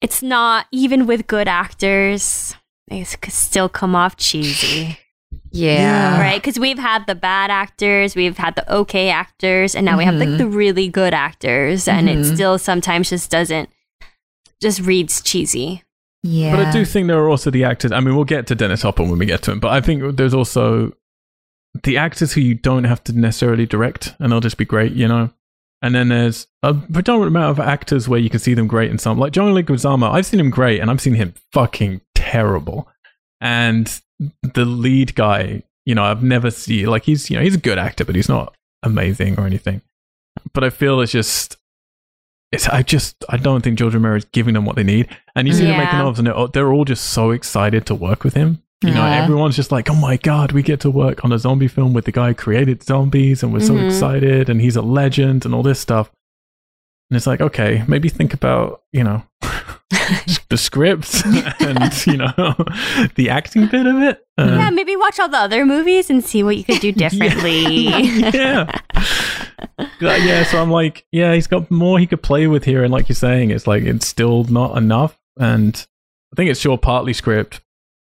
it's 0.00 0.22
not 0.22 0.66
even 0.70 1.06
with 1.06 1.26
good 1.26 1.48
actors. 1.48 2.54
They 2.88 3.04
could 3.04 3.32
still 3.32 3.68
come 3.68 3.96
off 3.96 4.16
cheesy, 4.16 4.98
Yeah. 5.50 6.20
right? 6.20 6.40
Because 6.40 6.58
we've 6.58 6.78
had 6.78 7.06
the 7.06 7.14
bad 7.14 7.50
actors, 7.50 8.14
we've 8.14 8.36
had 8.36 8.54
the 8.54 8.72
okay 8.72 9.08
actors, 9.10 9.74
and 9.74 9.84
now 9.84 9.96
we 9.98 10.04
have 10.04 10.14
like 10.14 10.28
Mhm. 10.28 10.38
the 10.38 10.46
really 10.46 10.86
good 10.88 11.14
actors, 11.14 11.88
and 11.88 12.08
it 12.08 12.18
Mhm. 12.18 12.34
still 12.34 12.58
sometimes 12.58 13.10
just 13.10 13.30
doesn't, 13.30 13.68
just 14.60 14.80
reads 14.80 15.20
cheesy. 15.22 15.82
Yeah. 16.24 16.56
But 16.56 16.66
I 16.66 16.72
do 16.72 16.86
think 16.86 17.06
there 17.06 17.18
are 17.18 17.28
also 17.28 17.50
the 17.50 17.64
actors. 17.64 17.92
I 17.92 18.00
mean, 18.00 18.16
we'll 18.16 18.24
get 18.24 18.46
to 18.46 18.54
Dennis 18.54 18.82
Hopper 18.82 19.02
when 19.02 19.18
we 19.18 19.26
get 19.26 19.42
to 19.42 19.52
him, 19.52 19.60
but 19.60 19.72
I 19.72 19.82
think 19.82 20.16
there's 20.16 20.32
also 20.32 20.92
the 21.82 21.98
actors 21.98 22.32
who 22.32 22.40
you 22.40 22.54
don't 22.54 22.84
have 22.84 23.04
to 23.04 23.12
necessarily 23.12 23.66
direct, 23.66 24.14
and 24.18 24.32
they'll 24.32 24.40
just 24.40 24.56
be 24.56 24.64
great, 24.64 24.92
you 24.92 25.06
know. 25.06 25.30
And 25.82 25.94
then 25.94 26.08
there's 26.08 26.46
a 26.62 26.72
predominant 26.72 27.36
amount 27.36 27.50
of 27.50 27.60
actors 27.60 28.08
where 28.08 28.18
you 28.18 28.30
can 28.30 28.40
see 28.40 28.54
them 28.54 28.66
great 28.66 28.90
in 28.90 28.96
some, 28.96 29.18
like 29.18 29.32
John 29.32 29.52
Leguizamo. 29.52 30.10
I've 30.10 30.24
seen 30.24 30.40
him 30.40 30.48
great, 30.48 30.80
and 30.80 30.90
I've 30.90 31.00
seen 31.00 31.14
him 31.14 31.34
fucking 31.52 32.00
terrible. 32.14 32.88
And 33.42 34.00
the 34.42 34.64
lead 34.64 35.14
guy, 35.14 35.62
you 35.84 35.94
know, 35.94 36.04
I've 36.04 36.22
never 36.22 36.50
seen 36.50 36.86
like 36.86 37.04
he's 37.04 37.28
you 37.28 37.36
know 37.36 37.42
he's 37.42 37.56
a 37.56 37.58
good 37.58 37.78
actor, 37.78 38.06
but 38.06 38.14
he's 38.14 38.30
not 38.30 38.56
amazing 38.82 39.38
or 39.38 39.44
anything. 39.44 39.82
But 40.54 40.64
I 40.64 40.70
feel 40.70 41.02
it's 41.02 41.12
just. 41.12 41.58
It's, 42.54 42.68
I 42.68 42.82
just 42.82 43.24
I 43.28 43.36
don't 43.36 43.62
think 43.62 43.78
George 43.78 43.94
Romero 43.94 44.16
is 44.16 44.24
giving 44.26 44.54
them 44.54 44.64
what 44.64 44.76
they 44.76 44.82
need, 44.84 45.08
and 45.36 45.46
you 45.48 45.54
see 45.54 45.66
Yeah. 45.66 45.78
making 45.78 45.98
ofs, 46.00 46.18
and 46.18 46.26
they're, 46.26 46.48
they're 46.52 46.72
all 46.72 46.84
just 46.84 47.04
so 47.10 47.30
excited 47.30 47.86
to 47.86 47.94
work 47.94 48.24
with 48.24 48.34
him. 48.34 48.62
You 48.82 48.90
know, 48.90 49.04
Yeah. 49.06 49.22
everyone's 49.22 49.56
just 49.56 49.72
like, 49.72 49.88
"Oh 49.90 49.94
my 49.94 50.16
god, 50.16 50.52
we 50.52 50.62
get 50.62 50.80
to 50.80 50.90
work 50.90 51.24
on 51.24 51.32
a 51.32 51.38
zombie 51.38 51.68
film 51.68 51.92
with 51.94 52.04
the 52.04 52.12
guy 52.12 52.28
who 52.28 52.34
created 52.34 52.82
zombies, 52.82 53.42
and 53.42 53.52
we're 53.52 53.60
so 53.60 53.74
Mhm. 53.74 53.86
excited, 53.86 54.48
and 54.50 54.60
he's 54.60 54.76
a 54.76 54.82
legend, 54.82 55.44
and 55.44 55.54
all 55.54 55.62
this 55.62 55.80
stuff." 55.80 56.10
And 57.10 57.16
it's 57.16 57.26
like, 57.26 57.40
okay, 57.40 57.82
maybe 57.86 58.08
think 58.08 58.32
about 58.34 58.82
you 58.92 59.04
know 59.04 59.22
the 60.48 60.56
script 60.56 61.22
and 61.60 62.06
you 62.06 62.16
know 62.16 62.32
the 63.14 63.28
acting 63.30 63.66
bit 63.68 63.86
of 63.86 63.96
it. 64.02 64.20
Uh, 64.36 64.56
yeah, 64.58 64.70
maybe 64.70 64.96
watch 64.96 65.18
all 65.20 65.28
the 65.28 65.38
other 65.38 65.64
movies 65.64 66.10
and 66.10 66.24
see 66.24 66.42
what 66.42 66.56
you 66.56 66.64
could 66.64 66.80
do 66.80 66.92
differently. 67.04 67.88
yeah. 67.88 68.70
Uh, 68.94 69.43
yeah, 70.00 70.44
so 70.44 70.60
I'm 70.60 70.70
like, 70.70 71.06
yeah, 71.12 71.34
he's 71.34 71.46
got 71.46 71.70
more 71.70 71.98
he 71.98 72.06
could 72.06 72.22
play 72.22 72.46
with 72.46 72.64
here, 72.64 72.82
and 72.84 72.92
like 72.92 73.08
you're 73.08 73.16
saying, 73.16 73.50
it's 73.50 73.66
like 73.66 73.82
it's 73.84 74.06
still 74.06 74.44
not 74.44 74.76
enough. 74.76 75.18
And 75.38 75.74
I 76.32 76.36
think 76.36 76.50
it's 76.50 76.60
sure 76.60 76.78
partly 76.78 77.12
script, 77.12 77.60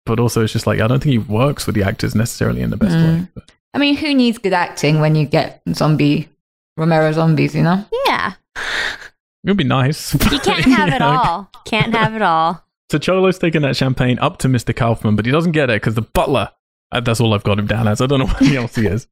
but 0.06 0.18
also 0.20 0.42
it's 0.42 0.52
just 0.52 0.66
like 0.66 0.80
I 0.80 0.86
don't 0.86 1.02
think 1.02 1.12
he 1.12 1.18
works 1.18 1.66
with 1.66 1.74
the 1.74 1.82
actors 1.82 2.14
necessarily 2.14 2.62
in 2.62 2.70
the 2.70 2.76
best 2.76 2.94
way. 2.96 3.00
Mm. 3.02 3.28
But 3.34 3.50
I 3.74 3.78
mean, 3.78 3.96
who 3.96 4.14
needs 4.14 4.38
good 4.38 4.52
acting 4.52 5.00
when 5.00 5.14
you 5.14 5.26
get 5.26 5.62
zombie 5.72 6.28
Romero 6.76 7.12
zombies? 7.12 7.54
You 7.54 7.62
know. 7.62 7.84
yeah, 8.06 8.34
it 8.56 9.48
would 9.48 9.56
be 9.56 9.64
nice. 9.64 10.14
you 10.14 10.38
can't 10.40 10.64
have 10.64 10.92
it 10.92 11.02
all. 11.02 11.50
Can't 11.64 11.94
have 11.94 12.14
it 12.14 12.22
all. 12.22 12.64
So 12.90 12.98
Cholo's 12.98 13.38
taking 13.38 13.62
that 13.62 13.76
champagne 13.76 14.18
up 14.18 14.36
to 14.38 14.48
Mr. 14.48 14.76
Kaufman, 14.76 15.16
but 15.16 15.24
he 15.24 15.32
doesn't 15.32 15.52
get 15.52 15.70
it 15.70 15.80
because 15.80 15.94
the 15.94 16.02
butler. 16.02 16.50
uh, 16.90 17.00
That's 17.00 17.20
all 17.20 17.32
I've 17.32 17.42
got 17.44 17.58
him 17.58 17.66
down 17.66 17.88
as. 17.88 18.02
I 18.02 18.06
don't 18.06 18.18
know 18.18 18.26
what 18.26 18.42
else 18.42 18.74
he 18.74 18.86
is. 18.86 19.06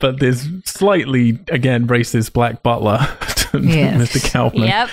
But 0.00 0.20
there's 0.20 0.46
slightly, 0.64 1.40
again, 1.48 1.86
racist 1.88 2.32
black 2.32 2.62
butler 2.62 2.98
Yes. 3.54 4.10
Mr. 4.14 4.32
Kaufman. 4.32 4.64
Yep. 4.68 4.90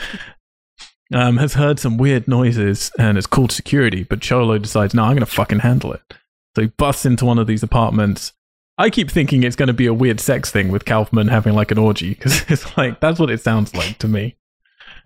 um, 1.13 1.37
has 1.37 1.53
heard 1.53 1.79
some 1.79 1.97
weird 1.97 2.27
noises 2.27 2.91
and 2.97 3.17
has 3.17 3.27
called 3.27 3.51
security, 3.51 4.03
but 4.03 4.21
Cholo 4.21 4.57
decides, 4.57 4.93
no, 4.93 5.03
I'm 5.03 5.11
going 5.11 5.19
to 5.19 5.25
fucking 5.25 5.59
handle 5.59 5.93
it. 5.93 6.01
So 6.55 6.63
he 6.63 6.67
busts 6.69 7.05
into 7.05 7.25
one 7.25 7.37
of 7.37 7.47
these 7.47 7.63
apartments. 7.63 8.33
I 8.77 8.89
keep 8.89 9.11
thinking 9.11 9.43
it's 9.43 9.55
going 9.55 9.67
to 9.67 9.73
be 9.73 9.85
a 9.87 9.93
weird 9.93 10.19
sex 10.19 10.51
thing 10.51 10.69
with 10.69 10.85
Kaufman 10.85 11.27
having 11.27 11.53
like 11.53 11.71
an 11.71 11.77
orgy 11.77 12.09
because 12.13 12.41
it's 12.49 12.75
like, 12.77 12.99
that's 12.99 13.19
what 13.19 13.29
it 13.29 13.41
sounds 13.41 13.75
like 13.75 13.97
to 13.99 14.07
me. 14.07 14.35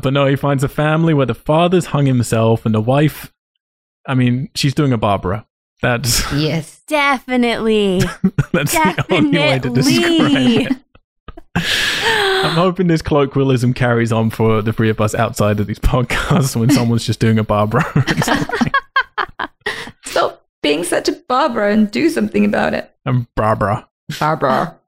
But 0.01 0.13
no, 0.13 0.27
he 0.27 0.35
finds 0.35 0.63
a 0.63 0.69
family 0.69 1.13
where 1.13 1.25
the 1.25 1.35
father's 1.35 1.87
hung 1.87 2.05
himself 2.05 2.65
and 2.65 2.73
the 2.73 2.81
wife, 2.81 3.33
I 4.07 4.15
mean, 4.15 4.49
she's 4.55 4.73
doing 4.73 4.93
a 4.93 4.97
Barbara. 4.97 5.45
That's, 5.81 6.31
Yes. 6.33 6.81
Definitely. 6.87 7.99
that's 8.51 8.73
the 8.73 9.05
only 9.11 9.37
way 9.37 9.59
to 9.59 9.69
describe 9.69 10.01
Definitely. 10.01 10.63
it. 10.65 10.77
I'm 11.55 12.55
hoping 12.55 12.87
this 12.87 13.01
colloquialism 13.01 13.73
carries 13.73 14.11
on 14.11 14.29
for 14.29 14.61
the 14.61 14.73
three 14.73 14.89
of 14.89 14.99
us 15.01 15.13
outside 15.13 15.59
of 15.59 15.67
these 15.67 15.79
podcasts 15.79 16.55
when 16.55 16.69
someone's 16.69 17.05
just 17.05 17.19
doing 17.19 17.37
a 17.37 17.43
Barbara. 17.43 17.83
or 17.95 18.21
something. 18.23 18.71
Stop 20.05 20.45
being 20.63 20.83
such 20.83 21.09
a 21.09 21.13
Barbara 21.13 21.71
and 21.73 21.89
do 21.91 22.09
something 22.09 22.45
about 22.45 22.73
it. 22.73 22.91
I'm 23.05 23.27
Barbara. 23.35 23.87
Barbara. 24.19 24.79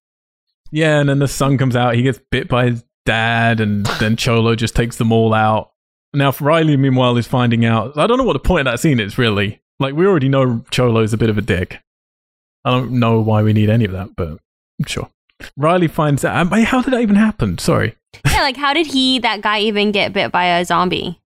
Yeah, 0.71 0.99
and 0.99 1.09
then 1.09 1.19
the 1.19 1.27
son 1.27 1.57
comes 1.57 1.75
out. 1.75 1.95
He 1.95 2.03
gets 2.03 2.19
bit 2.31 2.47
by 2.47 2.67
his 2.69 2.83
dad, 3.05 3.59
and 3.59 3.85
then 3.99 4.15
Cholo 4.15 4.55
just 4.55 4.75
takes 4.75 4.95
them 4.97 5.11
all 5.11 5.33
out. 5.33 5.71
Now, 6.13 6.33
Riley, 6.39 6.77
meanwhile, 6.77 7.17
is 7.17 7.27
finding 7.27 7.65
out. 7.65 7.97
I 7.97 8.07
don't 8.07 8.17
know 8.17 8.23
what 8.23 8.33
the 8.33 8.39
point 8.39 8.67
of 8.67 8.73
that 8.73 8.79
scene 8.79 8.99
is, 8.99 9.17
really. 9.17 9.60
Like, 9.81 9.95
we 9.95 10.05
already 10.05 10.29
know 10.29 10.63
Cholo's 10.71 11.13
a 11.13 11.17
bit 11.17 11.29
of 11.29 11.37
a 11.37 11.41
dick. 11.41 11.81
I 12.63 12.69
don't 12.71 12.93
know 12.93 13.19
why 13.19 13.41
we 13.43 13.53
need 13.53 13.69
any 13.69 13.85
of 13.85 13.91
that, 13.91 14.15
but 14.15 14.37
sure. 14.85 15.09
Riley 15.57 15.87
finds 15.87 16.23
out. 16.23 16.47
How 16.65 16.81
did 16.81 16.93
that 16.93 17.01
even 17.01 17.15
happen? 17.15 17.57
Sorry. 17.57 17.95
yeah, 18.31 18.41
like 18.41 18.57
how 18.57 18.73
did 18.73 18.87
he, 18.87 19.17
that 19.19 19.41
guy, 19.41 19.59
even 19.61 19.91
get 19.91 20.13
bit 20.13 20.31
by 20.31 20.45
a 20.45 20.63
zombie? 20.65 21.19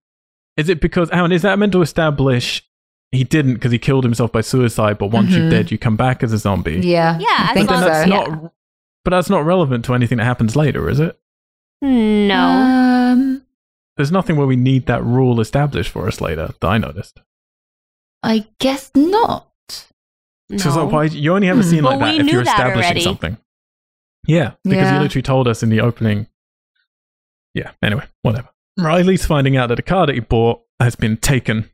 Is 0.56 0.70
it 0.70 0.80
because, 0.80 1.10
Aaron, 1.12 1.34
is 1.34 1.42
that 1.42 1.60
meant 1.60 1.74
to 1.74 1.82
establish 1.82 2.64
he 3.12 3.24
didn't 3.26 3.56
because 3.56 3.72
he 3.74 3.80
killed 3.80 4.04
himself 4.04 4.32
by 4.32 4.42
suicide, 4.42 4.98
but 4.98 5.08
once 5.08 5.32
you're 5.32 5.46
Mhm. 5.48 5.50
dead, 5.52 5.72
you 5.72 5.78
come 5.78 5.96
back 5.98 6.24
as 6.24 6.32
a 6.34 6.38
zombie? 6.38 6.80
Yeah. 6.82 7.18
Yeah, 7.20 7.28
I 7.30 7.48
as 7.50 7.54
think 7.54 7.68
But 7.68 7.74
then 7.74 7.84
so. 7.84 7.90
that's 7.90 8.10
yeah. 8.10 8.16
not. 8.16 8.54
But 9.04 9.12
that's 9.12 9.30
not 9.30 9.46
relevant 9.46 9.86
to 9.86 9.94
anything 9.94 10.18
that 10.18 10.24
happens 10.26 10.56
later, 10.56 10.90
is 10.90 11.00
it? 11.00 11.20
No. 11.82 12.40
Um, 12.40 13.42
There's 13.98 14.12
nothing 14.12 14.36
where 14.38 14.48
we 14.48 14.56
need 14.56 14.88
that 14.88 15.04
rule 15.04 15.40
established 15.40 15.92
for 15.92 16.08
us 16.08 16.20
later 16.22 16.54
that 16.60 16.68
I 16.68 16.78
noticed. 16.78 17.20
I 18.26 18.48
guess 18.60 18.92
not. 18.96 19.48
no. 20.50 20.58
So 20.58 20.70
it's 20.70 20.78
like, 20.78 20.92
why 20.92 21.04
you 21.06 21.34
only 21.34 21.48
have 21.48 21.58
a 21.58 21.62
Hmm. 21.64 21.70
scene 21.70 21.84
like 21.84 22.00
Well, 22.00 22.12
that 22.14 22.22
if 22.22 22.28
you're 22.32 22.44
that 22.44 22.52
establishing 22.52 22.84
already. 22.84 23.02
something. 23.02 23.38
Yeah, 24.28 24.52
because 24.64 24.78
Yeah. 24.84 24.96
you 24.96 25.02
literally 25.02 25.22
told 25.24 25.48
us 25.48 25.62
in 25.64 25.70
the 25.70 25.82
opening. 25.82 26.28
Yeah. 27.54 27.72
Anyway, 27.82 28.06
whatever. 28.22 28.50
Riley's 28.78 29.26
finding 29.26 29.56
out 29.58 29.68
that 29.70 29.80
a 29.80 29.84
car 29.84 30.06
that 30.08 30.14
he 30.16 30.20
bought 30.22 30.62
has 30.80 30.96
been 30.96 31.18
taken, 31.18 31.70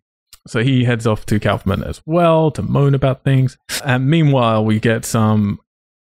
so 0.48 0.62
he 0.64 0.84
heads 0.84 1.08
off 1.08 1.26
to 1.28 1.40
Kaufman 1.40 1.84
as 1.84 2.02
well 2.06 2.52
to 2.52 2.62
moan 2.62 2.94
about 2.94 3.24
things. 3.24 3.58
And 3.84 4.08
meanwhile, 4.10 4.64
we 4.64 4.80
get 4.80 5.06
some. 5.06 5.60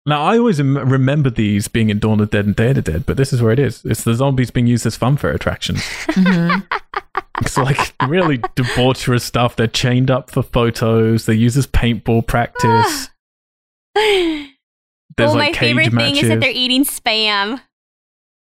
Now, 0.06 0.22
I 0.22 0.36
always 0.38 0.58
rem- 0.58 0.76
remember 0.90 1.30
these 1.30 1.66
being 1.68 1.88
in 1.88 1.98
Dawn 1.98 2.20
of 2.20 2.30
the 2.30 2.36
Dead 2.36 2.46
and 2.46 2.54
Day 2.56 2.68
of 2.70 2.74
the 2.76 2.82
Dead, 2.82 3.06
but 3.06 3.16
this 3.16 3.32
is 3.32 3.40
where 3.40 3.52
it 3.52 3.58
is. 3.58 3.82
It's 3.86 4.04
the 4.04 4.14
zombies 4.14 4.50
being 4.50 4.66
used 4.66 4.84
as 4.84 4.98
funfair 4.98 5.34
attractions. 5.34 5.80
Mhm. 6.08 6.66
It's 7.40 7.56
like 7.56 7.94
really 8.06 8.38
debaucherous 8.38 9.22
stuff. 9.22 9.56
They're 9.56 9.66
chained 9.66 10.10
up 10.10 10.30
for 10.30 10.42
photos. 10.42 11.26
They 11.26 11.34
use 11.34 11.56
as 11.56 11.66
paintball 11.66 12.26
practice. 12.26 13.08
There's 13.96 14.48
well, 15.18 15.36
like 15.36 15.52
my 15.54 15.58
cage 15.58 15.58
favorite 15.76 15.92
matches. 15.92 16.12
thing 16.20 16.22
is 16.24 16.28
that 16.28 16.40
they're 16.40 16.50
eating 16.50 16.84
spam. 16.84 17.60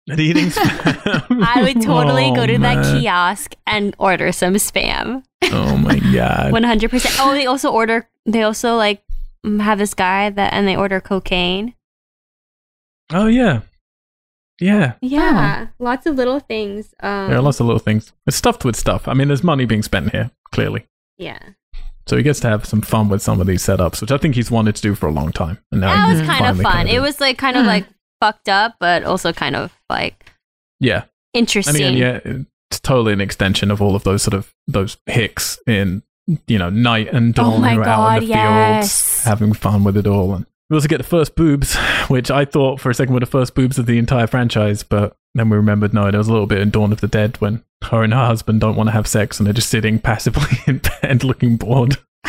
And 0.09 0.19
eating 0.19 0.47
spam. 0.47 1.43
I 1.45 1.61
would 1.61 1.81
totally 1.81 2.25
Oh, 2.31 2.35
go 2.35 2.45
to 2.47 2.57
that 2.59 2.83
kiosk 2.99 3.55
and 3.67 3.95
order 3.99 4.31
some 4.31 4.55
spam. 4.55 5.23
Oh 5.45 5.77
my 5.77 5.99
god. 5.99 6.51
One 6.53 6.63
hundred 6.63 6.89
percent. 6.91 7.15
Oh, 7.19 7.33
they 7.33 7.45
also 7.45 7.71
order. 7.71 8.09
They 8.25 8.43
also 8.43 8.75
like 8.75 9.03
have 9.59 9.77
this 9.77 9.93
guy 9.93 10.29
that, 10.29 10.53
and 10.53 10.67
they 10.67 10.75
order 10.75 10.99
cocaine. 11.01 11.73
oh 13.11 13.27
yeah. 13.27 13.61
Yeah. 14.59 14.93
Yeah, 15.01 15.67
lots 15.79 16.05
of 16.05 16.15
little 16.15 16.39
things. 16.39 16.93
Um, 17.01 17.27
There 17.29 17.37
are 17.37 17.41
lots 17.41 17.59
of 17.59 17.65
little 17.65 17.79
things. 17.79 18.13
It's 18.27 18.37
stuffed 18.37 18.63
with 18.63 18.75
stuff. 18.75 19.07
I 19.07 19.13
mean, 19.13 19.27
there's 19.27 19.43
money 19.43 19.65
being 19.65 19.83
spent 19.83 20.11
here, 20.11 20.31
clearly. 20.51 20.85
Yeah, 21.17 21.39
So 22.07 22.15
he 22.17 22.23
gets 22.23 22.39
to 22.41 22.49
have 22.49 22.65
some 22.65 22.81
fun 22.81 23.09
with 23.09 23.21
some 23.21 23.41
of 23.41 23.47
these 23.47 23.63
setups, 23.63 23.99
which 24.01 24.11
I 24.11 24.17
think 24.17 24.35
he's 24.35 24.51
wanted 24.51 24.75
to 24.75 24.81
do 24.81 24.95
for 24.95 25.07
a 25.07 25.11
long 25.11 25.31
time. 25.31 25.57
And 25.71 25.81
now 25.81 25.93
that 25.95 26.13
was 26.13 26.21
kind 26.27 26.45
of 26.45 26.61
fun. 26.61 26.85
kinda 26.85 26.93
It 26.93 26.99
was 27.01 27.19
like 27.19 27.37
kind 27.37 27.55
of 27.57 27.63
Hmm. 27.63 27.67
like 27.69 27.85
fucked 28.21 28.47
up, 28.49 28.75
but 28.79 29.03
also 29.03 29.33
kind 29.33 29.55
of 29.55 29.71
like 29.89 30.31
Yeah. 30.79 31.03
And 31.33 31.41
interesting. 31.41 31.75
again, 31.75 31.97
yeah, 31.97 32.19
it's 32.69 32.79
totally 32.79 33.13
an 33.13 33.21
extension 33.21 33.69
of 33.71 33.81
all 33.81 33.95
of 33.95 34.03
those 34.03 34.21
sort 34.23 34.33
of 34.35 34.53
those 34.67 34.97
hicks 35.07 35.57
in 35.67 36.03
you 36.47 36.57
know 36.57 36.69
night 36.69 37.09
and 37.13 37.33
dawn 37.33 37.53
Oh 37.53 37.57
my 37.57 37.73
who 37.73 37.81
are 37.81 37.87
out 37.87 38.17
in 38.23 38.27
the 38.29 38.33
God, 38.33 38.79
fields 38.81 39.23
having 39.23 39.53
fun 39.53 39.83
with 39.83 39.97
it 39.97 40.07
all. 40.07 40.33
And 40.33 40.45
we 40.69 40.75
also 40.77 40.87
get 40.87 40.97
the 40.97 41.03
first 41.03 41.35
boobs, 41.35 41.75
which 42.07 42.31
I 42.31 42.45
thought 42.45 42.79
for 42.79 42.89
a 42.89 42.93
second 42.93 43.13
were 43.13 43.19
the 43.19 43.25
first 43.25 43.55
boobs 43.55 43.77
of 43.77 43.85
the 43.85 43.97
entire 43.97 44.27
franchise, 44.27 44.83
but 44.83 45.15
then 45.35 45.49
we 45.49 45.57
remembered 45.57 45.93
no, 45.93 46.09
there 46.11 46.17
was 46.19 46.27
a 46.27 46.31
little 46.31 46.47
bit 46.47 46.59
in 46.59 46.69
Dawn 46.69 46.91
of 46.91 47.01
the 47.01 47.07
Dead 47.07 47.39
when 47.41 47.63
her 47.85 48.03
and 48.03 48.13
her 48.13 48.25
husband 48.25 48.61
don't 48.61 48.75
want 48.75 48.87
to 48.87 48.91
have 48.93 49.07
sex 49.07 49.39
and 49.39 49.45
they're 49.47 49.53
just 49.53 49.69
sitting 49.69 49.99
passively 49.99 50.57
in 50.67 50.79
bed 51.01 51.23
looking 51.23 51.57
bored. 51.57 51.97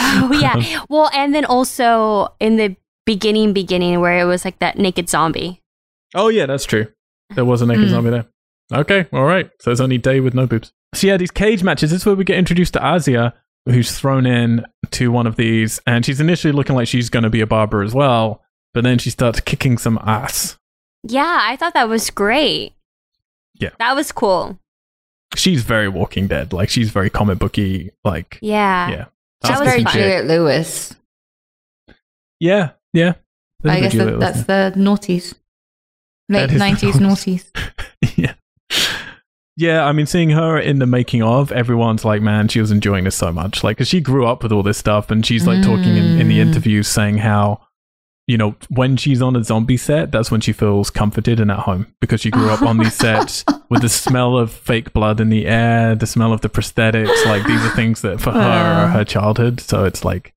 oh 0.00 0.32
yeah. 0.40 0.82
Well, 0.88 1.10
and 1.14 1.34
then 1.34 1.44
also 1.44 2.34
in 2.40 2.56
the 2.56 2.76
beginning, 3.06 3.52
beginning 3.52 4.00
where 4.00 4.18
it 4.18 4.24
was 4.24 4.44
like 4.44 4.58
that 4.58 4.78
naked 4.78 5.08
zombie. 5.08 5.62
Oh 6.14 6.28
yeah, 6.28 6.46
that's 6.46 6.64
true. 6.64 6.88
There 7.34 7.44
was 7.44 7.62
a 7.62 7.66
naked 7.66 7.84
Mm. 7.86 7.90
zombie 7.90 8.10
there. 8.10 8.26
Okay, 8.72 9.06
all 9.12 9.24
right. 9.24 9.50
So 9.60 9.70
it's 9.70 9.80
only 9.80 9.98
Day 9.98 10.20
with 10.20 10.34
no 10.34 10.46
boobs. 10.46 10.72
So 10.94 11.06
yeah, 11.06 11.16
these 11.16 11.30
cage 11.30 11.62
matches. 11.62 11.90
This 11.90 12.00
is 12.02 12.06
where 12.06 12.14
we 12.14 12.24
get 12.24 12.38
introduced 12.38 12.72
to 12.74 12.94
Asia, 12.94 13.34
who's 13.66 13.96
thrown 13.98 14.26
in 14.26 14.64
to 14.92 15.10
one 15.12 15.26
of 15.26 15.36
these, 15.36 15.80
and 15.86 16.04
she's 16.04 16.20
initially 16.20 16.52
looking 16.52 16.74
like 16.74 16.88
she's 16.88 17.10
going 17.10 17.22
to 17.24 17.30
be 17.30 17.40
a 17.40 17.46
barber 17.46 17.82
as 17.82 17.94
well, 17.94 18.42
but 18.74 18.84
then 18.84 18.98
she 18.98 19.10
starts 19.10 19.40
kicking 19.40 19.76
some 19.78 19.98
ass. 20.02 20.56
Yeah, 21.04 21.38
I 21.42 21.56
thought 21.56 21.74
that 21.74 21.88
was 21.88 22.10
great. 22.10 22.72
Yeah. 23.54 23.70
That 23.78 23.94
was 23.94 24.12
cool. 24.12 24.58
She's 25.36 25.62
very 25.62 25.88
Walking 25.88 26.26
Dead. 26.26 26.52
Like 26.52 26.70
she's 26.70 26.90
very 26.90 27.10
comic 27.10 27.38
booky. 27.38 27.90
Like 28.04 28.38
Yeah. 28.40 28.88
yeah, 28.88 28.96
That 28.96 29.08
That's 29.42 29.60
was 29.60 29.68
very 29.68 29.84
decent 29.84 30.02
Juliette 30.02 30.24
Lewis. 30.26 30.94
Yeah, 32.40 32.70
yeah. 32.92 33.14
There's 33.60 33.74
a 33.74 33.76
I 33.76 33.80
bit 33.80 33.82
guess 33.82 33.92
Juliette 33.92 34.06
that, 34.06 34.12
Lewis 34.20 34.44
that's 34.46 34.74
the 34.74 34.80
noughties. 34.80 35.34
That 36.30 36.34
Late 36.38 36.44
is 36.46 36.52
the 36.52 36.58
nineties 36.58 36.94
noughties. 36.96 37.50
noughties. 37.52 38.16
yeah. 38.16 38.34
Yeah, 39.60 39.84
I 39.86 39.90
mean, 39.90 40.06
seeing 40.06 40.30
her 40.30 40.56
in 40.56 40.78
the 40.78 40.86
making 40.86 41.20
of, 41.24 41.50
everyone's 41.50 42.04
like, 42.04 42.22
man, 42.22 42.46
she 42.46 42.60
was 42.60 42.70
enjoying 42.70 43.02
this 43.02 43.16
so 43.16 43.32
much. 43.32 43.64
Like, 43.64 43.76
because 43.76 43.88
she 43.88 44.00
grew 44.00 44.24
up 44.24 44.44
with 44.44 44.52
all 44.52 44.62
this 44.62 44.78
stuff, 44.78 45.10
and 45.10 45.26
she's 45.26 45.48
like 45.48 45.64
talking 45.64 45.96
in, 45.96 46.20
in 46.20 46.28
the 46.28 46.38
Mm. 46.38 46.46
interviews 46.46 46.86
saying 46.86 47.18
how, 47.18 47.60
you 48.28 48.36
know, 48.38 48.54
when 48.68 48.96
she's 48.96 49.20
on 49.20 49.34
a 49.34 49.42
zombie 49.42 49.76
set, 49.76 50.12
that's 50.12 50.30
when 50.30 50.40
she 50.40 50.52
feels 50.52 50.90
comforted 50.90 51.40
and 51.40 51.50
at 51.50 51.58
home 51.60 51.88
because 52.00 52.20
she 52.20 52.30
grew 52.30 52.50
up 52.50 52.62
on 52.62 52.78
these 52.78 52.94
sets 53.04 53.44
with 53.68 53.82
the 53.82 53.88
smell 53.88 54.38
of 54.38 54.52
fake 54.52 54.92
blood 54.92 55.18
in 55.18 55.28
the 55.28 55.46
air, 55.46 55.96
the 55.96 56.06
smell 56.06 56.32
of 56.32 56.40
the 56.42 56.48
prosthetics. 56.48 57.26
Like, 57.26 57.44
these 57.44 57.60
are 57.64 57.74
things 57.74 58.00
that 58.02 58.20
for 58.20 58.30
her 58.30 58.38
are 58.40 58.88
her 58.88 59.04
childhood. 59.04 59.60
So 59.60 59.84
it's 59.84 60.04
like, 60.04 60.34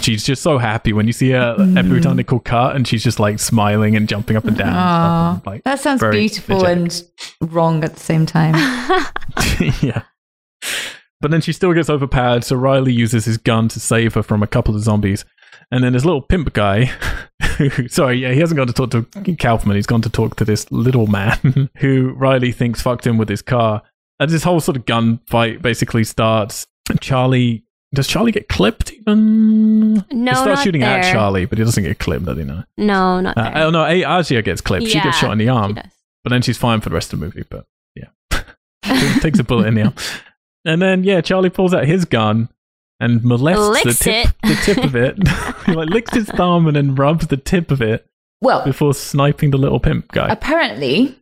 she's 0.00 0.24
just 0.24 0.42
so 0.42 0.58
happy 0.58 0.92
when 0.92 1.06
you 1.06 1.12
see 1.12 1.30
her 1.30 1.56
every 1.76 2.00
Mm. 2.00 2.02
time 2.02 2.16
they 2.16 2.24
call 2.24 2.40
cut, 2.40 2.76
and 2.76 2.86
she's 2.86 3.02
just 3.02 3.18
like 3.20 3.38
smiling 3.38 3.96
and 3.96 4.08
jumping 4.08 4.36
up 4.36 4.44
and 4.44 4.56
down. 4.56 4.68
and 4.68 4.76
stuff, 4.76 5.36
and, 5.36 5.46
like, 5.46 5.64
That 5.64 5.80
sounds 5.80 6.02
beautiful 6.10 6.64
energetic. 6.66 7.08
and 7.40 7.52
wrong 7.52 7.84
at 7.84 7.94
the 7.94 8.00
same 8.00 8.26
time. 8.26 8.54
yeah. 9.82 10.02
But 11.20 11.30
then 11.30 11.40
she 11.40 11.52
still 11.52 11.72
gets 11.72 11.90
overpowered, 11.90 12.44
so 12.44 12.56
Riley 12.56 12.92
uses 12.92 13.24
his 13.24 13.38
gun 13.38 13.68
to 13.68 13.80
save 13.80 14.14
her 14.14 14.22
from 14.22 14.42
a 14.42 14.46
couple 14.46 14.74
of 14.76 14.82
zombies. 14.82 15.24
And 15.70 15.82
then 15.84 15.92
this 15.92 16.04
little 16.04 16.22
pimp 16.22 16.52
guy 16.54 16.90
sorry 17.88 18.16
yeah, 18.18 18.32
he 18.32 18.40
hasn't 18.40 18.56
gone 18.56 18.68
to 18.68 18.72
talk 18.72 18.90
to 18.92 19.36
Kaufman, 19.36 19.76
he's 19.76 19.86
gone 19.86 20.00
to 20.02 20.08
talk 20.10 20.36
to 20.36 20.44
this 20.44 20.70
little 20.72 21.06
man 21.08 21.68
who 21.78 22.12
Riley 22.16 22.52
thinks 22.52 22.80
fucked 22.80 23.06
him 23.06 23.18
with 23.18 23.28
his 23.28 23.42
car. 23.42 23.82
And 24.20 24.30
this 24.30 24.42
whole 24.44 24.60
sort 24.60 24.76
of 24.76 24.84
gunfight 24.86 25.60
basically 25.62 26.04
starts. 26.04 26.66
Charlie, 27.00 27.64
does 27.94 28.06
Charlie 28.06 28.32
get 28.32 28.48
clipped 28.48 28.92
even? 28.92 29.94
no, 29.94 30.00
he 30.10 30.26
starts 30.34 30.46
not 30.46 30.64
shooting 30.64 30.80
there. 30.82 30.98
at 31.00 31.12
Charlie, 31.12 31.46
but 31.46 31.58
he 31.58 31.64
doesn't 31.64 31.82
get 31.82 31.98
clipped, 31.98 32.26
does 32.26 32.36
he? 32.38 32.44
No. 32.44 32.64
No, 32.76 33.20
not 33.20 33.36
Uh, 33.38 33.50
there. 33.50 33.62
oh, 33.64 33.70
no, 33.70 33.84
A- 33.84 34.18
Asia 34.20 34.42
gets 34.42 34.60
clipped. 34.60 34.86
she 34.86 34.94
Yeah, 34.98 35.04
gets 35.04 35.18
shot 35.18 35.32
in 35.32 35.38
the 35.38 35.44
She 35.46 35.48
arm. 35.48 35.74
does. 35.74 35.84
But 36.24 36.30
then 36.30 36.42
she's 36.42 36.58
fine 36.58 36.80
for 36.80 36.90
the 36.90 36.94
rest 36.94 37.12
of 37.12 37.18
the 37.20 37.24
movie. 37.26 37.44
But 37.48 37.64
yeah, 37.94 38.08
takes 39.20 39.38
a 39.38 39.44
bullet 39.44 39.68
in 39.68 39.74
the 39.74 39.82
arm. 39.84 39.94
And 40.64 40.82
then 40.82 41.04
yeah, 41.04 41.20
Charlie 41.22 41.48
pulls 41.50 41.72
out 41.72 41.86
his 41.86 42.04
gun 42.04 42.48
and 43.00 43.22
molests 43.24 43.64
the 43.64 43.70
Licks 43.70 43.98
tip, 44.00 44.26
it. 44.26 44.34
the 44.42 44.54
tip 44.56 44.84
of 44.84 44.94
it. 44.96 45.16
he 45.66 45.72
like 45.74 45.88
licks 45.88 46.12
his 46.12 46.26
thumb 46.26 46.66
and 46.66 46.76
then 46.76 46.94
rubs 46.96 47.28
the 47.28 47.36
tip 47.36 47.70
of 47.70 47.80
it 47.80 48.04
Well, 48.42 48.64
before 48.64 48.92
sniping 48.92 49.50
the 49.52 49.56
little 49.58 49.78
pimp 49.80 50.10
guy. 50.12 50.26
apparently, 50.28 51.16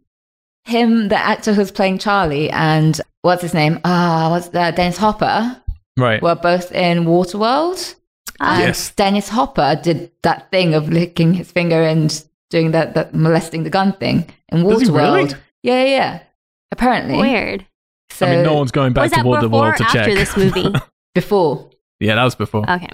him, 0.64 1.08
the 1.08 1.18
actor 1.18 1.52
who's 1.52 1.70
playing 1.70 1.98
Charlie, 1.98 2.50
and 2.50 2.98
what's 3.22 3.42
his 3.42 3.54
name? 3.54 3.78
Ah, 3.84 4.30
what's 4.30 4.48
that? 4.48 4.74
Dennis 4.74 4.96
Hopper 4.96 5.60
right. 5.97 6.20
were 6.22 6.34
both 6.34 6.72
in 6.72 7.05
Waterworld. 7.05 7.94
And 8.40 8.61
Yes. 8.61 8.90
Dennis 8.92 9.28
Hopper 9.30 9.78
did 9.82 10.11
that 10.22 10.51
thing 10.51 10.74
of 10.74 10.88
licking 10.90 11.34
his 11.34 11.51
finger 11.51 11.82
and 11.82 12.22
doing 12.51 12.72
that, 12.72 12.94
that 12.94 13.14
molesting 13.14 13.62
the 13.64 13.70
gun 13.70 13.92
thing 13.94 14.28
in 14.51 14.62
Does 14.62 14.82
he 14.82 14.88
Waterworld. 14.88 15.14
really? 15.16 15.34
Yeah, 15.62 15.82
yeah, 15.82 15.88
yeah. 15.97 16.20
Apparently. 16.72 17.16
Weird. 17.16 17.66
So 18.11 18.26
I 18.26 18.30
mean, 18.36 18.44
no 18.44 18.55
one's 18.55 18.70
going 18.72 18.92
back 18.92 19.11
to 19.11 19.16
that 19.16 19.22
before 19.24 19.38
Waterworld 19.40 19.72
or 19.72 19.76
to 19.76 19.84
after 19.84 20.05
check. 20.05 20.14
this 20.14 20.36
movie? 20.36 20.72
before. 21.14 21.70
yeah, 22.01 22.14
that 22.14 22.24
was 22.24 22.34
before. 22.34 22.68
Okay. 22.70 22.90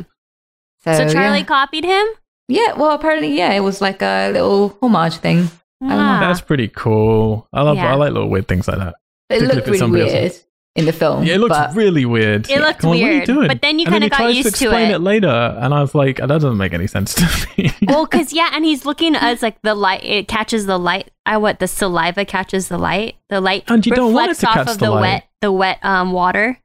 So, 0.85 0.93
So 0.95 1.13
Charlie 1.13 1.39
yeah. 1.39 1.45
copied 1.45 1.85
him? 1.85 2.07
Yeah, 2.49 2.75
well, 2.75 2.91
apparently, 2.93 3.37
yeah, 3.37 3.53
it 3.53 3.61
was 3.61 3.81
like 3.81 4.03
a 4.03 4.31
little 4.33 4.77
homage 4.83 5.17
thing. 5.17 5.49
don't 5.81 5.89
know. 5.91 5.97
Ah. 5.97 6.21
That's 6.21 6.41
pretty 6.41 6.69
cool. 6.69 7.49
I 7.53 7.63
love. 7.63 7.77
Yeah. 7.77 7.93
I 7.93 7.95
like 7.95 8.13
little 8.13 8.29
weird 8.29 8.47
things 8.49 8.69
like 8.69 8.79
that. 8.79 8.95
It 9.31 9.41
Particularly 9.41 9.55
looked 9.57 9.67
really 9.69 9.79
somebody 9.79 10.05
weird 10.05 10.25
else's. 10.25 10.45
In 10.75 10.87
the 10.87 10.93
film. 10.93 11.23
Yeah, 11.25 11.35
it 11.35 11.39
looks 11.39 11.57
but 11.57 11.75
really 11.75 12.05
weird. 12.07 12.49
It 12.51 12.59
looked 12.61 12.81
Come 12.81 12.91
on, 12.91 12.97
What 12.99 13.03
are 13.05 13.07
you 13.07 13.15
weird, 13.17 13.27
doing? 13.27 13.49
but 13.49 13.61
then 13.61 13.79
you 13.79 13.87
kinda 13.87 14.09
got 14.09 14.17
tries 14.17 14.37
used 14.37 14.55
to 14.55 14.59
to 14.59 14.65
explain 14.67 14.91
it. 14.91 14.95
it 14.95 14.99
later, 15.01 15.29
and 15.29 15.75
I 15.75 15.81
was 15.83 15.95
like, 15.95 16.17
that 16.17 16.27
doesn't 16.29 16.57
make 16.57 16.73
any 16.73 16.87
sense 16.87 17.15
to 17.15 17.47
me. 17.59 17.71
well, 17.87 18.07
because 18.07 18.33
yeah, 18.39 18.51
and 18.55 18.65
he's 18.65 18.87
looking 18.87 19.15
as 19.15 19.43
like 19.43 19.61
the 19.63 19.75
light. 19.75 20.03
It 20.03 20.29
catches 20.29 20.65
the 20.67 20.79
light. 20.79 21.11
I 21.27 21.37
what 21.37 21.59
the 21.59 21.69
saliva 21.69 22.25
catches 22.25 22.69
the 22.69 22.79
light. 22.79 23.17
The 23.29 23.41
light 23.41 23.65
And 23.69 23.85
you 23.87 23.93
don't 23.95 24.13
want 24.15 24.31
it 24.33 24.39
to 24.39 24.49
off 24.49 24.55
catch 24.55 24.69
of 24.71 24.79
the 24.79 24.87
the, 24.87 24.93
wet, 24.93 25.25
the 25.41 25.53
wet 25.53 25.79
um 25.85 26.13
water 26.13 26.59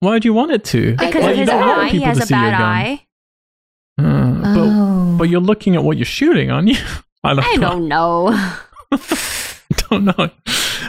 Why 0.00 0.18
do 0.18 0.28
you 0.28 0.34
want 0.34 0.52
it 0.52 0.62
to? 0.66 0.92
Because 0.96 1.22
Why 1.24 1.30
of 1.32 1.36
his 1.38 1.48
eye. 1.48 1.88
He 1.88 2.00
has 2.02 2.18
a 2.22 2.26
bad 2.32 2.54
eye. 2.54 3.06
Uh, 3.98 4.32
but 4.54 4.56
Oh. 4.58 5.16
but 5.18 5.28
you're 5.30 5.40
looking 5.40 5.74
at 5.76 5.82
what 5.82 5.96
you're 5.96 6.04
shooting, 6.04 6.50
aren't 6.50 6.68
you? 6.68 6.76
I 7.24 7.34
don't, 7.34 7.44
I 7.46 7.56
know. 7.56 7.70
don't 7.70 7.88
know. 7.88 8.98
don't 9.88 10.04
know. 10.04 10.30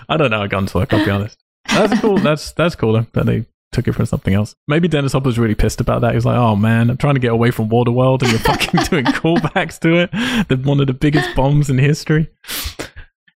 I 0.09 0.17
don't 0.17 0.29
know 0.31 0.39
how 0.39 0.47
guns 0.47 0.73
work. 0.75 0.93
I'll 0.93 1.03
be 1.05 1.09
honest. 1.11 1.37
That's 1.69 1.99
cool. 2.01 2.17
That's 2.17 2.51
that's 2.53 2.75
cool 2.75 2.93
that 2.93 3.25
they 3.25 3.45
took 3.71 3.87
it 3.87 3.93
from 3.93 4.05
something 4.05 4.33
else. 4.33 4.55
Maybe 4.67 4.87
Dennis 4.87 5.13
Hopper's 5.13 5.37
really 5.37 5.55
pissed 5.55 5.81
about 5.81 6.01
that. 6.01 6.11
He 6.11 6.15
was 6.15 6.25
like, 6.25 6.37
"Oh 6.37 6.55
man, 6.55 6.89
I'm 6.89 6.97
trying 6.97 7.15
to 7.15 7.19
get 7.19 7.31
away 7.31 7.51
from 7.51 7.69
Waterworld, 7.69 8.21
and 8.23 8.31
you're 8.31 8.39
fucking 8.39 8.81
doing 8.89 9.05
callbacks 9.05 9.79
to 9.79 9.95
it. 9.97 10.11
The 10.47 10.55
one 10.63 10.79
of 10.79 10.87
the 10.87 10.93
biggest 10.93 11.35
bombs 11.35 11.69
in 11.69 11.77
history." 11.77 12.29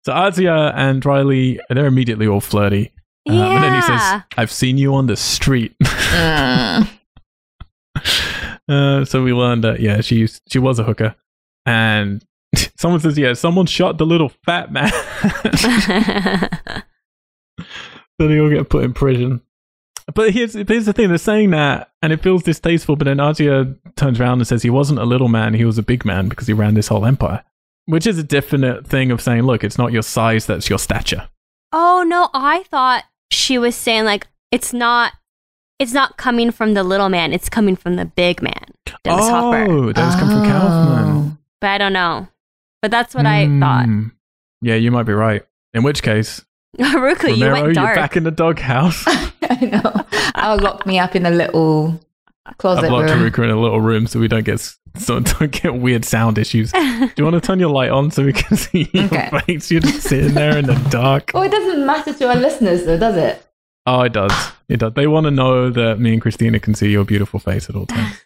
So 0.06 0.16
Asia 0.16 0.72
and 0.76 1.06
Riley, 1.06 1.60
they're 1.70 1.86
immediately 1.88 2.26
all 2.28 2.40
flirty. 2.42 2.92
Um, 3.28 3.36
And 3.36 3.64
then 3.64 3.76
he 3.76 3.82
says, 3.82 4.22
"I've 4.38 4.52
seen 4.52 4.78
you 4.78 4.94
on 4.96 5.08
the 5.08 5.16
street." 5.16 5.76
Mm. 5.80 6.90
Uh, 8.70 9.04
so 9.04 9.24
we 9.24 9.34
learned 9.34 9.64
that 9.64 9.80
yeah, 9.80 10.00
she 10.00 10.18
used, 10.18 10.44
she 10.48 10.60
was 10.60 10.78
a 10.78 10.84
hooker, 10.84 11.16
and 11.66 12.24
someone 12.78 13.00
says 13.00 13.18
yeah, 13.18 13.34
someone 13.34 13.66
shot 13.66 13.98
the 13.98 14.06
little 14.06 14.30
fat 14.46 14.72
man. 14.72 14.92
So 18.20 18.28
they 18.28 18.40
all 18.40 18.50
get 18.50 18.70
put 18.70 18.84
in 18.84 18.94
prison. 18.94 19.42
But 20.14 20.32
here's 20.32 20.54
here's 20.54 20.86
the 20.86 20.94
thing: 20.94 21.10
they're 21.10 21.18
saying 21.18 21.52
that, 21.52 21.92
and 22.02 22.12
it 22.12 22.22
feels 22.22 22.44
distasteful. 22.44 22.96
But 22.96 23.06
then 23.06 23.18
Artia 23.18 23.78
turns 23.96 24.20
around 24.20 24.40
and 24.40 24.48
says 24.48 24.64
he 24.64 24.70
wasn't 24.70 25.00
a 25.00 25.06
little 25.06 25.28
man; 25.28 25.54
he 25.54 25.66
was 25.66 25.78
a 25.78 25.84
big 25.84 26.06
man 26.06 26.30
because 26.30 26.48
he 26.48 26.54
ran 26.54 26.74
this 26.74 26.88
whole 26.88 27.06
empire. 27.06 27.44
Which 27.86 28.06
is 28.06 28.18
a 28.18 28.24
definite 28.24 28.86
thing 28.86 29.10
of 29.12 29.22
saying, 29.22 29.44
look, 29.44 29.64
it's 29.64 29.78
not 29.78 29.92
your 29.92 30.04
size; 30.04 30.46
that's 30.46 30.70
your 30.70 30.80
stature. 30.80 31.30
oh 31.72 32.04
no, 32.08 32.30
I 32.34 32.64
thought 32.64 33.04
she 33.32 33.58
was 33.58 33.76
saying 33.76 34.06
like 34.06 34.28
it's 34.52 34.74
not. 34.74 35.14
It's 35.78 35.94
not 35.94 36.18
coming 36.18 36.52
from 36.52 36.74
the 36.74 36.84
little 36.84 37.08
man. 37.08 37.32
It's 37.32 37.48
coming 37.48 37.78
from 37.78 37.96
the 37.96 38.04
big 38.04 38.42
man, 38.42 38.66
Dennis 39.06 39.26
oh, 39.26 39.30
Hopper. 39.30 39.94
those 39.94 40.16
come 40.16 40.30
from 40.30 40.44
Kaufman. 40.44 41.06
Oh. 41.06 41.38
But 41.62 41.68
I 41.70 41.78
don't 41.78 41.94
know. 41.94 42.28
But 42.82 42.92
that's 42.92 43.16
what 43.16 43.26
I 43.26 43.46
thought. 43.60 43.86
Hmm. 43.86 44.08
Yeah, 44.62 44.76
you 44.76 44.92
might 44.92 45.04
be 45.04 45.14
right. 45.14 45.46
In 45.74 45.84
which 45.84 46.04
case, 46.04 46.44
Ruka, 46.80 47.36
you 47.36 47.46
Romero, 47.46 47.64
went 47.64 47.76
you're 47.76 47.96
back 47.96 48.16
in 48.16 48.24
the 48.24 48.32
doghouse. 48.32 49.04
I 49.08 49.66
know. 49.66 50.06
I'll 50.36 50.60
lock 50.60 50.86
me 50.86 51.00
up 51.00 51.16
in 51.16 51.26
a 51.26 51.32
little 51.32 52.00
closet 52.58 52.86
I've 52.86 52.92
locked 52.92 53.10
room. 53.10 53.20
Haruka 53.32 53.44
in 53.44 53.50
a 53.50 53.60
little 53.60 53.82
room 53.82 54.08
so 54.08 54.20
we 54.20 54.28
don't 54.28 54.46
get 54.46 54.60
so 54.98 55.20
don't 55.20 55.52
get 55.52 55.76
weird 55.76 56.06
sound 56.06 56.38
issues. 56.38 56.72
Do 56.72 57.10
you 57.18 57.24
want 57.24 57.34
to 57.36 57.42
turn 57.42 57.60
your 57.60 57.70
light 57.72 57.90
on 57.90 58.12
so 58.12 58.24
we 58.24 58.34
can 58.34 58.56
see 58.58 58.90
your 58.94 59.06
Okay. 59.06 59.30
face? 59.48 59.72
You're 59.72 59.82
just 59.82 60.02
sitting 60.04 60.34
there 60.34 60.58
in 60.58 60.66
the 60.66 60.76
dark. 60.92 61.32
Oh, 61.34 61.42
it 61.42 61.52
doesn't 61.52 61.86
matter 61.86 62.14
to 62.14 62.30
our 62.30 62.36
listeners, 62.36 62.86
though, 62.86 62.98
does 63.00 63.16
it? 63.18 63.46
Oh, 63.86 64.02
it 64.02 64.14
does. 64.14 64.32
It 64.68 64.78
does. 64.80 64.94
They 64.94 65.08
want 65.08 65.26
to 65.26 65.32
know 65.32 65.70
that 65.72 66.00
me 66.00 66.14
and 66.14 66.22
Christina 66.22 66.60
can 66.60 66.76
see 66.76 66.92
your 66.92 67.04
beautiful 67.06 67.40
face 67.40 67.70
at 67.70 67.76
all 67.76 67.88
times. 67.88 68.22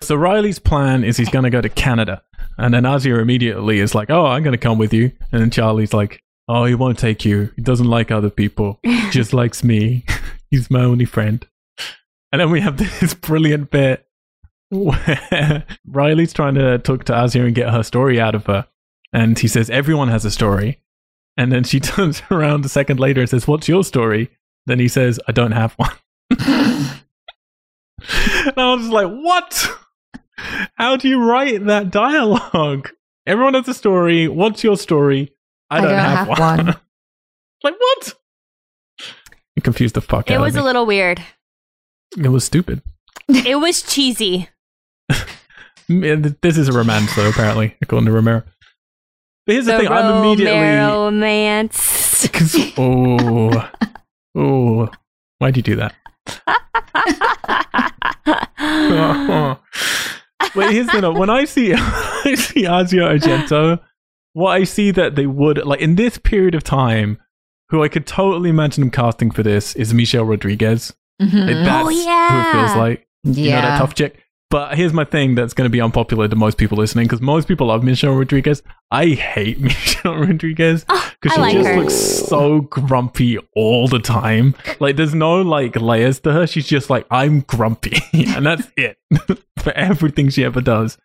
so 0.00 0.14
Riley's 0.14 0.58
plan 0.58 1.02
is 1.04 1.16
he's 1.16 1.28
going 1.30 1.44
to 1.44 1.50
go 1.50 1.60
to 1.60 1.68
Canada, 1.68 2.22
and 2.58 2.72
then 2.74 2.84
Asia 2.86 3.18
immediately 3.18 3.80
is 3.80 3.94
like, 3.94 4.10
"Oh, 4.10 4.26
I'm 4.26 4.42
going 4.42 4.52
to 4.52 4.58
come 4.58 4.78
with 4.78 4.92
you," 4.92 5.10
and 5.32 5.40
then 5.42 5.50
Charlie's 5.50 5.92
like, 5.94 6.22
"Oh, 6.48 6.64
he 6.64 6.74
won't 6.74 6.98
take 6.98 7.24
you. 7.24 7.52
He 7.56 7.62
doesn't 7.62 7.88
like 7.88 8.10
other 8.10 8.30
people. 8.30 8.78
He 8.82 9.08
just 9.10 9.32
likes 9.32 9.64
me. 9.64 10.04
He's 10.50 10.70
my 10.70 10.82
only 10.82 11.04
friend." 11.04 11.46
And 12.32 12.40
then 12.40 12.50
we 12.50 12.60
have 12.60 12.76
this 13.00 13.14
brilliant 13.14 13.70
bit 13.70 14.06
where 14.70 15.64
Riley's 15.86 16.32
trying 16.32 16.54
to 16.54 16.78
talk 16.78 17.04
to 17.04 17.24
Asia 17.24 17.44
and 17.44 17.54
get 17.54 17.70
her 17.70 17.82
story 17.82 18.20
out 18.20 18.34
of 18.34 18.46
her, 18.46 18.66
and 19.12 19.38
he 19.38 19.48
says, 19.48 19.70
"Everyone 19.70 20.08
has 20.08 20.24
a 20.24 20.30
story." 20.30 20.80
And 21.36 21.50
then 21.52 21.64
she 21.64 21.80
turns 21.80 22.22
around 22.30 22.64
a 22.64 22.68
second 22.68 23.00
later 23.00 23.20
and 23.20 23.28
says, 23.28 23.48
What's 23.48 23.68
your 23.68 23.84
story? 23.84 24.30
Then 24.66 24.78
he 24.78 24.88
says, 24.88 25.20
I 25.28 25.32
don't 25.32 25.52
have 25.52 25.74
one. 25.74 25.90
and 26.30 27.00
I 28.56 28.74
was 28.74 28.82
just 28.82 28.92
like, 28.92 29.10
What? 29.10 29.68
How 30.74 30.96
do 30.96 31.08
you 31.08 31.22
write 31.22 31.66
that 31.66 31.90
dialogue? 31.90 32.90
Everyone 33.26 33.54
has 33.54 33.68
a 33.68 33.74
story. 33.74 34.28
What's 34.28 34.62
your 34.64 34.76
story? 34.76 35.33
I 35.74 35.80
don't, 35.80 35.98
have, 35.98 36.28
one. 36.28 36.66
like, 37.62 37.74
what? 37.78 38.14
You 39.56 39.62
confused 39.62 39.94
the 39.94 40.00
fuck 40.00 40.30
it 40.30 40.34
out 40.34 40.40
was 40.40 40.56
of 40.56 40.62
a 40.62 40.64
little 40.64 40.86
weird. 40.86 41.22
it 42.16 42.28
was 42.28 42.44
stupid. 42.44 42.82
It 43.28 43.58
was 43.58 43.82
cheesy. 43.82 44.48
This 45.86 46.56
is 46.56 46.68
a 46.68 46.72
romance, 46.72 47.14
though, 47.14 47.28
apparently, 47.28 47.76
according 47.82 48.06
to 48.06 48.12
Romero. 48.12 48.42
But 49.46 49.52
here's 49.52 49.66
the, 49.66 49.72
The 49.72 49.78
thing: 49.80 49.88
I'm 49.88 50.24
immediately 50.24 50.58
romance. 50.58 52.26
Oh, 52.78 53.70
oh, 54.34 54.88
why'd 55.38 55.56
you 55.58 55.62
do 55.62 55.76
that? 55.76 55.94
Wait, 60.54 60.70
here's 60.70 60.86
the 60.86 60.92
thing. 60.92 61.14
When 61.14 61.30
I 61.30 61.44
see, 61.44 61.74
I 61.74 62.34
see 62.34 62.60
Asia 62.60 62.96
Argento, 62.96 63.80
what 64.34 64.50
I 64.50 64.64
see 64.64 64.90
that 64.92 65.16
they 65.16 65.26
would 65.26 65.64
like 65.64 65.80
in 65.80 65.94
this 65.96 66.18
period 66.18 66.54
of 66.54 66.62
time, 66.62 67.18
who 67.70 67.82
I 67.82 67.88
could 67.88 68.06
totally 68.06 68.50
imagine 68.50 68.82
them 68.82 68.90
casting 68.90 69.30
for 69.30 69.42
this 69.42 69.74
is 69.74 69.94
Michelle 69.94 70.24
Rodriguez. 70.26 70.92
Mhm. 71.22 71.46
Like, 71.46 71.64
that's 71.64 71.82
Oh, 71.82 71.90
who 71.90 71.98
it 71.98 72.04
yeah. 72.04 72.52
feels 72.66 72.76
like. 72.76 73.06
You 73.24 73.32
know 73.50 73.56
that 73.62 73.64
yeah. 73.64 73.78
tough 73.78 73.94
chick. 73.94 74.20
But 74.50 74.76
here's 74.76 74.92
my 74.92 75.04
thing 75.04 75.34
that's 75.34 75.52
going 75.54 75.64
to 75.64 75.70
be 75.72 75.80
unpopular 75.80 76.28
to 76.28 76.36
most 76.36 76.58
people 76.58 76.78
listening 76.78 77.06
because 77.06 77.20
most 77.20 77.48
people 77.48 77.68
love 77.68 77.82
Michelle 77.82 78.12
Rodriguez. 78.14 78.62
I 78.90 79.06
hate 79.08 79.58
Michelle 79.60 80.16
Rodriguez 80.16 80.84
Oh, 80.88 81.12
because 81.20 81.36
I 81.36 81.36
she 81.36 81.40
like 81.40 81.52
just 81.54 81.68
her. 81.68 81.80
looks 81.80 81.94
so 81.94 82.60
grumpy 82.60 83.38
all 83.56 83.88
the 83.88 83.98
time. 83.98 84.54
Like 84.78 84.94
there's 84.96 85.14
no 85.14 85.40
like 85.42 85.74
layers 85.74 86.20
to 86.20 86.32
her. 86.32 86.46
She's 86.46 86.68
just 86.68 86.88
like 86.90 87.06
I'm 87.10 87.40
grumpy, 87.40 87.96
and 88.12 88.46
that's 88.46 88.68
it 88.76 88.96
for 89.58 89.72
everything 89.72 90.28
she 90.28 90.44
ever 90.44 90.60
does. 90.60 90.98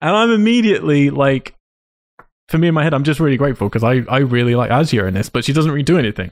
And 0.00 0.16
I'm 0.16 0.30
immediately 0.30 1.10
like, 1.10 1.54
for 2.48 2.58
me 2.58 2.68
in 2.68 2.74
my 2.74 2.84
head, 2.84 2.94
I'm 2.94 3.04
just 3.04 3.20
really 3.20 3.36
grateful 3.36 3.68
because 3.68 3.84
I 3.84 4.04
I 4.08 4.18
really 4.18 4.54
like 4.54 4.70
Asia 4.70 5.06
in 5.06 5.14
this, 5.14 5.28
but 5.28 5.44
she 5.44 5.52
doesn't 5.52 5.70
really 5.70 5.82
do 5.82 5.98
anything. 5.98 6.30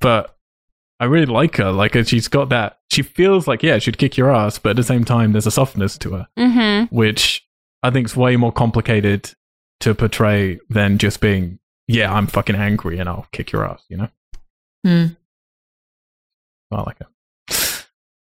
But 0.00 0.36
I 1.00 1.04
really 1.04 1.26
like 1.26 1.56
her. 1.56 1.70
Like 1.72 1.94
she's 2.06 2.28
got 2.28 2.48
that. 2.50 2.78
She 2.90 3.02
feels 3.02 3.46
like 3.46 3.62
yeah, 3.62 3.78
she'd 3.78 3.98
kick 3.98 4.16
your 4.16 4.30
ass, 4.30 4.58
but 4.58 4.70
at 4.70 4.76
the 4.76 4.82
same 4.82 5.04
time, 5.04 5.32
there's 5.32 5.46
a 5.46 5.50
softness 5.50 5.96
to 5.98 6.12
her, 6.12 6.28
mm-hmm. 6.38 6.94
which 6.94 7.46
I 7.82 7.90
think 7.90 8.06
is 8.06 8.16
way 8.16 8.36
more 8.36 8.52
complicated 8.52 9.32
to 9.80 9.94
portray 9.94 10.58
than 10.68 10.98
just 10.98 11.20
being 11.20 11.58
yeah, 11.86 12.12
I'm 12.12 12.26
fucking 12.26 12.56
angry 12.56 12.98
and 12.98 13.08
I'll 13.08 13.26
kick 13.32 13.52
your 13.52 13.64
ass. 13.64 13.82
You 13.88 13.96
know, 13.96 14.08
Hmm. 14.84 15.06
I 16.70 16.82
like 16.82 16.98
her. 16.98 17.06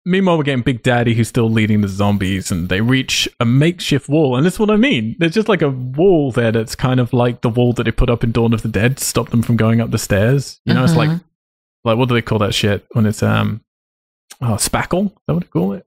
Meanwhile, 0.08 0.38
we're 0.38 0.44
getting 0.44 0.62
Big 0.64 0.84
Daddy, 0.84 1.16
who's 1.16 1.28
still 1.30 1.50
leading 1.50 1.82
the 1.82 1.88
zombies, 1.88 2.52
and 2.52 2.70
they 2.70 2.80
reach 2.82 3.28
a 3.40 3.46
makeshift 3.46 4.08
wall. 4.08 4.36
And 4.36 4.46
that's 4.46 4.60
what 4.60 4.70
I 4.70 4.76
mean. 4.76 5.16
There's 5.18 5.34
just 5.34 5.50
like 5.50 5.64
a 5.64 5.70
wall 5.72 6.32
there 6.32 6.52
that's 6.52 6.76
kind 6.76 7.00
of 7.00 7.12
like 7.12 7.42
the 7.42 7.50
wall 7.50 7.74
that 7.74 7.86
they 7.86 7.92
put 7.92 8.10
up 8.12 8.24
in 8.24 8.32
Dawn 8.32 8.54
of 8.54 8.62
the 8.62 8.68
Dead 8.68 8.98
to 8.98 9.04
stop 9.04 9.30
them 9.30 9.42
from 9.42 9.58
going 9.58 9.82
up 9.82 9.90
the 9.92 9.98
stairs. 9.98 10.60
You 10.66 10.74
know, 10.76 10.84
it's 10.84 10.96
like 10.96 11.10
Mhm. 11.10 11.24
like 11.84 11.98
what 11.98 12.08
do 12.10 12.14
they 12.16 12.22
call 12.22 12.38
that 12.40 12.54
shit 12.54 12.86
when 12.92 13.06
it's 13.08 13.24
um 13.24 13.62
oh 14.42 14.56
spackle? 14.58 15.08
Is 15.08 15.12
that 15.28 15.34
what 15.34 15.44
they 15.44 15.50
call 15.50 15.74
it? 15.74 15.86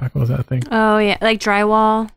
Spackle 0.00 0.22
is 0.24 0.28
that 0.28 0.46
thing? 0.46 0.62
Oh 0.70 0.98
yeah, 0.98 1.16
like 1.22 1.40
drywall. 1.40 2.10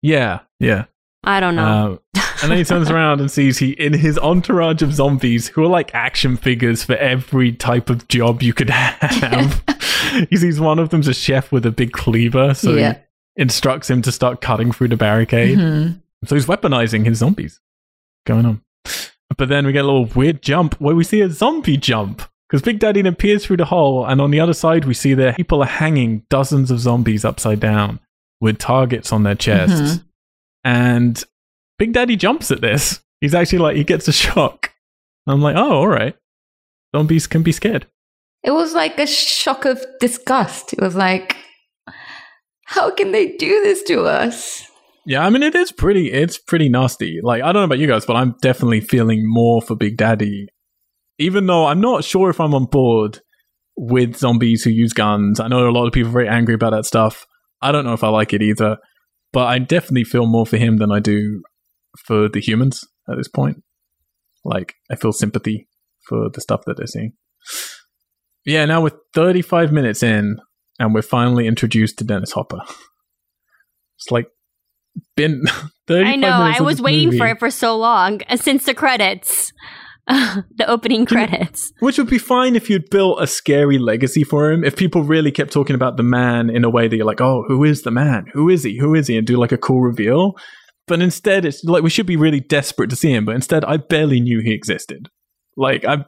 Yeah, 0.00 0.40
yeah. 0.58 0.84
I 1.22 1.40
don't 1.40 1.56
know. 1.56 2.00
Uh, 2.16 2.20
and 2.42 2.50
then 2.50 2.58
he 2.58 2.64
turns 2.64 2.90
around 2.90 3.20
and 3.20 3.30
sees 3.30 3.58
he 3.58 3.70
in 3.72 3.92
his 3.92 4.18
entourage 4.18 4.82
of 4.82 4.92
zombies 4.94 5.48
who 5.48 5.62
are 5.64 5.68
like 5.68 5.94
action 5.94 6.36
figures 6.36 6.82
for 6.84 6.94
every 6.96 7.52
type 7.52 7.90
of 7.90 8.06
job 8.08 8.42
you 8.42 8.52
could 8.54 8.70
have. 8.70 9.62
he 10.30 10.36
sees 10.36 10.60
one 10.60 10.78
of 10.78 10.90
them's 10.90 11.08
a 11.08 11.14
chef 11.14 11.50
with 11.52 11.66
a 11.66 11.70
big 11.70 11.92
cleaver, 11.92 12.54
so 12.54 12.74
Yeah. 12.74 12.94
he 13.36 13.42
instructs 13.42 13.88
him 13.90 14.02
to 14.02 14.12
start 14.12 14.40
cutting 14.40 14.72
through 14.72 14.88
the 14.88 14.96
barricade. 14.96 15.58
Mhm. 15.58 16.00
So 16.26 16.34
he's 16.34 16.46
weaponizing 16.46 17.04
his 17.06 17.18
zombies. 17.18 17.60
Going 18.26 18.44
on. 18.46 18.62
But 19.36 19.48
then 19.48 19.66
we 19.66 19.72
get 19.72 19.84
a 19.84 19.86
little 19.86 20.06
weird 20.06 20.42
jump 20.42 20.74
where 20.80 20.96
we 20.96 21.04
see 21.04 21.20
a 21.20 21.30
zombie 21.30 21.76
jump. 21.76 22.22
Because 22.48 22.62
Big 22.62 22.78
Daddy 22.78 23.00
appears 23.06 23.44
through 23.44 23.58
the 23.58 23.66
hole, 23.66 24.06
and 24.06 24.22
on 24.22 24.30
the 24.30 24.40
other 24.40 24.54
side, 24.54 24.86
we 24.86 24.94
see 24.94 25.12
there 25.12 25.34
people 25.34 25.62
are 25.62 25.66
hanging 25.66 26.22
dozens 26.30 26.70
of 26.70 26.80
zombies 26.80 27.22
upside 27.22 27.60
down 27.60 28.00
with 28.40 28.56
targets 28.58 29.12
on 29.12 29.22
their 29.22 29.34
chests. 29.34 30.02
And 30.64 31.22
Big 31.78 31.92
Daddy 31.92 32.16
jumps 32.16 32.50
at 32.50 32.60
this. 32.60 33.00
He's 33.20 33.34
actually 33.34 33.58
like, 33.58 33.76
he 33.76 33.84
gets 33.84 34.08
a 34.08 34.12
shock. 34.12 34.72
I'm 35.26 35.40
like, 35.40 35.56
oh, 35.56 35.72
all 35.72 35.88
right. 35.88 36.16
Zombies 36.94 37.26
can 37.26 37.42
be 37.42 37.52
scared. 37.52 37.86
It 38.42 38.52
was 38.52 38.72
like 38.74 38.98
a 38.98 39.06
shock 39.06 39.64
of 39.64 39.84
disgust. 40.00 40.72
It 40.72 40.80
was 40.80 40.94
like, 40.94 41.36
how 42.64 42.90
can 42.90 43.12
they 43.12 43.36
do 43.36 43.62
this 43.62 43.82
to 43.84 44.02
us? 44.02 44.64
Yeah, 45.04 45.24
I 45.24 45.30
mean 45.30 45.42
it 45.42 45.54
is 45.54 45.72
pretty 45.72 46.12
it's 46.12 46.36
pretty 46.36 46.68
nasty. 46.68 47.20
Like 47.22 47.42
I 47.42 47.46
don't 47.46 47.62
know 47.62 47.64
about 47.64 47.78
you 47.78 47.86
guys, 47.86 48.04
but 48.04 48.16
I'm 48.16 48.34
definitely 48.42 48.80
feeling 48.80 49.22
more 49.24 49.62
for 49.62 49.74
Big 49.74 49.96
Daddy. 49.96 50.48
Even 51.18 51.46
though 51.46 51.66
I'm 51.66 51.80
not 51.80 52.04
sure 52.04 52.28
if 52.28 52.40
I'm 52.40 52.54
on 52.54 52.66
board 52.66 53.20
with 53.74 54.16
zombies 54.16 54.64
who 54.64 54.70
use 54.70 54.92
guns. 54.92 55.40
I 55.40 55.48
know 55.48 55.66
a 55.66 55.70
lot 55.70 55.86
of 55.86 55.92
people 55.92 56.10
are 56.10 56.12
very 56.12 56.28
angry 56.28 56.54
about 56.54 56.70
that 56.70 56.84
stuff. 56.84 57.26
I 57.62 57.72
don't 57.72 57.84
know 57.84 57.94
if 57.94 58.04
I 58.04 58.08
like 58.08 58.32
it 58.32 58.42
either. 58.42 58.76
But 59.32 59.46
I 59.46 59.58
definitely 59.58 60.04
feel 60.04 60.26
more 60.26 60.46
for 60.46 60.56
him 60.56 60.78
than 60.78 60.90
I 60.90 61.00
do 61.00 61.42
for 61.96 62.28
the 62.28 62.40
humans 62.40 62.84
at 63.10 63.16
this 63.16 63.28
point. 63.28 63.62
Like 64.44 64.74
I 64.90 64.96
feel 64.96 65.12
sympathy 65.12 65.68
for 66.06 66.28
the 66.32 66.40
stuff 66.40 66.62
that 66.66 66.76
they're 66.76 66.86
seeing. 66.86 67.12
Yeah, 68.44 68.64
now 68.64 68.80
we're 68.82 68.98
35 69.14 69.72
minutes 69.72 70.02
in 70.02 70.38
and 70.78 70.94
we're 70.94 71.02
finally 71.02 71.46
introduced 71.46 71.98
to 71.98 72.04
Dennis 72.04 72.32
Hopper. 72.32 72.60
It's 73.96 74.10
like 74.10 74.28
been 75.16 75.42
35 75.88 76.12
I 76.12 76.16
know. 76.16 76.28
I 76.28 76.62
was 76.62 76.80
waiting 76.80 77.16
for 77.16 77.26
it 77.26 77.38
for 77.38 77.50
so 77.50 77.76
long 77.76 78.20
uh, 78.28 78.36
since 78.36 78.64
the 78.64 78.74
credits, 78.74 79.52
the 80.06 80.64
opening 80.66 81.04
credits. 81.04 81.72
Which 81.80 81.98
would 81.98 82.08
be 82.08 82.18
fine 82.18 82.56
if 82.56 82.70
you'd 82.70 82.90
built 82.90 83.20
a 83.20 83.26
scary 83.26 83.78
legacy 83.78 84.24
for 84.24 84.50
him. 84.50 84.64
If 84.64 84.76
people 84.76 85.02
really 85.02 85.30
kept 85.30 85.52
talking 85.52 85.74
about 85.74 85.96
the 85.96 86.02
man 86.02 86.50
in 86.50 86.64
a 86.64 86.70
way 86.70 86.88
that 86.88 86.96
you're 86.96 87.06
like, 87.06 87.20
oh, 87.20 87.44
who 87.48 87.64
is 87.64 87.82
the 87.82 87.90
man? 87.90 88.26
Who 88.32 88.48
is 88.48 88.62
he? 88.62 88.78
Who 88.78 88.94
is 88.94 89.08
he? 89.08 89.18
And 89.18 89.26
do 89.26 89.36
like 89.36 89.52
a 89.52 89.58
cool 89.58 89.80
reveal. 89.80 90.34
But 90.88 91.00
instead, 91.02 91.44
it's 91.44 91.62
like 91.64 91.82
we 91.82 91.90
should 91.90 92.06
be 92.06 92.16
really 92.16 92.40
desperate 92.40 92.90
to 92.90 92.96
see 92.96 93.12
him. 93.12 93.24
But 93.24 93.34
instead, 93.34 93.64
I 93.64 93.76
barely 93.76 94.20
knew 94.20 94.40
he 94.40 94.52
existed. 94.52 95.08
Like 95.56 95.84
I, 95.84 96.04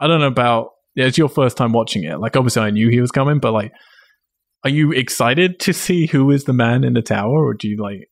I 0.00 0.06
don't 0.06 0.20
know 0.20 0.26
about. 0.26 0.70
Yeah, 0.94 1.06
it's 1.06 1.18
your 1.18 1.28
first 1.28 1.56
time 1.56 1.72
watching 1.72 2.02
it. 2.04 2.18
Like 2.18 2.36
obviously, 2.36 2.62
I 2.62 2.70
knew 2.70 2.88
he 2.88 3.00
was 3.00 3.12
coming, 3.12 3.38
but 3.38 3.52
like, 3.52 3.72
are 4.64 4.70
you 4.70 4.90
excited 4.92 5.60
to 5.60 5.72
see 5.72 6.06
who 6.06 6.30
is 6.32 6.44
the 6.44 6.52
man 6.52 6.82
in 6.82 6.94
the 6.94 7.02
tower, 7.02 7.44
or 7.46 7.54
do 7.54 7.68
you 7.68 7.76
like? 7.76 8.08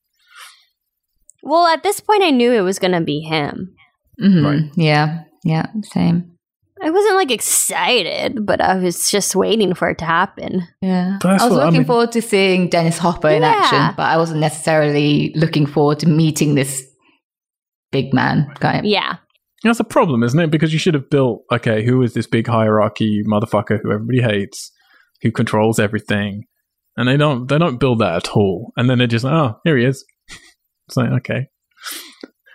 Well, 1.42 1.66
at 1.66 1.82
this 1.82 2.00
point, 2.00 2.22
I 2.22 2.30
knew 2.30 2.52
it 2.52 2.60
was 2.60 2.78
gonna 2.78 3.00
be 3.00 3.20
him. 3.20 3.74
Mhm. 4.22 4.44
Right. 4.44 4.72
Yeah. 4.76 5.24
Yeah. 5.44 5.66
Same. 5.82 6.35
I 6.82 6.90
wasn't 6.90 7.14
like 7.16 7.30
excited, 7.30 8.44
but 8.44 8.60
I 8.60 8.76
was 8.76 9.10
just 9.10 9.34
waiting 9.34 9.74
for 9.74 9.88
it 9.90 9.98
to 9.98 10.04
happen. 10.04 10.66
Yeah. 10.82 11.18
That's 11.22 11.42
I 11.42 11.46
was 11.46 11.54
what- 11.54 11.62
I 11.62 11.64
looking 11.66 11.78
mean- 11.80 11.86
forward 11.86 12.12
to 12.12 12.22
seeing 12.22 12.68
Dennis 12.68 12.98
Hopper 12.98 13.28
in 13.28 13.42
Yeah. 13.42 13.48
action, 13.56 13.94
but 13.96 14.04
I 14.04 14.16
wasn't 14.18 14.40
necessarily 14.40 15.32
looking 15.34 15.66
forward 15.66 15.98
to 16.00 16.08
meeting 16.08 16.54
this 16.54 16.84
big 17.92 18.12
man 18.12 18.52
guy. 18.60 18.82
Yeah. 18.84 19.16
That's 19.62 19.80
a 19.80 19.84
problem, 19.84 20.22
isn't 20.22 20.38
it? 20.38 20.50
Because 20.50 20.72
you 20.72 20.78
should 20.78 20.94
have 20.94 21.08
built, 21.10 21.42
okay, 21.50 21.84
who 21.84 22.02
is 22.02 22.12
this 22.14 22.26
big 22.26 22.46
hierarchy 22.46 23.22
motherfucker 23.26 23.78
who 23.82 23.90
everybody 23.90 24.20
hates, 24.20 24.70
who 25.22 25.32
controls 25.32 25.78
everything, 25.78 26.44
and 26.96 27.08
they 27.08 27.16
don't 27.16 27.48
they 27.48 27.58
don't 27.58 27.80
build 27.80 28.00
that 28.00 28.16
at 28.16 28.28
all. 28.36 28.72
And 28.76 28.88
then 28.88 28.98
they're 28.98 29.06
just 29.06 29.24
like, 29.24 29.32
oh, 29.32 29.58
here 29.64 29.76
he 29.78 29.84
is. 29.86 30.04
It's 30.88 30.96
like 30.96 31.10
okay. 31.10 31.48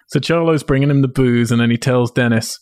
So 0.08 0.20
Cholo's 0.20 0.64
bringing 0.64 0.90
him 0.90 1.02
the 1.02 1.08
booze, 1.10 1.52
and 1.52 1.60
then 1.60 1.70
he 1.72 1.78
tells 1.78 2.12
Dennis 2.12 2.58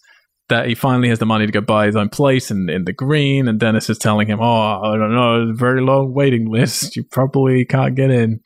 that 0.50 0.68
he 0.68 0.76
finally 0.76 1.10
has 1.10 1.20
the 1.20 1.26
money 1.26 1.46
to 1.46 1.52
go 1.52 1.62
buy 1.62 1.86
his 1.86 1.96
own 1.96 2.10
place 2.10 2.52
in, 2.52 2.70
in 2.70 2.86
the 2.86 2.94
green. 2.94 3.48
And 3.48 3.60
Dennis 3.60 3.90
is 3.90 3.98
telling 3.98 4.28
him, 4.28 4.40
oh, 4.42 4.82
I 4.82 4.98
don't 4.98 5.14
know, 5.14 5.54
very 5.56 5.82
long 5.82 6.14
waiting 6.14 6.46
list. 6.52 6.96
You 6.96 7.04
probably 7.04 7.66
can't 7.66 7.96
get 7.96 8.12
in. 8.12 8.42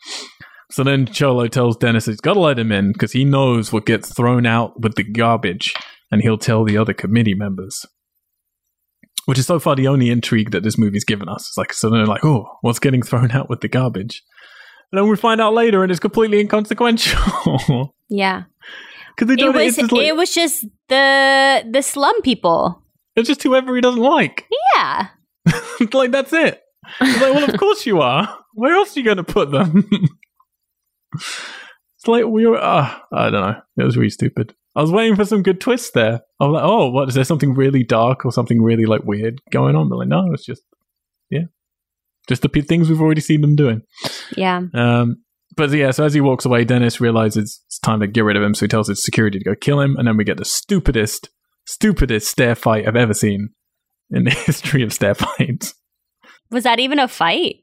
So 0.71 0.83
then 0.83 1.05
Cholo 1.05 1.47
tells 1.47 1.77
Dennis 1.77 2.07
he's 2.07 2.19
got 2.19 2.33
to 2.33 2.39
let 2.39 2.57
him 2.57 2.71
in 2.71 2.93
because 2.93 3.11
he 3.11 3.25
knows 3.25 3.71
what 3.71 3.85
gets 3.85 4.11
thrown 4.11 4.45
out 4.45 4.81
with 4.81 4.95
the 4.95 5.03
garbage, 5.03 5.71
and 6.11 6.21
he'll 6.21 6.37
tell 6.37 6.63
the 6.63 6.77
other 6.77 6.93
committee 6.93 7.35
members. 7.35 7.85
Which 9.25 9.37
is 9.37 9.45
so 9.45 9.59
far 9.59 9.75
the 9.75 9.87
only 9.87 10.09
intrigue 10.09 10.49
that 10.51 10.63
this 10.63 10.77
movie's 10.77 11.05
given 11.05 11.29
us. 11.29 11.47
It's 11.47 11.57
like 11.57 11.73
so 11.73 11.89
they're 11.91 12.07
like, 12.07 12.25
oh, 12.25 12.45
what's 12.61 12.79
getting 12.79 13.03
thrown 13.03 13.31
out 13.31 13.49
with 13.49 13.61
the 13.61 13.67
garbage? 13.67 14.23
And 14.91 14.99
then 14.99 15.07
we 15.07 15.15
find 15.15 15.39
out 15.39 15.53
later, 15.53 15.83
and 15.83 15.91
it's 15.91 15.99
completely 15.99 16.39
inconsequential 16.39 17.93
Yeah. 18.09 18.43
Because 19.15 19.27
they 19.27 19.33
It 19.35 19.45
don't. 19.45 19.55
was 19.55 19.63
It's, 19.65 19.77
just 19.77 19.91
like, 19.91 20.05
it 20.07 20.15
was 20.15 20.33
just 20.33 20.65
the 20.89 21.63
the 21.69 21.81
slum 21.81 22.21
people. 22.21 22.81
it's 23.15 23.27
just 23.27 23.43
whoever 23.43 23.75
he 23.75 23.81
doesn't 23.81 24.01
like. 24.01 24.47
Yeah. 24.75 25.07
like 25.93 26.11
that's 26.11 26.33
it. 26.33 26.61
It's 27.01 27.21
like, 27.21 27.33
well, 27.33 27.49
of 27.49 27.57
course 27.59 27.85
you 27.85 28.01
are. 28.01 28.37
Where 28.53 28.73
else 28.75 28.95
are 28.95 28.99
you 28.99 29.05
going 29.05 29.17
to 29.17 29.23
put 29.23 29.51
them? 29.51 29.87
it's 31.13 32.07
like 32.07 32.25
we 32.25 32.45
were. 32.45 32.57
Uh, 32.61 32.93
I 33.11 33.29
don't 33.29 33.41
know. 33.41 33.61
It 33.77 33.83
was 33.83 33.97
really 33.97 34.09
stupid. 34.09 34.55
I 34.75 34.81
was 34.81 34.91
waiting 34.91 35.15
for 35.15 35.25
some 35.25 35.43
good 35.43 35.61
twist 35.61 35.93
there. 35.93 36.21
I 36.39 36.45
was 36.45 36.53
like, 36.55 36.63
oh, 36.63 36.89
what 36.89 37.07
is 37.09 37.15
there 37.15 37.23
something 37.23 37.53
really 37.53 37.83
dark 37.83 38.25
or 38.25 38.31
something 38.31 38.61
really 38.61 38.85
like 38.85 39.03
weird 39.03 39.41
going 39.51 39.75
on? 39.75 39.89
But 39.89 39.97
like, 39.99 40.07
no, 40.07 40.31
it's 40.33 40.45
just 40.45 40.63
yeah, 41.29 41.43
just 42.27 42.41
the 42.41 42.49
p- 42.49 42.61
things 42.61 42.89
we've 42.89 43.01
already 43.01 43.21
seen 43.21 43.41
them 43.41 43.55
doing. 43.55 43.81
Yeah. 44.35 44.61
Um, 44.73 45.22
but 45.55 45.71
yeah, 45.71 45.91
so 45.91 46.05
as 46.05 46.13
he 46.13 46.21
walks 46.21 46.45
away, 46.45 46.63
Dennis 46.63 47.01
realizes 47.01 47.61
it's 47.67 47.79
time 47.79 47.99
to 47.99 48.07
get 48.07 48.23
rid 48.23 48.37
of 48.37 48.43
him. 48.43 48.53
So 48.53 48.65
he 48.65 48.69
tells 48.69 48.87
his 48.87 49.03
security 49.03 49.39
to 49.39 49.45
go 49.45 49.55
kill 49.55 49.79
him, 49.79 49.95
and 49.97 50.07
then 50.07 50.17
we 50.17 50.23
get 50.23 50.37
the 50.37 50.45
stupidest, 50.45 51.29
stupidest 51.65 52.29
stair 52.29 52.55
fight 52.55 52.87
I've 52.87 52.95
ever 52.95 53.13
seen 53.13 53.49
in 54.09 54.25
the 54.25 54.31
history 54.45 54.83
of 54.83 54.93
stair 54.93 55.15
fights. 55.15 55.73
Was 56.51 56.63
that 56.63 56.79
even 56.79 56.99
a 56.99 57.07
fight? 57.07 57.57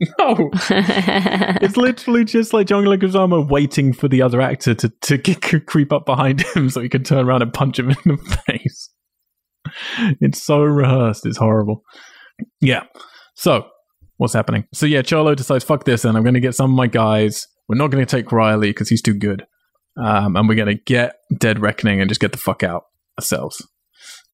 No, 0.00 0.50
it's 0.70 1.76
literally 1.76 2.24
just 2.24 2.52
like 2.52 2.68
John 2.68 2.84
Leguizamo 2.84 3.48
waiting 3.48 3.92
for 3.92 4.06
the 4.06 4.22
other 4.22 4.40
actor 4.40 4.72
to 4.74 4.88
to 4.88 5.18
get, 5.18 5.66
creep 5.66 5.92
up 5.92 6.06
behind 6.06 6.42
him 6.54 6.70
so 6.70 6.80
he 6.80 6.88
can 6.88 7.02
turn 7.02 7.26
around 7.26 7.42
and 7.42 7.52
punch 7.52 7.80
him 7.80 7.90
in 7.90 7.96
the 8.04 8.16
face. 8.46 8.90
It's 10.20 10.40
so 10.40 10.62
rehearsed. 10.62 11.26
It's 11.26 11.38
horrible. 11.38 11.82
Yeah. 12.60 12.84
So 13.34 13.66
what's 14.18 14.34
happening? 14.34 14.66
So 14.74 14.86
yeah, 14.86 15.02
Cholo 15.02 15.34
decides, 15.34 15.64
fuck 15.64 15.84
this, 15.84 16.04
and 16.04 16.16
I'm 16.16 16.22
going 16.22 16.34
to 16.34 16.40
get 16.40 16.54
some 16.54 16.70
of 16.70 16.76
my 16.76 16.86
guys. 16.86 17.46
We're 17.68 17.76
not 17.76 17.90
going 17.90 18.04
to 18.04 18.16
take 18.16 18.30
Riley 18.30 18.70
because 18.70 18.88
he's 18.88 19.02
too 19.02 19.14
good, 19.14 19.46
um, 19.96 20.36
and 20.36 20.48
we're 20.48 20.54
going 20.54 20.76
to 20.76 20.82
get 20.84 21.16
Dead 21.36 21.60
Reckoning 21.60 22.00
and 22.00 22.08
just 22.08 22.20
get 22.20 22.32
the 22.32 22.38
fuck 22.38 22.62
out 22.62 22.84
ourselves. 23.18 23.66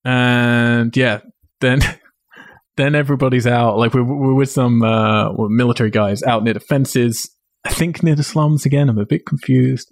And 0.04 0.94
yeah, 0.96 1.20
then 1.60 1.80
then 2.76 2.94
everybody's 2.94 3.46
out. 3.46 3.78
Like 3.78 3.94
we're, 3.94 4.02
we're 4.02 4.34
with 4.34 4.50
some 4.50 4.82
uh, 4.82 5.32
military 5.48 5.90
guys 5.90 6.22
out 6.24 6.42
near 6.42 6.54
the 6.54 6.60
fences. 6.60 7.30
I 7.64 7.72
think 7.72 8.02
near 8.02 8.14
the 8.14 8.22
slums 8.22 8.66
again. 8.66 8.88
I'm 8.88 8.98
a 8.98 9.06
bit 9.06 9.24
confused. 9.26 9.90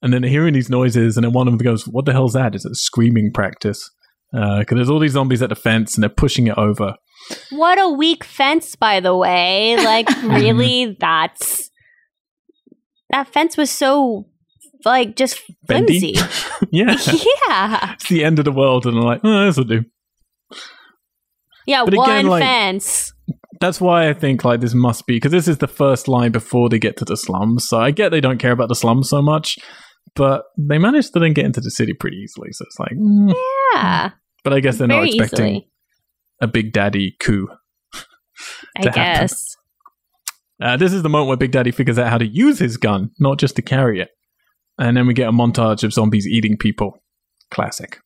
And 0.00 0.12
then 0.12 0.22
hearing 0.22 0.54
these 0.54 0.70
noises, 0.70 1.16
and 1.16 1.24
then 1.24 1.32
one 1.32 1.46
of 1.46 1.52
them 1.52 1.64
goes, 1.64 1.86
"What 1.86 2.06
the 2.06 2.12
hell's 2.12 2.32
that? 2.32 2.54
Is 2.54 2.64
it 2.64 2.76
screaming 2.76 3.30
practice?" 3.32 3.88
Because 4.32 4.66
uh, 4.72 4.74
there's 4.74 4.90
all 4.90 4.98
these 4.98 5.12
zombies 5.12 5.42
at 5.42 5.50
the 5.50 5.54
fence, 5.54 5.94
and 5.94 6.02
they're 6.02 6.10
pushing 6.10 6.46
it 6.46 6.56
over. 6.56 6.94
What 7.50 7.78
a 7.78 7.88
weak 7.88 8.24
fence, 8.24 8.76
by 8.76 9.00
the 9.00 9.16
way. 9.16 9.76
Like, 9.76 10.08
really, 10.22 10.96
that's 10.98 11.70
that 13.10 13.28
fence 13.28 13.56
was 13.56 13.70
so 13.70 14.26
like 14.84 15.16
just 15.16 15.40
flimsy. 15.66 16.14
yeah, 16.70 16.96
yeah. 17.48 17.92
It's 17.94 18.08
the 18.08 18.24
end 18.24 18.38
of 18.38 18.44
the 18.44 18.52
world, 18.52 18.86
and 18.86 18.96
I'm 18.96 19.04
like, 19.04 19.20
oh, 19.22 19.46
this 19.46 19.56
will 19.56 19.64
do. 19.64 19.84
Yeah, 21.66 21.84
but 21.84 21.94
one 21.94 22.10
again, 22.10 22.26
like, 22.26 22.42
fence. 22.42 23.12
That's 23.60 23.80
why 23.80 24.08
I 24.08 24.14
think 24.14 24.44
like 24.44 24.60
this 24.60 24.74
must 24.74 25.06
be 25.06 25.16
because 25.16 25.30
this 25.30 25.46
is 25.46 25.58
the 25.58 25.68
first 25.68 26.08
line 26.08 26.32
before 26.32 26.68
they 26.68 26.80
get 26.80 26.96
to 26.96 27.04
the 27.04 27.16
slums. 27.16 27.68
So 27.68 27.78
I 27.78 27.92
get 27.92 28.08
they 28.08 28.20
don't 28.20 28.38
care 28.38 28.50
about 28.50 28.68
the 28.68 28.74
slums 28.74 29.08
so 29.08 29.22
much, 29.22 29.56
but 30.16 30.42
they 30.58 30.78
managed 30.78 31.12
to 31.12 31.20
then 31.20 31.32
get 31.32 31.44
into 31.44 31.60
the 31.60 31.70
city 31.70 31.92
pretty 31.92 32.16
easily. 32.16 32.48
So 32.50 32.64
it's 32.64 32.78
like, 32.80 32.92
mm. 32.92 33.32
yeah. 33.74 34.10
But 34.42 34.52
I 34.52 34.60
guess 34.60 34.78
they're 34.78 34.88
Very 34.88 35.10
not 35.10 35.14
expecting 35.14 35.46
easily. 35.46 35.71
A 36.42 36.46
big 36.46 36.72
daddy 36.72 37.16
coup. 37.18 37.48
I 38.76 38.82
guess. 38.82 39.32
Uh, 40.62 40.76
this 40.76 40.92
is 40.92 41.02
the 41.02 41.08
moment 41.08 41.28
where 41.28 41.36
Big 41.36 41.50
Daddy 41.50 41.72
figures 41.72 41.98
out 41.98 42.08
how 42.08 42.18
to 42.18 42.26
use 42.26 42.58
his 42.58 42.76
gun, 42.76 43.10
not 43.18 43.38
just 43.38 43.56
to 43.56 43.62
carry 43.62 44.00
it. 44.00 44.10
And 44.78 44.96
then 44.96 45.06
we 45.06 45.14
get 45.14 45.28
a 45.28 45.32
montage 45.32 45.82
of 45.82 45.92
zombies 45.92 46.26
eating 46.26 46.56
people. 46.56 47.02
Classic. 47.50 47.98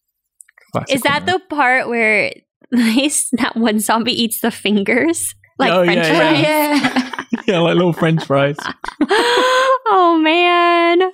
Classic 0.72 0.94
is 0.94 1.02
that 1.02 1.26
the 1.26 1.40
part 1.50 1.88
where 1.88 2.32
that 2.70 3.52
one 3.54 3.78
zombie 3.78 4.12
eats 4.12 4.40
the 4.40 4.50
fingers? 4.50 5.34
Like 5.58 5.72
oh, 5.72 5.84
French 5.84 6.06
yeah, 6.06 6.18
fries? 6.18 6.42
Yeah. 6.42 7.24
yeah, 7.46 7.58
like 7.60 7.76
little 7.76 7.92
French 7.92 8.24
fries. 8.24 8.56
oh, 9.00 10.20
man. 10.22 11.12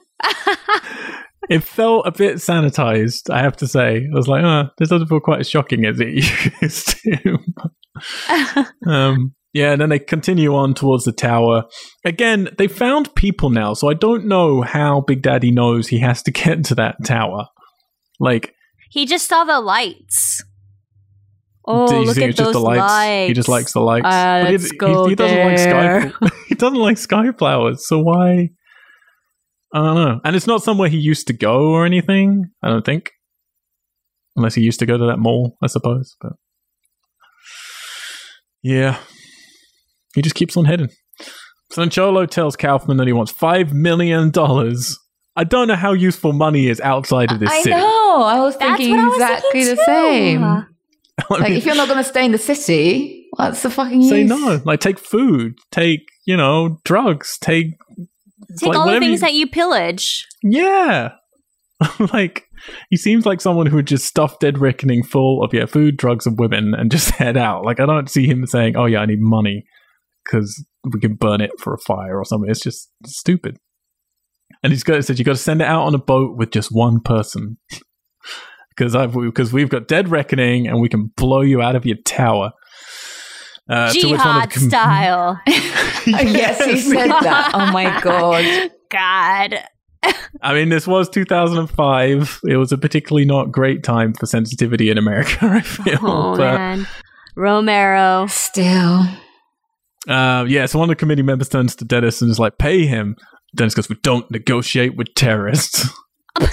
It 1.50 1.62
felt 1.62 2.06
a 2.06 2.12
bit 2.12 2.36
sanitized, 2.36 3.30
I 3.30 3.42
have 3.42 3.56
to 3.58 3.66
say. 3.66 4.06
I 4.10 4.14
was 4.14 4.28
like, 4.28 4.44
oh, 4.44 4.68
this 4.78 4.88
doesn't 4.88 5.08
feel 5.08 5.20
quite 5.20 5.40
as 5.40 5.50
shocking 5.50 5.84
as 5.84 6.00
it 6.00 6.08
used 6.62 6.96
to. 7.02 7.38
um, 8.86 9.34
yeah, 9.52 9.72
and 9.72 9.80
then 9.80 9.90
they 9.90 9.98
continue 9.98 10.54
on 10.54 10.72
towards 10.74 11.04
the 11.04 11.12
tower. 11.12 11.64
Again, 12.04 12.48
they 12.56 12.68
found 12.68 13.14
people 13.14 13.50
now, 13.50 13.74
so 13.74 13.90
I 13.90 13.94
don't 13.94 14.26
know 14.26 14.62
how 14.62 15.02
Big 15.02 15.22
Daddy 15.22 15.50
knows 15.50 15.88
he 15.88 15.98
has 16.00 16.22
to 16.22 16.30
get 16.30 16.64
to 16.66 16.74
that 16.76 16.96
tower. 17.04 17.48
Like 18.18 18.54
he 18.90 19.04
just 19.06 19.28
saw 19.28 19.44
the 19.44 19.60
lights. 19.60 20.42
Oh, 21.64 22.02
look 22.02 22.18
at 22.18 22.36
those 22.36 22.56
lights? 22.56 22.78
lights? 22.80 23.28
He 23.28 23.34
just 23.34 23.48
likes 23.48 23.72
the 23.72 23.80
lights. 23.80 24.04
Uh, 24.04 24.48
let's 24.50 24.70
he, 24.70 24.76
go 24.76 25.04
he, 25.04 25.10
he 25.10 25.14
doesn't 25.14 25.36
there. 25.36 26.00
like 26.00 26.12
sky. 26.12 26.28
he 26.48 26.54
doesn't 26.56 26.78
like 26.78 26.98
sky 26.98 27.30
flowers. 27.32 27.86
So 27.86 28.00
why? 28.00 28.50
I 29.74 29.78
don't 29.78 29.94
know. 29.94 30.20
And 30.24 30.36
it's 30.36 30.46
not 30.46 30.62
somewhere 30.62 30.88
he 30.88 30.98
used 30.98 31.26
to 31.28 31.32
go 31.32 31.68
or 31.68 31.86
anything. 31.86 32.46
I 32.62 32.68
don't 32.68 32.84
think, 32.84 33.10
unless 34.36 34.54
he 34.54 34.62
used 34.62 34.80
to 34.80 34.86
go 34.86 34.98
to 34.98 35.06
that 35.06 35.18
mall, 35.18 35.56
I 35.62 35.66
suppose. 35.66 36.14
But 36.20 36.32
yeah, 38.62 38.98
he 40.14 40.22
just 40.22 40.34
keeps 40.34 40.56
on 40.56 40.66
heading. 40.66 40.90
Sancholo 41.72 42.28
tells 42.28 42.54
Kaufman 42.56 42.98
that 42.98 43.06
he 43.06 43.12
wants 43.12 43.32
$5 43.32 43.72
million. 43.72 44.30
I 45.34 45.44
don't 45.44 45.68
know 45.68 45.76
how 45.76 45.92
useful 45.92 46.32
money 46.32 46.68
is 46.68 46.80
outside 46.80 47.32
of 47.32 47.40
this 47.40 47.50
I 47.50 47.62
city. 47.62 47.74
I 47.74 47.80
know. 47.80 48.22
I 48.22 48.40
was 48.40 48.56
thinking 48.56 48.98
I 48.98 49.06
was 49.06 49.14
exactly 49.14 49.64
thinking 49.64 49.76
the 49.76 49.84
same. 49.84 50.44
I 50.44 50.64
like, 51.30 51.42
mean, 51.42 51.52
if 51.52 51.64
you're 51.64 51.74
not 51.74 51.88
going 51.88 52.02
to 52.02 52.08
stay 52.08 52.24
in 52.26 52.32
the 52.32 52.38
city, 52.38 53.26
what's 53.30 53.62
the 53.62 53.70
fucking 53.70 54.02
say 54.02 54.22
use? 54.22 54.30
Say 54.30 54.36
no? 54.36 54.60
Like, 54.64 54.80
take 54.80 54.98
food, 54.98 55.58
take, 55.70 56.00
you 56.26 56.36
know, 56.36 56.78
drugs, 56.84 57.38
take. 57.40 57.74
Take 58.58 58.68
like, 58.70 58.78
all 58.78 58.86
the 58.86 59.00
things 59.00 59.20
you, 59.20 59.26
that 59.26 59.34
you 59.34 59.46
pillage. 59.48 60.26
Yeah. 60.42 61.12
like, 62.12 62.48
he 62.90 62.96
seems 62.96 63.26
like 63.26 63.40
someone 63.40 63.66
who 63.66 63.76
would 63.76 63.86
just 63.86 64.06
stuff 64.06 64.38
Dead 64.38 64.58
Reckoning 64.58 65.02
full 65.02 65.42
of, 65.42 65.52
yeah, 65.52 65.66
food, 65.66 65.96
drugs, 65.96 66.26
and 66.26 66.38
women 66.38 66.74
and 66.74 66.90
just 66.90 67.10
head 67.16 67.36
out. 67.36 67.64
Like, 67.64 67.80
I 67.80 67.86
don't 67.86 68.10
see 68.10 68.26
him 68.26 68.46
saying, 68.46 68.76
oh, 68.76 68.86
yeah, 68.86 69.00
I 69.00 69.06
need 69.06 69.20
money 69.20 69.64
because 70.24 70.64
we 70.92 71.00
can 71.00 71.14
burn 71.14 71.40
it 71.40 71.50
for 71.58 71.74
a 71.74 71.78
fire 71.78 72.18
or 72.18 72.24
something. 72.24 72.50
It's 72.50 72.62
just 72.62 72.90
stupid. 73.06 73.58
And 74.62 74.72
he's 74.72 74.82
got 74.82 75.04
said 75.04 75.18
you 75.18 75.24
got 75.24 75.32
to 75.32 75.38
send 75.38 75.60
it 75.60 75.68
out 75.68 75.84
on 75.84 75.94
a 75.94 75.98
boat 75.98 76.36
with 76.36 76.50
just 76.50 76.68
one 76.70 77.00
person 77.00 77.58
because 78.76 78.94
I've 78.94 79.12
because 79.12 79.52
we've 79.52 79.68
got 79.68 79.88
dead 79.88 80.08
reckoning 80.08 80.66
and 80.66 80.80
we 80.80 80.88
can 80.88 81.10
blow 81.16 81.40
you 81.40 81.60
out 81.60 81.76
of 81.76 81.86
your 81.86 81.96
tower. 82.04 82.52
Uh, 83.68 83.92
Jihad 83.92 84.50
com- 84.50 84.68
style. 84.68 85.40
yes, 85.46 86.06
yes, 86.06 86.64
he 86.64 86.78
said 86.78 87.08
that. 87.08 87.50
Oh 87.54 87.72
my 87.72 88.00
god. 88.00 88.70
God. 88.90 89.64
I 90.42 90.54
mean, 90.54 90.68
this 90.68 90.86
was 90.86 91.08
2005. 91.08 92.40
It 92.48 92.56
was 92.56 92.72
a 92.72 92.78
particularly 92.78 93.24
not 93.24 93.52
great 93.52 93.84
time 93.84 94.12
for 94.14 94.26
sensitivity 94.26 94.90
in 94.90 94.98
America. 94.98 95.38
I 95.42 95.60
feel. 95.60 95.98
Oh 96.02 96.36
but, 96.36 96.54
man, 96.54 96.86
Romero. 97.36 98.26
Still. 98.26 99.06
Uh, 100.08 100.44
yeah, 100.48 100.66
so 100.66 100.80
one 100.80 100.90
of 100.90 100.96
the 100.96 100.98
committee 100.98 101.22
members 101.22 101.48
turns 101.48 101.76
to 101.76 101.84
Dennis 101.84 102.20
and 102.20 102.30
is 102.30 102.40
like, 102.40 102.58
pay 102.58 102.86
him. 102.86 103.16
Dennis 103.54 103.74
goes, 103.74 103.88
we 103.88 103.96
don't 104.02 104.28
negotiate 104.32 104.96
with 104.96 105.14
terrorists. 105.14 105.88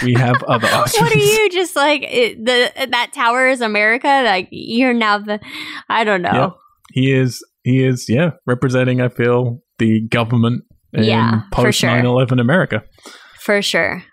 we 0.04 0.14
have 0.14 0.44
other 0.44 0.68
options. 0.68 1.02
what 1.02 1.16
are 1.16 1.18
you 1.18 1.50
just 1.50 1.76
like 1.76 2.04
it, 2.04 2.46
the 2.46 2.72
that 2.92 3.12
tower 3.14 3.48
is 3.48 3.62
America? 3.62 4.08
Like 4.08 4.50
you're 4.52 4.94
now 4.94 5.18
the 5.18 5.40
I 5.88 6.04
don't 6.04 6.22
know. 6.22 6.58
He 6.92 7.14
is 7.14 7.44
he 7.64 7.84
is 7.84 8.08
yeah 8.10 8.32
representing 8.46 9.02
I 9.02 9.10
feel 9.10 9.60
the 9.78 10.08
government 10.08 10.64
in 10.94 11.04
yeah, 11.04 11.42
post 11.52 11.80
sure. 11.80 11.90
9/11 11.90 12.40
America. 12.42 12.84
For 13.42 13.62
sure. 13.62 14.04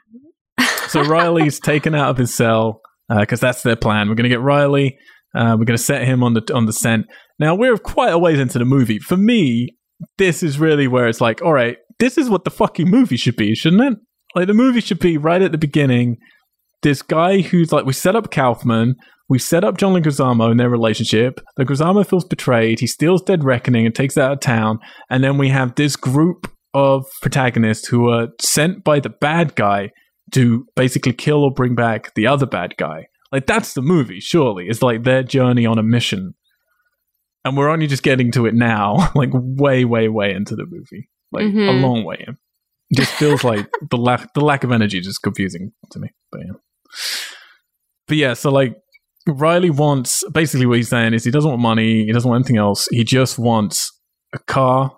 so 0.88 1.02
Riley's 1.04 1.58
taken 1.60 1.94
out 1.94 2.10
of 2.10 2.16
his 2.16 2.34
cell 2.34 2.80
because 3.08 3.42
uh, 3.42 3.46
that's 3.46 3.62
their 3.62 3.76
plan. 3.76 4.08
We're 4.08 4.14
going 4.14 4.24
to 4.24 4.30
get 4.30 4.40
Riley. 4.40 4.98
Uh, 5.34 5.56
we're 5.58 5.64
going 5.64 5.76
to 5.76 5.78
set 5.78 6.04
him 6.04 6.22
on 6.22 6.34
the 6.34 6.54
on 6.54 6.66
the 6.66 6.72
scent. 6.72 7.06
Now 7.38 7.54
we're 7.54 7.76
quite 7.76 8.12
a 8.12 8.18
ways 8.18 8.38
into 8.38 8.58
the 8.58 8.64
movie. 8.64 8.98
For 8.98 9.16
me, 9.16 9.76
this 10.18 10.42
is 10.42 10.58
really 10.58 10.88
where 10.88 11.08
it's 11.08 11.20
like, 11.20 11.42
all 11.42 11.52
right, 11.52 11.76
this 11.98 12.18
is 12.18 12.30
what 12.30 12.44
the 12.44 12.50
fucking 12.50 12.88
movie 12.88 13.16
should 13.16 13.36
be, 13.36 13.54
shouldn't 13.54 13.82
it? 13.82 13.98
Like 14.34 14.46
the 14.46 14.54
movie 14.54 14.80
should 14.80 14.98
be 14.98 15.18
right 15.18 15.42
at 15.42 15.52
the 15.52 15.58
beginning. 15.58 16.18
This 16.82 17.02
guy 17.02 17.40
who's 17.40 17.72
like, 17.72 17.86
we 17.86 17.92
set 17.92 18.16
up 18.16 18.30
Kaufman, 18.30 18.96
we 19.28 19.38
set 19.38 19.64
up 19.64 19.76
John 19.76 19.94
and 19.94 20.04
Leguizamo 20.04 20.50
in 20.50 20.56
their 20.56 20.70
relationship. 20.70 21.40
The 21.56 21.64
Leguizamo 21.64 22.06
feels 22.06 22.24
betrayed. 22.24 22.80
He 22.80 22.86
steals 22.86 23.22
Dead 23.22 23.44
Reckoning 23.44 23.86
and 23.86 23.94
takes 23.94 24.16
it 24.16 24.22
out 24.22 24.32
of 24.32 24.40
town. 24.40 24.78
And 25.10 25.24
then 25.24 25.38
we 25.38 25.48
have 25.48 25.74
this 25.74 25.96
group 25.96 26.50
of 26.74 27.06
protagonists 27.22 27.88
who 27.88 28.08
are 28.10 28.28
sent 28.40 28.84
by 28.84 29.00
the 29.00 29.08
bad 29.08 29.54
guy 29.56 29.90
to 30.32 30.66
basically 30.76 31.12
kill 31.12 31.42
or 31.42 31.52
bring 31.52 31.74
back 31.74 32.14
the 32.14 32.26
other 32.26 32.46
bad 32.46 32.76
guy. 32.76 33.06
Like 33.32 33.46
that's 33.46 33.74
the 33.74 33.82
movie, 33.82 34.20
surely. 34.20 34.66
It's 34.68 34.82
like 34.82 35.02
their 35.02 35.22
journey 35.22 35.66
on 35.66 35.78
a 35.78 35.82
mission 35.82 36.34
and 37.46 37.56
we're 37.56 37.68
only 37.68 37.86
just 37.86 38.02
getting 38.02 38.32
to 38.32 38.46
it 38.46 38.54
now, 38.54 39.10
like 39.14 39.30
way, 39.32 39.84
way, 39.84 40.08
way 40.08 40.32
into 40.32 40.56
the 40.56 40.66
movie, 40.68 41.08
like 41.30 41.44
mm-hmm. 41.44 41.60
a 41.60 41.72
long 41.72 42.04
way 42.04 42.16
in. 42.26 42.36
It 42.90 42.98
just 42.98 43.12
feels 43.12 43.44
like 43.44 43.68
the 43.90 43.96
lack 43.96 44.32
the 44.34 44.40
lack 44.40 44.64
of 44.64 44.72
energy 44.72 44.98
is 44.98 45.06
just 45.06 45.22
confusing 45.22 45.72
to 45.92 45.98
me. 45.98 46.08
But 46.30 46.40
yeah, 46.44 46.52
but 48.08 48.16
yeah. 48.16 48.34
So 48.34 48.50
like 48.50 48.76
Riley 49.26 49.70
wants 49.70 50.22
basically 50.32 50.66
what 50.66 50.76
he's 50.76 50.88
saying 50.88 51.14
is 51.14 51.24
he 51.24 51.30
doesn't 51.30 51.50
want 51.50 51.62
money, 51.62 52.04
he 52.04 52.12
doesn't 52.12 52.28
want 52.28 52.44
anything 52.44 52.58
else. 52.58 52.86
He 52.90 53.04
just 53.04 53.38
wants 53.38 53.90
a 54.32 54.38
car, 54.38 54.96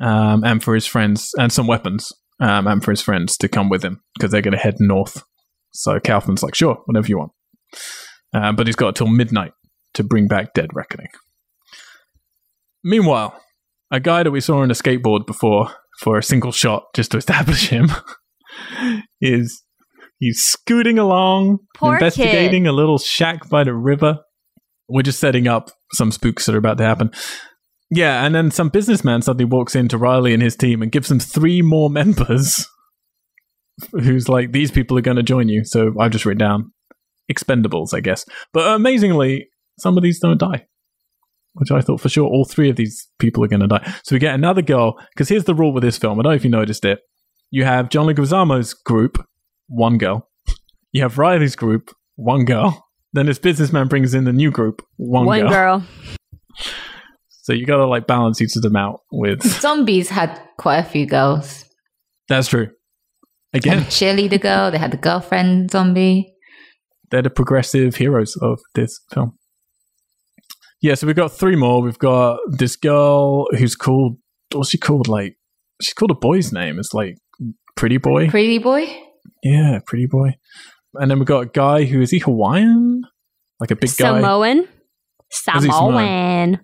um, 0.00 0.44
and 0.44 0.62
for 0.62 0.74
his 0.74 0.86
friends 0.86 1.30
and 1.38 1.52
some 1.52 1.66
weapons, 1.66 2.10
um, 2.40 2.66
and 2.66 2.84
for 2.84 2.90
his 2.90 3.00
friends 3.00 3.36
to 3.38 3.48
come 3.48 3.68
with 3.68 3.82
him 3.82 4.02
because 4.16 4.30
they're 4.30 4.42
going 4.42 4.52
to 4.52 4.58
head 4.58 4.74
north. 4.78 5.22
So 5.72 5.98
Kaufman's 6.00 6.42
like, 6.42 6.54
sure, 6.54 6.78
whatever 6.84 7.06
you 7.08 7.18
want, 7.18 7.32
uh, 8.34 8.52
but 8.52 8.66
he's 8.66 8.76
got 8.76 8.94
till 8.94 9.06
midnight 9.06 9.52
to 9.94 10.04
bring 10.04 10.28
back 10.28 10.52
Dead 10.54 10.70
Reckoning. 10.74 11.08
Meanwhile, 12.84 13.40
a 13.90 14.00
guy 14.00 14.22
that 14.22 14.30
we 14.30 14.40
saw 14.40 14.58
on 14.58 14.70
a 14.70 14.74
skateboard 14.74 15.26
before 15.26 15.70
for 16.00 16.18
a 16.18 16.22
single 16.22 16.52
shot 16.52 16.84
just 16.94 17.12
to 17.12 17.16
establish 17.16 17.68
him 17.68 17.90
is 19.20 19.62
he's 20.22 20.40
scooting 20.40 20.98
along, 21.00 21.58
Poor 21.76 21.94
investigating 21.94 22.62
kid. 22.62 22.68
a 22.68 22.72
little 22.72 22.98
shack 22.98 23.48
by 23.48 23.64
the 23.64 23.74
river. 23.74 24.20
We're 24.88 25.02
just 25.02 25.18
setting 25.18 25.48
up 25.48 25.70
some 25.94 26.12
spooks 26.12 26.46
that 26.46 26.54
are 26.54 26.58
about 26.58 26.78
to 26.78 26.84
happen. 26.84 27.10
Yeah, 27.90 28.24
and 28.24 28.32
then 28.34 28.50
some 28.52 28.68
businessman 28.68 29.22
suddenly 29.22 29.44
walks 29.44 29.74
into 29.74 29.98
Riley 29.98 30.32
and 30.32 30.42
his 30.42 30.56
team 30.56 30.80
and 30.80 30.92
gives 30.92 31.08
them 31.08 31.18
three 31.18 31.60
more 31.60 31.90
members. 31.90 32.66
Who's 33.92 34.28
like, 34.28 34.52
these 34.52 34.70
people 34.70 34.96
are 34.96 35.02
going 35.02 35.16
to 35.16 35.22
join 35.22 35.48
you. 35.48 35.64
So 35.64 35.92
I've 35.98 36.12
just 36.12 36.24
written 36.24 36.38
down 36.38 36.72
expendables, 37.30 37.92
I 37.92 38.00
guess. 38.00 38.24
But 38.52 38.74
amazingly, 38.74 39.48
some 39.80 39.96
of 39.96 40.04
these 40.04 40.20
don't 40.20 40.38
die, 40.38 40.66
which 41.54 41.72
I 41.72 41.80
thought 41.80 42.00
for 42.00 42.08
sure 42.08 42.28
all 42.28 42.44
three 42.44 42.70
of 42.70 42.76
these 42.76 43.08
people 43.18 43.42
are 43.44 43.48
going 43.48 43.60
to 43.60 43.66
die. 43.66 43.94
So 44.04 44.14
we 44.14 44.20
get 44.20 44.34
another 44.34 44.62
girl, 44.62 44.98
because 45.14 45.28
here's 45.28 45.44
the 45.44 45.54
rule 45.54 45.72
with 45.72 45.82
this 45.82 45.98
film. 45.98 46.20
I 46.20 46.22
don't 46.22 46.32
know 46.32 46.36
if 46.36 46.44
you 46.44 46.50
noticed 46.50 46.84
it. 46.84 47.00
You 47.50 47.64
have 47.64 47.88
John 47.90 48.06
Leguizamo's 48.06 48.72
group, 48.72 49.22
one 49.68 49.98
girl. 49.98 50.28
You 50.92 51.02
have 51.02 51.18
Riley's 51.18 51.56
group, 51.56 51.90
one 52.16 52.44
girl. 52.44 52.86
Then 53.14 53.26
this 53.26 53.38
businessman 53.38 53.88
brings 53.88 54.14
in 54.14 54.24
the 54.24 54.32
new 54.32 54.50
group, 54.50 54.82
one, 54.96 55.26
One 55.26 55.40
girl. 55.40 55.50
girl. 55.50 55.84
So 57.28 57.52
you 57.52 57.66
got 57.66 57.76
to 57.76 57.86
like 57.86 58.06
balance 58.06 58.40
each 58.40 58.56
of 58.56 58.62
them 58.62 58.76
out 58.76 59.00
with. 59.10 59.42
Zombies 59.60 60.08
had 60.08 60.40
quite 60.58 60.78
a 60.78 60.84
few 60.84 61.06
girls. 61.06 61.64
That's 62.28 62.48
true. 62.48 62.68
They 63.52 63.58
Again, 63.58 63.78
a 63.80 63.82
cheerleader 63.82 64.40
girl. 64.40 64.70
They 64.70 64.78
had 64.78 64.92
the 64.92 64.96
girlfriend 64.96 65.70
zombie. 65.70 66.32
they're 67.10 67.20
the 67.22 67.30
progressive 67.30 67.96
heroes 67.96 68.36
of 68.40 68.60
this 68.74 68.98
film. 69.12 69.36
Yeah, 70.80 70.94
so 70.94 71.06
we've 71.06 71.16
got 71.16 71.32
three 71.32 71.56
more. 71.56 71.82
We've 71.82 71.98
got 71.98 72.38
this 72.48 72.76
girl 72.76 73.46
who's 73.56 73.74
called 73.76 74.16
what's 74.52 74.70
she 74.70 74.78
called? 74.78 75.06
Like 75.08 75.36
she's 75.82 75.94
called 75.94 76.10
a 76.12 76.14
boy's 76.14 76.52
name. 76.52 76.78
It's 76.78 76.94
like 76.94 77.16
Pretty 77.76 77.98
Boy. 77.98 78.28
Pretty 78.30 78.58
boy. 78.58 78.86
Yeah, 79.42 79.80
Pretty 79.86 80.06
Boy. 80.06 80.36
And 80.94 81.10
then 81.10 81.18
we've 81.18 81.26
got 81.26 81.40
a 81.40 81.46
guy 81.46 81.84
who 81.84 82.00
is 82.00 82.10
he 82.10 82.18
Hawaiian? 82.18 83.02
Like 83.60 83.70
a 83.70 83.76
big 83.76 83.90
guy. 83.96 84.20
Samoan. 84.20 84.60
Is 84.60 84.68
Samoan? 85.30 85.70
Samoan. 85.70 86.60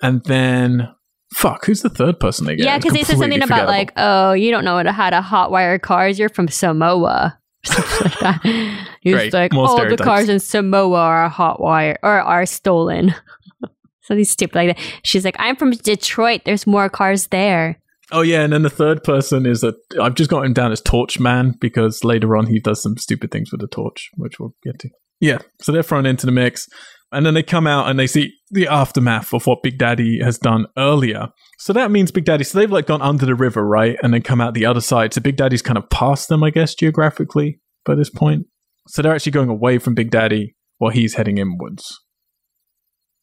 And 0.00 0.24
then 0.24 0.94
fuck, 1.34 1.66
who's 1.66 1.82
the 1.82 1.88
third 1.88 2.18
person 2.20 2.46
they 2.46 2.56
get? 2.56 2.64
Yeah, 2.64 2.78
because 2.78 2.92
they 2.92 3.02
said 3.02 3.18
something 3.18 3.42
about 3.42 3.68
like, 3.68 3.92
oh, 3.96 4.32
you 4.32 4.50
don't 4.50 4.64
know 4.64 4.82
how 4.90 5.10
to 5.10 5.20
hotwire 5.20 5.80
cars. 5.80 6.18
You're 6.18 6.28
from 6.28 6.48
Samoa. 6.48 7.38
Something 7.64 8.10
like 8.10 8.20
that. 8.20 8.88
He's 9.00 9.14
Great. 9.14 9.32
like, 9.32 9.52
More 9.52 9.68
all 9.68 9.88
the 9.88 9.96
cars 9.96 10.28
in 10.28 10.40
Samoa 10.40 10.98
are 10.98 11.30
hotwire 11.30 11.96
or 12.02 12.20
are 12.20 12.46
stolen. 12.46 13.14
Something 14.02 14.24
stupid 14.24 14.54
like 14.54 14.76
that. 14.76 14.84
She's 15.02 15.24
like, 15.24 15.36
I'm 15.38 15.56
from 15.56 15.72
Detroit. 15.72 16.42
There's 16.44 16.66
more 16.66 16.88
cars 16.88 17.26
there. 17.28 17.80
Oh 18.10 18.22
yeah, 18.22 18.42
and 18.42 18.52
then 18.52 18.62
the 18.62 18.70
third 18.70 19.04
person 19.04 19.44
is 19.44 19.62
a 19.62 19.74
I've 20.00 20.14
just 20.14 20.30
got 20.30 20.44
him 20.44 20.54
down 20.54 20.72
as 20.72 20.80
Torch 20.80 21.20
Man 21.20 21.54
because 21.60 22.04
later 22.04 22.36
on 22.36 22.46
he 22.46 22.58
does 22.58 22.82
some 22.82 22.96
stupid 22.96 23.30
things 23.30 23.52
with 23.52 23.60
the 23.60 23.68
torch, 23.68 24.08
which 24.16 24.40
we'll 24.40 24.54
get 24.62 24.78
to. 24.80 24.88
Yeah, 25.20 25.38
so 25.60 25.72
they're 25.72 25.82
thrown 25.82 26.06
into 26.06 26.26
the 26.26 26.32
mix, 26.32 26.66
and 27.12 27.26
then 27.26 27.34
they 27.34 27.42
come 27.42 27.66
out 27.66 27.88
and 27.88 27.98
they 27.98 28.06
see 28.06 28.32
the 28.50 28.68
aftermath 28.68 29.34
of 29.34 29.46
what 29.46 29.62
Big 29.62 29.78
Daddy 29.78 30.20
has 30.22 30.38
done 30.38 30.66
earlier. 30.76 31.28
So 31.58 31.72
that 31.72 31.90
means 31.90 32.10
Big 32.10 32.24
Daddy. 32.24 32.44
So 32.44 32.58
they've 32.58 32.70
like 32.70 32.86
gone 32.86 33.02
under 33.02 33.26
the 33.26 33.34
river, 33.34 33.66
right, 33.66 33.98
and 34.02 34.14
then 34.14 34.22
come 34.22 34.40
out 34.40 34.54
the 34.54 34.66
other 34.66 34.80
side. 34.80 35.12
So 35.12 35.20
Big 35.20 35.36
Daddy's 35.36 35.62
kind 35.62 35.76
of 35.78 35.90
past 35.90 36.28
them, 36.28 36.42
I 36.42 36.50
guess, 36.50 36.74
geographically 36.74 37.60
by 37.84 37.94
this 37.94 38.10
point. 38.10 38.46
So 38.88 39.02
they're 39.02 39.14
actually 39.14 39.32
going 39.32 39.50
away 39.50 39.78
from 39.78 39.94
Big 39.94 40.10
Daddy 40.10 40.54
while 40.78 40.92
he's 40.92 41.14
heading 41.14 41.38
inwards. 41.38 41.98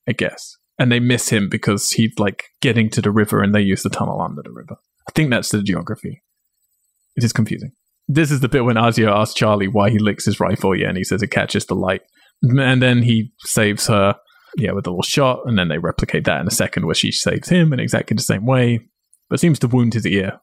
I 0.08 0.12
guess. 0.12 0.58
And 0.78 0.92
they 0.92 1.00
miss 1.00 1.30
him 1.30 1.48
because 1.50 1.92
he's 1.92 2.18
like 2.20 2.46
getting 2.62 2.90
to 2.92 3.02
the 3.02 3.12
river 3.12 3.42
and 3.42 3.56
they 3.56 3.62
use 3.62 3.84
the 3.84 3.90
tunnel 3.90 4.22
under 4.22 4.42
the 4.42 4.52
river. 4.52 4.76
I 5.08 5.12
think 5.14 5.30
that's 5.30 5.50
the 5.50 5.64
geography. 5.64 6.22
It 7.16 7.24
is 7.24 7.32
confusing. 7.32 7.72
This 8.08 8.30
is 8.30 8.42
the 8.42 8.50
bit 8.50 8.66
when 8.66 8.78
Asia 8.78 9.10
asks 9.10 9.34
Charlie 9.34 9.68
why 9.68 9.90
he 9.90 10.00
licks 10.00 10.26
his 10.26 10.40
rifle, 10.40 10.76
yeah, 10.76 10.90
and 10.90 10.98
he 10.98 11.04
says 11.04 11.24
it 11.24 11.32
catches 11.32 11.66
the 11.66 11.76
light. 11.76 12.02
And 12.42 12.82
then 12.82 13.02
he 13.02 13.32
saves 13.40 13.88
her, 13.88 14.16
yeah, 14.58 14.72
with 14.72 14.86
a 14.86 14.90
little 14.90 15.02
shot, 15.02 15.42
and 15.46 15.58
then 15.58 15.70
they 15.70 15.78
replicate 15.78 16.26
that 16.26 16.42
in 16.42 16.48
a 16.48 16.52
second 16.52 16.86
where 16.86 16.94
she 16.94 17.12
saves 17.12 17.50
him 17.50 17.74
in 17.74 17.80
exactly 17.80 18.16
the 18.16 18.22
same 18.22 18.46
way, 18.46 18.82
but 19.30 19.40
seems 19.40 19.60
to 19.60 19.68
wound 19.68 19.94
his 19.94 20.06
ear. 20.06 20.40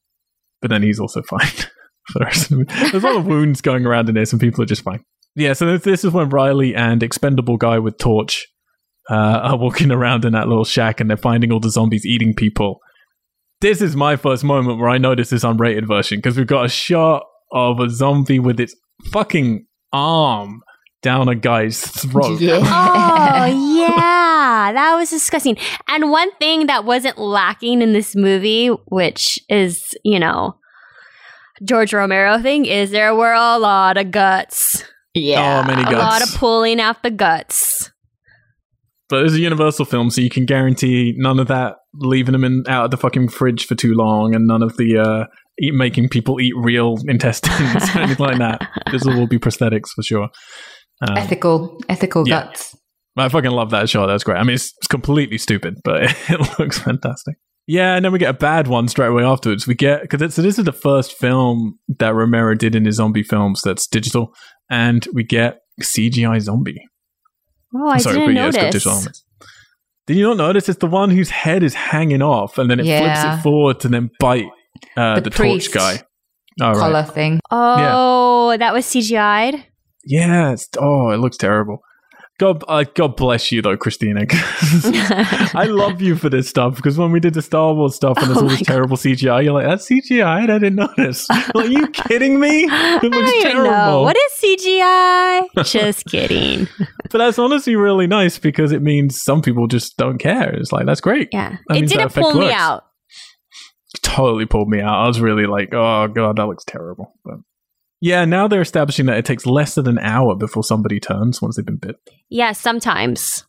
But 0.61 0.71
then 0.71 0.83
he's 0.83 0.99
also 0.99 1.23
fine 1.29 1.47
for 1.47 2.19
the 2.19 2.25
rest 2.25 2.51
of 2.51 2.59
the. 2.59 2.65
There's 2.91 3.05
a 3.05 3.07
lot 3.07 3.17
of 3.17 3.27
wounds 3.27 3.61
going 3.61 3.87
around 3.87 4.09
in 4.09 4.15
this, 4.15 4.33
and 4.33 4.41
people 4.41 4.63
are 4.63 4.67
just 4.67 4.83
fine. 4.83 5.05
Yeah, 5.35 5.53
so 5.53 5.79
this 5.79 6.05
is 6.05 6.11
when 6.11 6.29
Riley 6.29 6.75
and 6.75 7.03
expendable 7.03 7.57
guy 7.57 7.79
with 7.79 7.99
torch 7.99 8.49
uh, 9.11 9.15
are 9.15 9.59
walking 9.59 9.91
around 9.91 10.25
in 10.25 10.33
that 10.33 10.49
little 10.49 10.65
shack 10.65 11.01
and 11.01 11.09
they're 11.09 11.17
finding 11.17 11.53
all 11.53 11.61
the 11.61 11.71
zombies 11.71 12.07
eating 12.07 12.35
people. 12.35 12.81
This 13.61 13.81
is 13.81 13.95
my 13.95 14.17
first 14.17 14.43
moment 14.43 14.79
where 14.79 14.89
I 14.89 14.99
notice 14.99 15.31
this 15.31 15.45
unrated 15.45 15.87
version 15.87 16.19
because 16.19 16.37
we've 16.37 16.47
got 16.47 16.67
a 16.67 16.69
shot 16.69 17.25
of 17.53 17.79
a 17.79 17.89
zombie 17.89 18.41
with 18.41 18.59
its 18.59 18.75
fucking 19.13 19.67
arm 19.93 20.63
down 21.03 21.29
a 21.29 21.35
guy's 21.35 21.81
throat. 21.81 22.41
Yeah. 22.41 22.59
Oh 22.59 23.45
yeah, 23.79 24.73
that 24.73 24.95
was 24.97 25.11
disgusting. 25.11 25.57
And 25.89 26.11
one 26.11 26.33
thing 26.37 26.67
that 26.67 26.85
wasn't 26.85 27.19
lacking 27.19 27.83
in 27.83 27.93
this 27.93 28.17
movie, 28.17 28.69
which 28.89 29.39
is 29.49 29.81
you 30.05 30.19
know 30.19 30.57
George 31.65 31.93
Romero 31.93 32.41
thing, 32.41 32.67
is 32.67 32.91
there 32.91 33.15
were 33.15 33.33
a 33.33 33.59
lot 33.59 33.97
of 33.97 34.11
guts, 34.11 34.85
yeah. 35.15 35.63
Oh, 35.63 35.67
many 35.67 35.83
a 35.83 35.99
lot 35.99 36.23
of 36.23 36.35
pulling 36.37 36.81
out 36.81 37.03
the 37.03 37.11
guts. 37.11 37.92
But 39.13 39.27
it's 39.27 39.35
a 39.35 39.41
Universal 39.41 39.85
film, 39.85 40.09
so 40.09 40.23
you 40.23 40.31
can 40.31 40.47
guarantee 40.47 41.13
none 41.19 41.39
of 41.39 41.47
that 41.49 41.77
leaving 41.93 42.33
them 42.33 42.45
in 42.45 42.65
out 42.67 42.87
of 42.87 42.91
the 42.93 42.97
fucking 42.97 43.29
fridge 43.29 43.67
for 43.67 43.75
too 43.75 43.93
long, 43.93 44.35
and 44.35 44.47
none 44.47 44.63
of 44.63 44.79
the 44.79 44.97
uh, 44.97 45.27
eat, 45.61 45.75
making 45.75 46.09
people 46.09 46.41
eat 46.41 46.55
real 46.57 46.97
intestines 47.07 47.95
or 47.95 47.99
anything 48.01 48.25
like 48.25 48.39
that. 48.39 48.67
This 48.91 49.05
will 49.05 49.19
all 49.21 49.27
be 49.27 49.39
prosthetics 49.39 49.91
for 49.95 50.03
sure. 50.03 50.31
Um, 51.07 51.19
ethical, 51.19 51.79
ethical 51.91 52.27
Yeah. 52.27 52.45
guts. 52.47 52.75
I 53.19 53.29
fucking 53.29 53.51
love 53.51 53.69
that 53.73 53.91
shot. 53.91 54.07
That's 54.07 54.25
great. 54.25 54.39
I 54.39 54.45
mean, 54.45 54.55
it's, 54.55 54.73
it's 54.79 54.87
completely 54.87 55.37
stupid, 55.37 55.75
but 55.85 56.05
it 56.31 56.59
looks 56.59 56.79
fantastic. 56.79 57.37
Yeah, 57.67 57.95
and 57.97 58.03
then 58.07 58.13
we 58.13 58.19
get 58.19 58.31
a 58.31 58.39
bad 58.39 58.67
one 58.67 58.89
straight 58.89 59.09
away 59.09 59.25
afterwards. 59.25 59.67
We 59.67 59.75
get 59.75 60.01
because 60.01 60.35
so 60.35 60.41
this 60.41 60.59
is 60.59 60.65
the 60.65 60.73
first 60.73 61.13
film 61.19 61.79
that 61.99 62.15
Romero 62.15 62.55
did 62.55 62.75
in 62.75 62.87
his 62.87 62.97
zombie 62.97 63.25
films 63.25 63.61
that's 63.63 63.87
digital, 63.87 64.33
and 64.71 65.07
we 65.13 65.23
get 65.23 65.59
CGI 65.83 66.41
zombie. 66.41 66.81
Oh, 67.75 67.89
I 67.89 67.99
Sorry, 67.99 68.17
didn't 68.17 68.35
but 68.35 68.35
yeah, 68.35 68.47
it's 68.69 68.85
got 68.85 68.95
notice. 69.05 69.25
Did 70.07 70.17
you 70.17 70.25
not 70.29 70.37
notice? 70.37 70.69
It's 70.69 70.79
the 70.79 70.87
one 70.87 71.11
whose 71.11 71.31
head 71.31 71.63
is 71.63 71.75
hanging 71.75 72.23
off, 72.23 72.59
and 72.59 72.71
then 72.71 72.81
it 72.81 72.85
flips 72.85 73.25
it 73.25 73.43
forward 73.43 73.81
to 73.81 73.89
then 73.89 74.11
bite 74.19 74.47
uh, 74.97 75.17
the, 75.17 75.23
The 75.23 75.31
torch 75.31 75.73
guy. 75.73 76.03
Oh, 76.61 76.69
right. 76.69 76.77
Collar 76.77 77.05
thing. 77.05 77.41
Oh, 77.51 78.55
that 78.59 78.75
was 78.75 78.85
CGI'd. 78.85 79.65
Yes. 80.05 80.69
Oh, 80.79 81.11
it 81.11 81.19
looks 81.19 81.37
terrible. 81.37 81.83
God, 82.39 82.65
uh, 82.67 82.85
God 82.95 83.17
bless 83.17 83.53
you 83.53 83.63
though, 83.63 83.77
Christina. 83.77 84.25
I 84.31 85.67
love 85.69 86.01
you 86.03 86.17
for 86.17 86.29
this 86.29 86.49
stuff 86.49 86.75
because 86.77 86.99
when 86.99 87.13
we 87.13 87.21
did 87.21 87.35
the 87.35 87.43
Star 87.43 87.73
Wars 87.75 87.95
stuff 87.95 88.17
and 88.19 88.27
there's 88.29 88.39
Oh 88.39 88.43
all 88.43 88.49
this 88.49 88.59
God. 88.61 88.67
terrible 88.67 88.97
CGI, 88.97 89.45
you're 89.45 89.53
like, 89.53 89.67
that's 89.67 89.89
CGI. 89.89 90.25
I 90.25 90.47
didn't 90.47 90.75
notice. 90.75 91.27
Like, 91.55 91.67
are 91.67 91.71
you 91.71 91.87
kidding 91.89 92.41
me? 92.41 92.65
It 92.65 93.03
looks 93.03 93.17
even 93.33 93.59
know. 93.59 93.65
terrible. 93.65 94.03
What 94.05 94.17
is 94.17 94.33
CGI? 94.61 95.65
Just 95.65 96.07
kidding. 96.07 96.67
but 97.11 97.19
that's 97.19 97.39
honestly 97.39 97.77
really 97.77 98.07
nice 98.07 98.39
because 98.39 98.73
it 98.73 98.83
means 98.83 99.23
some 99.23 99.43
people 99.43 99.67
just 99.67 99.97
don't 99.99 100.19
care. 100.19 100.55
It's 100.55 100.73
like, 100.73 100.87
that's 100.87 101.01
great. 101.01 101.29
Yeah. 101.33 101.57
That 101.69 101.77
it 101.77 101.89
didn't 101.89 102.15
pull 102.15 102.35
me 102.35 102.51
out. 102.53 102.85
totally 104.03 104.47
pulled 104.47 104.69
me 104.69 104.81
out. 104.81 105.05
I 105.05 105.07
was 105.07 105.21
really 105.21 105.47
like, 105.47 105.73
oh 105.75 106.09
god, 106.09 106.37
that 106.37 106.47
looks 106.47 106.65
terrible. 106.65 107.15
But 107.25 107.35
yeah, 108.03 108.25
now 108.25 108.49
they're 108.49 108.61
establishing 108.61 109.07
that 109.07 109.17
it 109.17 109.25
takes 109.25 109.47
less 109.47 109.77
than 109.77 109.87
an 109.87 110.01
hour 110.01 110.35
before 110.35 110.65
somebody 110.65 110.99
turns 110.99 111.41
once 111.41 111.55
they've 111.55 111.65
been 111.65 111.77
bit. 111.77 111.95
Yeah, 112.29 112.51
sometimes. 112.51 113.45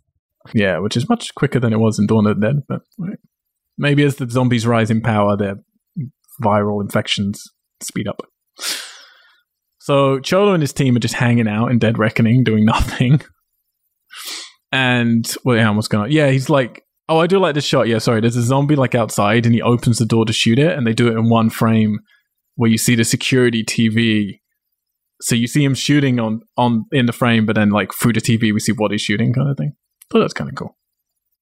Yeah, 0.54 0.78
which 0.78 0.96
is 0.96 1.10
much 1.10 1.34
quicker 1.34 1.60
than 1.60 1.74
it 1.74 1.80
was 1.80 1.98
in 1.98 2.06
Dawn 2.06 2.28
of 2.28 2.40
the 2.40 2.48
Dead. 2.48 2.56
But 2.70 2.82
right. 3.00 3.18
maybe 3.80 4.04
as 4.04 4.18
the 4.18 4.30
zombies 4.30 4.68
rise 4.68 4.92
in 4.92 5.02
power, 5.02 5.36
their 5.36 5.56
viral 6.40 6.84
infections 6.84 7.44
speed 7.82 8.08
up. 8.08 8.22
So 9.80 10.20
Cholo 10.20 10.54
and 10.54 10.62
his 10.62 10.72
team 10.72 10.96
are 10.96 11.00
just 11.00 11.16
hanging 11.16 11.48
out 11.48 11.72
in 11.72 11.80
Dead 11.80 11.98
Reckoning, 11.98 12.44
doing 12.44 12.64
nothing. 12.66 13.22
And 14.72 15.26
well, 15.44 15.58
yeah, 15.58 15.72
what's 15.72 15.88
going 15.88 16.04
on? 16.04 16.12
Yeah, 16.12 16.30
he's 16.30 16.52
like, 16.52 16.84
oh, 17.10 17.18
I 17.18 17.26
do 17.26 17.40
like 17.40 17.56
this 17.56 17.66
shot. 17.66 17.88
Yeah, 17.88 17.98
sorry, 17.98 18.22
there's 18.22 18.36
a 18.36 18.44
zombie 18.44 18.76
like 18.76 18.94
outside, 18.94 19.48
and 19.48 19.56
he 19.56 19.64
opens 19.64 19.98
the 19.98 20.06
door 20.06 20.26
to 20.26 20.34
shoot 20.34 20.60
it, 20.60 20.78
and 20.78 20.86
they 20.86 20.94
do 20.94 21.08
it 21.08 21.18
in 21.18 21.28
one 21.28 21.50
frame 21.50 21.98
where 22.56 22.70
you 22.70 22.78
see 22.78 22.94
the 22.94 23.04
security 23.04 23.64
TV. 23.64 24.42
So 25.24 25.36
you 25.36 25.48
see 25.48 25.64
him 25.64 25.74
shooting 25.74 26.20
on 26.20 26.42
on 26.58 26.86
in 26.92 27.06
the 27.06 27.14
frame, 27.14 27.46
but 27.46 27.56
then 27.56 27.70
like 27.70 27.94
through 27.94 28.14
the 28.14 28.22
TV, 28.22 28.54
we 28.54 28.60
see 28.60 28.74
what 28.74 28.92
he's 28.92 29.02
shooting, 29.02 29.34
kind 29.34 29.50
of 29.50 29.58
thing. 29.58 29.72
Thought 30.10 30.20
that's 30.20 30.34
kind 30.34 30.50
of 30.50 30.56
cool. 30.56 30.78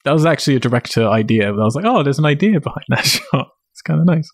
That 0.04 0.12
was 0.12 0.26
actually 0.26 0.56
a 0.56 0.60
director 0.60 1.08
idea. 1.08 1.52
But 1.52 1.62
I 1.62 1.64
was 1.64 1.76
like, 1.76 1.86
oh, 1.86 2.04
there's 2.04 2.20
an 2.20 2.26
idea 2.26 2.60
behind 2.60 2.86
that 2.90 3.06
shot. 3.06 3.48
It's 3.74 3.82
kind 3.82 4.00
of 4.00 4.06
nice. 4.06 4.30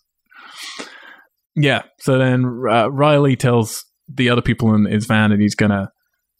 Yeah. 1.56 1.82
So 2.00 2.18
then 2.18 2.44
uh, 2.70 2.90
Riley 2.90 3.36
tells 3.36 3.84
the 4.06 4.28
other 4.28 4.42
people 4.42 4.74
in 4.74 4.84
his 4.84 5.06
van 5.06 5.30
that 5.30 5.40
he's 5.40 5.54
gonna 5.54 5.90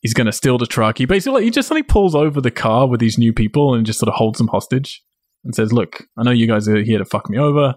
he's 0.02 0.14
gonna 0.14 0.32
steal 0.32 0.58
the 0.58 0.66
truck. 0.66 0.98
He 0.98 1.06
basically 1.06 1.44
he 1.44 1.50
just 1.50 1.68
suddenly 1.68 1.84
pulls 1.84 2.14
over 2.14 2.42
the 2.42 2.50
car 2.50 2.86
with 2.86 3.00
these 3.00 3.16
new 3.16 3.32
people 3.32 3.74
and 3.74 3.86
just 3.86 4.00
sort 4.00 4.08
of 4.08 4.14
holds 4.16 4.36
them 4.36 4.48
hostage 4.48 5.02
and 5.44 5.54
says, 5.54 5.72
"Look, 5.72 6.04
I 6.18 6.24
know 6.24 6.30
you 6.30 6.46
guys 6.46 6.68
are 6.68 6.82
here 6.82 6.98
to 6.98 7.06
fuck 7.06 7.30
me 7.30 7.38
over. 7.38 7.74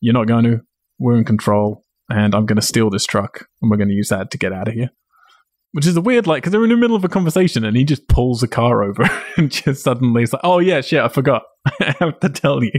You're 0.00 0.14
not 0.14 0.26
going 0.26 0.44
to. 0.44 0.60
We're 0.98 1.16
in 1.16 1.24
control, 1.24 1.84
and 2.12 2.34
I'm 2.34 2.46
going 2.46 2.56
to 2.56 2.62
steal 2.62 2.90
this 2.90 3.04
truck, 3.06 3.46
and 3.60 3.70
we're 3.70 3.76
going 3.76 3.88
to 3.88 3.94
use 3.94 4.08
that 4.08 4.30
to 4.30 4.38
get 4.38 4.52
out 4.52 4.68
of 4.68 4.74
here." 4.74 4.90
which 5.72 5.86
is 5.86 5.96
a 5.96 6.00
weird 6.00 6.26
like 6.26 6.42
because 6.42 6.52
they're 6.52 6.64
in 6.64 6.70
the 6.70 6.76
middle 6.76 6.96
of 6.96 7.04
a 7.04 7.08
conversation 7.08 7.64
and 7.64 7.76
he 7.76 7.84
just 7.84 8.06
pulls 8.08 8.40
the 8.40 8.48
car 8.48 8.82
over 8.84 9.04
and 9.36 9.50
just 9.50 9.82
suddenly 9.82 10.22
is 10.22 10.32
like, 10.32 10.42
"Oh 10.44 10.58
yeah, 10.58 10.80
shit, 10.80 11.00
I 11.00 11.08
forgot. 11.08 11.42
I 11.80 11.94
have 11.98 12.20
to 12.20 12.28
tell 12.28 12.62
you, 12.62 12.72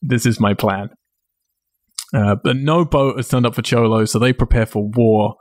this 0.00 0.26
is 0.26 0.38
my 0.38 0.54
plan." 0.54 0.90
Uh, 2.14 2.36
but 2.42 2.56
no 2.56 2.84
boat 2.84 3.16
has 3.16 3.28
turned 3.28 3.46
up 3.46 3.54
for 3.54 3.62
Cholo, 3.62 4.04
so 4.04 4.18
they 4.18 4.32
prepare 4.32 4.66
for 4.66 4.88
war. 4.94 5.34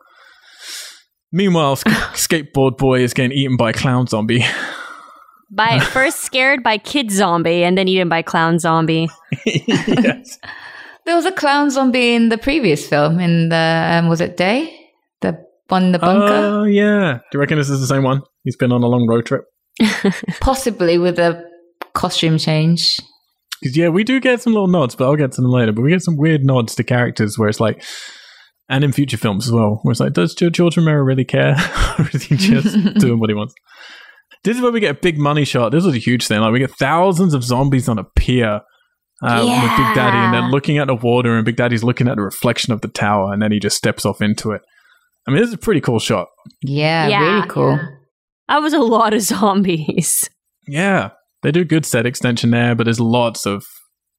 Meanwhile, 1.32 1.76
sk- 1.76 1.88
skateboard 2.14 2.78
boy 2.78 3.02
is 3.02 3.14
getting 3.14 3.38
eaten 3.38 3.58
by 3.58 3.70
a 3.70 3.74
clown 3.74 4.08
zombie. 4.08 4.44
By 5.52 5.80
first 5.80 6.22
scared 6.22 6.64
by 6.64 6.80
kid 6.80 7.12
zombie 7.12 7.64
and 7.64 7.78
then 7.78 7.88
eaten 7.88 8.10
by 8.10 8.24
clown 8.24 8.58
zombie. 8.58 9.10
yes. 9.46 10.40
There 11.06 11.16
was 11.16 11.26
a 11.26 11.32
clown 11.32 11.70
zombie 11.70 12.16
in 12.16 12.30
the 12.30 12.38
previous 12.38 12.88
film. 12.88 13.20
In 13.20 13.50
the 13.50 13.90
um, 13.92 14.08
was 14.10 14.22
it 14.22 14.38
Day? 14.38 14.92
The 15.22 15.46
one 15.68 15.86
in 15.86 15.92
the 15.92 16.00
bunker, 16.00 16.34
Oh 16.34 16.64
yeah. 16.64 17.20
Do 17.32 17.38
you 17.38 17.40
reckon 17.40 17.58
this 17.58 17.70
is 17.70 17.80
the 17.80 17.88
same 17.88 18.04
one? 18.04 18.22
He's 18.44 18.56
been 18.56 18.72
on 18.72 18.84
a 18.84 18.88
long 18.88 19.08
road 19.08 19.26
trip. 19.26 19.46
possibly 20.40 20.98
with 20.98 21.20
a 21.20 21.44
costume 21.94 22.38
change. 22.38 22.98
Because 23.62 23.78
yeah, 23.78 23.90
we 23.90 24.04
do 24.04 24.20
get 24.20 24.42
some 24.42 24.54
little 24.54 24.68
nods, 24.68 24.96
but 24.96 25.06
I'll 25.06 25.16
get 25.16 25.32
to 25.34 25.42
them 25.42 25.52
later. 25.52 25.72
But 25.72 25.82
we 25.82 25.92
get 25.92 26.02
some 26.02 26.18
weird 26.18 26.44
nods 26.44 26.76
to 26.76 26.84
characters 26.84 27.38
where 27.38 27.50
it's 27.50 27.60
like, 27.60 27.84
and 28.70 28.84
in 28.84 28.92
future 28.92 29.18
films 29.18 29.48
as 29.48 29.54
well, 29.54 29.80
where 29.84 29.92
it's 29.92 30.00
like, 30.00 30.14
does 30.14 30.34
George 30.34 30.54
George 30.54 30.78
Romero 30.78 31.04
really 31.04 31.26
care, 31.26 31.56
or 32.00 32.08
is 32.14 32.24
he 32.24 32.36
just 32.36 32.76
doing 33.00 33.20
what 33.20 33.30
he 33.30 33.36
wants? 33.36 33.54
This 34.44 34.58
is 34.58 34.62
where 34.62 34.72
we 34.72 34.80
get 34.80 34.98
a 34.98 35.00
big 35.00 35.18
money 35.18 35.46
shot. 35.46 35.72
This 35.72 35.84
was 35.84 35.96
a 35.96 36.00
huge 36.00 36.28
thing. 36.28 36.40
Like 36.40 36.52
we 36.52 36.60
get 36.60 36.72
thousands 36.72 37.34
of 37.34 37.44
zombies 37.44 37.90
on 37.90 37.98
a 37.98 38.04
pier. 38.04 38.62
Uh, 39.24 39.42
With 39.46 39.78
Big 39.88 39.96
Daddy, 39.96 40.18
and 40.18 40.34
they're 40.34 40.50
looking 40.52 40.78
at 40.78 40.88
the 40.88 40.96
water, 40.96 41.36
and 41.36 41.46
Big 41.46 41.56
Daddy's 41.56 41.84
looking 41.84 42.08
at 42.08 42.16
the 42.18 42.22
reflection 42.22 42.74
of 42.74 42.82
the 42.82 42.88
tower, 42.90 43.32
and 43.32 43.42
then 43.42 43.52
he 43.52 43.60
just 43.60 43.78
steps 43.78 44.06
off 44.06 44.22
into 44.22 44.52
it. 44.52 44.62
I 45.28 45.32
mean, 45.32 45.40
this 45.40 45.48
is 45.48 45.54
a 45.56 45.58
pretty 45.60 45.82
cool 45.82 46.00
shot. 46.00 46.28
Yeah, 46.62 47.08
Yeah. 47.08 47.22
really 47.22 47.48
cool. 47.48 47.80
That 48.50 48.62
was 48.62 48.74
a 48.74 48.80
lot 48.80 49.14
of 49.14 49.22
zombies. 49.34 50.30
Yeah, 50.68 51.12
they 51.44 51.52
do 51.52 51.64
good 51.64 51.86
set 51.86 52.06
extension 52.06 52.52
there, 52.52 52.76
but 52.76 52.84
there's 52.86 53.00
lots 53.00 53.46
of 53.46 53.64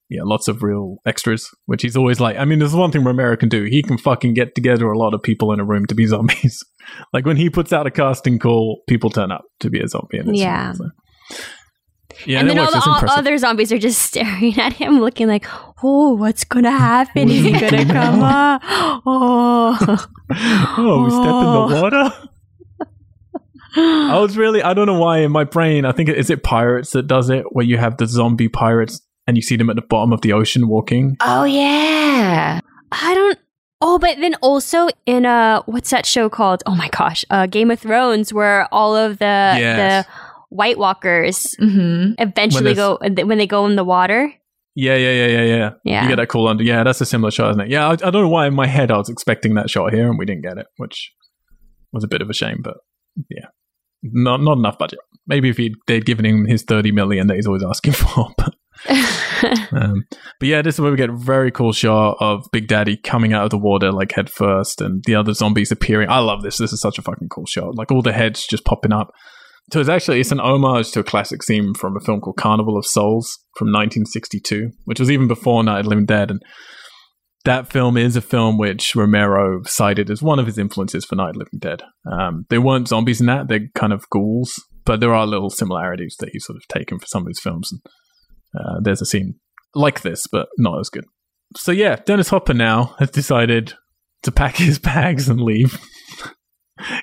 yeah, 0.08 0.20
lots 0.22 0.46
of 0.46 0.62
real 0.62 0.98
extras, 1.04 1.48
which 1.66 1.82
he's 1.82 1.96
always 1.96 2.20
like. 2.20 2.36
I 2.38 2.44
mean, 2.44 2.60
there's 2.60 2.74
one 2.74 2.92
thing 2.92 3.02
Romero 3.02 3.36
can 3.36 3.48
do. 3.48 3.64
He 3.64 3.82
can 3.82 3.98
fucking 3.98 4.34
get 4.34 4.54
together 4.54 4.86
a 4.86 4.96
lot 4.96 5.14
of 5.14 5.22
people 5.22 5.52
in 5.52 5.58
a 5.58 5.64
room 5.64 5.84
to 5.86 5.96
be 5.96 6.06
zombies. 6.14 6.62
like 7.12 7.26
when 7.26 7.36
he 7.36 7.50
puts 7.50 7.72
out 7.72 7.86
a 7.88 7.90
casting 7.90 8.38
call, 8.38 8.82
people 8.88 9.10
turn 9.10 9.32
up 9.32 9.42
to 9.60 9.68
be 9.68 9.80
a 9.80 9.88
zombie. 9.88 10.18
In 10.18 10.26
this 10.26 10.40
Yeah. 10.40 10.72
film, 10.74 10.92
so. 11.30 11.36
Yeah, 12.24 12.40
and 12.40 12.48
that 12.48 12.54
then 12.54 12.64
all 12.64 12.70
the 12.70 13.08
all 13.10 13.18
other 13.18 13.36
zombies 13.38 13.72
are 13.72 13.78
just 13.78 14.00
staring 14.08 14.58
at 14.58 14.72
him, 14.72 15.00
looking 15.00 15.26
like, 15.28 15.44
"Oh, 15.82 16.14
what's 16.14 16.44
gonna 16.44 16.70
happen? 16.70 17.28
Is 17.28 17.44
he 17.44 17.52
gonna 17.52 17.84
come 17.84 18.22
up? 18.22 18.62
Oh, 19.08 19.76
oh, 20.78 21.04
we 21.04 21.10
step 21.10 21.24
in 21.24 21.76
the 21.76 21.82
water. 21.82 22.28
I 23.78 24.18
was 24.18 24.36
really, 24.36 24.62
I 24.62 24.72
don't 24.74 24.86
know 24.86 24.98
why 24.98 25.18
in 25.18 25.30
my 25.32 25.44
brain, 25.44 25.84
I 25.84 25.92
think, 25.92 26.08
it- 26.08 26.16
is 26.18 26.30
it 26.30 26.42
Pirates 26.42 26.90
that 26.92 27.06
does 27.06 27.28
it, 27.30 27.44
where 27.54 27.64
you 27.64 27.76
have 27.76 27.98
the 27.98 28.06
zombie 28.06 28.48
pirates 28.48 29.02
and 29.26 29.36
you 29.36 29.42
see 29.42 29.56
them 29.56 29.68
at 29.68 29.76
the 29.76 29.82
bottom 29.82 30.12
of 30.12 30.22
the 30.22 30.32
ocean 30.32 30.66
walking? 30.68 31.16
Oh 31.20 31.44
yeah. 31.44 32.60
I 32.92 33.14
don't. 33.14 33.38
Oh, 33.82 33.98
but 33.98 34.16
then 34.18 34.34
also 34.36 34.88
in 35.04 35.26
uh, 35.26 35.60
what's 35.66 35.90
that 35.90 36.06
show 36.06 36.30
called? 36.30 36.62
Oh 36.64 36.74
my 36.74 36.88
gosh, 36.88 37.24
uh, 37.28 37.46
Game 37.46 37.70
of 37.70 37.78
Thrones, 37.78 38.32
where 38.32 38.72
all 38.72 38.96
of 38.96 39.18
the 39.18 39.24
Yes. 39.24 40.06
the 40.06 40.12
White 40.56 40.78
Walkers 40.78 41.54
hmm 41.58 42.12
eventually 42.18 42.74
there's- 42.74 42.76
go 42.76 42.98
when 43.26 43.38
they 43.38 43.46
go 43.46 43.66
in 43.66 43.76
the 43.76 43.84
water. 43.84 44.32
Yeah, 44.78 44.96
yeah, 44.96 45.12
yeah, 45.12 45.26
yeah, 45.26 45.42
yeah. 45.42 45.70
Yeah. 45.84 46.02
You 46.02 46.08
get 46.10 46.16
that 46.16 46.28
cool 46.28 46.46
under. 46.48 46.62
Yeah, 46.62 46.84
that's 46.84 47.00
a 47.00 47.06
similar 47.06 47.30
shot, 47.30 47.48
isn't 47.52 47.62
it? 47.62 47.70
Yeah, 47.70 47.86
I, 47.88 47.92
I 47.92 47.96
don't 47.96 48.12
know 48.12 48.28
why 48.28 48.46
in 48.46 48.54
my 48.54 48.66
head 48.66 48.90
I 48.90 48.98
was 48.98 49.08
expecting 49.08 49.54
that 49.54 49.70
shot 49.70 49.90
here 49.94 50.06
and 50.06 50.18
we 50.18 50.26
didn't 50.26 50.42
get 50.42 50.58
it, 50.58 50.66
which 50.76 51.12
was 51.94 52.04
a 52.04 52.08
bit 52.08 52.20
of 52.20 52.28
a 52.28 52.34
shame, 52.34 52.58
but 52.62 52.74
yeah. 53.30 53.46
Not 54.02 54.42
not 54.42 54.58
enough 54.58 54.76
budget. 54.76 54.98
Maybe 55.26 55.48
if 55.48 55.56
he'd, 55.56 55.72
they'd 55.86 56.04
given 56.04 56.26
him 56.26 56.44
his 56.46 56.62
30 56.62 56.92
million 56.92 57.26
that 57.28 57.36
he's 57.36 57.46
always 57.46 57.64
asking 57.64 57.92
for. 58.02 58.28
But, 58.36 58.54
um, 59.72 60.04
but 60.38 60.46
yeah, 60.48 60.60
this 60.60 60.74
is 60.74 60.80
where 60.80 60.90
we 60.90 60.98
get 60.98 61.08
a 61.08 61.16
very 61.16 61.50
cool 61.50 61.72
shot 61.72 62.18
of 62.20 62.44
Big 62.52 62.68
Daddy 62.68 62.98
coming 62.98 63.32
out 63.32 63.44
of 63.44 63.50
the 63.50 63.58
water 63.58 63.90
like 63.90 64.12
head 64.12 64.28
first 64.28 64.82
and 64.82 65.02
the 65.06 65.14
other 65.14 65.32
zombies 65.32 65.72
appearing. 65.72 66.10
I 66.10 66.18
love 66.18 66.42
this. 66.42 66.58
This 66.58 66.74
is 66.74 66.82
such 66.82 66.98
a 66.98 67.02
fucking 67.02 67.30
cool 67.30 67.46
shot. 67.46 67.74
Like 67.76 67.90
all 67.90 68.02
the 68.02 68.12
heads 68.12 68.46
just 68.46 68.66
popping 68.66 68.92
up. 68.92 69.10
So 69.72 69.80
it's 69.80 69.88
actually 69.88 70.20
it's 70.20 70.32
an 70.32 70.40
homage 70.40 70.92
to 70.92 71.00
a 71.00 71.04
classic 71.04 71.42
scene 71.42 71.74
from 71.74 71.96
a 71.96 72.00
film 72.00 72.20
called 72.20 72.36
Carnival 72.36 72.76
of 72.76 72.86
Souls 72.86 73.38
from 73.56 73.68
1962, 73.68 74.70
which 74.84 75.00
was 75.00 75.10
even 75.10 75.26
before 75.26 75.64
Night 75.64 75.80
of 75.80 75.84
the 75.84 75.90
Living 75.90 76.06
Dead. 76.06 76.30
And 76.30 76.42
that 77.44 77.72
film 77.72 77.96
is 77.96 78.16
a 78.16 78.20
film 78.20 78.58
which 78.58 78.94
Romero 78.94 79.62
cited 79.64 80.10
as 80.10 80.22
one 80.22 80.38
of 80.38 80.46
his 80.46 80.58
influences 80.58 81.04
for 81.04 81.16
Night 81.16 81.30
of 81.30 81.34
the 81.34 81.38
Living 81.40 81.58
Dead. 81.58 81.82
Um, 82.10 82.46
there 82.48 82.60
weren't 82.60 82.88
zombies 82.88 83.20
in 83.20 83.26
that; 83.26 83.48
they're 83.48 83.68
kind 83.74 83.92
of 83.92 84.08
ghouls, 84.10 84.54
but 84.84 85.00
there 85.00 85.14
are 85.14 85.26
little 85.26 85.50
similarities 85.50 86.16
that 86.20 86.30
he's 86.32 86.44
sort 86.44 86.56
of 86.56 86.66
taken 86.68 86.98
for 86.98 87.06
some 87.06 87.22
of 87.22 87.28
his 87.28 87.40
films. 87.40 87.72
And 87.72 87.80
uh, 88.58 88.80
there's 88.82 89.02
a 89.02 89.06
scene 89.06 89.34
like 89.74 90.02
this, 90.02 90.26
but 90.30 90.48
not 90.58 90.78
as 90.78 90.88
good. 90.88 91.04
So 91.56 91.72
yeah, 91.72 91.96
Dennis 91.96 92.28
Hopper 92.28 92.54
now 92.54 92.94
has 92.98 93.10
decided 93.10 93.74
to 94.22 94.32
pack 94.32 94.56
his 94.56 94.78
bags 94.78 95.28
and 95.28 95.40
leave. 95.40 95.80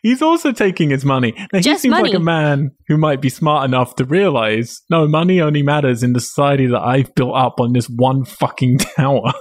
He's 0.04 0.22
also 0.22 0.52
taking 0.52 0.90
his 0.92 1.04
money. 1.04 1.34
Now, 1.38 1.60
he 1.60 1.62
Just 1.62 1.82
seems 1.82 1.94
like 1.94 2.14
a 2.14 2.20
man 2.20 2.72
who 2.88 2.98
might 2.98 3.22
be 3.22 3.30
smart 3.30 3.66
enough 3.66 3.96
to 3.96 4.06
realize 4.06 4.82
no, 4.90 5.08
money 5.08 5.42
only 5.42 5.64
matters 5.64 6.04
in 6.04 6.14
the 6.14 6.20
society 6.20 6.68
that 6.68 6.82
I've 6.82 7.14
built 7.16 7.36
up 7.36 7.60
on 7.60 7.74
this 7.74 7.88
one 7.90 8.24
fucking 8.26 8.78
tower. 8.96 9.34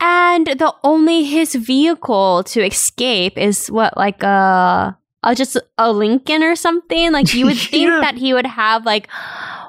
and 0.00 0.46
the 0.46 0.74
only 0.82 1.24
his 1.24 1.54
vehicle 1.54 2.42
to 2.44 2.64
escape 2.66 3.38
is 3.38 3.68
what 3.68 3.96
like 3.96 4.22
a, 4.22 4.96
a 5.22 5.34
just 5.34 5.56
a 5.78 5.92
Lincoln 5.92 6.42
or 6.42 6.56
something. 6.56 7.12
Like 7.12 7.32
you 7.34 7.46
would 7.46 7.56
think 7.72 7.88
Yeah. 7.88 8.00
that 8.00 8.16
he 8.16 8.34
would 8.34 8.46
have 8.46 8.84
like 8.84 9.08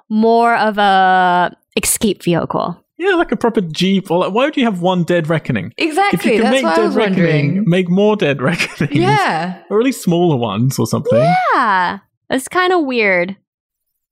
more 0.10 0.56
of 0.56 0.78
a 0.78 1.56
escape 1.78 2.24
vehicle. 2.24 2.83
Yeah, 3.04 3.16
like 3.16 3.32
a 3.32 3.36
proper 3.38 3.62
Jeep. 3.62 4.10
Or 4.12 4.20
like, 4.20 4.34
why 4.34 4.46
would 4.46 4.58
you 4.58 4.66
have 4.66 4.82
one 4.82 5.04
dead 5.04 5.28
reckoning? 5.28 5.74
Exactly. 5.78 6.18
If 6.20 6.26
you 6.26 6.32
can 6.34 6.52
That's 6.52 6.64
make 6.64 6.76
dead 6.76 6.84
was 6.84 6.96
reckoning, 6.96 7.26
wondering. 7.56 7.64
make 7.70 7.90
more 7.90 8.16
dead 8.16 8.42
reckonings. 8.42 8.96
Yeah. 8.96 9.62
Or 9.70 9.80
at 9.80 9.86
least 9.86 10.04
smaller 10.04 10.38
ones 10.38 10.80
or 10.80 10.88
something. 10.88 11.22
Yeah, 11.54 12.00
it's 12.30 12.48
kind 12.48 12.72
of 12.74 12.86
weird. 12.86 13.36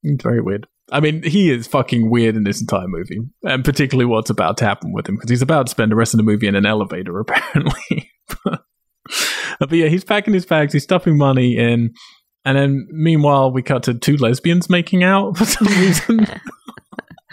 It's 0.02 0.22
very 0.22 0.40
weird. 0.40 0.66
I 0.90 1.00
mean, 1.00 1.22
he 1.22 1.50
is 1.50 1.66
fucking 1.66 2.10
weird 2.10 2.36
in 2.36 2.44
this 2.44 2.60
entire 2.60 2.88
movie, 2.88 3.20
and 3.44 3.64
particularly 3.64 4.04
what's 4.04 4.28
about 4.30 4.58
to 4.58 4.66
happen 4.66 4.92
with 4.92 5.08
him 5.08 5.14
because 5.14 5.30
he's 5.30 5.40
about 5.40 5.66
to 5.66 5.70
spend 5.70 5.90
the 5.90 5.96
rest 5.96 6.12
of 6.12 6.18
the 6.18 6.24
movie 6.24 6.46
in 6.48 6.54
an 6.54 6.66
elevator, 6.66 7.18
apparently. 7.20 8.10
but 8.44 9.70
yeah, 9.72 9.86
he's 9.88 10.04
packing 10.04 10.34
his 10.34 10.44
bags, 10.44 10.72
he's 10.72 10.82
stuffing 10.82 11.16
money 11.16 11.56
in, 11.56 11.94
and 12.44 12.58
then 12.58 12.88
meanwhile, 12.90 13.52
we 13.52 13.62
cut 13.62 13.84
to 13.84 13.94
two 13.94 14.16
lesbians 14.16 14.68
making 14.68 15.02
out 15.02 15.36
for 15.38 15.44
some 15.44 15.66
reason, 15.80 16.26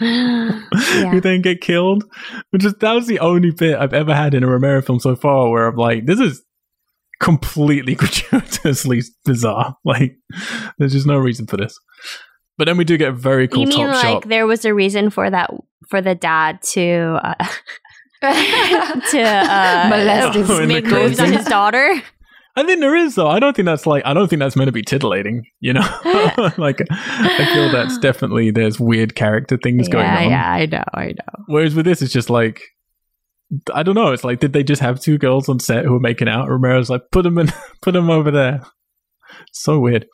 yeah. 0.00 1.10
who 1.10 1.20
then 1.20 1.42
get 1.42 1.60
killed. 1.60 2.04
Which 2.50 2.64
is 2.64 2.74
that 2.74 2.92
was 2.92 3.06
the 3.06 3.20
only 3.20 3.50
bit 3.50 3.78
I've 3.78 3.94
ever 3.94 4.14
had 4.14 4.34
in 4.34 4.42
a 4.42 4.48
Romero 4.48 4.82
film 4.82 5.00
so 5.00 5.14
far 5.16 5.50
where 5.50 5.66
I'm 5.66 5.76
like, 5.76 6.06
this 6.06 6.20
is 6.20 6.42
completely 7.20 7.94
gratuitously 7.96 9.02
bizarre. 9.24 9.76
Like, 9.84 10.16
there's 10.78 10.92
just 10.92 11.06
no 11.06 11.18
reason 11.18 11.46
for 11.46 11.56
this. 11.56 11.78
But 12.58 12.66
then 12.66 12.76
we 12.76 12.84
do 12.84 12.96
get 12.98 13.08
a 13.08 13.12
very 13.12 13.48
cool 13.48 13.62
you 13.62 13.68
mean 13.68 13.86
top 13.86 13.94
like 13.94 14.02
shot. 14.02 14.28
there 14.28 14.46
was 14.46 14.64
a 14.64 14.74
reason 14.74 15.08
for 15.10 15.30
that 15.30 15.50
for 15.88 16.02
the 16.02 16.14
dad 16.14 16.60
to 16.62 17.18
uh, 17.22 17.34
to 18.22 19.20
uh, 19.22 19.86
Molest 19.88 20.34
his 20.34 20.50
Oh, 20.50 20.66
make 20.66 20.84
moves 20.84 21.18
on 21.20 21.32
his 21.32 21.46
daughter? 21.46 22.02
I 22.60 22.66
think 22.66 22.80
there 22.80 22.96
is 22.96 23.14
though. 23.14 23.28
I 23.28 23.40
don't 23.40 23.56
think 23.56 23.66
that's 23.66 23.86
like 23.86 24.04
I 24.04 24.12
don't 24.12 24.28
think 24.28 24.40
that's 24.40 24.54
meant 24.54 24.68
to 24.68 24.72
be 24.72 24.82
titillating. 24.82 25.46
You 25.60 25.72
know, 25.72 25.80
like 26.58 26.82
I 26.90 27.50
feel 27.52 27.70
that's 27.70 27.96
definitely 27.98 28.50
there's 28.50 28.78
weird 28.78 29.14
character 29.14 29.56
things 29.56 29.88
going 29.88 30.06
on. 30.06 30.30
yeah, 30.30 30.50
I 30.50 30.66
know, 30.66 30.84
I 30.92 31.06
know. 31.06 31.44
Whereas 31.46 31.74
with 31.74 31.86
this, 31.86 32.02
it's 32.02 32.12
just 32.12 32.28
like 32.28 32.62
I 33.74 33.82
don't 33.82 33.94
know. 33.94 34.12
It's 34.12 34.24
like 34.24 34.40
did 34.40 34.52
they 34.52 34.62
just 34.62 34.82
have 34.82 35.00
two 35.00 35.16
girls 35.16 35.48
on 35.48 35.58
set 35.58 35.84
who 35.84 35.92
were 35.92 36.00
making 36.00 36.28
out? 36.28 36.48
Romero's 36.48 36.90
like 36.90 37.02
put 37.10 37.22
them 37.22 37.38
in, 37.38 37.50
put 37.82 37.92
them 37.92 38.10
over 38.10 38.30
there. 38.30 38.62
So 39.52 39.78
weird. 39.78 40.06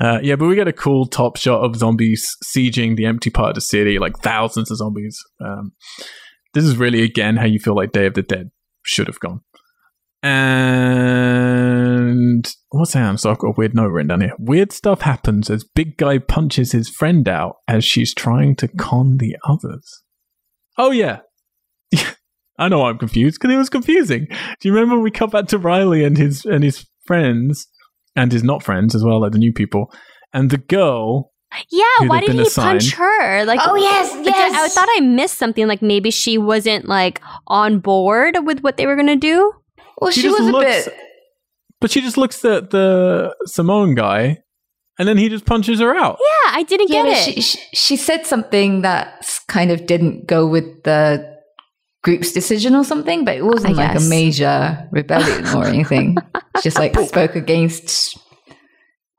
Uh, 0.00 0.20
yeah, 0.22 0.36
but 0.36 0.46
we 0.46 0.54
get 0.54 0.68
a 0.68 0.72
cool 0.72 1.06
top 1.06 1.36
shot 1.36 1.64
of 1.64 1.74
zombies 1.74 2.24
sieging 2.56 2.96
the 2.96 3.04
empty 3.04 3.30
part 3.30 3.50
of 3.50 3.54
the 3.56 3.60
city, 3.60 3.98
like 3.98 4.16
thousands 4.18 4.70
of 4.70 4.76
zombies. 4.76 5.18
Um, 5.44 5.72
this 6.54 6.62
is 6.62 6.76
really 6.76 7.02
again 7.02 7.36
how 7.36 7.46
you 7.46 7.58
feel 7.58 7.74
like 7.74 7.90
Day 7.90 8.06
of 8.06 8.14
the 8.14 8.22
Dead 8.22 8.50
should 8.84 9.08
have 9.08 9.18
gone. 9.18 9.40
And 10.22 11.27
what's 12.70 12.92
that? 12.92 13.18
So 13.20 13.30
I've 13.30 13.38
got 13.38 13.48
a 13.48 13.54
weird 13.56 13.74
note 13.74 13.88
written 13.88 14.08
down 14.08 14.20
here. 14.20 14.32
Weird 14.38 14.72
stuff 14.72 15.02
happens 15.02 15.48
as 15.50 15.64
Big 15.64 15.96
Guy 15.96 16.18
punches 16.18 16.72
his 16.72 16.88
friend 16.88 17.28
out 17.28 17.56
as 17.66 17.84
she's 17.84 18.12
trying 18.14 18.56
to 18.56 18.68
con 18.68 19.16
the 19.18 19.36
others. 19.48 20.02
Oh 20.76 20.90
yeah, 20.90 21.20
I 22.58 22.68
know 22.68 22.84
I'm 22.86 22.98
confused 22.98 23.38
because 23.40 23.54
it 23.54 23.58
was 23.58 23.70
confusing. 23.70 24.26
Do 24.60 24.68
you 24.68 24.72
remember 24.74 24.96
when 24.96 25.04
we 25.04 25.10
cut 25.10 25.30
back 25.30 25.46
to 25.48 25.58
Riley 25.58 26.04
and 26.04 26.16
his 26.16 26.44
and 26.44 26.62
his 26.64 26.86
friends 27.06 27.66
and 28.16 28.32
his 28.32 28.42
not 28.42 28.62
friends 28.62 28.94
as 28.94 29.04
well, 29.04 29.20
like 29.20 29.32
the 29.32 29.38
new 29.38 29.52
people, 29.52 29.92
and 30.32 30.50
the 30.50 30.58
girl 30.58 31.32
Yeah, 31.70 31.84
Who'd 32.00 32.08
why 32.10 32.20
did 32.20 32.28
been 32.36 32.44
he 32.44 32.50
punch 32.50 32.92
her? 32.94 33.44
Like, 33.44 33.60
Oh, 33.64 33.74
yes, 33.76 34.12
but 34.12 34.34
I- 34.34 34.64
I 34.64 34.68
thought 34.68 34.88
I 34.96 35.00
missed 35.00 35.38
something. 35.38 35.66
Like 35.66 35.80
maybe 35.82 36.10
she 36.10 36.36
wasn't 36.36 36.86
like 36.86 37.20
on 37.46 37.78
board 37.78 38.36
with 38.44 38.60
what 38.60 38.76
they 38.76 38.86
were 38.86 38.96
gonna 38.96 39.16
do. 39.16 39.52
Well, 40.00 40.10
She 40.10 40.20
she, 40.20 40.28
just 40.28 40.40
was 40.40 40.48
a 40.48 40.58
bit. 40.60 40.94
But 41.80 41.90
she 41.90 42.00
just 42.00 42.16
looks 42.16 42.44
at 42.44 42.70
the 42.70 43.34
Samoan 43.46 43.94
guy, 43.94 44.38
and 44.98 45.06
then 45.08 45.16
he 45.18 45.28
just 45.28 45.44
punches 45.46 45.78
her 45.80 45.94
out. 45.94 46.18
Yeah, 46.20 46.52
I 46.58 46.62
didn't 46.64 46.90
Yeah, 46.90 47.04
get 47.04 47.18
it. 47.28 47.34
she, 47.34 47.40
she, 47.40 47.58
she 47.74 47.96
said 47.96 48.26
something 48.26 48.82
that 48.82 49.24
kind 49.48 49.70
of 49.70 49.86
didn't 49.86 50.26
go 50.26 50.46
with 50.46 50.82
the 50.82 51.38
group's 52.02 52.32
decision 52.32 52.74
or 52.74 52.82
something, 52.84 53.24
but 53.24 53.36
it 53.36 53.44
wasn't 53.44 53.74
I 53.78 53.82
like 53.84 53.92
guess. 53.94 54.06
a 54.06 54.10
major 54.10 54.88
rebellion 54.90 55.46
or 55.56 55.66
anything. 55.74 56.16
She 56.56 56.62
just 56.62 56.78
like 56.78 56.98
spoke 56.98 57.36
against 57.36 58.18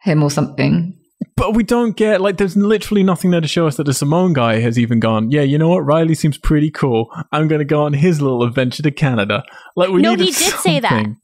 him 0.01 0.23
or 0.23 0.29
something. 0.31 0.95
But 1.35 1.53
we 1.53 1.63
don't 1.63 1.95
get 1.95 2.19
like 2.21 2.37
there's 2.37 2.57
literally 2.57 3.03
nothing 3.03 3.31
there 3.31 3.41
to 3.41 3.47
show 3.47 3.67
us 3.67 3.77
that 3.77 3.85
the 3.85 3.93
Samoan 3.93 4.33
guy 4.33 4.59
has 4.59 4.77
even 4.77 4.99
gone. 4.99 5.31
Yeah, 5.31 5.41
you 5.41 5.57
know 5.57 5.69
what? 5.69 5.79
Riley 5.85 6.15
seems 6.15 6.37
pretty 6.37 6.71
cool. 6.71 7.09
I'm 7.31 7.47
gonna 7.47 7.63
go 7.65 7.83
on 7.83 7.93
his 7.93 8.21
little 8.21 8.43
adventure 8.43 8.83
to 8.83 8.91
Canada. 8.91 9.43
Like 9.77 9.89
we 9.89 10.01
No, 10.01 10.11
needed 10.11 10.25
he 10.25 10.31
did 10.31 10.53
say 10.59 10.79
that. 10.81 10.89
something. 10.89 11.17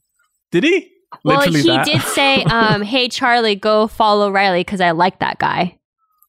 Did 0.52 0.64
he? 0.64 0.90
Well, 1.24 1.38
Literally 1.38 1.62
he 1.62 1.68
that? 1.68 1.86
did 1.86 2.02
say, 2.02 2.42
um, 2.50 2.82
"Hey, 2.82 3.08
Charlie, 3.08 3.54
go 3.56 3.86
follow 3.86 4.30
Riley 4.30 4.60
because 4.60 4.80
I 4.80 4.90
like 4.92 5.20
that 5.20 5.38
guy." 5.38 5.78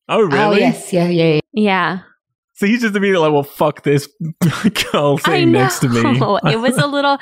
oh 0.10 0.22
really? 0.22 0.38
Oh, 0.38 0.52
yes. 0.54 0.94
Yeah, 0.94 1.08
yeah, 1.10 1.34
yeah. 1.34 1.40
Yeah, 1.54 2.00
So 2.54 2.66
he's 2.68 2.82
just 2.82 2.96
immediately 2.96 3.28
like, 3.28 3.34
well, 3.34 3.44
fuck 3.44 3.84
this 3.84 4.08
girl 4.92 5.18
sitting 5.18 5.52
next 5.52 5.80
to 5.80 5.90
me. 5.90 6.00
it 6.52 6.60
was 6.60 6.78
a 6.78 6.86
little. 6.88 7.18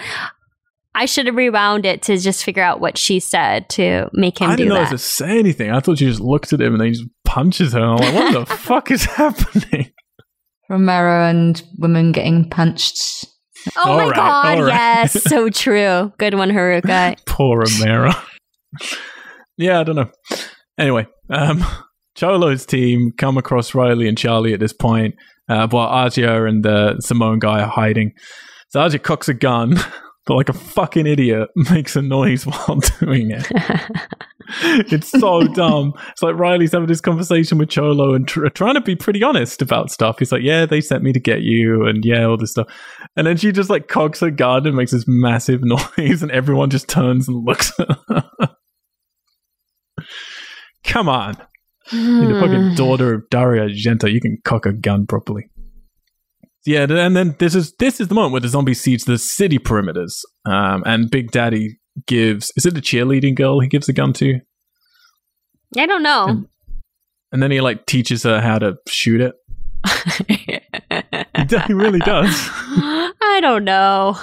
I 0.93 1.05
should 1.05 1.25
have 1.25 1.35
rewound 1.35 1.85
it 1.85 2.01
to 2.03 2.17
just 2.17 2.43
figure 2.43 2.63
out 2.63 2.79
what 2.79 2.97
she 2.97 3.19
said 3.19 3.67
to 3.71 4.09
make 4.13 4.39
him 4.39 4.49
I 4.49 4.55
didn't 4.55 4.69
know 4.69 4.75
that. 4.75 4.89
to 4.91 4.97
say 4.97 5.39
anything. 5.39 5.71
I 5.71 5.79
thought 5.79 5.97
she 5.97 6.05
just 6.05 6.21
looked 6.21 6.53
at 6.53 6.61
him 6.61 6.73
and 6.73 6.79
then 6.81 6.87
he 6.87 6.93
just 6.93 7.09
punches 7.25 7.73
her. 7.73 7.81
I'm 7.81 7.97
like, 7.97 8.13
what 8.13 8.33
the 8.33 8.55
fuck 8.55 8.91
is 8.91 9.03
happening? 9.05 9.91
Romero 10.69 11.29
and 11.29 11.61
women 11.79 12.11
getting 12.11 12.49
punched. 12.49 13.25
Oh 13.77 13.91
All 13.91 13.97
my 13.97 14.05
right, 14.05 14.15
god, 14.15 14.59
right. 14.59 14.67
yes, 14.67 15.23
so 15.27 15.49
true. 15.49 16.11
Good 16.17 16.33
one, 16.35 16.49
Haruka. 16.51 17.17
Poor 17.25 17.59
Romero. 17.59 18.11
yeah, 19.57 19.79
I 19.79 19.83
don't 19.83 19.95
know. 19.95 20.09
Anyway, 20.77 21.07
um, 21.29 21.63
Cholo's 22.19 22.65
team 22.65 23.11
come 23.17 23.37
across 23.37 23.73
Riley 23.75 24.07
and 24.07 24.17
Charlie 24.17 24.53
at 24.53 24.59
this 24.59 24.73
point, 24.73 25.15
uh, 25.49 25.67
while 25.69 26.05
Asia 26.07 26.45
and 26.45 26.63
the 26.63 26.99
Samoan 26.99 27.39
guy 27.39 27.61
are 27.61 27.67
hiding. 27.69 28.11
So 28.69 28.83
Asia 28.85 28.99
cocks 28.99 29.27
a 29.29 29.33
gun, 29.33 29.77
but 30.25 30.35
like 30.35 30.49
a 30.49 30.53
fucking 30.53 31.07
idiot, 31.07 31.49
makes 31.55 31.95
a 31.95 32.01
noise 32.01 32.45
while 32.45 32.79
doing 32.99 33.31
it. 33.31 33.45
it's 34.91 35.09
so 35.09 35.47
dumb. 35.47 35.93
It's 36.09 36.21
like 36.21 36.35
Riley's 36.35 36.71
having 36.71 36.87
this 36.87 37.01
conversation 37.01 37.57
with 37.57 37.69
Cholo 37.69 38.13
and 38.13 38.27
tr- 38.27 38.47
trying 38.47 38.75
to 38.75 38.81
be 38.81 38.95
pretty 38.95 39.23
honest 39.23 39.61
about 39.61 39.91
stuff. 39.91 40.19
He's 40.19 40.31
like, 40.31 40.43
"Yeah, 40.43 40.65
they 40.65 40.81
sent 40.81 41.03
me 41.03 41.13
to 41.13 41.19
get 41.19 41.41
you," 41.41 41.85
and 41.85 42.03
yeah, 42.03 42.25
all 42.25 42.37
this 42.37 42.51
stuff. 42.51 42.67
And 43.15 43.25
then 43.25 43.37
she 43.37 43.51
just 43.51 43.69
like 43.69 43.87
cocks 43.87 44.19
her 44.19 44.31
gun 44.31 44.65
and 44.65 44.75
makes 44.75 44.91
this 44.91 45.05
massive 45.07 45.61
noise, 45.63 46.21
and 46.21 46.31
everyone 46.31 46.69
just 46.69 46.89
turns 46.89 47.27
and 47.27 47.45
looks. 47.45 47.71
Come 50.83 51.09
on, 51.09 51.35
you're 51.91 52.33
the 52.33 52.39
fucking 52.39 52.75
daughter 52.75 53.13
of 53.13 53.29
Dario 53.29 53.67
Argento. 53.67 54.11
You 54.11 54.21
can 54.21 54.37
cock 54.43 54.65
a 54.65 54.73
gun 54.73 55.05
properly. 55.07 55.49
Yeah, 56.65 56.83
and 56.89 57.15
then 57.15 57.35
this 57.39 57.53
is 57.55 57.73
this 57.79 57.99
is 58.01 58.07
the 58.07 58.15
moment 58.15 58.31
where 58.31 58.41
the 58.41 58.47
zombie 58.49 58.73
siege 58.73 59.03
the 59.05 59.17
city 59.17 59.59
perimeters, 59.59 60.13
um, 60.45 60.81
and 60.85 61.09
Big 61.11 61.31
Daddy 61.31 61.77
gives 62.07 62.51
is 62.57 62.65
it 62.65 62.73
the 62.73 62.81
cheerleading 62.81 63.35
girl 63.35 63.59
he 63.59 63.67
gives 63.67 63.85
the 63.87 63.93
gun 63.93 64.13
to, 64.13 64.39
I 65.77 65.85
don't 65.85 66.03
know. 66.03 66.25
And- 66.27 66.47
and 67.31 67.43
then 67.43 67.51
he 67.51 67.59
like 67.59 67.85
teaches 67.85 68.23
her 68.23 68.39
how 68.39 68.59
to 68.59 68.75
shoot 68.87 69.19
it. 69.19 69.33
He, 70.27 70.59
he 71.67 71.73
really 71.73 71.99
does. 71.99 72.29
I 72.31 73.39
don't 73.41 73.65
know. 73.65 74.17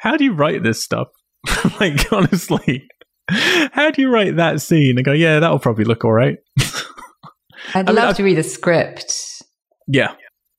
How 0.00 0.16
do 0.16 0.22
you 0.24 0.32
write 0.32 0.62
this 0.62 0.84
stuff? 0.84 1.08
like 1.80 2.12
honestly, 2.12 2.86
how 3.28 3.90
do 3.90 4.00
you 4.00 4.10
write 4.10 4.36
that 4.36 4.60
scene 4.60 4.96
and 4.96 5.04
go, 5.04 5.10
yeah, 5.12 5.40
that'll 5.40 5.58
probably 5.58 5.84
look 5.84 6.04
all 6.04 6.12
right? 6.12 6.36
I'd 6.60 6.68
I 7.74 7.82
mean, 7.82 7.96
love 7.96 8.10
I- 8.10 8.12
to 8.12 8.22
read 8.22 8.38
a 8.38 8.44
script. 8.44 9.12
Yeah. 9.88 10.14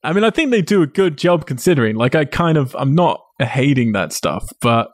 I 0.05 0.13
mean, 0.13 0.23
I 0.23 0.29
think 0.29 0.51
they 0.51 0.61
do 0.61 0.83
a 0.83 0.87
good 0.87 1.17
job 1.17 1.47
considering. 1.47 1.95
Like, 1.95 2.13
I 2.13 2.25
kind 2.25 2.57
of, 2.57 2.75
I'm 2.77 2.93
not 2.93 3.21
hating 3.39 3.93
that 3.93 4.13
stuff, 4.13 4.47
but 4.61 4.89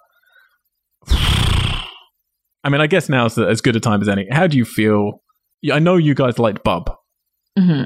I 1.07 2.69
mean, 2.69 2.79
I 2.79 2.87
guess 2.87 3.09
now's 3.09 3.37
as 3.37 3.59
good 3.59 3.75
a 3.75 3.79
time 3.79 4.01
as 4.01 4.07
any. 4.07 4.27
How 4.31 4.47
do 4.47 4.57
you 4.57 4.65
feel? 4.65 5.21
I 5.71 5.79
know 5.79 5.95
you 5.97 6.15
guys 6.15 6.39
liked 6.39 6.63
Bub. 6.63 6.95
hmm 7.57 7.83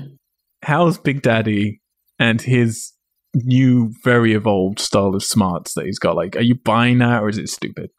How's 0.63 0.97
Big 0.97 1.21
Daddy 1.21 1.81
and 2.19 2.41
his 2.41 2.93
new, 3.33 3.91
very 4.03 4.33
evolved 4.33 4.79
style 4.79 5.13
of 5.13 5.23
smarts 5.23 5.73
that 5.73 5.85
he's 5.85 5.99
got? 5.99 6.15
Like, 6.15 6.35
are 6.35 6.41
you 6.41 6.55
buying 6.55 6.99
that 6.99 7.21
or 7.21 7.29
is 7.29 7.37
it 7.37 7.49
stupid? 7.49 7.89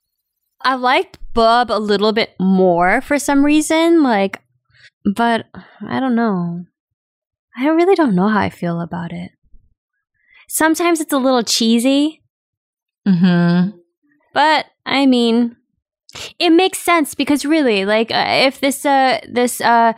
I 0.63 0.75
liked 0.75 1.19
Bub 1.35 1.71
a 1.71 1.79
little 1.79 2.13
bit 2.13 2.31
more 2.41 3.01
for 3.01 3.19
some 3.19 3.45
reason, 3.45 4.03
like, 4.03 4.43
but 5.15 5.47
I 5.87 6.01
don't 6.01 6.15
know. 6.17 6.65
I 7.57 7.69
really 7.69 7.95
don't 7.95 8.15
know 8.15 8.29
how 8.29 8.41
I 8.41 8.51
feel 8.51 8.81
about 8.81 9.13
it. 9.13 9.33
Sometimes 10.49 11.01
it's 11.01 11.13
a 11.13 11.19
little 11.19 11.43
cheesy, 11.43 12.23
hmm 13.07 13.71
but 14.35 14.67
I 14.85 15.07
mean, 15.07 15.57
it 16.39 16.51
makes 16.51 16.79
sense 16.79 17.15
because 17.15 17.47
really, 17.47 17.85
like, 17.87 18.11
uh, 18.11 18.25
if 18.29 18.61
this, 18.61 18.85
uh, 18.87 19.21
this, 19.29 19.61
uh, 19.63 19.95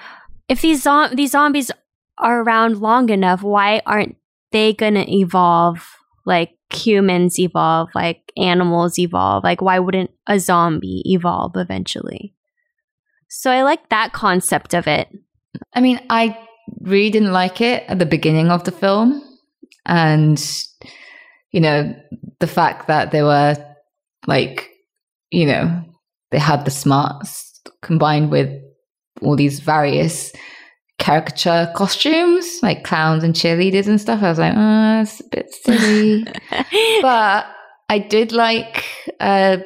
if 0.48 0.62
these 0.62 0.82
zom- 0.82 1.16
these 1.16 1.32
zombies 1.32 1.70
are 2.18 2.42
around 2.42 2.78
long 2.80 3.10
enough, 3.10 3.42
why 3.42 3.82
aren't 3.86 4.16
they 4.52 4.72
gonna 4.74 5.04
evolve 5.08 5.86
like 6.26 6.52
humans 6.72 7.38
evolve, 7.40 7.88
like 7.94 8.32
animals 8.36 8.98
evolve? 8.98 9.44
Like, 9.44 9.60
why 9.60 9.78
wouldn't 9.80 10.10
a 10.28 10.38
zombie 10.38 11.02
evolve 11.06 11.56
eventually? 11.56 12.34
So 13.28 13.50
I 13.50 13.62
like 13.62 13.88
that 13.90 14.12
concept 14.12 14.72
of 14.74 14.86
it. 14.86 15.08
I 15.74 15.80
mean, 15.80 16.00
I 16.10 16.38
really 16.80 17.10
didn't 17.10 17.32
like 17.32 17.60
it 17.60 17.84
at 17.88 17.98
the 17.98 18.06
beginning 18.06 18.50
of 18.50 18.64
the 18.64 18.72
film. 18.72 19.22
And, 19.86 20.42
you 21.50 21.60
know, 21.60 21.94
the 22.40 22.46
fact 22.46 22.88
that 22.88 23.10
they 23.10 23.22
were 23.22 23.56
like, 24.26 24.70
you 25.30 25.46
know, 25.46 25.84
they 26.30 26.38
had 26.38 26.64
the 26.64 26.70
smarts 26.70 27.60
combined 27.82 28.30
with 28.30 28.50
all 29.22 29.36
these 29.36 29.60
various 29.60 30.32
caricature 30.98 31.72
costumes, 31.74 32.58
like 32.62 32.84
clowns 32.84 33.24
and 33.24 33.34
cheerleaders 33.34 33.86
and 33.86 34.00
stuff. 34.00 34.22
I 34.22 34.28
was 34.28 34.38
like, 34.38 34.54
oh, 34.56 35.00
it's 35.02 35.20
a 35.20 35.24
bit 35.30 35.52
silly. 35.52 36.26
but 37.02 37.46
I 37.88 37.98
did 37.98 38.32
like 38.32 38.84
uh, 39.20 39.58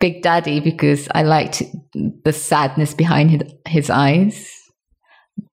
Big 0.00 0.22
Daddy 0.22 0.60
because 0.60 1.08
I 1.14 1.22
liked 1.22 1.62
the 1.94 2.32
sadness 2.32 2.94
behind 2.94 3.30
his, 3.30 3.42
his 3.66 3.90
eyes. 3.90 4.50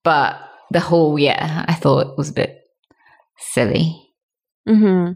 But 0.03 0.39
the 0.75 0.81
whole, 0.81 1.17
yeah, 1.17 1.63
I 1.69 1.73
thought 1.73 2.05
it 2.05 2.17
was 2.17 2.29
a 2.31 2.33
bit 2.33 2.59
silly. 3.37 3.95
hmm 4.67 5.11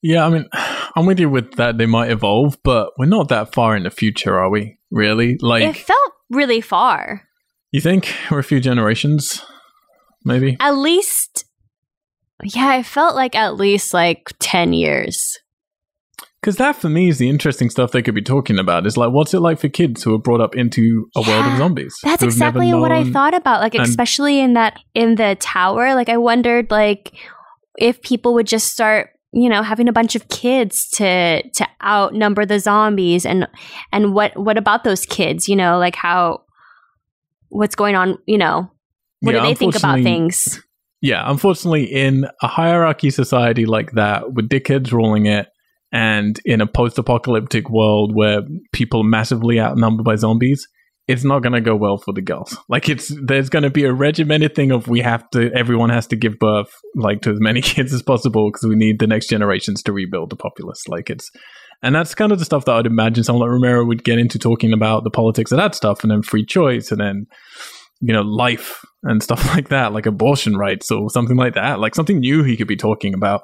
Yeah, 0.00 0.24
I 0.24 0.30
mean, 0.30 0.46
I'm 0.96 1.04
with 1.04 1.20
you 1.20 1.28
with 1.28 1.52
that. 1.56 1.76
They 1.76 1.84
might 1.84 2.10
evolve, 2.10 2.56
but 2.64 2.92
we're 2.96 3.04
not 3.04 3.28
that 3.28 3.52
far 3.52 3.76
in 3.76 3.82
the 3.82 3.90
future, 3.90 4.38
are 4.38 4.48
we? 4.48 4.78
Really? 4.90 5.36
Like, 5.42 5.64
it 5.64 5.76
felt 5.76 6.12
really 6.30 6.62
far. 6.62 7.28
you 7.72 7.82
think 7.82 8.08
we're 8.30 8.38
a 8.38 8.42
few 8.42 8.58
generations, 8.58 9.42
maybe? 10.24 10.56
At 10.60 10.76
least, 10.76 11.44
yeah, 12.42 12.68
I 12.68 12.82
felt 12.82 13.14
like 13.14 13.36
at 13.36 13.56
least 13.56 13.92
like 13.92 14.32
10 14.38 14.72
years. 14.72 15.36
Because 16.40 16.56
that 16.56 16.76
for 16.76 16.88
me 16.88 17.08
is 17.08 17.18
the 17.18 17.28
interesting 17.28 17.68
stuff 17.68 17.92
they 17.92 18.00
could 18.00 18.14
be 18.14 18.22
talking 18.22 18.58
about. 18.58 18.86
Is 18.86 18.96
like, 18.96 19.10
what's 19.12 19.34
it 19.34 19.40
like 19.40 19.58
for 19.58 19.68
kids 19.68 20.02
who 20.02 20.14
are 20.14 20.18
brought 20.18 20.40
up 20.40 20.56
into 20.56 21.06
a 21.14 21.20
world 21.20 21.46
of 21.46 21.58
zombies? 21.58 21.94
That's 22.02 22.22
who 22.22 22.28
have 22.28 22.38
never 22.38 22.58
exactly 22.62 22.80
what 22.80 22.92
I 22.92 23.10
thought 23.10 23.34
about. 23.34 23.60
Like, 23.60 23.74
and- 23.74 23.84
especially 23.84 24.40
in 24.40 24.54
that, 24.54 24.78
in 24.94 25.16
the 25.16 25.36
tower. 25.38 25.94
Like, 25.94 26.08
I 26.08 26.16
wondered, 26.16 26.70
like, 26.70 27.12
if 27.78 28.00
people 28.00 28.32
would 28.34 28.46
just 28.46 28.72
start, 28.72 29.10
you 29.32 29.48
know, 29.48 29.62
having 29.62 29.86
a 29.88 29.92
bunch 29.92 30.16
of 30.16 30.28
kids 30.28 30.88
to 30.94 31.42
to 31.42 31.66
outnumber 31.84 32.44
the 32.44 32.58
zombies, 32.58 33.24
and 33.24 33.46
and 33.92 34.12
what 34.12 34.36
what 34.36 34.58
about 34.58 34.82
those 34.82 35.06
kids? 35.06 35.46
You 35.46 35.56
know, 35.56 35.78
like 35.78 35.94
how 35.94 36.42
what's 37.48 37.76
going 37.76 37.94
on? 37.94 38.18
You 38.26 38.38
know, 38.38 38.70
what 39.20 39.34
Yeah, 39.34 39.42
do 39.42 39.46
they 39.46 39.54
think 39.54 39.76
about 39.76 40.02
things? 40.02 40.60
Yeah, 41.00 41.22
unfortunately, 41.30 41.84
in 41.84 42.26
a 42.42 42.48
hierarchy 42.48 43.10
society 43.10 43.66
like 43.66 43.92
that, 43.92 44.32
with 44.32 44.48
dickheads 44.48 44.90
ruling 44.90 45.26
it, 45.26 45.46
and 45.92 46.38
in 46.44 46.60
a 46.60 46.66
post-apocalyptic 46.66 47.68
world 47.68 48.12
where 48.14 48.40
people 48.72 49.02
massively 49.02 49.60
outnumbered 49.60 50.04
by 50.04 50.16
zombies, 50.16 50.66
it's 51.08 51.24
not 51.24 51.42
going 51.42 51.52
to 51.52 51.60
go 51.60 51.74
well 51.74 51.98
for 51.98 52.14
the 52.14 52.22
girls. 52.22 52.56
Like, 52.68 52.88
it's 52.88 53.12
there's 53.20 53.48
going 53.48 53.64
to 53.64 53.70
be 53.70 53.84
a 53.84 53.92
regimented 53.92 54.54
thing 54.54 54.70
of 54.70 54.86
we 54.86 55.00
have 55.00 55.28
to, 55.30 55.52
everyone 55.52 55.90
has 55.90 56.06
to 56.08 56.16
give 56.16 56.38
birth 56.38 56.70
like 56.94 57.22
to 57.22 57.30
as 57.30 57.40
many 57.40 57.60
kids 57.62 57.92
as 57.92 58.02
possible 58.02 58.50
because 58.50 58.68
we 58.68 58.76
need 58.76 59.00
the 59.00 59.06
next 59.08 59.28
generations 59.28 59.82
to 59.84 59.92
rebuild 59.92 60.30
the 60.30 60.36
populace. 60.36 60.86
Like, 60.88 61.10
it's 61.10 61.30
and 61.82 61.94
that's 61.94 62.14
kind 62.14 62.32
of 62.32 62.38
the 62.38 62.44
stuff 62.44 62.66
that 62.66 62.76
I'd 62.76 62.86
imagine 62.86 63.24
someone 63.24 63.48
like 63.48 63.52
Romero 63.52 63.84
would 63.84 64.04
get 64.04 64.18
into 64.18 64.38
talking 64.38 64.72
about 64.72 65.04
the 65.04 65.10
politics 65.10 65.50
of 65.50 65.58
that 65.58 65.74
stuff, 65.74 66.02
and 66.02 66.10
then 66.10 66.22
free 66.22 66.44
choice, 66.44 66.92
and 66.92 67.00
then 67.00 67.26
you 68.00 68.12
know 68.12 68.22
life 68.22 68.84
and 69.02 69.22
stuff 69.22 69.46
like 69.54 69.68
that, 69.70 69.92
like 69.92 70.06
abortion 70.06 70.56
rights 70.56 70.90
or 70.90 71.10
something 71.10 71.36
like 71.36 71.54
that, 71.54 71.80
like 71.80 71.94
something 71.94 72.20
new 72.20 72.42
he 72.42 72.56
could 72.56 72.68
be 72.68 72.76
talking 72.76 73.14
about. 73.14 73.42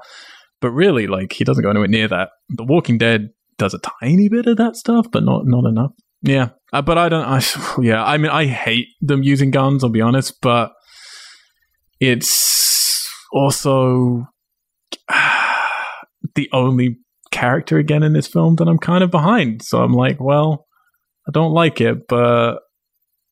But 0.61 0.71
really, 0.71 1.07
like 1.07 1.33
he 1.33 1.45
doesn't 1.45 1.63
go 1.63 1.71
anywhere 1.71 1.89
near 1.89 2.09
that. 2.09 2.31
The 2.49 2.65
Walking 2.65 2.99
Dead 2.99 3.31
does 3.59 3.75
a 3.75 3.79
tiny 3.79 4.29
bit 4.29 4.47
of 4.47 4.57
that 4.57 4.77
stuff, 4.77 5.11
but 5.11 5.23
not 5.23 5.43
not 5.47 5.65
enough. 5.65 5.93
Yeah, 6.23 6.51
uh, 6.73 6.83
but 6.83 6.99
I 6.99 7.09
don't. 7.09 7.25
I, 7.25 7.43
yeah, 7.83 8.05
I 8.05 8.17
mean, 8.17 8.31
I 8.31 8.47
hate 8.47 8.89
them 9.01 9.23
using 9.23 9.51
guns. 9.51 9.85
I'll 9.85 9.91
be 9.91 10.01
honest, 10.01 10.41
but 10.41 10.73
it's 12.01 13.09
also 13.33 14.27
the 16.35 16.49
only 16.53 16.99
character 17.31 17.79
again 17.79 18.03
in 18.03 18.13
this 18.13 18.27
film 18.27 18.57
that 18.57 18.69
I'm 18.69 18.79
kind 18.79 19.05
of 19.05 19.11
behind. 19.11 19.63
So 19.63 19.83
I'm 19.83 19.93
like, 19.93 20.21
well, 20.21 20.67
I 21.29 21.33
don't 21.33 21.53
like 21.53 21.81
it, 21.81 22.09
but 22.09 22.61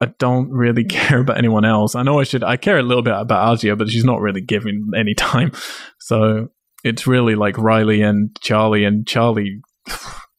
I 0.01 0.07
don't 0.19 0.51
really 0.51 0.85
care 0.89 1.21
about 1.21 1.39
anyone 1.39 1.65
else. 1.65 1.95
I 1.95 2.03
know 2.03 2.21
I 2.21 2.25
should. 2.25 2.45
I 2.45 2.57
care 2.57 2.79
a 2.79 2.83
little 2.83 3.03
bit 3.03 3.15
about 3.15 3.55
Asia, 3.55 3.77
but 3.77 3.89
she's 3.89 4.05
not 4.05 4.21
really 4.21 4.41
giving 4.41 4.91
any 4.97 5.15
time. 5.19 5.53
So 5.99 6.49
it's 6.85 7.06
really 7.06 7.35
like 7.35 7.59
Riley 7.59 8.02
and 8.02 8.36
Charlie, 8.40 8.85
and 8.85 9.06
Charlie. 9.06 9.61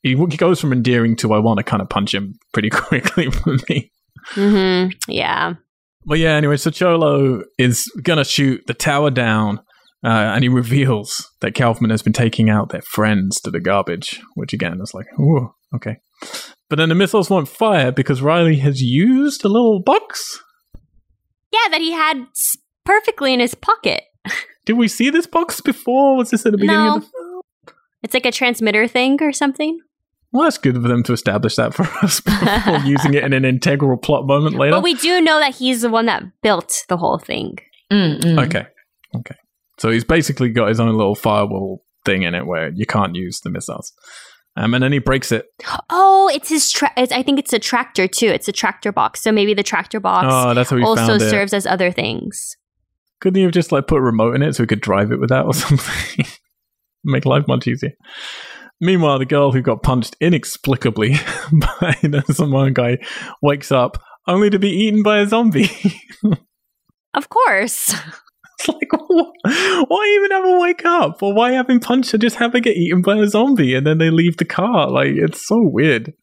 He 0.03 0.13
goes 0.13 0.61
from 0.61 0.71
endearing 0.71 1.15
to 1.17 1.33
I 1.33 1.39
want 1.39 1.57
to 1.57 1.63
kind 1.63 1.81
of 1.81 1.89
punch 1.89 2.13
him 2.13 2.35
pretty 2.53 2.69
quickly 2.71 3.31
for 3.31 3.57
me. 3.67 3.91
Mm-hmm. 4.35 5.11
Yeah. 5.11 5.55
But 6.05 6.19
yeah, 6.19 6.33
anyway, 6.35 6.57
so 6.57 6.69
Cholo 6.69 7.41
is 7.57 7.91
gonna 8.03 8.23
shoot 8.23 8.61
the 8.67 8.75
tower 8.75 9.09
down, 9.09 9.59
uh, 10.03 10.09
and 10.33 10.43
he 10.43 10.49
reveals 10.49 11.27
that 11.41 11.55
Kaufman 11.55 11.89
has 11.89 12.03
been 12.03 12.13
taking 12.13 12.49
out 12.49 12.69
their 12.69 12.83
friends 12.83 13.41
to 13.41 13.49
the 13.49 13.59
garbage, 13.59 14.21
which 14.35 14.53
again 14.53 14.79
is 14.81 14.93
like, 14.93 15.07
ooh, 15.19 15.49
okay. 15.75 15.97
But 16.69 16.77
then 16.77 16.89
the 16.89 16.95
missiles 16.95 17.29
won't 17.29 17.47
fire 17.47 17.91
because 17.91 18.21
Riley 18.21 18.57
has 18.57 18.81
used 18.81 19.43
a 19.43 19.49
little 19.49 19.81
box. 19.81 20.39
Yeah, 21.51 21.69
that 21.71 21.81
he 21.81 21.91
had 21.91 22.27
perfectly 22.85 23.33
in 23.33 23.39
his 23.39 23.55
pocket. 23.55 24.03
Did 24.65 24.73
we 24.73 24.87
see 24.87 25.09
this 25.09 25.27
box 25.27 25.61
before? 25.61 26.17
Was 26.17 26.31
this 26.31 26.45
at 26.45 26.51
the 26.51 26.57
beginning 26.57 26.81
No. 26.85 26.95
of 26.97 27.01
the 27.03 27.07
film? 27.11 27.41
It's 28.03 28.13
like 28.13 28.25
a 28.25 28.31
transmitter 28.31 28.87
thing 28.87 29.21
or 29.21 29.31
something. 29.31 29.79
Well, 30.31 30.43
that's 30.43 30.57
good 30.57 30.75
for 30.75 30.87
them 30.87 31.01
to 31.03 31.13
establish 31.13 31.55
that 31.55 31.73
for 31.73 31.83
us 32.03 32.19
before 32.21 32.77
using 32.85 33.13
it 33.13 33.23
in 33.23 33.33
an 33.33 33.45
integral 33.45 33.97
plot 33.97 34.25
moment 34.27 34.55
later. 34.57 34.71
But 34.73 34.83
we 34.83 34.95
do 34.95 35.21
know 35.21 35.39
that 35.39 35.55
he's 35.55 35.81
the 35.81 35.89
one 35.89 36.07
that 36.07 36.23
built 36.41 36.83
the 36.89 36.97
whole 36.97 37.17
thing. 37.17 37.57
Mm, 37.91 38.19
mm. 38.21 38.45
Okay. 38.45 38.65
Okay. 39.15 39.35
So 39.79 39.89
he's 39.91 40.03
basically 40.03 40.49
got 40.49 40.67
his 40.69 40.79
own 40.79 40.89
little 40.95 41.15
firewall 41.15 41.83
thing 42.03 42.23
in 42.23 42.35
it 42.35 42.45
where 42.45 42.69
you 42.69 42.85
can't 42.85 43.15
use 43.15 43.39
the 43.41 43.49
missiles. 43.49 43.93
Um, 44.57 44.73
and 44.73 44.81
then 44.83 44.91
he 44.91 44.99
breaks 44.99 45.31
it. 45.31 45.47
Oh, 45.89 46.29
it's 46.33 46.49
his. 46.49 46.71
Tra- 46.71 46.91
it's, 46.95 47.11
I 47.11 47.23
think 47.23 47.39
it's 47.39 47.51
a 47.53 47.59
tractor 47.59 48.07
too. 48.07 48.27
It's 48.27 48.47
a 48.47 48.53
tractor 48.53 48.91
box. 48.91 49.21
So 49.21 49.31
maybe 49.31 49.53
the 49.53 49.63
tractor 49.63 49.99
box 49.99 50.27
Oh, 50.29 50.53
that's 50.53 50.69
how 50.69 50.77
he 50.77 50.83
also 50.83 51.17
serves 51.17 51.53
as 51.53 51.65
other 51.65 51.91
things. 51.91 52.55
Couldn't 53.25 53.39
you 53.39 53.47
have 53.47 53.53
just 53.55 53.71
like 53.71 53.87
put 53.87 53.97
a 53.97 54.01
remote 54.01 54.35
in 54.35 54.43
it 54.43 54.53
so 54.53 54.61
we 54.61 54.67
could 54.67 54.81
drive 54.81 55.11
it 55.11 55.19
with 55.19 55.29
that 55.29 55.45
or 55.47 55.53
something? 55.55 56.27
Make 57.03 57.25
life 57.25 57.45
much 57.47 57.65
easier. 57.65 57.93
Meanwhile, 58.79 59.17
the 59.17 59.25
girl 59.25 59.51
who 59.51 59.63
got 59.63 59.81
punched 59.81 60.15
inexplicably 60.21 61.13
by 61.51 61.97
the 62.03 62.23
Samoan 62.31 62.73
guy 62.73 62.99
wakes 63.41 63.71
up 63.71 63.97
only 64.27 64.51
to 64.51 64.59
be 64.59 64.69
eaten 64.69 65.01
by 65.01 65.17
a 65.17 65.27
zombie. 65.27 65.71
Of 67.15 67.29
course. 67.29 67.95
It's 68.59 68.67
like, 68.67 68.91
why 68.91 70.15
even 70.17 70.31
have 70.31 70.43
her 70.43 70.59
wake 70.59 70.83
up? 70.83 71.23
Or 71.23 71.33
why 71.33 71.53
having 71.53 71.79
punched 71.79 72.11
her 72.11 72.17
just 72.17 72.35
have 72.35 72.51
her 72.51 72.59
get 72.59 72.75
eaten 72.75 73.01
by 73.01 73.15
a 73.15 73.27
zombie 73.27 73.73
and 73.73 73.87
then 73.87 73.99
they 73.99 74.09
leave 74.09 74.35
the 74.35 74.43
car? 74.43 74.91
Like, 74.91 75.13
it's 75.15 75.47
so 75.47 75.55
weird. 75.61 76.13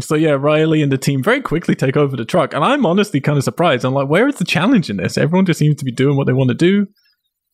So, 0.00 0.14
yeah, 0.14 0.32
Riley 0.32 0.82
and 0.82 0.92
the 0.92 0.98
team 0.98 1.22
very 1.22 1.40
quickly 1.40 1.74
take 1.74 1.96
over 1.96 2.16
the 2.16 2.24
truck. 2.24 2.52
And 2.52 2.62
I'm 2.62 2.84
honestly 2.84 3.20
kind 3.20 3.38
of 3.38 3.44
surprised. 3.44 3.84
I'm 3.84 3.94
like, 3.94 4.08
where 4.08 4.28
is 4.28 4.36
the 4.36 4.44
challenge 4.44 4.90
in 4.90 4.98
this? 4.98 5.16
Everyone 5.16 5.46
just 5.46 5.58
seems 5.58 5.76
to 5.76 5.84
be 5.84 5.92
doing 5.92 6.16
what 6.16 6.26
they 6.26 6.34
want 6.34 6.48
to 6.48 6.54
do. 6.54 6.86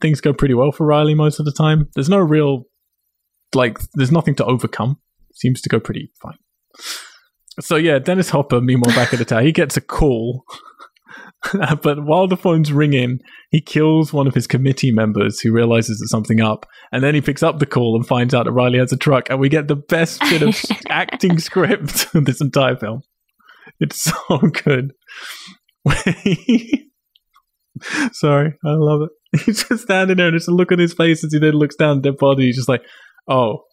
Things 0.00 0.20
go 0.20 0.32
pretty 0.32 0.54
well 0.54 0.72
for 0.72 0.84
Riley 0.84 1.14
most 1.14 1.38
of 1.38 1.44
the 1.44 1.52
time. 1.52 1.88
There's 1.94 2.08
no 2.08 2.18
real, 2.18 2.64
like, 3.54 3.78
there's 3.94 4.10
nothing 4.10 4.34
to 4.36 4.44
overcome. 4.44 4.98
Seems 5.34 5.60
to 5.60 5.68
go 5.68 5.78
pretty 5.78 6.10
fine. 6.20 6.38
So, 7.60 7.76
yeah, 7.76 7.98
Dennis 7.98 8.30
Hopper, 8.30 8.60
meanwhile, 8.60 8.94
back 8.96 9.12
at 9.12 9.20
the 9.20 9.24
tower, 9.24 9.42
he 9.42 9.52
gets 9.52 9.76
a 9.76 9.80
call. 9.80 10.44
but 11.82 12.04
while 12.04 12.28
the 12.28 12.36
phone's 12.36 12.72
ringing, 12.72 13.20
he 13.50 13.60
kills 13.60 14.12
one 14.12 14.26
of 14.26 14.34
his 14.34 14.46
committee 14.46 14.92
members 14.92 15.40
who 15.40 15.52
realizes 15.52 15.98
there's 15.98 16.10
something 16.10 16.40
up. 16.40 16.66
And 16.92 17.02
then 17.02 17.14
he 17.14 17.20
picks 17.20 17.42
up 17.42 17.58
the 17.58 17.66
call 17.66 17.96
and 17.96 18.06
finds 18.06 18.34
out 18.34 18.44
that 18.44 18.52
Riley 18.52 18.78
has 18.78 18.92
a 18.92 18.96
truck. 18.96 19.28
And 19.28 19.40
we 19.40 19.48
get 19.48 19.68
the 19.68 19.76
best 19.76 20.20
bit 20.20 20.42
of 20.42 20.60
acting 20.88 21.38
script 21.38 22.06
of 22.14 22.24
this 22.24 22.40
entire 22.40 22.76
film. 22.76 23.02
It's 23.80 24.02
so 24.02 24.38
good. 24.64 24.92
Sorry, 28.12 28.54
I 28.64 28.72
love 28.74 29.02
it. 29.02 29.10
He's 29.44 29.64
just 29.64 29.84
standing 29.84 30.18
there 30.18 30.28
and 30.28 30.36
just 30.36 30.48
a 30.48 30.54
look 30.54 30.70
on 30.70 30.78
his 30.78 30.92
face 30.92 31.24
as 31.24 31.32
he 31.32 31.38
then 31.38 31.54
looks 31.54 31.74
down 31.74 31.98
at 31.98 32.02
their 32.02 32.12
body. 32.12 32.46
He's 32.46 32.56
just 32.56 32.68
like, 32.68 32.84
oh, 33.28 33.64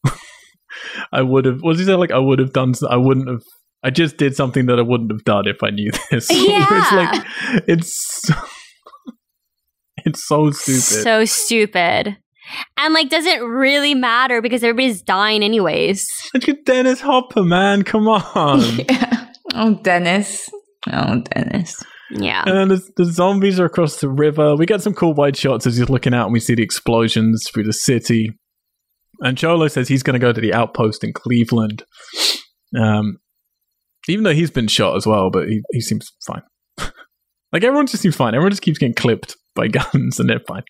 I 1.11 1.21
would 1.21 1.45
have, 1.45 1.61
what 1.61 1.73
did 1.73 1.81
he 1.81 1.85
say? 1.85 1.95
Like, 1.95 2.11
I 2.11 2.17
would 2.17 2.39
have 2.39 2.53
done, 2.53 2.73
I 2.89 2.97
wouldn't 2.97 3.27
have, 3.27 3.43
I 3.83 3.89
just 3.89 4.17
did 4.17 4.35
something 4.35 4.65
that 4.65 4.77
I 4.79 4.81
wouldn't 4.81 5.11
have 5.11 5.23
done 5.23 5.47
if 5.47 5.63
I 5.63 5.69
knew 5.69 5.91
this. 6.11 6.27
it's 6.29 6.31
Yeah. 6.31 6.65
like, 6.91 7.25
it's 7.67 7.93
so, 8.25 8.33
it's 10.05 10.27
so 10.27 10.51
stupid. 10.51 10.81
So 11.03 11.25
stupid. 11.25 12.17
And 12.77 12.93
like, 12.93 13.09
doesn't 13.09 13.41
really 13.43 13.93
matter 13.93 14.41
because 14.41 14.63
everybody's 14.63 15.01
dying 15.03 15.43
anyways? 15.43 16.07
Look 16.33 16.49
at 16.49 16.65
Dennis 16.65 16.99
Hopper, 17.01 17.43
man. 17.43 17.83
Come 17.83 18.07
on. 18.07 18.61
Yeah. 18.89 19.27
Oh, 19.55 19.75
Dennis. 19.83 20.47
Oh, 20.91 21.21
Dennis. 21.33 21.75
Yeah. 22.11 22.43
And 22.45 22.71
the, 22.71 22.81
the 22.97 23.05
zombies 23.05 23.59
are 23.59 23.65
across 23.65 23.97
the 23.99 24.09
river. 24.09 24.55
We 24.55 24.65
get 24.65 24.81
some 24.81 24.93
cool 24.93 25.13
wide 25.13 25.35
shots 25.37 25.65
as 25.67 25.77
he's 25.77 25.89
looking 25.89 26.13
out 26.13 26.25
and 26.25 26.33
we 26.33 26.39
see 26.39 26.55
the 26.55 26.63
explosions 26.63 27.45
through 27.51 27.63
the 27.63 27.73
city. 27.73 28.31
And 29.21 29.37
Cholo 29.37 29.67
says 29.67 29.87
he's 29.87 30.03
going 30.03 30.13
to 30.13 30.19
go 30.19 30.31
to 30.31 30.39
the 30.41 30.53
outpost 30.53 31.03
in 31.03 31.13
Cleveland. 31.13 31.83
Um, 32.79 33.17
even 34.09 34.23
though 34.23 34.33
he's 34.33 34.51
been 34.51 34.67
shot 34.67 34.95
as 34.95 35.05
well, 35.05 35.29
but 35.29 35.47
he, 35.47 35.61
he 35.71 35.81
seems 35.81 36.11
fine. 36.25 36.41
like 37.51 37.63
everyone 37.63 37.87
just 37.87 38.01
seems 38.03 38.15
fine. 38.15 38.33
Everyone 38.33 38.51
just 38.51 38.61
keeps 38.61 38.77
getting 38.79 38.95
clipped 38.95 39.35
by 39.55 39.67
guns 39.69 40.19
and 40.19 40.29
they're 40.29 40.41
fine. 40.47 40.63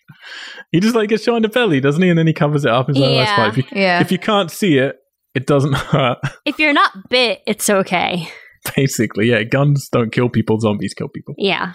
He 0.72 0.80
just 0.80 0.94
like 0.94 1.08
gets 1.08 1.24
shot 1.24 1.36
in 1.36 1.42
the 1.42 1.48
belly, 1.48 1.80
doesn't 1.80 2.02
he? 2.02 2.08
And 2.08 2.18
then 2.18 2.26
he 2.26 2.32
covers 2.32 2.64
it 2.64 2.70
up. 2.70 2.86
He's 2.88 2.96
like, 2.96 3.10
"Oh, 3.10 3.12
Yeah. 3.14 3.36
fine. 3.36 3.48
If 3.50 3.56
you, 3.58 3.64
Yeah. 3.72 4.00
if 4.00 4.12
you 4.12 4.18
can't 4.18 4.50
see 4.50 4.78
it, 4.78 4.96
it 5.34 5.46
doesn't 5.46 5.74
hurt. 5.76 6.18
If 6.44 6.58
you're 6.58 6.72
not 6.72 7.08
bit, 7.08 7.40
it's 7.46 7.68
okay. 7.70 8.28
Basically, 8.76 9.30
yeah. 9.30 9.42
Guns 9.44 9.88
don't 9.90 10.12
kill 10.12 10.28
people. 10.28 10.58
Zombies 10.60 10.92
kill 10.94 11.08
people. 11.08 11.34
Yeah. 11.38 11.72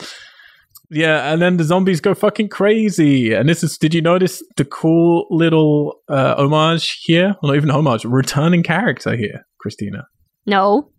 Yeah, 0.91 1.33
and 1.33 1.41
then 1.41 1.57
the 1.57 1.63
zombies 1.63 1.99
go 1.99 2.13
fucking 2.13 2.49
crazy. 2.49 3.33
And 3.33 3.49
this 3.49 3.63
is, 3.63 3.75
did 3.77 3.95
you 3.95 4.01
notice 4.03 4.43
the 4.55 4.65
cool 4.65 5.25
little 5.31 5.95
uh, 6.07 6.35
homage 6.37 6.99
here? 7.05 7.35
Well, 7.41 7.51
not 7.51 7.55
even 7.55 7.69
homage, 7.71 8.05
returning 8.05 8.61
character 8.61 9.15
here, 9.15 9.45
Christina. 9.59 10.05
No. 10.45 10.91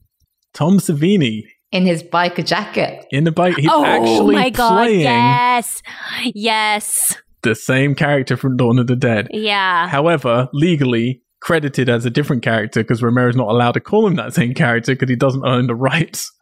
Tom 0.56 0.78
Savini 0.78 1.42
In 1.70 1.84
his 1.86 2.02
biker 2.02 2.44
jacket. 2.44 3.04
in 3.10 3.24
the 3.24 3.30
bike. 3.30 3.56
He's 3.56 3.68
oh 3.70 3.84
actually 3.84 4.34
my 4.34 4.50
god. 4.50 4.84
playing 4.86 5.00
Yes. 5.02 5.82
Yes. 6.34 7.16
the 7.42 7.54
same 7.54 7.94
character 7.94 8.36
from 8.36 8.56
Dawn 8.56 8.78
of 8.78 8.86
the 8.88 8.96
Dead. 8.96 9.28
Yeah. 9.30 9.86
However, 9.88 10.48
legally 10.52 11.22
credited 11.42 11.88
as 11.88 12.04
a 12.06 12.10
different 12.10 12.42
character 12.42 12.82
because 12.82 13.02
Romero's 13.02 13.36
not 13.36 13.48
allowed 13.48 13.72
to 13.72 13.80
call 13.80 14.06
him 14.06 14.16
that 14.16 14.34
same 14.34 14.54
character 14.54 14.94
because 14.94 15.10
he 15.10 15.14
doesn't 15.16 15.46
own 15.46 15.66
the 15.68 15.74
rights. 15.76 16.32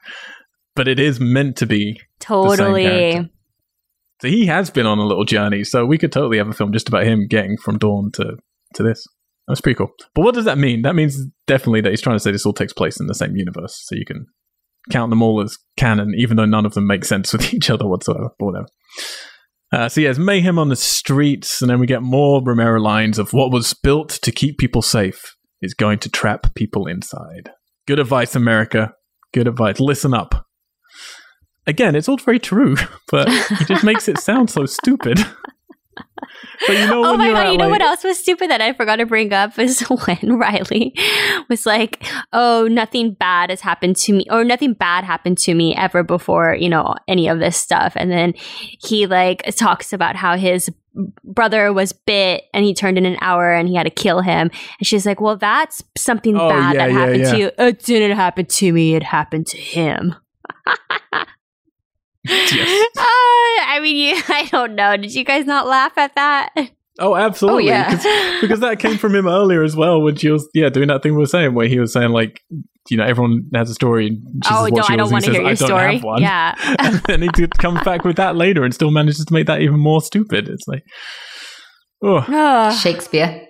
But 0.76 0.88
it 0.88 0.98
is 0.98 1.20
meant 1.20 1.56
to 1.58 1.66
be 1.66 2.00
Totally. 2.20 3.30
So 4.22 4.28
he 4.28 4.46
has 4.46 4.70
been 4.70 4.86
on 4.86 4.98
a 4.98 5.04
little 5.04 5.24
journey. 5.24 5.64
So 5.64 5.84
we 5.84 5.98
could 5.98 6.12
totally 6.12 6.38
have 6.38 6.48
a 6.48 6.52
film 6.52 6.72
just 6.72 6.88
about 6.88 7.04
him 7.04 7.26
getting 7.28 7.56
from 7.56 7.78
Dawn 7.78 8.10
to, 8.14 8.36
to 8.74 8.82
this. 8.82 9.04
That's 9.46 9.60
pretty 9.60 9.76
cool. 9.76 9.92
But 10.14 10.22
what 10.22 10.34
does 10.34 10.46
that 10.46 10.58
mean? 10.58 10.82
That 10.82 10.94
means 10.94 11.18
definitely 11.46 11.82
that 11.82 11.90
he's 11.90 12.00
trying 12.00 12.16
to 12.16 12.20
say 12.20 12.32
this 12.32 12.46
all 12.46 12.52
takes 12.52 12.72
place 12.72 12.98
in 12.98 13.06
the 13.06 13.14
same 13.14 13.36
universe. 13.36 13.82
So 13.84 13.94
you 13.94 14.06
can 14.06 14.26
count 14.90 15.10
them 15.10 15.22
all 15.22 15.40
as 15.42 15.58
canon, 15.76 16.12
even 16.16 16.36
though 16.36 16.44
none 16.44 16.66
of 16.66 16.74
them 16.74 16.86
make 16.86 17.04
sense 17.04 17.32
with 17.34 17.52
each 17.52 17.70
other 17.70 17.86
whatsoever. 17.86 18.30
But 18.38 18.46
whatever. 18.46 18.66
Uh, 19.72 19.88
so 19.88 20.00
yeah, 20.00 20.10
it's 20.10 20.18
mayhem 20.18 20.58
on 20.58 20.68
the 20.68 20.76
streets, 20.76 21.60
and 21.60 21.68
then 21.68 21.80
we 21.80 21.86
get 21.86 22.02
more 22.02 22.40
Romero 22.44 22.80
lines 22.80 23.18
of 23.18 23.32
what 23.32 23.50
was 23.50 23.74
built 23.74 24.10
to 24.10 24.30
keep 24.30 24.56
people 24.56 24.82
safe 24.82 25.34
is 25.60 25.74
going 25.74 25.98
to 25.98 26.08
trap 26.08 26.54
people 26.54 26.86
inside. 26.86 27.50
Good 27.86 27.98
advice, 27.98 28.36
America. 28.36 28.92
Good 29.32 29.48
advice. 29.48 29.80
Listen 29.80 30.14
up. 30.14 30.46
Again, 31.66 31.96
it's 31.96 32.08
all 32.08 32.18
very 32.18 32.38
true, 32.38 32.76
but 33.10 33.26
it 33.28 33.66
just 33.66 33.84
makes 33.84 34.06
it 34.06 34.18
sound 34.18 34.50
so 34.50 34.64
stupid. 34.66 35.18
but 36.66 36.76
you 36.76 36.86
know 36.86 37.04
oh 37.04 37.16
my 37.16 37.30
god, 37.30 37.50
you 37.52 37.58
know 37.58 37.64
like- 37.68 37.80
what 37.80 37.82
else 37.82 38.04
was 38.04 38.18
stupid 38.18 38.50
that 38.50 38.60
I 38.60 38.72
forgot 38.72 38.96
to 38.96 39.06
bring 39.06 39.32
up 39.32 39.58
is 39.58 39.80
when 40.06 40.38
Riley 40.38 40.94
was 41.48 41.66
like, 41.66 42.04
Oh, 42.32 42.66
nothing 42.70 43.14
bad 43.14 43.50
has 43.50 43.60
happened 43.60 43.96
to 43.96 44.12
me 44.12 44.26
or 44.30 44.44
nothing 44.44 44.74
bad 44.74 45.04
happened 45.04 45.38
to 45.38 45.54
me 45.54 45.74
ever 45.76 46.02
before, 46.02 46.54
you 46.54 46.68
know, 46.68 46.94
any 47.08 47.28
of 47.28 47.38
this 47.38 47.56
stuff. 47.56 47.92
And 47.96 48.10
then 48.10 48.34
he 48.36 49.06
like 49.06 49.42
talks 49.56 49.92
about 49.92 50.16
how 50.16 50.36
his 50.36 50.70
brother 51.24 51.72
was 51.72 51.92
bit 51.92 52.44
and 52.54 52.64
he 52.64 52.72
turned 52.72 52.96
in 52.98 53.04
an 53.04 53.16
hour 53.20 53.52
and 53.52 53.68
he 53.68 53.74
had 53.74 53.82
to 53.84 53.90
kill 53.90 54.20
him. 54.20 54.50
And 54.78 54.86
she's 54.86 55.04
like, 55.06 55.20
Well, 55.20 55.36
that's 55.36 55.82
something 55.98 56.36
Oh, 56.36 56.48
bad 56.48 56.74
yeah, 56.74 56.86
that 56.86 56.92
yeah, 56.92 56.98
happened 56.98 57.20
yeah. 57.22 57.30
to 57.32 57.38
you. 57.38 57.50
It 57.58 57.78
didn't 57.84 58.16
happen 58.16 58.46
to 58.46 58.72
me, 58.72 58.94
it 58.94 59.02
happened 59.02 59.46
to 59.48 59.58
him. 59.58 60.14
Yes. 62.28 62.88
Uh, 62.96 63.02
I 63.66 63.80
mean, 63.82 63.96
you, 63.96 64.22
I 64.28 64.48
don't 64.50 64.74
know. 64.74 64.96
Did 64.96 65.14
you 65.14 65.24
guys 65.24 65.46
not 65.46 65.66
laugh 65.66 65.96
at 65.98 66.14
that? 66.14 66.50
Oh, 67.00 67.16
absolutely. 67.16 67.64
Oh, 67.64 67.66
yeah. 67.74 67.90
'cause- 67.90 68.40
because 68.40 68.60
that 68.60 68.78
came 68.78 68.96
from 68.98 69.14
him 69.14 69.26
earlier 69.26 69.62
as 69.62 69.74
well 69.76 70.00
when 70.00 70.16
she 70.16 70.30
was, 70.30 70.48
yeah, 70.54 70.68
doing 70.68 70.88
that 70.88 71.02
thing 71.02 71.12
we 71.12 71.18
were 71.18 71.26
saying 71.26 71.54
where 71.54 71.66
he 71.66 71.78
was 71.80 71.92
saying, 71.92 72.10
like, 72.10 72.40
you 72.90 72.98
know 72.98 73.04
everyone 73.04 73.48
has 73.54 73.70
a 73.70 73.74
story. 73.74 74.08
And 74.08 74.44
she 74.44 74.50
oh 74.52 74.66
no, 74.70 74.82
I 74.86 74.96
don't 74.96 75.10
want 75.10 75.24
to 75.24 75.30
hear 75.32 75.42
your 75.42 75.56
story. 75.56 76.00
one. 76.00 76.20
Yeah. 76.20 76.54
and 76.78 76.96
then 77.06 77.22
he 77.22 77.28
comes 77.58 77.82
back 77.82 78.04
with 78.04 78.16
that 78.16 78.36
later 78.36 78.62
and 78.62 78.74
still 78.74 78.90
manages 78.90 79.24
to 79.24 79.32
make 79.32 79.46
that 79.46 79.62
even 79.62 79.80
more 79.80 80.02
stupid. 80.02 80.48
It's 80.50 80.68
like, 80.68 80.82
oh, 82.02 82.70
Shakespeare. 82.82 83.46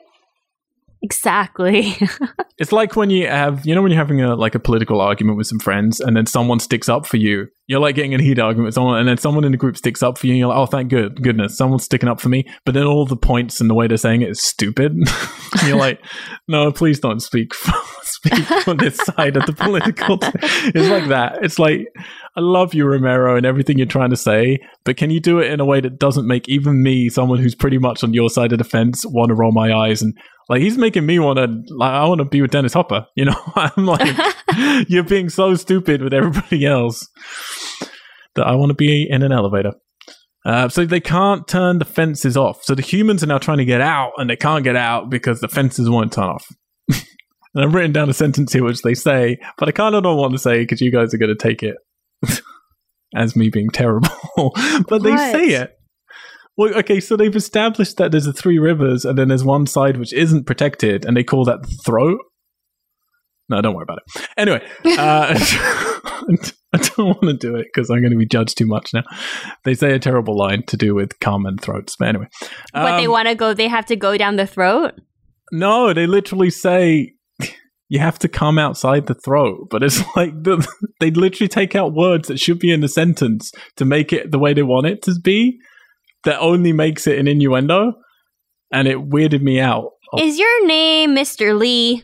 Exactly. 1.05 1.95
it's 2.59 2.73
like 2.73 2.97
when 2.97 3.11
you 3.11 3.29
have, 3.29 3.65
you 3.67 3.75
know, 3.75 3.83
when 3.83 3.93
you're 3.93 4.01
having 4.01 4.23
a 4.23 4.35
like 4.35 4.55
a 4.55 4.59
political 4.59 5.01
argument 5.01 5.37
with 5.37 5.47
some 5.47 5.59
friends, 5.59 6.01
and 6.01 6.17
then 6.17 6.27
someone 6.27 6.59
sticks 6.59 6.89
up 6.89 7.07
for 7.07 7.19
you. 7.19 7.47
You're 7.67 7.81
like 7.81 7.95
getting 7.95 8.15
a 8.15 8.21
heated 8.21 8.41
argument 8.41 8.67
with 8.67 8.75
someone, 8.75 8.99
and 8.99 9.09
then 9.09 9.19
someone 9.19 9.45
in 9.45 9.53
the 9.53 9.59
group 9.59 9.77
sticks 9.77 10.03
up 10.03 10.19
for 10.19 10.27
you, 10.27 10.33
and 10.33 10.39
you're 10.39 10.49
like, 10.49 10.59
oh, 10.59 10.67
thank 10.67 10.89
good 10.89 11.23
goodness, 11.23 11.57
someone's 11.57 11.85
sticking 11.85 12.09
up 12.09 12.21
for 12.21 12.31
me. 12.31 12.47
But 12.65 12.75
then 12.75 12.85
all 12.85 13.07
the 13.07 13.17
points 13.17 13.61
and 13.61 13.69
the 13.69 13.75
way 13.75 13.87
they're 13.87 13.97
saying 13.99 14.23
it 14.23 14.31
is 14.31 14.43
stupid. 14.43 14.97
You're 15.67 15.77
like, 15.77 16.01
no, 16.49 16.73
please 16.73 16.99
don't 16.99 17.21
speak 17.21 17.55
for, 17.55 17.73
speak 18.03 18.69
on 18.69 18.79
this 18.79 18.97
side 18.97 19.37
of 19.37 19.47
the 19.47 19.53
political. 19.53 20.19
T-. 20.19 20.29
It's 20.75 20.89
like 20.89 21.09
that. 21.09 21.45
It's 21.45 21.59
like. 21.59 21.87
I 22.37 22.41
love 22.41 22.75
you, 22.75 22.85
Romero, 22.85 23.37
and 23.37 23.47
everything 23.47 23.79
you're 23.79 23.87
trying 23.87 24.11
to 24.11 24.17
say, 24.17 24.59
but 24.85 24.97
can 24.97 25.11
you 25.11 25.21
do 25.21 25.39
it 25.39 25.53
in 25.53 25.61
a 25.61 25.65
way 25.65 25.81
that 25.81 26.01
doesn't 26.01 26.27
make 26.27 26.49
even 26.49 26.83
me, 26.83 27.09
someone 27.09 27.39
who's 27.39 27.55
pretty 27.55 27.79
much 27.79 28.03
on 28.03 28.13
your 28.13 28.29
side 28.29 28.51
of 28.51 28.59
the 28.59 28.65
fence, 28.65 29.05
want 29.07 29.29
to 29.29 29.35
roll 29.35 29.53
my 29.53 29.73
eyes? 29.73 30.03
And 30.03 30.19
like, 30.49 30.61
he's 30.61 30.77
making 30.77 31.07
me 31.07 31.21
want 31.21 31.39
to, 31.39 31.75
like, 31.75 31.93
I 31.93 32.05
want 32.07 32.19
to 32.19 32.25
be 32.25 32.43
with 32.43 32.51
Dennis 32.51 32.73
Hopper. 32.73 33.07
You 33.17 33.27
know, 33.27 33.41
I'm 33.55 33.87
like, 33.87 34.17
you're 34.89 35.05
being 35.05 35.29
so 35.29 35.55
stupid 35.55 36.03
with 36.03 36.13
everybody 36.13 36.67
else 36.67 37.09
that 38.35 38.47
I 38.47 38.57
want 38.57 38.71
to 38.71 38.75
be 38.75 39.07
in 39.09 39.23
an 39.23 39.31
elevator. 39.31 39.73
Uh, 40.45 40.69
so 40.69 40.85
they 40.85 41.01
can't 41.01 41.47
turn 41.47 41.79
the 41.79 41.85
fences 41.85 42.37
off. 42.37 42.65
So 42.65 42.75
the 42.75 42.83
humans 42.83 43.23
are 43.23 43.29
now 43.29 43.39
trying 43.39 43.59
to 43.59 43.65
get 43.65 43.81
out, 43.81 44.13
and 44.19 44.29
they 44.29 44.37
can't 44.37 44.65
get 44.65 44.77
out 44.77 45.09
because 45.09 45.41
the 45.41 45.49
fences 45.49 45.89
won't 45.89 46.13
turn 46.13 46.25
off. 46.25 46.45
and 46.89 47.65
I've 47.65 47.73
written 47.73 47.93
down 47.93 48.11
a 48.11 48.13
sentence 48.13 48.53
here 48.53 48.65
which 48.65 48.83
they 48.83 48.95
say, 48.95 49.39
but 49.57 49.69
I 49.69 49.73
kind 49.73 49.95
of 49.95 50.03
don't 50.03 50.19
want 50.19 50.33
to 50.33 50.39
say 50.39 50.59
because 50.59 50.81
you 50.81 50.91
guys 50.91 51.15
are 51.15 51.19
going 51.19 51.35
to 51.35 51.41
take 51.41 51.63
it 51.63 51.77
as 53.17 53.37
me 53.37 53.51
being 53.51 53.69
terrible. 53.71 54.09
but 54.89 55.03
they 55.03 55.11
What? 55.11 55.33
say 55.33 55.47
it. 55.49 55.77
Well, 56.57 56.73
okay, 56.79 57.01
so 57.01 57.17
they've 57.17 57.35
established 57.35 57.97
that 57.97 58.13
there's 58.13 58.27
a 58.29 58.33
three 58.33 58.59
rivers, 58.61 59.05
and 59.05 59.19
then 59.19 59.29
there's 59.29 59.45
one 59.45 59.67
side 59.67 59.97
which 59.97 60.13
isn't 60.13 60.47
protected, 60.47 61.05
and 61.05 61.17
they 61.17 61.25
call 61.25 61.45
that 61.47 61.63
the 61.63 61.77
throat. 61.85 62.19
No, 63.49 63.61
don't 63.61 63.75
worry 63.75 63.83
about 63.85 63.99
it. 64.07 64.29
Anyway, 64.37 64.63
uh, 64.99 65.35
I 66.73 66.79
don't 66.79 67.07
want 67.09 67.23
to 67.25 67.35
do 67.35 67.57
it 67.57 67.67
because 67.73 67.91
I'm 67.91 68.01
going 68.01 68.13
to 68.13 68.17
be 68.19 68.25
judged 68.27 68.57
too 68.57 68.67
much 68.67 68.95
now. 68.95 69.03
They 69.65 69.75
say 69.75 69.93
a 69.93 69.99
terrible 69.99 70.37
line 70.37 70.63
to 70.69 70.77
do 70.77 70.95
with 70.95 71.19
cum 71.21 71.45
and 71.45 71.61
throats, 71.61 71.97
but 71.99 72.09
anyway. 72.09 72.29
but 72.73 72.97
they 72.99 73.07
Um, 73.07 73.13
want 73.13 73.29
to 73.29 73.35
go. 73.35 73.53
They 73.53 73.69
have 73.69 73.87
to 73.87 73.97
go 73.97 74.17
down 74.17 74.37
the 74.37 74.47
throat. 74.47 74.95
no, 75.53 75.93
they 75.93 76.07
literally 76.07 76.51
say 76.51 77.14
you 77.95 78.01
have 78.01 78.19
to 78.19 78.29
come 78.29 78.59
outside 78.59 79.07
the 79.07 79.15
throat, 79.15 79.69
but 79.71 79.83
it's 79.85 80.03
like 80.17 80.33
the, 80.43 80.67
they 81.01 81.11
literally 81.13 81.47
take 81.49 81.77
out 81.77 81.95
words 81.95 82.27
that 82.27 82.41
should 82.41 82.59
be 82.59 82.73
in 82.73 82.81
the 82.81 82.89
sentence 82.89 83.53
to 83.77 83.85
make 83.85 84.13
it 84.13 84.33
the 84.33 84.39
way 84.39 84.53
they 84.53 84.65
want 84.65 84.87
it 84.87 85.01
to 85.03 85.15
be. 85.23 85.59
That 86.25 86.41
only 86.41 86.73
makes 86.73 87.07
it 87.07 87.19
an 87.19 87.29
innuendo, 87.29 87.93
and 88.73 88.89
it 88.89 88.99
weirded 88.99 89.43
me 89.43 89.61
out. 89.61 89.91
Is 90.19 90.39
your 90.39 90.67
name 90.67 91.15
Mr. 91.15 91.57
Lee? 91.57 92.03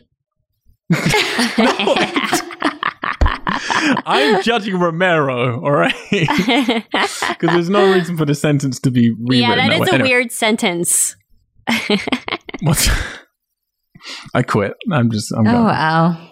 I'm 4.05 4.41
judging 4.43 4.79
Romero, 4.79 5.61
all 5.63 5.71
right, 5.71 5.93
because 6.09 7.49
there's 7.49 7.69
no 7.69 7.91
reason 7.93 8.17
for 8.17 8.25
the 8.25 8.35
sentence 8.35 8.79
to 8.81 8.91
be 8.91 9.09
rewritten. 9.11 9.49
yeah, 9.49 9.55
that 9.55 9.73
is 9.73 9.79
way. 9.81 9.87
a 9.89 9.93
Anyway, 9.93 10.09
weird 10.09 10.31
sentence. 10.31 11.15
what's- 12.61 12.89
I 14.33 14.43
quit. 14.43 14.73
I'm 14.91 15.09
just. 15.11 15.31
I'm 15.33 15.47
Oh 15.47 15.51
going. 15.51 15.65
wow. 15.65 16.27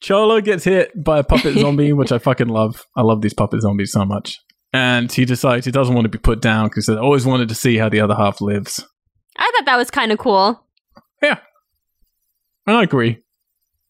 Cholo 0.00 0.40
gets 0.40 0.64
hit 0.64 0.90
by 1.02 1.18
a 1.20 1.24
puppet 1.24 1.54
zombie, 1.58 1.92
which 1.92 2.12
I 2.12 2.18
fucking 2.18 2.48
love. 2.48 2.84
I 2.96 3.02
love 3.02 3.22
these 3.22 3.34
puppet 3.34 3.62
zombies 3.62 3.92
so 3.92 4.04
much. 4.04 4.38
And 4.72 5.10
he 5.10 5.24
decides 5.24 5.64
he 5.64 5.72
doesn't 5.72 5.94
want 5.94 6.04
to 6.04 6.08
be 6.10 6.18
put 6.18 6.40
down 6.42 6.68
because 6.68 6.86
he 6.86 6.94
always 6.96 7.24
wanted 7.24 7.48
to 7.48 7.54
see 7.54 7.76
how 7.78 7.88
the 7.88 8.00
other 8.00 8.14
half 8.14 8.40
lives. 8.40 8.84
I 9.38 9.50
thought 9.56 9.66
that 9.66 9.76
was 9.76 9.90
kind 9.90 10.12
of 10.12 10.18
cool. 10.18 10.60
Yeah. 11.22 11.38
And 12.66 12.76
I 12.76 12.82
agree. 12.82 13.18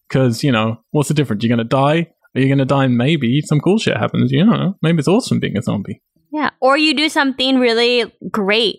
Because, 0.09 0.45
you 0.45 0.53
know, 0.53 0.77
what's 0.91 1.09
the 1.09 1.15
difference? 1.15 1.43
You're 1.43 1.57
going 1.57 1.67
to 1.67 1.69
die? 1.69 2.11
Are 2.35 2.41
you 2.41 2.47
going 2.49 2.59
to 2.59 2.65
die 2.65 2.85
and 2.85 2.97
maybe 2.97 3.41
some 3.43 3.61
cool 3.61 3.79
shit 3.79 3.97
happens? 3.97 4.31
You 4.31 4.45
don't 4.45 4.59
know. 4.61 4.75
Maybe 4.83 4.99
it's 4.99 5.09
awesome 5.09 5.41
being 5.41 5.57
a 5.57 5.63
zombie. 5.63 6.03
Yeah. 6.33 6.51
Or 6.61 6.77
you 6.77 6.95
do 6.95 7.09
something 7.09 7.59
really 7.59 8.13
great 8.31 8.77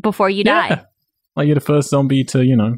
before 0.00 0.28
you 0.30 0.42
Yeah. 0.46 0.68
die. 0.68 0.84
Like 1.36 1.46
you're 1.46 1.54
the 1.54 1.60
first 1.60 1.88
zombie 1.90 2.24
to, 2.24 2.44
you 2.44 2.56
know, 2.56 2.76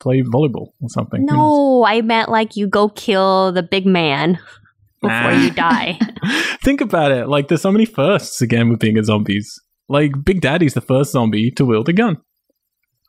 play 0.00 0.22
volleyball 0.22 0.68
or 0.80 0.88
something. 0.88 1.24
No, 1.24 1.84
I 1.86 2.00
meant 2.02 2.28
like 2.30 2.56
you 2.56 2.66
go 2.66 2.88
kill 2.88 3.52
the 3.52 3.62
big 3.62 3.86
man 3.86 4.38
before 5.00 5.32
Nah. 5.32 5.42
you 5.44 5.50
die. 5.50 5.98
Think 6.62 6.80
about 6.80 7.12
it. 7.12 7.28
Like, 7.28 7.48
there's 7.48 7.62
so 7.62 7.72
many 7.72 7.84
firsts 7.86 8.42
again 8.42 8.68
with 8.70 8.80
being 8.80 8.98
a 8.98 9.04
zombies. 9.04 9.50
Like, 9.88 10.12
Big 10.24 10.40
Daddy's 10.40 10.74
the 10.74 10.80
first 10.80 11.12
zombie 11.12 11.50
to 11.52 11.64
wield 11.64 11.88
a 11.88 11.92
gun. 11.92 12.18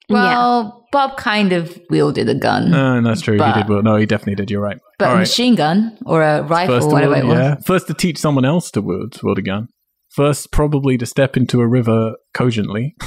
Well, 0.10 0.88
Bob 0.92 1.16
kind 1.16 1.54
of 1.54 1.80
wielded 1.90 2.28
a 2.28 2.36
gun, 2.36 2.74
Uh, 2.74 3.00
that's 3.02 3.22
true. 3.22 3.42
he 3.42 3.54
did. 3.54 3.70
Well, 3.70 3.82
no, 3.82 3.96
he 3.96 4.06
definitely 4.06 4.36
did. 4.36 4.52
You're 4.52 4.62
right. 4.62 4.78
but 5.00 5.06
All 5.06 5.12
a 5.12 5.16
right. 5.16 5.20
machine 5.22 5.56
gun 5.56 5.98
or 6.06 6.22
a 6.22 6.44
rifle, 6.44 6.76
First 6.76 6.90
to 6.90 6.94
whatever 6.94 7.14
wield, 7.14 7.26
it 7.26 7.28
was. 7.30 7.38
yeah. 7.40 7.56
First 7.66 7.88
to 7.88 7.94
teach 7.94 8.18
someone 8.18 8.44
else 8.44 8.72
to 8.72 8.82
wield, 8.82 9.18
wield 9.24 9.38
a 9.38 9.42
gun. 9.42 9.68
First, 10.10 10.52
probably 10.52 10.98
to 10.98 11.06
step 11.06 11.38
into 11.38 11.62
a 11.62 11.68
river 11.68 12.16
cogently. 12.34 12.96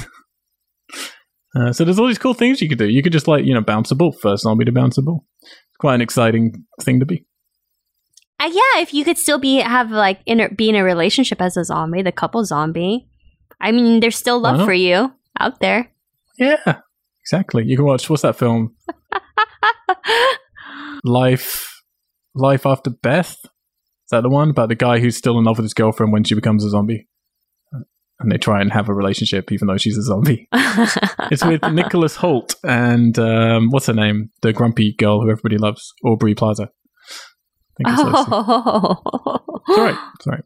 uh, 1.55 1.71
so 1.71 1.85
there's 1.85 1.99
all 1.99 2.07
these 2.07 2.17
cool 2.17 2.33
things 2.33 2.61
you 2.61 2.69
could 2.69 2.77
do. 2.77 2.89
You 2.89 3.01
could 3.01 3.13
just 3.13 3.27
like 3.27 3.45
you 3.45 3.53
know 3.53 3.61
bounce 3.61 3.91
a 3.91 3.95
ball. 3.95 4.11
First 4.11 4.43
zombie 4.43 4.65
to 4.65 4.71
bounce 4.71 4.97
a 4.97 5.01
ball. 5.01 5.25
It's 5.41 5.77
quite 5.79 5.95
an 5.95 6.01
exciting 6.01 6.65
thing 6.81 6.99
to 6.99 7.05
be. 7.05 7.25
Uh, 8.39 8.49
yeah, 8.51 8.81
if 8.81 8.93
you 8.93 9.05
could 9.05 9.17
still 9.17 9.39
be 9.39 9.57
have 9.57 9.91
like 9.91 10.19
in 10.25 10.41
a, 10.41 10.49
be 10.49 10.69
in 10.69 10.75
a 10.75 10.83
relationship 10.83 11.41
as 11.41 11.55
a 11.55 11.63
zombie, 11.63 12.01
the 12.01 12.11
couple 12.11 12.43
zombie. 12.43 13.07
I 13.61 13.71
mean, 13.71 14.01
there's 14.01 14.17
still 14.17 14.39
love 14.39 14.57
not? 14.57 14.65
for 14.65 14.73
you 14.73 15.13
out 15.39 15.59
there. 15.61 15.91
Yeah, 16.37 16.79
exactly. 17.21 17.63
You 17.65 17.77
can 17.77 17.85
watch 17.85 18.09
what's 18.09 18.23
that 18.23 18.35
film? 18.35 18.75
Life, 21.05 21.81
Life 22.33 22.65
After 22.65 22.89
Beth. 22.89 23.37
Is 23.43 24.11
that 24.11 24.21
the 24.21 24.29
one 24.29 24.49
about 24.49 24.69
the 24.69 24.75
guy 24.75 24.99
who's 24.99 25.15
still 25.15 25.39
in 25.39 25.45
love 25.45 25.57
with 25.57 25.65
his 25.65 25.73
girlfriend 25.73 26.11
when 26.11 26.25
she 26.25 26.35
becomes 26.35 26.65
a 26.65 26.69
zombie? 26.69 27.07
And 28.19 28.31
they 28.31 28.37
try 28.37 28.61
and 28.61 28.71
have 28.71 28.87
a 28.87 28.93
relationship 28.93 29.51
even 29.51 29.67
though 29.67 29.77
she's 29.77 29.97
a 29.97 30.03
zombie. 30.03 30.47
It's 31.31 31.43
with 31.43 31.63
Nicholas 31.71 32.17
Hoult 32.17 32.55
and 32.63 33.17
um, 33.17 33.69
what's 33.71 33.87
her 33.87 33.93
name? 33.93 34.29
The 34.41 34.53
grumpy 34.53 34.93
girl 34.93 35.21
who 35.21 35.31
everybody 35.31 35.57
loves, 35.57 35.91
Aubrey 36.03 36.35
Plaza. 36.35 36.63
I 36.63 37.75
think 37.77 37.89
it's 37.89 38.01
oh. 38.01 39.61
It's 39.67 39.77
all 39.77 39.85
right. 39.85 39.97
It's 40.15 40.27
all 40.27 40.33
right. 40.33 40.43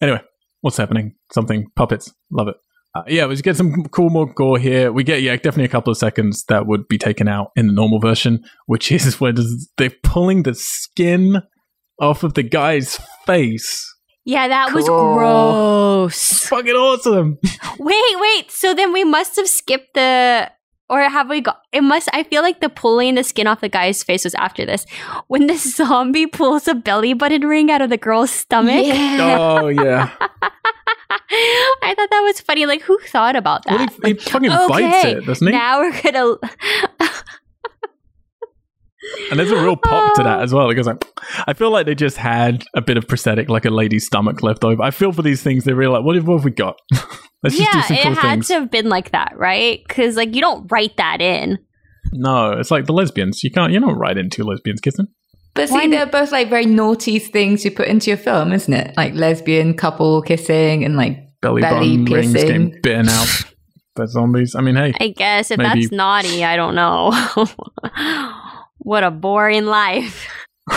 Anyway, 0.00 0.20
what's 0.60 0.76
happening? 0.76 1.14
Something 1.32 1.66
puppets. 1.76 2.12
Love 2.30 2.48
it. 2.48 2.56
Uh, 2.94 3.02
yeah, 3.08 3.26
we 3.26 3.36
get 3.36 3.56
some 3.56 3.84
cool 3.86 4.10
more 4.10 4.32
gore 4.32 4.58
here. 4.58 4.92
We 4.92 5.02
get 5.02 5.22
yeah, 5.22 5.34
definitely 5.34 5.64
a 5.64 5.68
couple 5.68 5.90
of 5.90 5.96
seconds 5.96 6.44
that 6.48 6.66
would 6.66 6.86
be 6.86 6.98
taken 6.98 7.26
out 7.26 7.50
in 7.56 7.66
the 7.66 7.72
normal 7.72 7.98
version, 7.98 8.44
which 8.66 8.92
is 8.92 9.20
where 9.20 9.32
they're 9.76 9.92
pulling 10.02 10.44
the 10.44 10.54
skin 10.54 11.42
off 12.00 12.22
of 12.22 12.34
the 12.34 12.42
guy's 12.42 13.00
face. 13.26 13.93
Yeah, 14.24 14.48
that 14.48 14.72
was 14.72 14.86
Cool. 14.88 15.14
gross. 15.14 16.46
Fucking 16.48 16.72
awesome. 16.74 17.38
Wait, 17.78 18.14
wait. 18.20 18.50
So 18.50 18.72
then 18.72 18.92
we 18.92 19.04
must 19.04 19.36
have 19.36 19.48
skipped 19.48 19.94
the, 19.94 20.50
or 20.88 21.00
have 21.02 21.28
we 21.28 21.40
got? 21.42 21.60
It 21.72 21.82
must. 21.82 22.08
I 22.12 22.22
feel 22.22 22.40
like 22.42 22.60
the 22.60 22.68
pulling 22.70 23.16
the 23.16 23.24
skin 23.24 23.46
off 23.46 23.60
the 23.60 23.68
guy's 23.68 24.02
face 24.02 24.24
was 24.24 24.34
after 24.36 24.64
this. 24.64 24.86
When 25.26 25.46
the 25.48 25.56
zombie 25.58 26.26
pulls 26.26 26.68
a 26.68 26.74
belly 26.74 27.12
button 27.14 27.42
ring 27.46 27.70
out 27.70 27.82
of 27.82 27.90
the 27.90 27.96
girl's 27.98 28.30
stomach. 28.30 28.86
Yeah. 28.86 29.36
Oh 29.38 29.68
yeah. 29.68 30.10
I 31.82 31.94
thought 31.96 32.10
that 32.10 32.20
was 32.24 32.40
funny. 32.40 32.66
Like, 32.66 32.82
who 32.82 32.98
thought 33.08 33.34
about 33.36 33.64
Well, 33.68 33.78
that? 33.78 33.92
he, 34.04 34.12
he 34.12 34.14
fucking 34.18 34.50
bites 34.50 35.04
it, 35.04 35.26
doesn't 35.26 35.46
he? 35.46 35.52
Now 35.52 35.80
we're 35.80 36.00
gonna. 36.02 36.36
And 39.30 39.38
there's 39.38 39.50
a 39.50 39.62
real 39.62 39.76
pop 39.76 40.14
to 40.14 40.22
that 40.22 40.38
oh. 40.40 40.42
as 40.42 40.52
well. 40.52 40.70
It 40.70 40.74
goes 40.74 40.86
like, 40.86 41.04
I 41.46 41.52
feel 41.52 41.70
like 41.70 41.86
they 41.86 41.94
just 41.94 42.16
had 42.16 42.64
a 42.74 42.80
bit 42.80 42.96
of 42.96 43.06
prosthetic, 43.06 43.48
like 43.48 43.64
a 43.64 43.70
lady's 43.70 44.06
stomach 44.06 44.42
left 44.42 44.64
over. 44.64 44.82
I 44.82 44.90
feel 44.90 45.12
for 45.12 45.22
these 45.22 45.42
things, 45.42 45.64
they're 45.64 45.74
really 45.74 45.92
like, 45.92 46.04
what 46.04 46.16
have, 46.16 46.26
what 46.26 46.36
have 46.36 46.44
we 46.44 46.50
got? 46.50 46.78
Let's 47.42 47.56
just 47.56 47.72
do 47.72 47.78
yeah, 47.78 47.82
some 47.84 47.96
it 47.96 48.02
cool 48.02 48.14
had 48.14 48.30
things. 48.36 48.48
to 48.48 48.54
have 48.54 48.70
been 48.70 48.88
like 48.88 49.10
that, 49.12 49.34
right? 49.36 49.80
Because 49.86 50.16
like 50.16 50.34
you 50.34 50.40
don't 50.40 50.70
write 50.70 50.96
that 50.96 51.20
in. 51.20 51.58
No, 52.12 52.52
it's 52.52 52.70
like 52.70 52.86
the 52.86 52.92
lesbians. 52.92 53.44
You 53.44 53.50
can't, 53.50 53.72
you 53.72 53.80
don't 53.80 53.96
write 53.98 54.16
into 54.16 54.44
lesbians 54.44 54.80
kissing. 54.80 55.08
But 55.54 55.68
see, 55.68 55.82
n- 55.82 55.90
they're 55.90 56.06
both 56.06 56.32
like 56.32 56.48
very 56.48 56.66
naughty 56.66 57.18
things 57.18 57.64
you 57.64 57.70
put 57.70 57.88
into 57.88 58.10
your 58.10 58.16
film, 58.16 58.52
isn't 58.52 58.72
it? 58.72 58.96
Like 58.96 59.14
lesbian 59.14 59.74
couple 59.74 60.22
kissing 60.22 60.84
and 60.84 60.96
like 60.96 61.18
Belly, 61.42 61.60
Belly 61.60 61.98
button 61.98 62.04
rings 62.06 62.32
piercing. 62.32 62.46
getting 62.70 62.80
bitten 62.82 63.08
out 63.08 63.42
by 63.94 64.06
zombies. 64.06 64.54
I 64.54 64.62
mean, 64.62 64.76
hey, 64.76 64.94
I 64.98 65.08
guess 65.08 65.50
if 65.50 65.58
Maybe- 65.58 65.82
that's 65.82 65.92
naughty, 65.92 66.44
I 66.44 66.56
don't 66.56 66.74
know. 66.74 67.12
What 68.78 69.04
a 69.04 69.10
boring 69.10 69.66
life. 69.66 70.28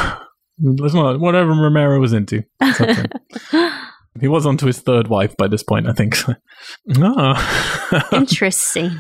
not, 0.60 1.20
whatever 1.20 1.52
Romero 1.52 2.00
was 2.00 2.14
into. 2.14 2.44
it's 2.62 2.82
up 2.82 2.88
to 2.88 3.58
him. 3.58 3.72
he 4.20 4.28
was 4.28 4.46
onto 4.46 4.66
his 4.66 4.80
third 4.80 5.08
wife 5.08 5.36
by 5.38 5.48
this 5.48 5.64
point, 5.64 5.88
I 5.88 5.94
think. 5.94 6.18
Ah. 7.00 8.10
Interesting. 8.12 8.92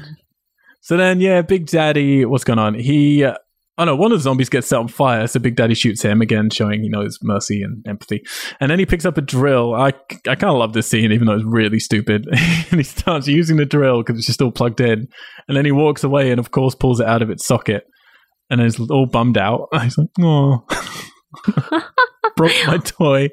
So 0.80 0.95
then, 0.95 1.19
yeah, 1.19 1.41
Big 1.41 1.65
Daddy, 1.65 2.24
what's 2.24 2.45
going 2.45 2.60
on? 2.60 2.74
He 2.74 3.26
uh, 3.26 3.36
Oh 3.80 3.84
no, 3.86 3.95
one 3.95 4.11
of 4.11 4.18
the 4.18 4.24
zombies 4.24 4.49
gets 4.49 4.68
set 4.68 4.80
on 4.80 4.88
fire, 4.88 5.28
so 5.28 5.40
Big 5.40 5.56
Daddy 5.56 5.76
shoots 5.76 6.02
him 6.02 6.19
again, 6.19 6.49
showing 6.49 6.82
he 6.82 6.90
knows 6.90 7.19
mercy 7.22 7.61
and 7.61 7.86
empathy. 7.88 8.24
And 8.60 8.72
then 8.72 8.80
he 8.80 8.88
picks 8.88 9.06
up 9.06 9.19
a 9.19 9.22
drill. 9.22 9.76
I, 9.76 9.88
I 10.28 10.34
kind 10.34 10.45
of 10.45 10.57
love 10.57 10.74
this 10.74 10.90
scene, 10.90 11.11
even 11.11 11.28
though 11.28 11.36
it's 11.36 11.45
really 11.45 11.80
stupid. 11.80 12.26
and 12.32 12.80
he 12.80 12.84
starts 12.84 13.28
using 13.28 13.57
the 13.57 13.65
drill 13.65 14.02
because 14.02 14.18
it's 14.18 14.26
just 14.26 14.41
all 14.41 14.52
plugged 14.52 14.82
in. 14.82 15.07
And 15.48 15.56
then 15.56 15.65
he 15.65 15.72
walks 15.72 16.03
away 16.03 16.32
and, 16.32 16.40
of 16.40 16.49
course, 16.49 16.74
pulls 16.74 16.99
it 16.99 17.06
out 17.06 17.22
of 17.22 17.30
its 17.30 17.45
socket. 17.45 17.84
And 18.49 18.61
he's 18.61 18.80
all 18.80 19.06
bummed 19.06 19.38
out. 19.38 19.68
He's 19.82 19.98
like, 19.98 20.07
oh, 20.22 20.64
broke 22.38 22.53
my 22.65 22.78
toy. 22.78 23.30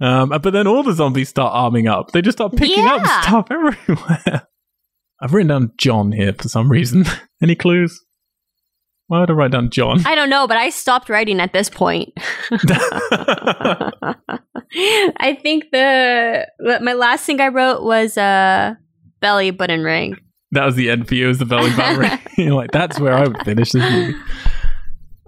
Um, 0.00 0.30
but 0.30 0.52
then 0.52 0.66
all 0.66 0.82
the 0.82 0.92
zombies 0.92 1.28
start 1.28 1.52
arming 1.54 1.86
up. 1.86 2.10
They 2.12 2.22
just 2.22 2.38
start 2.38 2.56
picking 2.56 2.84
up 2.84 3.00
stuff 3.22 3.46
everywhere. 3.50 4.48
I've 5.20 5.32
written 5.32 5.48
down 5.48 5.72
John 5.78 6.12
here 6.12 6.32
for 6.32 6.48
some 6.48 6.70
reason. 6.70 7.04
Any 7.42 7.54
clues? 7.54 8.04
Why 9.06 9.20
would 9.20 9.30
I 9.30 9.34
write 9.34 9.50
down 9.52 9.70
John? 9.70 10.04
I 10.06 10.14
don't 10.14 10.30
know, 10.30 10.46
but 10.48 10.56
I 10.56 10.70
stopped 10.70 11.10
writing 11.10 11.38
at 11.38 11.52
this 11.52 11.68
point. 11.68 12.12
I 15.20 15.38
think 15.42 15.64
the 15.72 16.46
my 16.80 16.94
last 16.94 17.26
thing 17.26 17.40
I 17.40 17.48
wrote 17.48 17.82
was 17.82 18.16
uh 18.16 18.74
belly 19.20 19.50
button 19.50 19.84
ring. 19.84 20.16
That 20.54 20.64
was 20.64 20.74
the 20.74 20.90
end 20.90 21.08
for 21.08 21.14
you, 21.14 21.28
was 21.28 21.38
the 21.38 21.44
belly 21.44 21.74
button. 21.76 22.18
You're 22.36 22.54
like, 22.54 22.70
that's 22.70 22.98
where 22.98 23.14
I 23.14 23.26
would 23.26 23.38
finish 23.44 23.72
this 23.72 23.82
movie. 23.82 24.18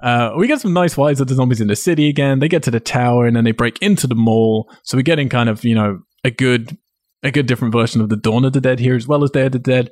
Uh, 0.03 0.33
we 0.37 0.47
get 0.47 0.61
some 0.61 0.73
nice 0.73 0.95
fights 0.95 1.21
of 1.21 1.27
the 1.27 1.35
zombies 1.35 1.61
in 1.61 1.69
the 1.69 1.77
city 1.77 2.09
again. 2.09 2.39
They 2.39 2.49
get 2.49 2.63
to 2.65 2.71
the 2.71 2.81
tower 2.81 3.27
and 3.27 3.35
then 3.35 3.45
they 3.45 3.53
break 3.53 3.81
into 3.81 4.07
the 4.07 4.15
mall. 4.15 4.71
So 4.85 4.97
we're 4.97 5.03
getting 5.03 5.29
kind 5.29 5.49
of, 5.49 5.65
you 5.65 5.75
know, 5.75 6.01
a 6.25 6.31
good 6.31 6.77
a 7.23 7.31
good 7.31 7.47
different 7.47 7.73
version 7.73 8.01
of 8.01 8.09
the 8.09 8.17
Dawn 8.17 8.45
of 8.45 8.53
the 8.53 8.61
Dead 8.61 8.79
here 8.79 8.95
as 8.95 9.09
well 9.09 9.25
as 9.25 9.31
Day 9.31 9.47
of 9.47 9.53
the 9.53 9.59
Dead. 9.59 9.91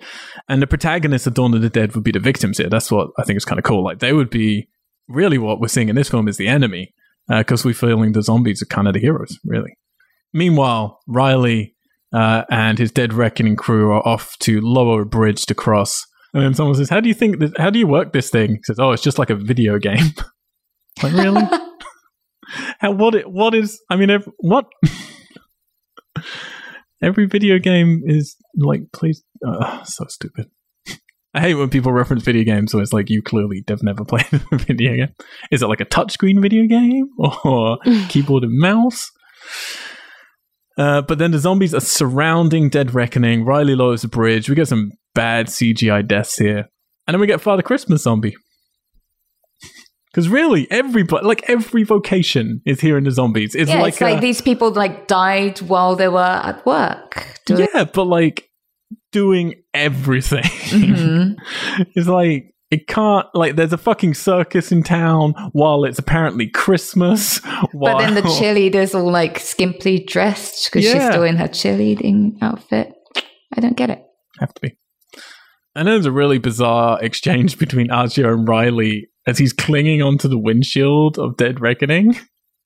And 0.49 0.61
the 0.61 0.67
protagonists 0.67 1.27
of 1.27 1.35
Dawn 1.35 1.55
of 1.55 1.63
the 1.63 1.71
Dead 1.71 1.95
would 1.95 2.05
be 2.05 2.13
the 2.13 2.21
victims 2.21 2.59
here. 2.59 2.69
That's 2.69 2.91
what 2.91 3.11
I 3.19 3.25
think 3.25 3.39
is 3.39 3.45
kind 3.45 3.59
of 3.59 3.65
cool. 3.65 3.83
Like 3.83 3.99
they 4.01 4.13
would 4.13 4.31
be 4.31 4.69
really 5.09 5.39
what 5.39 5.59
we're 5.59 5.69
seeing 5.69 5.89
in 5.89 5.97
this 5.97 6.11
film 6.11 6.29
is 6.29 6.37
the 6.37 6.49
enemy. 6.49 6.93
Because 7.27 7.65
we're 7.65 7.73
feeling 7.73 8.13
the 8.13 8.23
zombies 8.23 8.61
are 8.61 8.67
kind 8.67 8.87
of 8.87 8.93
the 8.93 9.01
heroes, 9.01 9.39
really. 9.47 9.79
Meanwhile, 10.35 11.01
Riley 11.09 11.74
uh, 12.15 12.45
and 12.51 12.79
his 12.79 12.93
Dead 12.93 13.13
Reckoning 13.13 13.57
crew 13.57 13.91
are 13.91 14.07
off 14.07 14.39
to 14.39 14.61
lower 14.61 15.03
a 15.03 15.07
bridge 15.07 15.45
to 15.47 15.55
cross. 15.55 16.07
And 16.33 16.43
then 16.43 16.55
someone 16.55 16.77
says, 16.77 16.89
"How 16.89 17.01
do 17.01 17.09
you 17.09 17.15
think? 17.15 17.41
This, 17.41 17.53
how 17.59 17.71
do 17.71 17.79
you 17.79 17.87
work 17.87 18.13
this 18.13 18.31
thing?" 18.31 18.51
He 18.51 18.61
says, 18.65 18.79
"Oh, 18.79 18.93
it's 18.93 19.03
just 19.03 19.19
like 19.19 19.31
a 19.31 19.35
video 19.35 19.79
game." 19.79 20.13
like 21.03 21.13
really? 21.13 21.43
how? 22.79 22.93
What? 22.93 23.15
It, 23.15 23.31
what 23.31 23.55
is? 23.55 23.81
I 23.91 23.97
mean, 23.97 24.11
ev- 24.11 24.29
what? 24.39 24.67
Every 27.03 27.27
video 27.27 27.59
game 27.59 28.03
is 28.07 28.37
like, 28.57 28.83
please, 28.95 29.23
uh, 29.47 29.85
so 29.85 30.07
stupid. 30.09 30.47
I 31.35 31.41
hate 31.41 31.55
when 31.55 31.69
people 31.69 31.93
reference 31.93 32.23
video 32.23 32.45
games, 32.45 32.73
so 32.73 32.79
it's 32.79 32.93
like 32.93 33.11
you 33.11 33.21
clearly 33.21 33.63
have 33.69 33.83
never 33.83 34.05
played 34.05 34.27
a 34.33 34.57
video 34.57 34.95
game. 34.95 35.15
Is 35.51 35.63
it 35.63 35.67
like 35.67 35.81
a 35.81 35.85
touchscreen 35.85 36.41
video 36.41 36.67
game 36.67 37.09
or 37.19 37.79
keyboard 38.09 38.45
and 38.45 38.59
mouse? 38.59 39.11
Uh, 40.77 41.03
but 41.03 41.19
then 41.19 41.31
the 41.31 41.39
zombies 41.39 41.73
are 41.75 41.81
surrounding 41.81 42.69
Dead 42.69 42.95
Reckoning. 42.95 43.45
Riley 43.45 43.75
lowers 43.77 44.03
the 44.03 44.09
bridge. 44.09 44.49
We 44.49 44.57
get 44.57 44.69
some 44.69 44.93
bad 45.15 45.47
CGI 45.47 46.07
deaths 46.07 46.37
here. 46.37 46.69
And 47.07 47.15
then 47.15 47.21
we 47.21 47.27
get 47.27 47.41
Father 47.41 47.63
Christmas 47.63 48.03
zombie. 48.03 48.35
Because 50.13 50.29
really, 50.29 50.71
everybody, 50.71 51.27
like 51.27 51.43
every 51.51 51.83
vocation 51.83 52.63
is 52.65 52.81
here 52.81 52.97
in 52.97 53.03
the 53.03 53.11
zombies. 53.11 53.57
It's 53.57 53.69
yeah, 53.69 53.81
like, 53.83 53.95
it's 53.95 54.01
like 54.01 54.19
a- 54.19 54.21
these 54.21 54.41
people 54.41 54.71
like 54.71 55.09
died 55.09 55.61
while 55.63 55.97
they 55.97 56.07
were 56.07 56.21
at 56.23 56.65
work. 56.65 57.41
doing- 57.47 57.67
yeah, 57.75 57.83
but 57.83 58.05
like 58.05 58.49
doing 59.11 59.57
everything. 59.75 60.45
Mhm. 60.45 61.35
it's 61.97 62.07
like 62.07 62.54
it 62.75 62.89
can't 62.89 63.27
like 63.35 63.55
there's 63.55 63.73
a 63.73 63.79
fucking 63.79 64.15
circus 64.15 64.73
in 64.73 64.83
town 64.83 65.33
while 65.53 65.85
it's 65.85 66.01
apparently 66.01 66.49
Christmas. 66.49 67.41
But 67.73 67.99
then 67.99 68.15
the 68.15 68.23
while- 68.23 68.41
cheerleader's 68.41 68.95
all 68.95 69.11
like 69.11 69.39
skimpily 69.39 70.05
dressed 70.07 70.65
because 70.67 70.85
she's 70.85 71.05
still 71.05 71.23
in 71.23 71.37
her 71.37 71.49
cheerleading 71.49 72.37
outfit. 72.43 72.93
I 73.57 73.61
don't 73.61 73.77
get 73.77 73.91
it. 73.91 74.03
have 74.41 74.53
to 74.55 74.61
be. 74.61 74.77
And 75.77 75.87
there's 75.87 76.07
a 76.07 76.13
really 76.13 76.39
bizarre 76.39 77.03
exchange 77.03 77.59
between 77.59 77.91
Archie 77.91 78.23
and 78.23 78.49
Riley 78.49 79.09
as 79.27 79.39
he's 79.39 79.53
clinging 79.53 80.03
onto 80.03 80.29
the 80.29 80.39
windshield 80.39 81.19
of 81.19 81.37
Dead 81.37 81.61
Reckoning. 81.61 82.17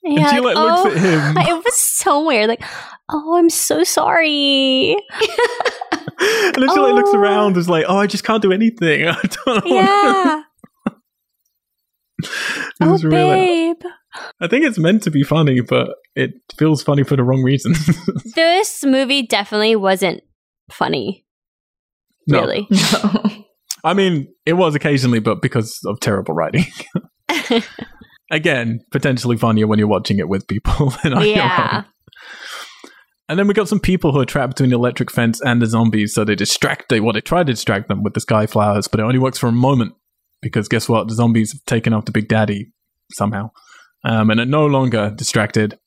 Yeah, 0.03 0.21
and 0.21 0.31
she, 0.31 0.41
like, 0.41 0.57
looks 0.57 0.81
oh, 0.85 0.91
at 0.91 0.97
him. 0.97 1.37
It 1.49 1.65
was 1.65 1.75
so 1.75 2.27
weird. 2.27 2.49
Like, 2.49 2.63
oh, 3.11 3.37
I'm 3.37 3.51
so 3.51 3.85
sorry. 3.85 4.97
and 6.21 6.55
then 6.57 6.69
she 6.75 6.81
like 6.81 6.95
looks 6.95 7.11
Oh. 7.13 7.19
around 7.19 7.47
and 7.49 7.57
is 7.59 7.69
like, 7.69 7.85
oh, 7.89 7.97
I 7.99 8.07
just 8.07 8.25
can't 8.25 8.43
do 8.43 8.53
anything. 8.53 9.07
I 9.09 9.21
don't 9.45 9.65
know. 9.65 9.75
Yeah. 9.75 10.43
Oh, 12.81 12.99
really- 12.99 13.75
babe. 13.75 13.83
I 14.41 14.49
think 14.49 14.65
it's 14.65 14.79
meant 14.79 15.03
to 15.05 15.11
be 15.11 15.23
funny, 15.23 15.61
but 15.61 15.91
it 16.17 16.33
feels 16.59 16.83
funny 16.83 17.05
for 17.05 17.15
the 17.17 17.23
wrong 17.23 17.43
reasons. 17.43 17.79
This 18.35 18.85
movie 18.85 19.23
definitely 19.27 19.75
wasn't 19.77 20.23
funny. 20.71 21.25
No. 22.27 22.41
Really. 22.41 22.67
No. 22.71 23.45
I 23.85 23.95
mean, 23.95 24.29
it 24.47 24.53
was 24.55 24.75
occasionally, 24.75 25.19
but 25.21 25.41
because 25.43 25.81
of 25.87 25.99
terrible 26.01 26.35
writing. 26.35 26.65
Again, 28.31 28.81
potentially 28.91 29.37
funnier 29.37 29.67
when 29.67 29.79
you're 29.79 29.89
watching 29.89 30.19
it 30.19 30.29
with 30.29 30.47
people 30.49 30.93
than 31.03 31.15
on 31.15 31.27
your 31.29 31.43
own. 31.43 31.85
And 33.29 33.39
then 33.39 33.47
we 33.47 33.55
got 33.55 33.69
some 33.69 33.81
people 33.81 34.13
who 34.13 34.21
are 34.21 34.27
trapped 34.27 34.55
between 34.55 34.71
the 34.71 34.77
electric 34.77 35.11
fence 35.11 35.41
and 35.43 35.61
the 35.61 35.67
zombies, 35.67 36.15
so 36.15 36.25
they 36.25 36.35
distract 36.35 36.89
they 36.89 37.01
well, 37.01 37.13
they 37.13 37.21
try 37.21 37.41
to 37.41 37.53
distract 37.53 37.89
them 37.89 38.03
with 38.03 38.15
the 38.15 38.21
sky 38.21 38.47
flowers, 38.47 38.89
but 38.89 39.01
it 39.01 39.05
only 39.05 39.19
works 39.19 39.39
for 39.39 39.49
a 39.49 39.53
moment. 39.53 39.95
Because 40.41 40.69
guess 40.69 40.89
what? 40.89 41.09
The 41.09 41.15
zombies 41.15 41.53
have 41.53 41.65
taken 41.65 41.93
off 41.93 42.05
the 42.05 42.13
Big 42.13 42.29
Daddy 42.29 42.73
somehow. 43.13 43.51
Um, 44.05 44.31
and 44.31 44.41
are 44.41 44.47
no 44.47 44.67
longer 44.67 45.11
distracted. 45.11 45.79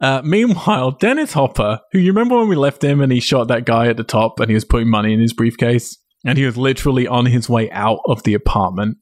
Uh, 0.00 0.20
meanwhile, 0.24 0.90
Dennis 0.90 1.32
Hopper, 1.32 1.80
who 1.92 2.00
you 2.00 2.10
remember 2.10 2.36
when 2.36 2.48
we 2.48 2.56
left 2.56 2.82
him 2.82 3.00
and 3.00 3.12
he 3.12 3.20
shot 3.20 3.48
that 3.48 3.64
guy 3.64 3.86
at 3.86 3.96
the 3.96 4.04
top 4.04 4.40
and 4.40 4.50
he 4.50 4.54
was 4.54 4.64
putting 4.64 4.90
money 4.90 5.14
in 5.14 5.20
his 5.20 5.32
briefcase? 5.32 5.96
And 6.26 6.36
he 6.36 6.44
was 6.44 6.56
literally 6.56 7.06
on 7.06 7.26
his 7.26 7.48
way 7.48 7.70
out 7.70 8.00
of 8.06 8.22
the 8.24 8.34
apartment. 8.34 8.98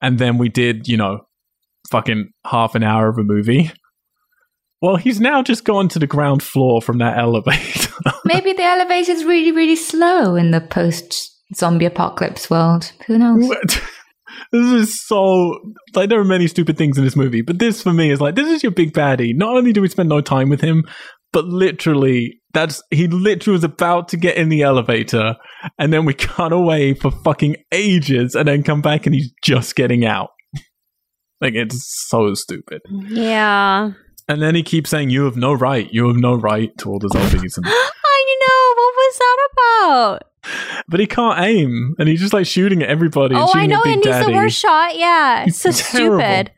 And 0.00 0.18
then 0.18 0.38
we 0.38 0.48
did, 0.48 0.86
you 0.86 0.96
know, 0.96 1.26
fucking 1.90 2.30
half 2.46 2.74
an 2.74 2.82
hour 2.82 3.08
of 3.08 3.18
a 3.18 3.24
movie. 3.24 3.72
Well, 4.82 4.96
he's 4.96 5.20
now 5.20 5.42
just 5.42 5.64
gone 5.64 5.88
to 5.88 5.98
the 5.98 6.06
ground 6.06 6.42
floor 6.42 6.82
from 6.82 6.98
that 6.98 7.18
elevator. 7.18 7.92
Maybe 8.24 8.52
the 8.52 8.62
elevator's 8.62 9.24
really, 9.24 9.52
really 9.52 9.76
slow 9.76 10.36
in 10.36 10.50
the 10.50 10.60
post 10.60 11.14
zombie 11.54 11.86
apocalypse 11.86 12.50
world. 12.50 12.92
Who 13.06 13.18
knows? 13.18 13.48
What? 13.48 13.82
this 14.52 14.72
is 14.72 15.06
so 15.06 15.58
like 15.94 16.08
there 16.08 16.20
are 16.20 16.24
many 16.24 16.46
stupid 16.46 16.76
things 16.76 16.98
in 16.98 17.04
this 17.04 17.16
movie, 17.16 17.42
but 17.42 17.58
this 17.58 17.82
for 17.82 17.92
me 17.92 18.10
is 18.10 18.20
like 18.20 18.34
this 18.34 18.48
is 18.48 18.62
your 18.62 18.72
big 18.72 18.92
baddie. 18.92 19.34
Not 19.34 19.56
only 19.56 19.72
do 19.72 19.80
we 19.80 19.88
spend 19.88 20.08
no 20.08 20.20
time 20.20 20.50
with 20.50 20.60
him, 20.60 20.84
but 21.32 21.46
literally 21.46 22.40
that's 22.52 22.82
he 22.90 23.06
literally 23.06 23.54
was 23.54 23.64
about 23.64 24.08
to 24.08 24.16
get 24.16 24.36
in 24.36 24.48
the 24.48 24.62
elevator 24.62 25.36
and 25.78 25.92
then 25.92 26.04
we 26.04 26.14
cut 26.14 26.52
away 26.52 26.94
for 26.94 27.10
fucking 27.10 27.56
ages 27.72 28.34
and 28.34 28.48
then 28.48 28.62
come 28.62 28.82
back 28.82 29.06
and 29.06 29.14
he's 29.14 29.32
just 29.42 29.74
getting 29.74 30.04
out. 30.04 30.30
like 31.40 31.54
it's 31.54 32.06
so 32.08 32.34
stupid. 32.34 32.82
Yeah. 33.08 33.92
And 34.28 34.42
then 34.42 34.54
he 34.54 34.62
keeps 34.62 34.90
saying, 34.90 35.10
You 35.10 35.24
have 35.24 35.36
no 35.36 35.52
right, 35.52 35.88
you 35.92 36.06
have 36.08 36.16
no 36.16 36.34
right 36.34 36.76
to 36.78 36.90
all 36.90 36.98
the 36.98 37.08
zombies 37.08 37.56
and 37.56 37.66
I 37.68 38.36
know. 38.40 38.82
What 38.82 38.94
was 38.96 39.18
that 39.18 39.48
about? 39.52 40.22
but 40.88 41.00
he 41.00 41.06
can't 41.08 41.40
aim 41.40 41.96
and 41.98 42.08
he's 42.08 42.20
just 42.20 42.32
like 42.32 42.46
shooting 42.46 42.80
at 42.80 42.88
everybody 42.88 43.34
Oh, 43.34 43.46
shooting 43.48 43.62
I 43.62 43.66
know. 43.66 43.78
at 43.78 43.84
Big 43.84 43.92
And 43.94 44.04
he's 44.04 44.14
Daddy. 44.14 44.26
the 44.32 44.36
worst 44.38 44.58
shot. 44.58 44.96
Yeah. 44.96 45.44
It's 45.46 45.58
so 45.60 45.72
terrible. 45.72 46.18
stupid. 46.20 46.52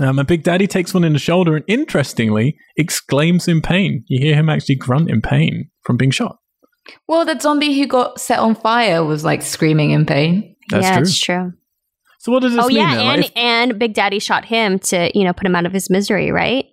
Um, 0.00 0.18
and 0.18 0.26
Big 0.28 0.42
Daddy 0.42 0.66
takes 0.66 0.92
one 0.94 1.04
in 1.04 1.12
the 1.12 1.18
shoulder 1.18 1.56
and 1.56 1.64
interestingly 1.68 2.56
exclaims 2.76 3.48
in 3.48 3.60
pain. 3.62 4.04
You 4.08 4.20
hear 4.22 4.34
him 4.34 4.48
actually 4.48 4.74
grunt 4.76 5.10
in 5.10 5.20
pain 5.22 5.70
from 5.82 5.96
being 5.96 6.10
shot. 6.10 6.38
Well, 7.08 7.24
the 7.24 7.38
zombie 7.40 7.78
who 7.78 7.86
got 7.86 8.20
set 8.20 8.38
on 8.38 8.54
fire 8.54 9.04
was 9.04 9.24
like 9.24 9.42
screaming 9.42 9.90
in 9.90 10.06
pain. 10.06 10.54
That's 10.70 10.84
yeah, 10.84 10.92
true. 10.94 11.02
it's 11.02 11.18
true. 11.20 11.52
So 12.26 12.32
what 12.32 12.42
does 12.42 12.54
this 12.54 12.64
Oh 12.64 12.66
mean 12.66 12.78
yeah, 12.78 12.94
then? 12.96 13.06
And 13.06 13.24
if- 13.24 13.32
and 13.36 13.78
Big 13.78 13.94
Daddy 13.94 14.18
shot 14.18 14.44
him 14.44 14.80
to 14.80 15.16
you 15.16 15.22
know 15.22 15.32
put 15.32 15.46
him 15.46 15.54
out 15.54 15.64
of 15.64 15.72
his 15.72 15.88
misery, 15.88 16.32
right? 16.32 16.64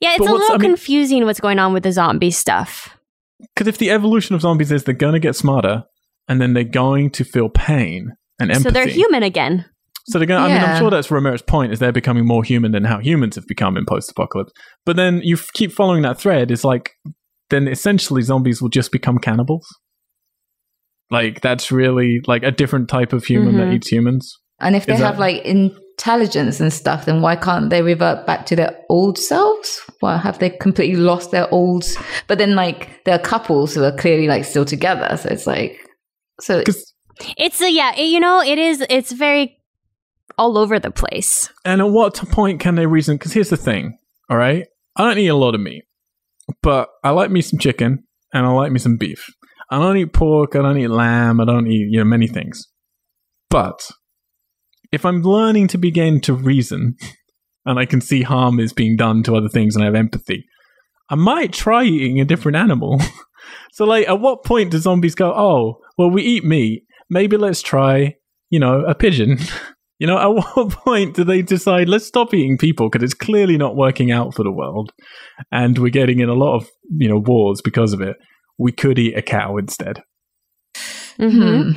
Yeah, 0.00 0.14
it's 0.14 0.18
a 0.18 0.24
little 0.24 0.42
I 0.48 0.58
mean- 0.58 0.70
confusing 0.70 1.24
what's 1.24 1.38
going 1.38 1.60
on 1.60 1.72
with 1.72 1.84
the 1.84 1.92
zombie 1.92 2.32
stuff. 2.32 2.96
Because 3.38 3.68
if 3.68 3.78
the 3.78 3.92
evolution 3.92 4.34
of 4.34 4.40
zombies 4.40 4.72
is 4.72 4.82
they're 4.82 4.92
going 4.92 5.12
to 5.12 5.20
get 5.20 5.36
smarter 5.36 5.84
and 6.26 6.40
then 6.40 6.52
they're 6.52 6.64
going 6.64 7.10
to 7.10 7.22
feel 7.24 7.48
pain 7.48 8.10
and 8.40 8.50
empathy. 8.50 8.64
So 8.64 8.70
they're 8.72 8.88
human 8.88 9.22
again. 9.22 9.66
So 10.08 10.18
they're 10.18 10.26
going. 10.26 10.42
I 10.42 10.48
mean, 10.48 10.56
I'm 10.64 10.80
sure 10.80 10.90
that's 10.90 11.12
Romero's 11.12 11.40
point 11.40 11.72
is 11.72 11.78
they're 11.78 11.92
becoming 11.92 12.26
more 12.26 12.42
human 12.42 12.72
than 12.72 12.82
how 12.82 12.98
humans 12.98 13.36
have 13.36 13.46
become 13.46 13.76
in 13.76 13.84
post-apocalypse. 13.86 14.50
But 14.84 14.96
then 14.96 15.20
you 15.22 15.36
f- 15.36 15.52
keep 15.52 15.70
following 15.70 16.02
that 16.02 16.18
thread. 16.18 16.50
It's 16.50 16.64
like 16.64 16.90
then 17.50 17.68
essentially 17.68 18.22
zombies 18.22 18.60
will 18.60 18.68
just 18.68 18.90
become 18.90 19.18
cannibals. 19.18 19.64
Like 21.14 21.40
that's 21.40 21.70
really 21.72 22.20
like 22.26 22.42
a 22.42 22.50
different 22.50 22.88
type 22.88 23.12
of 23.12 23.24
human 23.24 23.56
that 23.58 23.68
Mhm. 23.68 23.74
eats 23.76 23.88
humans. 23.88 24.38
And 24.60 24.74
if 24.76 24.86
they 24.86 24.94
Is 24.94 25.00
that- 25.00 25.06
have 25.12 25.18
like 25.18 25.42
intelligence 25.44 26.60
and 26.60 26.72
stuff, 26.72 27.04
then 27.06 27.20
why 27.22 27.36
can't 27.36 27.70
they 27.70 27.82
revert 27.82 28.26
back 28.26 28.46
to 28.46 28.56
their 28.56 28.76
old 28.90 29.16
selves? 29.18 29.80
Why 30.00 30.16
have 30.16 30.38
they 30.40 30.50
completely 30.50 31.00
lost 31.00 31.30
their 31.30 31.48
old? 31.52 31.84
But 32.28 32.38
then 32.38 32.54
like 32.54 33.04
there 33.04 33.14
are 33.14 33.22
couples 33.32 33.74
who 33.74 33.84
are 33.84 33.92
clearly 33.96 34.26
like 34.28 34.44
still 34.44 34.64
together, 34.64 35.16
so 35.16 35.28
it's 35.30 35.46
like 35.46 35.78
so. 36.40 36.62
It's 37.38 37.60
a 37.60 37.70
yeah. 37.70 37.92
It, 37.96 38.06
you 38.14 38.20
know, 38.20 38.40
it 38.42 38.58
is. 38.58 38.84
It's 38.90 39.12
very 39.12 39.56
all 40.36 40.58
over 40.58 40.80
the 40.80 40.90
place. 40.90 41.48
And 41.64 41.80
at 41.80 41.90
what 41.90 42.16
point 42.30 42.58
can 42.60 42.74
they 42.74 42.86
reason? 42.86 43.16
Because 43.16 43.32
here's 43.32 43.50
the 43.50 43.56
thing, 43.56 43.96
all 44.28 44.36
right? 44.36 44.66
I 44.96 45.04
don't 45.04 45.18
eat 45.18 45.28
a 45.28 45.36
lot 45.36 45.54
of 45.54 45.60
meat, 45.60 45.84
but 46.62 46.88
I 47.04 47.10
like 47.10 47.30
me 47.30 47.40
some 47.40 47.58
chicken 47.60 48.02
and 48.32 48.44
I 48.46 48.50
like 48.50 48.72
me 48.72 48.80
some 48.80 48.96
beef. 48.96 49.26
I 49.74 49.78
don't 49.78 49.96
eat 49.96 50.12
pork. 50.12 50.54
I 50.54 50.62
don't 50.62 50.78
eat 50.78 50.86
lamb. 50.86 51.40
I 51.40 51.44
don't 51.44 51.66
eat 51.66 51.88
you 51.90 51.98
know 51.98 52.04
many 52.04 52.28
things. 52.28 52.68
But 53.50 53.90
if 54.92 55.04
I'm 55.04 55.22
learning 55.22 55.66
to 55.68 55.78
begin 55.78 56.20
to 56.22 56.32
reason, 56.32 56.94
and 57.66 57.76
I 57.76 57.84
can 57.84 58.00
see 58.00 58.22
harm 58.22 58.60
is 58.60 58.72
being 58.72 58.96
done 58.96 59.24
to 59.24 59.34
other 59.34 59.48
things, 59.48 59.74
and 59.74 59.82
I 59.82 59.86
have 59.86 59.96
empathy, 59.96 60.44
I 61.10 61.16
might 61.16 61.52
try 61.52 61.82
eating 61.82 62.20
a 62.20 62.24
different 62.24 62.56
animal. 62.56 63.00
so, 63.72 63.84
like, 63.84 64.08
at 64.08 64.20
what 64.20 64.44
point 64.44 64.70
do 64.70 64.78
zombies 64.78 65.16
go? 65.16 65.32
Oh, 65.34 65.80
well, 65.98 66.08
we 66.10 66.22
eat 66.22 66.44
meat. 66.44 66.84
Maybe 67.10 67.36
let's 67.36 67.60
try, 67.60 68.14
you 68.50 68.60
know, 68.60 68.84
a 68.84 68.94
pigeon. 68.94 69.38
You 70.00 70.08
know, 70.08 70.18
at 70.18 70.26
what 70.56 70.70
point 70.70 71.14
do 71.14 71.22
they 71.22 71.40
decide 71.40 71.88
let's 71.88 72.04
stop 72.04 72.34
eating 72.34 72.58
people 72.58 72.90
because 72.90 73.04
it's 73.04 73.14
clearly 73.14 73.56
not 73.56 73.76
working 73.76 74.10
out 74.10 74.34
for 74.34 74.42
the 74.42 74.50
world, 74.50 74.90
and 75.52 75.78
we're 75.78 75.88
getting 75.90 76.18
in 76.18 76.28
a 76.28 76.34
lot 76.34 76.56
of 76.56 76.68
you 76.90 77.08
know 77.08 77.22
wars 77.24 77.62
because 77.62 77.92
of 77.92 78.00
it? 78.00 78.16
We 78.58 78.72
could 78.72 78.98
eat 78.98 79.16
a 79.16 79.22
cow 79.22 79.56
instead. 79.56 80.02
hmm 81.18 81.30
Hmm. 81.30 81.70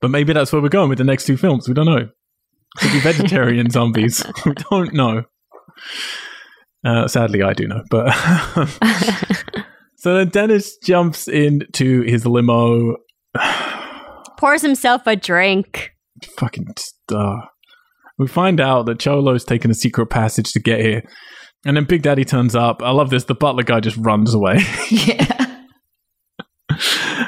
But 0.00 0.10
maybe 0.10 0.32
that's 0.32 0.52
where 0.52 0.62
we're 0.62 0.68
going 0.68 0.88
with 0.88 0.98
the 0.98 1.04
next 1.04 1.24
two 1.26 1.36
films. 1.36 1.66
We 1.68 1.74
don't 1.74 1.86
know. 1.86 2.08
Could 2.78 2.92
be 2.92 3.00
vegetarian 3.00 3.70
zombies. 3.70 4.24
We 4.46 4.52
don't 4.70 4.94
know. 4.94 5.24
Uh, 6.84 7.08
sadly, 7.08 7.42
I 7.42 7.52
do 7.52 7.66
know. 7.66 7.82
But 7.90 8.12
so 9.96 10.14
then 10.16 10.28
Dennis 10.28 10.76
jumps 10.84 11.26
into 11.26 12.02
his 12.02 12.24
limo. 12.26 12.96
Pours 14.38 14.62
himself 14.62 15.02
a 15.06 15.16
drink. 15.16 15.90
Fucking 16.36 16.66
star. 16.76 17.48
We 18.18 18.28
find 18.28 18.60
out 18.60 18.86
that 18.86 18.98
Cholo's 19.00 19.44
taken 19.44 19.70
a 19.70 19.74
secret 19.74 20.06
passage 20.06 20.52
to 20.52 20.60
get 20.60 20.80
here. 20.80 21.02
And 21.64 21.76
then 21.76 21.84
Big 21.84 22.02
Daddy 22.02 22.24
turns 22.24 22.54
up. 22.54 22.82
I 22.82 22.90
love 22.90 23.10
this. 23.10 23.24
The 23.24 23.34
butler 23.34 23.64
guy 23.64 23.80
just 23.80 23.96
runs 23.96 24.32
away. 24.32 24.58
Yeah. 24.90 25.47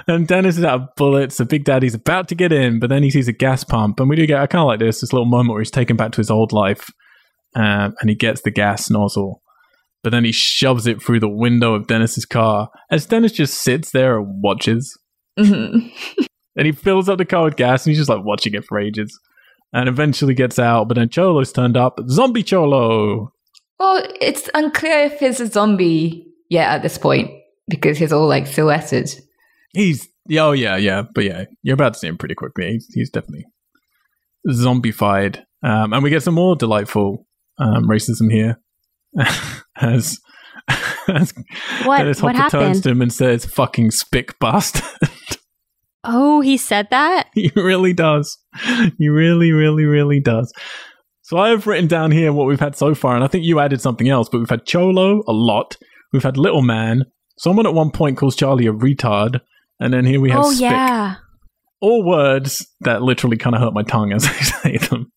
And 0.06 0.26
Dennis 0.26 0.58
is 0.58 0.64
out 0.64 0.80
of 0.80 0.88
bullets. 0.96 1.36
So 1.36 1.44
Big 1.44 1.64
Daddy's 1.64 1.94
about 1.94 2.28
to 2.28 2.34
get 2.34 2.52
in, 2.52 2.78
but 2.78 2.90
then 2.90 3.02
he 3.02 3.10
sees 3.10 3.28
a 3.28 3.32
gas 3.32 3.64
pump. 3.64 4.00
And 4.00 4.08
we 4.08 4.16
do 4.16 4.26
get, 4.26 4.40
I 4.40 4.46
kind 4.46 4.62
of 4.62 4.66
like 4.66 4.80
this, 4.80 5.00
this 5.00 5.12
little 5.12 5.26
moment 5.26 5.50
where 5.50 5.60
he's 5.60 5.70
taken 5.70 5.96
back 5.96 6.12
to 6.12 6.18
his 6.18 6.30
old 6.30 6.52
life 6.52 6.90
um, 7.54 7.94
and 8.00 8.08
he 8.08 8.14
gets 8.14 8.42
the 8.42 8.50
gas 8.50 8.90
nozzle. 8.90 9.42
But 10.02 10.10
then 10.10 10.24
he 10.24 10.32
shoves 10.32 10.86
it 10.86 11.02
through 11.02 11.20
the 11.20 11.28
window 11.28 11.74
of 11.74 11.86
Dennis's 11.86 12.24
car 12.24 12.70
as 12.90 13.06
Dennis 13.06 13.32
just 13.32 13.62
sits 13.62 13.90
there 13.90 14.18
and 14.18 14.42
watches. 14.42 14.98
hmm 15.38 15.88
And 16.56 16.66
he 16.66 16.72
fills 16.72 17.08
up 17.08 17.18
the 17.18 17.24
car 17.24 17.44
with 17.44 17.56
gas 17.56 17.86
and 17.86 17.92
he's 17.92 18.00
just 18.00 18.10
like 18.10 18.24
watching 18.24 18.54
it 18.54 18.64
for 18.64 18.78
ages. 18.78 19.18
And 19.72 19.88
eventually 19.88 20.34
gets 20.34 20.58
out, 20.58 20.88
but 20.88 20.96
then 20.96 21.08
Cholo's 21.08 21.52
turned 21.52 21.76
up. 21.76 21.98
Zombie 22.08 22.42
Cholo! 22.42 23.32
Well, 23.78 24.04
it's 24.20 24.50
unclear 24.52 25.04
if 25.04 25.20
he's 25.20 25.38
a 25.38 25.46
zombie 25.46 26.26
yet 26.48 26.68
at 26.68 26.82
this 26.82 26.98
point 26.98 27.30
because 27.68 27.96
he's 27.96 28.12
all 28.12 28.26
like 28.26 28.48
silhouetted. 28.48 29.10
He's, 29.72 30.08
oh 30.38 30.52
yeah, 30.52 30.76
yeah. 30.76 31.02
But 31.14 31.24
yeah, 31.24 31.44
you're 31.62 31.74
about 31.74 31.94
to 31.94 31.98
see 31.98 32.06
him 32.08 32.18
pretty 32.18 32.34
quickly. 32.34 32.72
He's, 32.72 32.86
he's 32.92 33.10
definitely 33.10 33.46
zombified. 34.48 35.42
Um, 35.62 35.92
and 35.92 36.02
we 36.02 36.10
get 36.10 36.22
some 36.22 36.34
more 36.34 36.56
delightful 36.56 37.26
um, 37.58 37.84
racism 37.88 38.30
here. 38.32 38.60
as 39.76 40.18
as 41.08 41.32
What? 41.84 41.98
Dennis 41.98 42.22
what 42.22 42.36
Hopper 42.36 42.50
turns 42.50 42.62
happened? 42.78 42.82
to 42.84 42.90
him 42.90 43.02
and 43.02 43.12
says, 43.12 43.44
fucking 43.44 43.90
spick 43.90 44.38
bastard. 44.38 44.84
Oh, 46.02 46.40
he 46.40 46.56
said 46.56 46.88
that. 46.90 47.28
he 47.34 47.52
really 47.54 47.92
does. 47.92 48.38
He 48.96 49.10
really, 49.10 49.52
really, 49.52 49.84
really 49.84 50.18
does. 50.18 50.50
So 51.20 51.36
I 51.36 51.50
have 51.50 51.66
written 51.66 51.88
down 51.88 52.10
here 52.10 52.32
what 52.32 52.46
we've 52.46 52.58
had 52.58 52.74
so 52.74 52.94
far, 52.94 53.14
and 53.14 53.22
I 53.22 53.26
think 53.26 53.44
you 53.44 53.60
added 53.60 53.82
something 53.82 54.08
else, 54.08 54.26
but 54.30 54.38
we've 54.38 54.48
had 54.48 54.64
Cholo 54.64 55.22
a 55.28 55.32
lot. 55.32 55.76
We've 56.14 56.22
had 56.22 56.38
Little 56.38 56.62
Man. 56.62 57.04
Someone 57.38 57.66
at 57.66 57.74
one 57.74 57.90
point 57.90 58.16
calls 58.16 58.34
Charlie 58.34 58.66
a 58.66 58.72
retard. 58.72 59.40
And 59.80 59.92
then 59.92 60.04
here 60.04 60.20
we 60.20 60.30
have 60.30 60.44
Oh 60.44 60.50
Spick. 60.52 60.62
yeah. 60.70 61.16
All 61.80 62.04
words 62.04 62.66
that 62.82 63.02
literally 63.02 63.36
kind 63.38 63.56
of 63.56 63.62
hurt 63.62 63.72
my 63.74 63.82
tongue 63.82 64.12
as 64.12 64.24
I 64.28 64.32
say 64.32 64.76
them. 64.76 65.10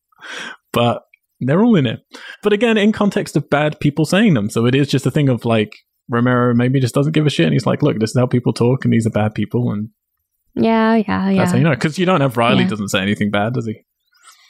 But 0.71 1.03
they're 1.41 1.61
all 1.63 1.75
in 1.75 1.85
it. 1.85 1.99
But 2.41 2.53
again, 2.53 2.77
in 2.77 2.91
context 2.93 3.35
of 3.35 3.49
bad 3.49 3.79
people 3.81 4.05
saying 4.05 4.33
them. 4.33 4.49
So 4.49 4.65
it 4.65 4.73
is 4.73 4.87
just 4.87 5.05
a 5.05 5.11
thing 5.11 5.27
of 5.29 5.43
like, 5.45 5.73
Romero 6.09 6.53
maybe 6.53 6.79
just 6.79 6.95
doesn't 6.95 7.11
give 7.13 7.25
a 7.25 7.29
shit. 7.29 7.45
And 7.45 7.53
he's 7.53 7.65
like, 7.65 7.81
look, 7.83 7.99
this 7.99 8.11
is 8.11 8.17
how 8.17 8.25
people 8.25 8.53
talk, 8.53 8.83
and 8.85 8.93
these 8.93 9.05
are 9.05 9.09
bad 9.11 9.33
people. 9.35 9.71
And 9.71 9.89
Yeah, 10.55 10.95
yeah, 10.95 11.29
yeah. 11.29 11.37
that's 11.39 11.51
how 11.51 11.57
you 11.57 11.63
know. 11.63 11.71
Because 11.71 11.99
you 11.99 12.05
don't 12.05 12.21
have 12.21 12.37
Riley 12.37 12.63
Yeah. 12.63 12.69
doesn't 12.69 12.89
say 12.89 13.01
anything 13.01 13.31
bad, 13.31 13.53
does 13.53 13.65
he? 13.67 13.81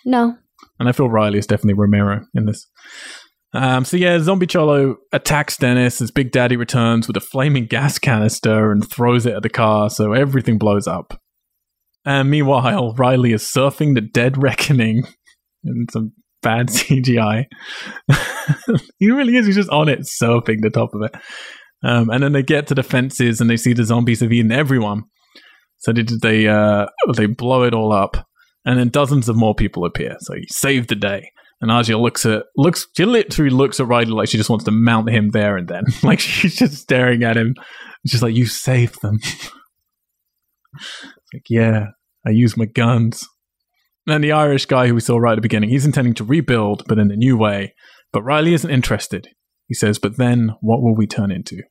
No. 0.05 0.37
And 0.79 0.89
I 0.89 0.91
feel 0.91 1.09
Riley 1.09 1.39
is 1.39 1.47
definitely 1.47 1.75
Romero 1.75 2.25
in 2.35 2.45
this. 2.45 2.67
Um, 3.53 3.85
so 3.85 3.97
yeah, 3.97 4.17
Zombie 4.19 4.47
Cholo 4.47 4.97
attacks 5.11 5.57
Dennis 5.57 6.01
as 6.01 6.09
Big 6.09 6.31
Daddy 6.31 6.55
returns 6.55 7.07
with 7.07 7.17
a 7.17 7.21
flaming 7.21 7.65
gas 7.65 7.99
canister 7.99 8.71
and 8.71 8.89
throws 8.89 9.25
it 9.25 9.35
at 9.35 9.43
the 9.43 9.49
car, 9.49 9.89
so 9.89 10.13
everything 10.13 10.57
blows 10.57 10.87
up. 10.87 11.19
And 12.05 12.29
meanwhile, 12.29 12.93
Riley 12.93 13.31
is 13.31 13.43
surfing 13.43 13.93
the 13.93 14.01
Dead 14.01 14.41
Reckoning 14.41 15.03
in 15.63 15.85
some 15.91 16.13
bad 16.41 16.67
CGI. 16.69 17.45
he 18.99 19.11
really 19.11 19.37
is. 19.37 19.45
He's 19.45 19.55
just 19.55 19.69
on 19.69 19.87
it, 19.87 19.99
surfing 20.01 20.61
the 20.61 20.71
top 20.71 20.89
of 20.93 21.03
it. 21.03 21.15
Um, 21.85 22.09
and 22.09 22.23
then 22.23 22.31
they 22.31 22.43
get 22.43 22.67
to 22.67 22.75
the 22.75 22.83
fences 22.83 23.41
and 23.41 23.49
they 23.49 23.57
see 23.57 23.73
the 23.73 23.83
zombies 23.83 24.21
have 24.21 24.31
eaten 24.31 24.51
everyone. 24.51 25.03
So 25.79 25.91
they 25.91 26.03
they 26.21 26.47
uh, 26.47 26.85
they 27.15 27.25
blow 27.25 27.63
it 27.63 27.73
all 27.73 27.91
up 27.91 28.25
and 28.65 28.79
then 28.79 28.89
dozens 28.89 29.27
of 29.27 29.35
more 29.35 29.53
people 29.53 29.85
appear. 29.85 30.15
So 30.21 30.33
he 30.35 30.45
saved 30.49 30.89
the 30.89 30.95
day. 30.95 31.29
And 31.63 31.71
Asia 31.71 31.97
looks 31.97 32.25
at 32.25 32.43
looks 32.57 32.85
she 32.97 33.05
literally 33.05 33.49
looks 33.49 33.79
at 33.79 33.87
Riley 33.87 34.07
like 34.07 34.27
she 34.27 34.35
just 34.35 34.49
wants 34.49 34.65
to 34.65 34.71
mount 34.71 35.09
him 35.09 35.29
there 35.29 35.55
and 35.55 35.65
then. 35.65 35.85
like 36.03 36.19
she's 36.19 36.57
just 36.57 36.73
staring 36.75 37.23
at 37.23 37.37
him. 37.37 37.55
She's 38.05 38.21
like, 38.21 38.35
You 38.35 38.45
saved 38.47 39.01
them. 39.01 39.19
Like, 41.33 41.43
yeah, 41.49 41.85
I 42.25 42.29
used 42.31 42.57
my 42.57 42.65
guns. 42.65 43.27
And 44.07 44.23
the 44.23 44.31
Irish 44.33 44.65
guy 44.65 44.87
who 44.87 44.95
we 44.95 45.01
saw 45.01 45.17
right 45.17 45.31
at 45.31 45.35
the 45.35 45.41
beginning, 45.41 45.69
he's 45.69 45.85
intending 45.85 46.13
to 46.15 46.23
rebuild, 46.23 46.83
but 46.87 46.99
in 46.99 47.09
a 47.11 47.15
new 47.15 47.37
way. 47.37 47.73
But 48.11 48.23
Riley 48.23 48.53
isn't 48.53 48.69
interested. 48.69 49.29
He 49.67 49.73
says, 49.73 49.97
But 49.97 50.17
then 50.17 50.51
what 50.61 50.81
will 50.81 50.95
we 50.95 51.07
turn 51.07 51.31
into? 51.31 51.61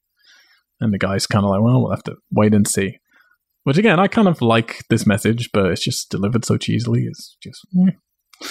And 0.81 0.93
the 0.93 0.99
guy's 0.99 1.27
kind 1.27 1.45
of 1.45 1.51
like, 1.51 1.61
Well, 1.63 1.83
we'll 1.83 1.91
have 1.91 2.03
to 2.05 2.17
wait 2.31 2.55
and 2.55 2.67
see. 2.67 2.99
Which 3.65 3.79
again, 3.79 4.01
I 4.01 4.09
kind 4.09 4.27
of 4.27 4.43
like 4.43 4.83
this 4.91 5.07
message, 5.07 5.51
but 5.53 5.67
it's 5.67 5.85
just 5.85 6.11
delivered 6.11 6.45
so 6.45 6.57
cheesily. 6.57 7.05
It's 7.07 7.37
just. 7.43 7.61
eh. 7.87 8.47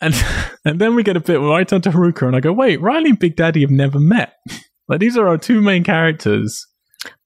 And 0.00 0.14
and 0.64 0.80
then 0.80 0.94
we 0.94 1.02
get 1.02 1.16
a 1.16 1.20
bit 1.20 1.40
where 1.40 1.52
I 1.52 1.64
turn 1.64 1.80
to 1.82 1.90
Haruka 1.90 2.26
and 2.26 2.36
I 2.36 2.40
go, 2.40 2.52
wait, 2.52 2.80
Riley 2.80 3.10
and 3.10 3.18
Big 3.18 3.36
Daddy 3.36 3.60
have 3.62 3.70
never 3.70 3.98
met. 3.98 4.34
Like 4.90 5.00
these 5.00 5.18
are 5.18 5.28
our 5.28 5.36
two 5.36 5.60
main 5.60 5.84
characters. 5.84 6.66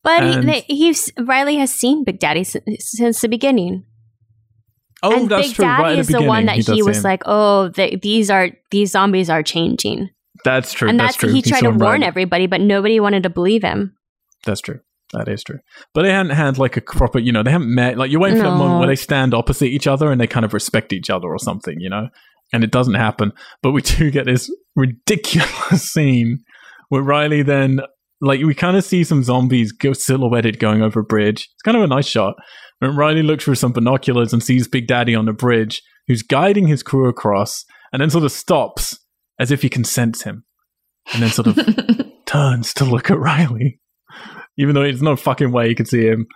But 0.02 0.24
he, 0.24 0.32
And- 0.32 0.50
he's 0.66 1.12
Riley 1.16 1.58
has 1.58 1.72
seen 1.72 2.02
Big 2.02 2.18
Daddy 2.18 2.42
since, 2.42 2.64
since 2.80 3.20
the 3.20 3.28
beginning. 3.28 3.84
Oh, 5.00 5.20
and 5.20 5.28
that's 5.30 5.46
Big 5.46 5.54
true. 5.54 5.64
Daddy 5.64 5.82
right 5.82 5.98
is 5.98 6.08
the 6.08 6.18
the 6.18 6.24
one 6.24 6.46
that 6.46 6.56
does 6.56 6.66
he, 6.66 6.82
was 6.82 6.96
him. 6.98 7.02
like, 7.04 7.22
"Oh, 7.24 7.68
they, 7.68 7.94
these 8.02 8.30
are 8.30 8.50
these 8.72 8.90
zombies 8.90 9.30
are 9.30 9.44
changing," 9.44 10.10
that's 10.44 10.72
true. 10.72 10.88
and 10.88 10.98
that's, 10.98 11.12
that's, 11.12 11.18
true. 11.18 11.32
he 11.32 11.40
tried 11.40 11.60
to 11.60 11.70
warn 11.70 12.00
right- 12.00 12.02
everybody, 12.02 12.46
but 12.48 12.60
nobody 12.60 12.98
wanted 12.98 13.22
to 13.22 13.30
believe 13.30 13.62
him. 13.62 13.94
That's 14.44 14.60
true. 14.60 14.80
That 15.12 15.28
is 15.28 15.44
true. 15.44 15.58
But 15.94 16.02
they 16.02 16.10
hadn't 16.10 16.32
had 16.32 16.58
like 16.58 16.76
a 16.76 16.80
proper, 16.80 17.18
you 17.18 17.30
know, 17.32 17.42
they 17.42 17.50
haven't 17.52 17.72
met. 17.72 17.96
Like 17.98 18.10
you're 18.10 18.20
waiting 18.20 18.38
for 18.38 18.44
that 18.44 18.56
moment 18.56 18.80
where 18.80 18.88
they 18.88 18.96
stand 18.96 19.34
opposite 19.34 19.66
each 19.66 19.86
other 19.86 20.10
and 20.10 20.20
they 20.20 20.26
kind 20.26 20.44
of 20.44 20.54
respect 20.54 20.92
each 20.92 21.10
other 21.10 21.28
or 21.28 21.38
something, 21.38 21.78
you 21.78 21.90
know. 21.90 22.08
And 22.52 22.62
it 22.62 22.70
doesn't 22.70 22.94
happen. 22.94 23.32
But 23.62 23.72
we 23.72 23.82
do 23.82 24.10
get 24.10 24.26
this 24.26 24.50
ridiculous 24.76 25.90
scene 25.92 26.40
where 26.88 27.02
Riley 27.02 27.42
then, 27.42 27.80
like, 28.20 28.40
we 28.42 28.54
kind 28.54 28.76
of 28.76 28.84
see 28.84 29.04
some 29.04 29.22
zombies 29.22 29.72
go 29.72 29.92
silhouetted 29.92 30.58
going 30.58 30.82
over 30.82 31.00
a 31.00 31.04
bridge. 31.04 31.48
It's 31.54 31.62
kind 31.64 31.76
of 31.76 31.82
a 31.82 31.88
nice 31.88 32.06
shot. 32.06 32.34
And 32.80 32.96
Riley 32.96 33.22
looks 33.22 33.44
through 33.44 33.54
some 33.54 33.72
binoculars 33.72 34.32
and 34.32 34.42
sees 34.42 34.66
Big 34.66 34.88
Daddy 34.88 35.14
on 35.14 35.26
the 35.26 35.32
bridge, 35.32 35.82
who's 36.08 36.22
guiding 36.22 36.66
his 36.66 36.82
crew 36.82 37.08
across, 37.08 37.64
and 37.92 38.02
then 38.02 38.10
sort 38.10 38.24
of 38.24 38.32
stops 38.32 38.98
as 39.38 39.50
if 39.50 39.62
he 39.62 39.68
can 39.68 39.84
sense 39.84 40.22
him, 40.22 40.44
and 41.12 41.22
then 41.22 41.30
sort 41.30 41.46
of 41.46 41.58
turns 42.26 42.74
to 42.74 42.84
look 42.84 43.10
at 43.10 43.18
Riley, 43.18 43.80
even 44.58 44.74
though 44.74 44.82
there's 44.82 45.00
no 45.00 45.16
fucking 45.16 45.52
way 45.52 45.68
he 45.68 45.74
could 45.74 45.88
see 45.88 46.06
him, 46.06 46.26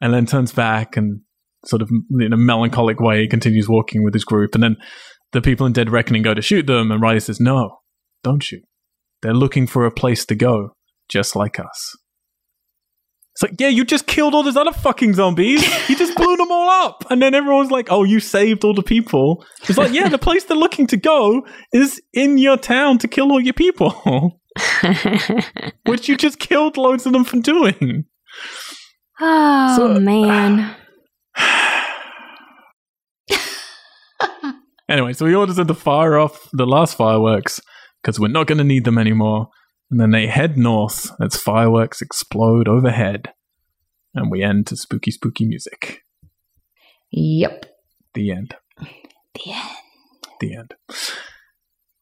and 0.00 0.12
then 0.12 0.26
turns 0.26 0.52
back 0.52 0.96
and 0.96 1.20
sort 1.64 1.80
of 1.80 1.90
in 2.20 2.32
a 2.32 2.36
melancholic 2.36 3.00
way 3.00 3.26
continues 3.26 3.68
walking 3.68 4.02
with 4.04 4.14
his 4.14 4.24
group. 4.24 4.54
And 4.54 4.62
then 4.62 4.76
the 5.32 5.40
people 5.42 5.66
in 5.66 5.72
Dead 5.72 5.90
Reckoning 5.90 6.22
go 6.22 6.34
to 6.34 6.42
shoot 6.42 6.66
them, 6.66 6.90
and 6.90 7.00
Riley 7.02 7.20
says, 7.20 7.40
No, 7.40 7.78
don't 8.22 8.42
shoot. 8.42 8.62
They're 9.22 9.34
looking 9.34 9.66
for 9.66 9.86
a 9.86 9.90
place 9.90 10.24
to 10.26 10.34
go, 10.34 10.70
just 11.08 11.36
like 11.36 11.58
us. 11.60 11.96
It's 13.34 13.42
like, 13.42 13.54
yeah, 13.58 13.68
you 13.68 13.84
just 13.86 14.06
killed 14.06 14.34
all 14.34 14.42
those 14.42 14.58
other 14.58 14.72
fucking 14.72 15.14
zombies. 15.14 15.62
You 15.88 15.96
just 15.96 16.14
blew 16.16 16.36
them 16.36 16.50
all 16.52 16.68
up. 16.68 17.04
And 17.08 17.22
then 17.22 17.32
everyone's 17.32 17.70
like, 17.70 17.86
oh, 17.90 18.04
you 18.04 18.20
saved 18.20 18.62
all 18.62 18.74
the 18.74 18.82
people. 18.82 19.42
It's 19.70 19.78
like, 19.78 19.90
yeah, 19.94 20.08
the 20.10 20.18
place 20.18 20.44
they're 20.44 20.54
looking 20.56 20.86
to 20.88 20.98
go 20.98 21.46
is 21.72 21.98
in 22.12 22.36
your 22.36 22.58
town 22.58 22.98
to 22.98 23.08
kill 23.08 23.32
all 23.32 23.40
your 23.40 23.54
people, 23.54 24.38
which 25.86 26.10
you 26.10 26.16
just 26.18 26.40
killed 26.40 26.76
loads 26.76 27.06
of 27.06 27.14
them 27.14 27.24
for 27.24 27.38
doing. 27.40 28.04
oh 29.20 29.76
So- 29.78 29.98
man, 29.98 30.76
Anyway, 34.88 35.12
so 35.12 35.26
he 35.26 35.34
orders 35.34 35.56
them 35.56 35.66
to 35.68 35.74
fire 35.74 36.18
off 36.18 36.48
the 36.52 36.66
last 36.66 36.96
fireworks 36.96 37.60
because 38.02 38.18
we're 38.18 38.28
not 38.28 38.46
going 38.46 38.58
to 38.58 38.64
need 38.64 38.84
them 38.84 38.98
anymore. 38.98 39.48
And 39.90 40.00
then 40.00 40.10
they 40.10 40.26
head 40.26 40.56
north 40.56 41.10
as 41.20 41.36
fireworks 41.36 42.00
explode 42.00 42.68
overhead. 42.68 43.32
And 44.14 44.30
we 44.30 44.42
end 44.42 44.66
to 44.68 44.76
spooky, 44.76 45.10
spooky 45.10 45.46
music. 45.46 46.00
Yep. 47.10 47.66
The 48.14 48.30
end. 48.30 48.56
The 48.78 49.52
end. 49.52 49.70
The 50.40 50.56
end. 50.56 50.74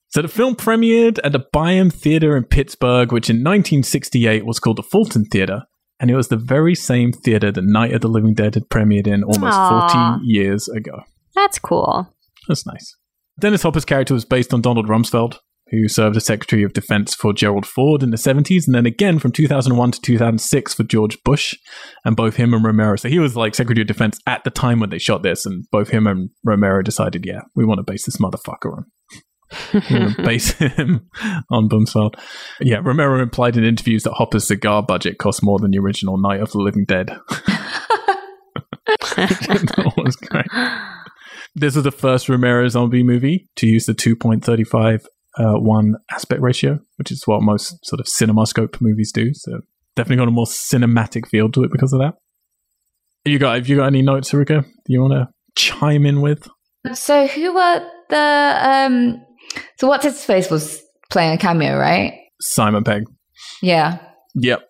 So 0.08 0.22
the 0.22 0.28
film 0.28 0.56
premiered 0.56 1.20
at 1.22 1.32
the 1.32 1.44
Byham 1.54 1.92
Theatre 1.92 2.36
in 2.36 2.44
Pittsburgh, 2.44 3.12
which 3.12 3.30
in 3.30 3.36
1968 3.36 4.44
was 4.44 4.58
called 4.58 4.78
the 4.78 4.82
Fulton 4.82 5.24
Theatre. 5.24 5.62
And 6.00 6.10
it 6.10 6.16
was 6.16 6.28
the 6.28 6.36
very 6.36 6.74
same 6.74 7.12
theatre 7.12 7.52
that 7.52 7.62
Night 7.62 7.92
of 7.92 8.00
the 8.00 8.08
Living 8.08 8.34
Dead 8.34 8.54
had 8.54 8.68
premiered 8.70 9.06
in 9.06 9.22
almost 9.22 9.56
Aw. 9.56 10.16
40 10.18 10.26
years 10.26 10.68
ago. 10.68 11.02
That's 11.34 11.58
cool. 11.58 12.12
That's 12.48 12.66
nice. 12.66 12.96
Dennis 13.38 13.62
Hopper's 13.62 13.84
character 13.84 14.14
was 14.14 14.24
based 14.24 14.52
on 14.52 14.60
Donald 14.60 14.86
Rumsfeld, 14.86 15.38
who 15.70 15.88
served 15.88 16.16
as 16.16 16.26
Secretary 16.26 16.62
of 16.62 16.72
Defense 16.72 17.14
for 17.14 17.32
Gerald 17.32 17.64
Ford 17.64 18.02
in 18.02 18.10
the 18.10 18.16
70s, 18.16 18.66
and 18.66 18.74
then 18.74 18.86
again 18.86 19.18
from 19.18 19.32
2001 19.32 19.92
to 19.92 20.00
2006 20.00 20.74
for 20.74 20.82
George 20.82 21.22
Bush, 21.24 21.54
and 22.04 22.16
both 22.16 22.36
him 22.36 22.52
and 22.52 22.64
Romero. 22.64 22.96
So 22.96 23.08
he 23.08 23.18
was 23.18 23.36
like 23.36 23.54
Secretary 23.54 23.82
of 23.82 23.88
Defense 23.88 24.18
at 24.26 24.44
the 24.44 24.50
time 24.50 24.80
when 24.80 24.90
they 24.90 24.98
shot 24.98 25.22
this, 25.22 25.46
and 25.46 25.64
both 25.70 25.90
him 25.90 26.06
and 26.06 26.30
Romero 26.44 26.82
decided, 26.82 27.24
yeah, 27.24 27.42
we 27.54 27.64
want 27.64 27.78
to 27.78 27.90
base 27.90 28.04
this 28.04 28.18
motherfucker 28.18 28.76
on. 28.76 28.86
We're 29.74 29.80
going 29.80 30.14
to 30.14 30.22
base 30.22 30.52
him 30.52 31.08
on 31.50 31.68
Bumsfeld. 31.68 32.14
Yeah, 32.60 32.80
Romero 32.82 33.20
implied 33.20 33.56
in 33.56 33.64
interviews 33.64 34.04
that 34.04 34.12
Hopper's 34.12 34.46
cigar 34.46 34.82
budget 34.82 35.18
cost 35.18 35.42
more 35.42 35.58
than 35.58 35.72
the 35.72 35.78
original 35.78 36.18
Night 36.18 36.40
of 36.40 36.52
the 36.52 36.58
Living 36.58 36.84
Dead. 36.84 37.10
that 39.16 39.92
was 39.96 40.16
great. 40.16 40.46
This 41.54 41.76
is 41.76 41.82
the 41.82 41.90
first 41.90 42.28
Romero 42.28 42.68
zombie 42.68 43.02
movie 43.02 43.48
to 43.56 43.66
use 43.66 43.86
the 43.86 43.94
2.35 43.94 45.04
uh, 45.38 45.58
1 45.58 45.94
aspect 46.12 46.40
ratio, 46.40 46.78
which 46.96 47.10
is 47.10 47.22
what 47.26 47.42
most 47.42 47.84
sort 47.84 48.00
of 48.00 48.06
cinemascope 48.06 48.80
movies 48.80 49.12
do. 49.12 49.32
So 49.34 49.60
definitely 49.96 50.16
got 50.16 50.28
a 50.28 50.32
more 50.32 50.46
cinematic 50.46 51.26
feel 51.26 51.50
to 51.50 51.64
it 51.64 51.72
because 51.72 51.92
of 51.92 52.00
that. 52.00 52.14
You 53.24 53.38
got 53.38 53.56
have 53.56 53.68
you 53.68 53.76
got 53.76 53.86
any 53.86 54.02
notes, 54.02 54.32
Haruka? 54.32 54.62
Do 54.62 54.92
you 54.92 55.02
want 55.02 55.12
to 55.12 55.28
chime 55.54 56.06
in 56.06 56.22
with? 56.22 56.48
So 56.94 57.26
who 57.26 57.54
were 57.54 57.86
the 58.08 58.58
um 58.62 59.22
so 59.78 59.88
what's 59.88 60.04
his 60.04 60.24
face 60.24 60.50
was 60.50 60.82
playing 61.10 61.34
a 61.34 61.38
cameo, 61.38 61.76
right? 61.76 62.14
Simon 62.40 62.84
Pegg. 62.84 63.04
Yeah. 63.60 63.98
Yep. 64.34 64.62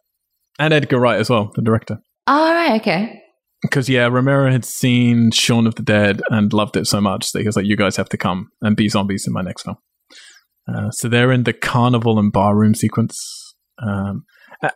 And 0.59 0.75
Edgar 0.75 0.99
Wright 0.99 1.21
as 1.21 1.31
well, 1.31 1.53
the 1.55 1.63
director. 1.63 1.99
All 2.27 2.53
right, 2.53 2.81
okay. 2.81 3.20
Because 3.63 3.89
yeah, 3.89 4.07
Romero 4.07 4.51
had 4.51 4.65
seen 4.65 5.31
Shaun 5.33 5.67
of 5.67 5.75
the 5.75 5.83
Dead 5.83 6.23
and 6.31 6.53
loved 6.53 6.77
it 6.77 6.87
so 6.87 7.01
much 7.01 7.33
that 7.33 7.41
he 7.41 7.47
was 7.47 7.57
like, 7.57 7.67
"You 7.67 7.77
guys 7.77 7.97
have 7.97 8.09
to 8.11 8.17
come 8.17 8.49
and 8.63 8.75
be 8.77 8.89
zombies 8.89 9.25
in 9.27 9.33
my 9.35 9.43
next 9.43 9.63
film." 9.65 9.77
Uh, 10.73 10.91
so 10.91 11.09
they're 11.09 11.33
in 11.33 11.45
the 11.45 11.53
carnival 11.53 12.19
and 12.19 12.33
barroom 12.33 12.75
sequence, 12.75 13.17
um, 13.83 14.25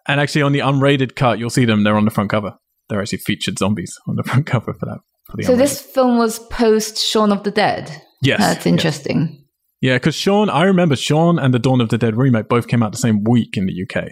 and 0.09 0.20
actually 0.20 0.43
on 0.43 0.52
the 0.52 0.59
unrated 0.59 1.15
cut, 1.16 1.39
you'll 1.39 1.51
see 1.51 1.65
them. 1.65 1.85
They're 1.85 1.97
on 1.97 2.05
the 2.05 2.11
front 2.11 2.31
cover. 2.31 2.55
They're 2.89 3.01
actually 3.01 3.19
featured 3.19 3.59
zombies 3.59 3.93
on 4.06 4.16
the 4.16 4.23
front 4.27 4.47
cover 4.47 4.74
for 4.74 4.86
that. 4.86 4.98
For 5.31 5.36
the 5.39 5.43
So 5.44 5.52
unrated. 5.55 5.59
this 5.59 5.81
film 5.81 6.19
was 6.19 6.39
post 6.51 6.98
Shaun 6.98 7.32
of 7.32 7.43
the 7.44 7.51
Dead. 7.51 7.90
yes, 8.23 8.39
That's 8.40 8.56
yes. 8.59 8.66
interesting. 8.66 9.40
Yeah, 9.81 9.97
because 9.97 10.15
Shaun, 10.15 10.48
I 10.51 10.65
remember 10.65 10.97
Shaun 10.97 11.39
and 11.39 11.52
the 11.55 11.59
Dawn 11.59 11.81
of 11.81 11.90
the 11.90 11.98
Dead 11.98 12.16
remake 12.16 12.48
both 12.48 12.69
came 12.69 12.82
out 12.82 12.93
the 12.93 12.98
same 12.98 13.23
week 13.24 13.56
in 13.56 13.66
the 13.66 13.85
UK 13.85 14.09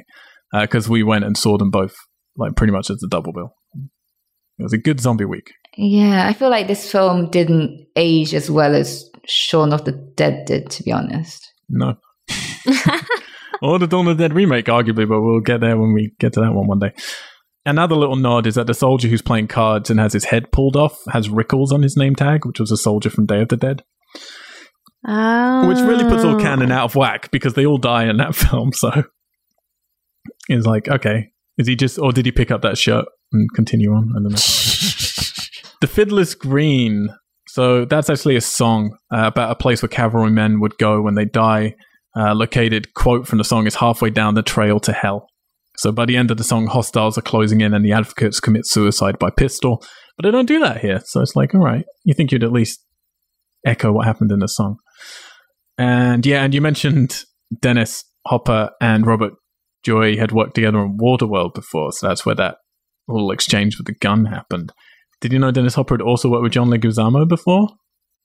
because 0.63 0.89
we 0.89 1.03
went 1.03 1.25
and 1.25 1.37
saw 1.37 1.57
them 1.57 1.71
both 1.71 1.95
like 2.37 2.57
pretty 2.57 2.73
much 2.73 2.91
as 2.91 3.03
a 3.03 3.09
double 3.09 3.33
bill. 3.33 3.55
It 4.59 4.63
was 4.63 4.73
a 4.73 4.79
good 4.79 5.01
zombie 5.01 5.25
week. 5.25 5.53
Yeah, 5.77 6.29
I 6.29 6.35
feel 6.35 6.51
like 6.51 6.67
this 6.67 6.91
film 6.91 7.31
didn't 7.31 7.87
age 7.97 8.35
as 8.35 8.51
well 8.51 8.75
as 8.75 9.09
Shaun 9.27 9.73
of 9.73 9.85
the 9.85 9.93
Dead 9.93 10.45
did, 10.45 10.71
to 10.71 10.83
be 10.83 10.93
honest. 10.93 11.51
No. 11.69 11.97
or 13.63 13.79
the 13.79 13.87
Dawn 13.87 14.07
of 14.09 14.19
the 14.19 14.25
Dead 14.25 14.35
remake, 14.35 14.67
arguably, 14.67 15.09
but 15.09 15.23
we'll 15.23 15.41
get 15.41 15.61
there 15.61 15.79
when 15.79 15.95
we 15.95 16.13
get 16.19 16.35
to 16.35 16.41
that 16.41 16.53
one 16.53 16.67
one 16.67 16.79
day. 16.79 16.93
Another 17.65 17.95
little 17.95 18.17
nod 18.17 18.47
is 18.47 18.57
that 18.57 18.67
the 18.67 18.75
soldier 18.75 19.09
who's 19.09 19.23
playing 19.23 19.47
cards 19.47 19.89
and 19.89 20.01
has 20.01 20.13
his 20.13 20.25
head 20.25 20.51
pulled 20.51 20.77
off 20.77 20.99
has 21.13 21.29
Rickles 21.29 21.73
on 21.73 21.83
his 21.83 21.97
name 21.97 22.17
tag, 22.17 22.45
which 22.45 22.59
was 22.59 22.73
a 22.73 22.77
soldier 22.77 23.09
from 23.09 23.27
Day 23.27 23.41
of 23.41 23.49
the 23.49 23.57
Dead, 23.57 23.83
Oh. 25.07 25.69
which 25.69 25.79
really 25.79 26.05
puts 26.05 26.25
all 26.25 26.39
canon 26.39 26.73
oh. 26.73 26.75
out 26.75 26.85
of 26.87 26.97
whack 26.97 27.31
because 27.31 27.55
they 27.55 27.65
all 27.65 27.79
die 27.79 28.05
in 28.05 28.17
that 28.19 28.35
film. 28.37 28.73
So 28.73 29.05
it's 30.49 30.67
like, 30.67 30.89
okay, 30.89 31.31
is 31.57 31.69
he 31.69 31.77
just, 31.77 31.99
or 31.99 32.13
did 32.13 32.27
he 32.27 32.33
pick 32.33 32.51
up 32.51 32.63
that 32.63 32.79
shirt 32.79 33.07
and 33.33 33.49
continue 33.55 33.93
on? 33.93 34.13
The 35.83 35.89
Fiddler's 35.89 36.37
Green. 36.37 37.09
So 37.49 37.85
that's 37.85 38.09
actually 38.09 38.37
a 38.37 38.41
song 38.41 38.97
uh, 39.13 39.27
about 39.27 39.51
a 39.51 39.57
place 39.57 39.83
where 39.83 39.89
cavalrymen 39.89 40.61
would 40.61 40.79
go 40.79 41.03
when 41.03 41.17
they 41.17 41.25
die. 41.25 41.75
Uh, 42.17 42.35
located, 42.35 42.95
quote 42.95 43.27
from 43.27 43.39
the 43.39 43.45
song, 43.45 43.67
is 43.67 43.75
halfway 43.75 44.09
down 44.09 44.35
the 44.35 44.43
trail 44.43 44.79
to 44.79 44.93
hell. 44.93 45.27
So 45.79 45.91
by 45.91 46.05
the 46.05 46.17
end 46.17 46.31
of 46.31 46.37
the 46.37 46.45
song, 46.45 46.69
hostiles 46.69 47.19
are 47.19 47.23
closing 47.23 47.63
in 47.63 47.75
and 47.75 47.85
the 47.85 47.93
advocates 47.93 48.39
commit 48.39 48.65
suicide 48.65 49.19
by 49.19 49.31
pistol. 49.31 49.83
But 50.17 50.25
they 50.25 50.31
don't 50.31 50.47
do 50.47 50.61
that 50.61 50.81
here. 50.81 51.01
So 51.05 51.21
it's 51.21 51.35
like, 51.35 51.53
all 51.53 51.65
right, 51.65 51.85
you 52.05 52.15
think 52.15 52.31
you'd 52.31 52.45
at 52.45 52.53
least 52.53 52.81
echo 53.67 53.91
what 53.91 54.07
happened 54.07 54.31
in 54.31 54.39
the 54.39 54.49
song. 54.49 54.77
And 55.79 56.25
yeah, 56.25 56.45
and 56.45 56.55
you 56.55 56.61
mentioned 56.61 57.25
Dennis 57.61 58.05
Hopper 58.27 58.71
and 58.81 59.05
Robert 59.05 59.33
Joy 59.85 60.17
had 60.17 60.31
worked 60.31 60.55
together 60.55 60.79
on 60.79 60.99
Waterworld 60.99 61.55
before. 61.55 61.93
So 61.93 62.07
that's 62.07 62.25
where 62.25 62.37
that 62.37 62.59
little 63.09 63.31
exchange 63.31 63.77
with 63.79 63.87
the 63.87 63.95
gun 63.95 64.27
happened. 64.27 64.73
Did 65.21 65.33
you 65.33 65.39
know 65.39 65.51
Dennis 65.51 65.75
Hopper 65.75 65.95
had 65.95 66.03
also 66.03 66.29
worked 66.29 66.43
with 66.43 66.53
John 66.53 66.69
Leguizamo 66.69 67.29
before? 67.29 67.69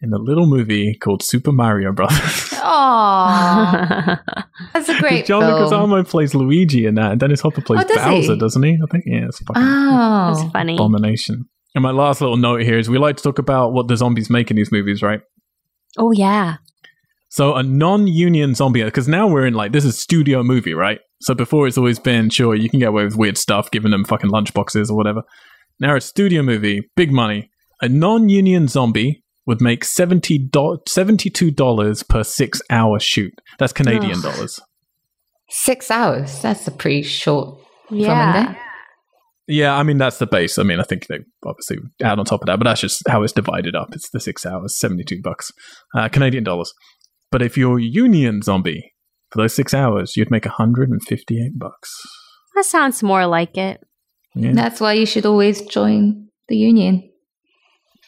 In 0.01 0.13
a 0.13 0.17
little 0.17 0.45
movie 0.45 0.95
called 0.95 1.23
Super 1.23 1.51
Mario 1.51 1.91
Brothers. 1.91 2.19
Aww, 2.21 4.19
that's 4.73 4.89
a 4.89 4.99
great 4.99 5.25
John 5.25 5.41
film. 5.41 5.53
Leguizamo 5.91 6.07
plays 6.07 6.35
Luigi 6.35 6.85
in 6.85 6.95
that, 6.95 7.11
and 7.11 7.19
Dennis 7.19 7.41
Hopper 7.41 7.61
plays 7.61 7.81
Oh, 7.83 7.87
does 7.87 7.97
Bowser, 7.97 8.33
he? 8.33 8.39
doesn't 8.39 8.63
he? 8.63 8.77
I 8.81 8.85
think 8.91 9.03
yeah, 9.07 9.25
it's 9.27 9.39
fucking 9.39 9.63
Oh, 9.63 10.33
That's 10.35 10.51
funny. 10.51 10.75
abomination. 10.75 11.45
And 11.75 11.81
my 11.83 11.91
last 11.91 12.21
little 12.21 12.37
note 12.37 12.61
here 12.61 12.77
is 12.77 12.89
we 12.89 12.97
like 12.97 13.17
to 13.17 13.23
talk 13.23 13.39
about 13.39 13.73
what 13.73 13.87
the 13.87 13.97
zombies 13.97 14.29
make 14.29 14.49
in 14.51 14.55
these 14.57 14.71
movies, 14.71 15.01
right? 15.01 15.21
Oh 15.97 16.11
yeah. 16.11 16.57
So 17.29 17.55
a 17.55 17.63
non-union 17.63 18.55
zombie, 18.55 18.83
because 18.83 19.07
now 19.07 19.27
we're 19.27 19.45
in 19.45 19.53
like 19.53 19.71
this 19.73 19.83
is 19.85 19.99
studio 19.99 20.43
movie, 20.43 20.73
right? 20.73 20.99
So 21.21 21.33
before 21.33 21.67
it's 21.67 21.77
always 21.77 21.99
been 21.99 22.29
sure 22.29 22.55
you 22.55 22.69
can 22.69 22.79
get 22.79 22.89
away 22.89 23.03
with 23.03 23.15
weird 23.17 23.37
stuff, 23.37 23.69
giving 23.71 23.91
them 23.91 24.05
fucking 24.05 24.29
lunchboxes 24.31 24.89
or 24.89 24.95
whatever. 24.95 25.23
Now 25.79 25.95
it's 25.95 26.05
studio 26.05 26.41
movie, 26.41 26.89
big 26.95 27.11
money. 27.11 27.49
A 27.81 27.89
non-union 27.89 28.67
zombie 28.67 29.23
would 29.45 29.61
make 29.61 29.83
seventy 29.83 30.37
do- 30.37 30.79
seventy-two 30.87 31.51
dollars 31.51 32.03
per 32.03 32.23
six-hour 32.23 32.99
shoot. 32.99 33.33
That's 33.59 33.73
Canadian 33.73 34.17
Ugh. 34.17 34.33
dollars. 34.33 34.59
six 35.49 35.89
hours. 35.91 36.41
That's 36.41 36.67
a 36.67 36.71
pretty 36.71 37.03
short 37.03 37.59
Yeah. 37.89 38.51
it? 38.51 38.57
Yeah, 39.49 39.75
I 39.77 39.83
mean 39.83 39.97
that's 39.97 40.17
the 40.17 40.27
base. 40.27 40.57
I 40.59 40.63
mean, 40.63 40.79
I 40.81 40.83
think 40.83 41.07
they 41.07 41.19
obviously 41.45 41.77
add 42.03 42.19
on 42.19 42.25
top 42.25 42.41
of 42.41 42.47
that, 42.47 42.59
but 42.59 42.65
that's 42.65 42.81
just 42.81 43.01
how 43.07 43.23
it's 43.23 43.31
divided 43.31 43.75
up. 43.75 43.89
It's 43.93 44.09
the 44.09 44.19
six 44.19 44.45
hours, 44.45 44.77
seventy-two 44.77 45.21
bucks, 45.23 45.51
uh, 45.95 46.09
Canadian 46.09 46.43
dollars. 46.43 46.73
But 47.31 47.41
if 47.41 47.57
you're 47.57 47.79
Union 47.79 48.41
Zombie 48.41 48.93
for 49.31 49.41
those 49.41 49.55
six 49.55 49.73
hours, 49.73 50.15
you'd 50.15 50.31
make 50.31 50.45
hundred 50.45 50.89
and 50.89 51.03
fifty-eight 51.03 51.57
bucks. 51.57 51.93
That 52.55 52.65
sounds 52.65 53.03
more 53.03 53.27
like 53.27 53.57
it. 53.57 53.81
Yeah. 54.35 54.53
That's 54.53 54.79
why 54.79 54.93
you 54.93 55.05
should 55.05 55.25
always 55.25 55.61
join 55.63 56.27
the 56.47 56.57
union. 56.57 57.09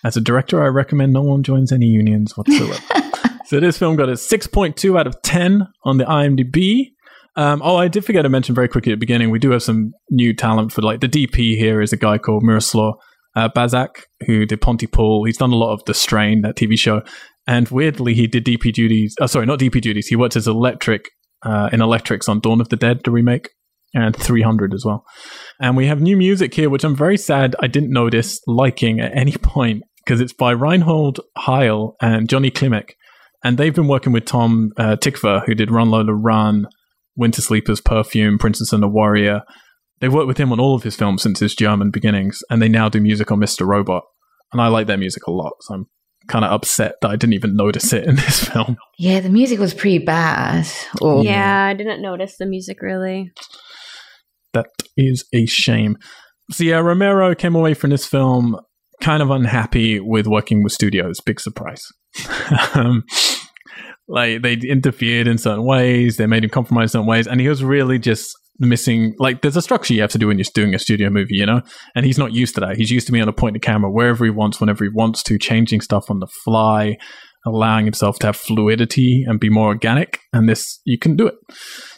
As 0.03 0.15
a 0.15 0.21
director, 0.21 0.63
I 0.63 0.67
recommend 0.67 1.11
no 1.11 1.21
one 1.21 1.43
joins 1.43 1.71
any 1.71 1.87
unions 1.87 2.37
whatsoever. 2.37 2.79
so 3.45 3.59
this 3.59 3.77
film 3.77 3.95
got 3.95 4.09
a 4.09 4.15
six 4.15 4.47
point 4.47 4.77
two 4.77 4.97
out 4.97 5.07
of 5.07 5.21
ten 5.21 5.67
on 5.83 5.97
the 5.97 6.05
IMDb. 6.05 6.91
Um, 7.35 7.61
oh, 7.63 7.75
I 7.75 7.87
did 7.87 8.05
forget 8.05 8.23
to 8.23 8.29
mention 8.29 8.55
very 8.55 8.67
quickly 8.67 8.91
at 8.91 8.95
the 8.95 8.99
beginning. 8.99 9.29
We 9.29 9.39
do 9.39 9.51
have 9.51 9.63
some 9.63 9.93
new 10.09 10.33
talent 10.33 10.71
for 10.71 10.81
like 10.81 10.99
the 10.99 11.07
DP 11.07 11.57
here 11.57 11.81
is 11.81 11.93
a 11.93 11.97
guy 11.97 12.17
called 12.17 12.43
Miroslav 12.43 12.95
uh, 13.35 13.49
Baszak 13.49 14.03
who 14.25 14.45
did 14.45 14.61
Pontypool. 14.61 15.25
He's 15.25 15.37
done 15.37 15.51
a 15.51 15.55
lot 15.55 15.73
of 15.73 15.83
The 15.85 15.93
Strain, 15.93 16.41
that 16.41 16.55
TV 16.55 16.77
show, 16.77 17.01
and 17.49 17.67
weirdly 17.69 18.13
he 18.13 18.27
did 18.27 18.45
DP 18.45 18.71
duties. 18.71 19.15
Oh, 19.19 19.25
sorry, 19.25 19.47
not 19.47 19.57
DP 19.57 19.81
duties. 19.81 20.05
He 20.05 20.15
worked 20.15 20.35
as 20.35 20.47
electric 20.47 21.09
uh, 21.41 21.69
in 21.73 21.81
Electrics 21.81 22.29
on 22.29 22.39
Dawn 22.39 22.61
of 22.61 22.69
the 22.69 22.75
Dead, 22.75 23.01
the 23.03 23.09
remake, 23.09 23.49
and 23.91 24.15
300 24.15 24.71
as 24.71 24.85
well. 24.85 25.03
And 25.59 25.75
we 25.75 25.87
have 25.87 25.99
new 25.99 26.15
music 26.15 26.53
here, 26.53 26.69
which 26.69 26.83
I'm 26.83 26.95
very 26.95 27.17
sad 27.17 27.55
I 27.59 27.65
didn't 27.65 27.91
notice 27.91 28.39
liking 28.45 28.99
at 28.99 29.17
any 29.17 29.31
point 29.41 29.81
because 30.05 30.21
it's 30.21 30.31
by 30.31 30.51
Reinhold 30.51 31.21
Heil 31.39 31.95
and 31.99 32.29
Johnny 32.29 32.51
Klimek. 32.51 32.91
And 33.43 33.57
they've 33.57 33.73
been 33.73 33.87
working 33.87 34.13
with 34.13 34.25
Tom 34.25 34.69
uh, 34.77 34.97
Tykwer, 34.97 35.43
who 35.47 35.55
did 35.55 35.71
Run 35.71 35.89
Lola 35.89 36.13
Run, 36.13 36.67
Winter 37.15 37.41
Sleepers, 37.41 37.81
Perfume, 37.81 38.37
Princess 38.37 38.71
and 38.73 38.83
the 38.83 38.87
Warrior. 38.87 39.41
They've 40.01 40.13
worked 40.13 40.27
with 40.27 40.37
him 40.37 40.51
on 40.51 40.59
all 40.59 40.75
of 40.75 40.83
his 40.83 40.95
films 40.95 41.23
since 41.23 41.39
his 41.39 41.55
German 41.55 41.89
beginnings, 41.89 42.41
and 42.51 42.61
they 42.61 42.69
now 42.69 42.89
do 42.89 43.01
music 43.01 43.31
on 43.31 43.39
Mr. 43.39 43.65
Robot. 43.65 44.03
And 44.53 44.61
I 44.61 44.67
like 44.67 44.85
their 44.85 44.97
music 44.97 45.25
a 45.25 45.31
lot, 45.31 45.53
so 45.61 45.73
I'm 45.73 45.85
kind 46.29 46.45
of 46.45 46.51
upset 46.51 46.95
that 47.01 47.11
I 47.11 47.15
didn't 47.15 47.33
even 47.33 47.55
notice 47.55 47.91
it 47.91 48.05
in 48.05 48.15
this 48.15 48.45
film. 48.45 48.77
Yeah, 48.97 49.19
the 49.19 49.29
music 49.29 49.59
was 49.59 49.73
pretty 49.73 49.99
bad. 49.99 50.67
Or 51.01 51.23
Yeah, 51.23 51.65
I 51.65 51.73
didn't 51.73 52.01
notice 52.01 52.37
the 52.37 52.45
music 52.45 52.81
really. 52.81 53.31
That 54.53 54.67
is 54.95 55.25
a 55.33 55.45
shame. 55.45 55.97
So 56.51 56.63
yeah, 56.63 56.77
Romero 56.77 57.35
came 57.35 57.55
away 57.55 57.73
from 57.73 57.89
this 57.91 58.05
film 58.05 58.59
kind 59.01 59.21
of 59.21 59.29
unhappy 59.29 59.99
with 59.99 60.27
working 60.27 60.63
with 60.63 60.73
studios. 60.73 61.19
Big 61.21 61.39
surprise. 61.39 61.83
um, 62.73 63.03
like 64.07 64.41
they 64.41 64.53
interfered 64.53 65.27
in 65.27 65.37
certain 65.37 65.65
ways, 65.65 66.17
they 66.17 66.25
made 66.25 66.43
him 66.43 66.49
compromise 66.49 66.89
in 66.89 66.99
certain 66.99 67.07
ways, 67.07 67.27
and 67.27 67.39
he 67.39 67.47
was 67.47 67.63
really 67.63 67.99
just 67.99 68.35
missing. 68.59 69.15
Like, 69.17 69.41
there's 69.41 69.55
a 69.55 69.61
structure 69.61 69.93
you 69.93 70.01
have 70.01 70.11
to 70.11 70.17
do 70.17 70.27
when 70.27 70.37
you're 70.37 70.45
doing 70.53 70.75
a 70.75 70.79
studio 70.79 71.09
movie, 71.09 71.35
you 71.35 71.45
know, 71.45 71.61
and 71.95 72.05
he's 72.05 72.17
not 72.17 72.33
used 72.33 72.55
to 72.55 72.61
that. 72.61 72.77
He's 72.77 72.91
used 72.91 73.05
to 73.07 73.11
being 73.11 73.23
able 73.23 73.33
to 73.33 73.39
point 73.39 73.53
the 73.53 73.59
camera 73.59 73.91
wherever 73.91 74.25
he 74.25 74.31
wants, 74.31 74.59
whenever 74.59 74.83
he 74.83 74.89
wants 74.93 75.23
to, 75.23 75.37
changing 75.37 75.81
stuff 75.81 76.09
on 76.09 76.19
the 76.19 76.27
fly, 76.27 76.97
allowing 77.45 77.85
himself 77.85 78.19
to 78.19 78.27
have 78.27 78.37
fluidity 78.37 79.23
and 79.27 79.39
be 79.39 79.49
more 79.49 79.67
organic. 79.67 80.19
And 80.33 80.47
this, 80.47 80.81
you 80.85 80.97
can 80.97 81.15
do 81.15 81.27
it. 81.27 81.35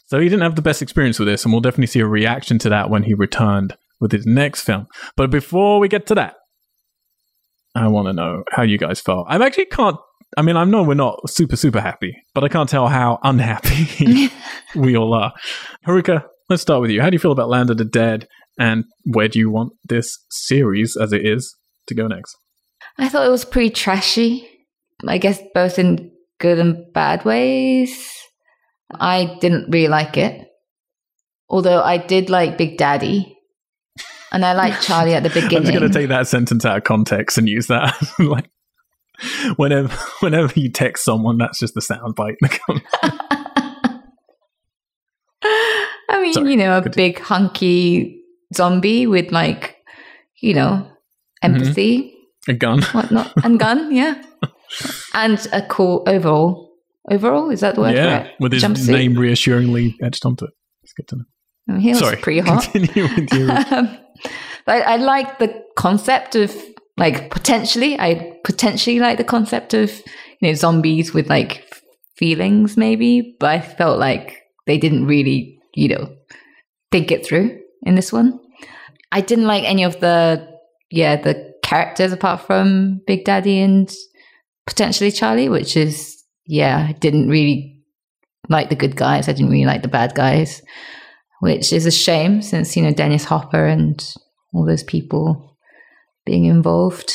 So 0.05 0.19
he 0.19 0.25
didn't 0.27 0.43
have 0.43 0.55
the 0.55 0.61
best 0.61 0.81
experience 0.81 1.19
with 1.19 1.27
this, 1.27 1.45
and 1.45 1.53
we'll 1.53 1.61
definitely 1.61 1.87
see 1.87 2.01
a 2.01 2.07
reaction 2.07 2.59
to 2.59 2.69
that 2.69 2.89
when 2.89 3.03
he 3.03 3.13
returned 3.13 3.77
with 4.01 4.11
his 4.11 4.25
next 4.25 4.63
film. 4.63 4.87
But 5.15 5.29
before 5.29 5.79
we 5.79 5.87
get 5.87 6.05
to 6.07 6.15
that, 6.15 6.35
I 7.75 7.87
want 7.87 8.07
to 8.07 8.13
know 8.13 8.43
how 8.51 8.63
you 8.63 8.77
guys 8.77 8.99
felt. 8.99 9.27
I 9.29 9.43
actually 9.43 9.65
can't. 9.65 9.95
I 10.37 10.41
mean, 10.41 10.57
I 10.57 10.63
know 10.63 10.83
we're 10.83 10.93
not 10.93 11.29
super, 11.29 11.55
super 11.55 11.81
happy, 11.81 12.15
but 12.33 12.43
I 12.43 12.49
can't 12.49 12.69
tell 12.69 12.87
how 12.87 13.19
unhappy 13.23 14.29
we 14.75 14.97
all 14.97 15.13
are. 15.13 15.33
Haruka, 15.87 16.25
let's 16.51 16.61
start 16.61 16.81
with 16.81 16.91
you. 16.91 17.01
How 17.01 17.09
do 17.09 17.15
you 17.15 17.19
feel 17.19 17.31
about 17.31 17.49
Land 17.49 17.69
of 17.69 17.77
the 17.77 17.85
Dead, 17.85 18.27
and 18.59 18.83
where 19.05 19.27
do 19.27 19.39
you 19.39 19.49
want 19.49 19.73
this 19.87 20.19
series, 20.29 20.97
as 20.97 21.13
it 21.13 21.25
is, 21.25 21.55
to 21.87 21.95
go 21.95 22.07
next? 22.07 22.37
I 22.97 23.09
thought 23.09 23.25
it 23.25 23.31
was 23.31 23.45
pretty 23.45 23.69
trashy. 23.71 24.47
I 25.07 25.17
guess 25.17 25.41
both 25.55 25.79
in 25.79 26.11
good 26.39 26.59
and 26.59 26.93
bad 26.93 27.25
ways. 27.25 28.11
I 28.93 29.37
didn't 29.39 29.71
really 29.71 29.87
like 29.87 30.17
it. 30.17 30.47
Although 31.49 31.81
I 31.81 31.97
did 31.97 32.29
like 32.29 32.57
Big 32.57 32.77
Daddy. 32.77 33.37
And 34.33 34.45
I 34.45 34.53
like 34.53 34.79
Charlie 34.81 35.13
at 35.13 35.23
the 35.23 35.29
beginning. 35.29 35.57
I'm 35.57 35.63
just 35.63 35.77
going 35.77 35.91
to 35.91 35.99
take 35.99 36.09
that 36.09 36.27
sentence 36.27 36.65
out 36.65 36.77
of 36.77 36.83
context 36.83 37.37
and 37.37 37.49
use 37.49 37.67
that. 37.67 37.95
like, 38.19 38.49
whenever, 39.55 39.93
whenever 40.19 40.57
you 40.59 40.69
text 40.69 41.03
someone, 41.03 41.37
that's 41.37 41.59
just 41.59 41.73
the 41.73 41.81
sound 41.81 42.15
bite. 42.15 42.37
I 45.43 46.21
mean, 46.21 46.33
Sorry, 46.33 46.51
you 46.51 46.57
know, 46.57 46.77
a 46.77 46.89
big 46.89 47.19
hunky 47.19 48.21
zombie 48.53 49.07
with 49.07 49.31
like, 49.31 49.77
you 50.41 50.53
know, 50.53 50.87
empathy. 51.41 52.01
Mm-hmm. 52.01 52.51
A 52.51 52.53
gun. 52.53 52.81
Whatnot. 52.91 53.33
And 53.43 53.59
gun, 53.59 53.93
yeah. 53.93 54.21
and 55.13 55.47
a 55.53 55.61
cool 55.63 56.03
overall. 56.07 56.69
Overall, 57.09 57.49
is 57.49 57.61
that 57.61 57.75
the 57.75 57.81
word? 57.81 57.95
Yeah, 57.95 58.29
with 58.39 58.53
his 58.53 58.63
Jumpsuit? 58.63 58.91
name 58.91 59.15
reassuringly 59.15 59.97
etched 60.03 60.25
onto 60.25 60.45
it. 60.45 60.51
It's 60.83 60.93
good 60.93 61.07
to 61.09 61.15
know. 61.17 61.79
He 61.79 61.93
Sorry, 61.93 62.17
pretty 62.17 62.41
hot. 62.41 62.63
Continue 62.71 63.03
with 63.15 63.33
your... 63.33 63.51
um, 63.71 63.97
I, 64.67 64.81
I 64.81 64.95
like 64.97 65.39
the 65.39 65.63
concept 65.75 66.35
of 66.35 66.55
like 66.97 67.31
potentially, 67.31 67.99
I 67.99 68.37
potentially 68.43 68.99
like 68.99 69.17
the 69.17 69.23
concept 69.23 69.73
of 69.73 69.91
you 70.39 70.49
know 70.49 70.53
zombies 70.53 71.13
with 71.13 71.27
like 71.27 71.65
feelings, 72.15 72.77
maybe. 72.77 73.35
But 73.39 73.49
I 73.49 73.61
felt 73.61 73.97
like 73.97 74.40
they 74.65 74.77
didn't 74.77 75.07
really, 75.07 75.59
you 75.75 75.89
know, 75.89 76.15
think 76.91 77.11
it 77.11 77.25
through 77.25 77.59
in 77.83 77.95
this 77.95 78.11
one. 78.13 78.39
I 79.11 79.21
didn't 79.21 79.47
like 79.47 79.63
any 79.63 79.83
of 79.83 79.99
the 79.99 80.47
yeah 80.89 81.15
the 81.15 81.53
characters 81.63 82.11
apart 82.11 82.41
from 82.41 83.01
Big 83.07 83.25
Daddy 83.25 83.59
and 83.59 83.93
potentially 84.65 85.11
Charlie, 85.11 85.49
which 85.49 85.75
is 85.75 86.23
yeah, 86.45 86.87
I 86.89 86.93
didn't 86.93 87.29
really 87.29 87.81
like 88.49 88.69
the 88.69 88.75
good 88.75 88.95
guys. 88.95 89.27
I 89.27 89.33
didn't 89.33 89.51
really 89.51 89.65
like 89.65 89.81
the 89.81 89.87
bad 89.87 90.13
guys, 90.15 90.61
which 91.39 91.71
is 91.71 91.85
a 91.85 91.91
shame 91.91 92.41
since, 92.41 92.75
you 92.75 92.83
know, 92.83 92.91
Dennis 92.91 93.23
Hopper 93.25 93.65
and 93.65 94.03
all 94.53 94.65
those 94.65 94.83
people 94.83 95.57
being 96.25 96.45
involved. 96.45 97.13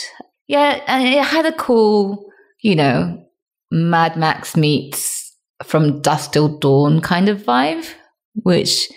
Yeah, 0.49 0.81
and 0.87 1.07
it 1.07 1.25
had 1.25 1.47
a 1.47 1.53
cool, 1.53 2.27
you 2.63 2.77
know, 2.77 3.23
Mad 3.71 4.17
Max 4.17 4.57
meets 4.57 5.16
from 5.65 6.01
dusk 6.03 6.33
till 6.33 6.59
dawn 6.59 7.01
kind 7.01 7.29
of 7.29 7.43
vibe, 7.43 7.89
which, 8.35 8.91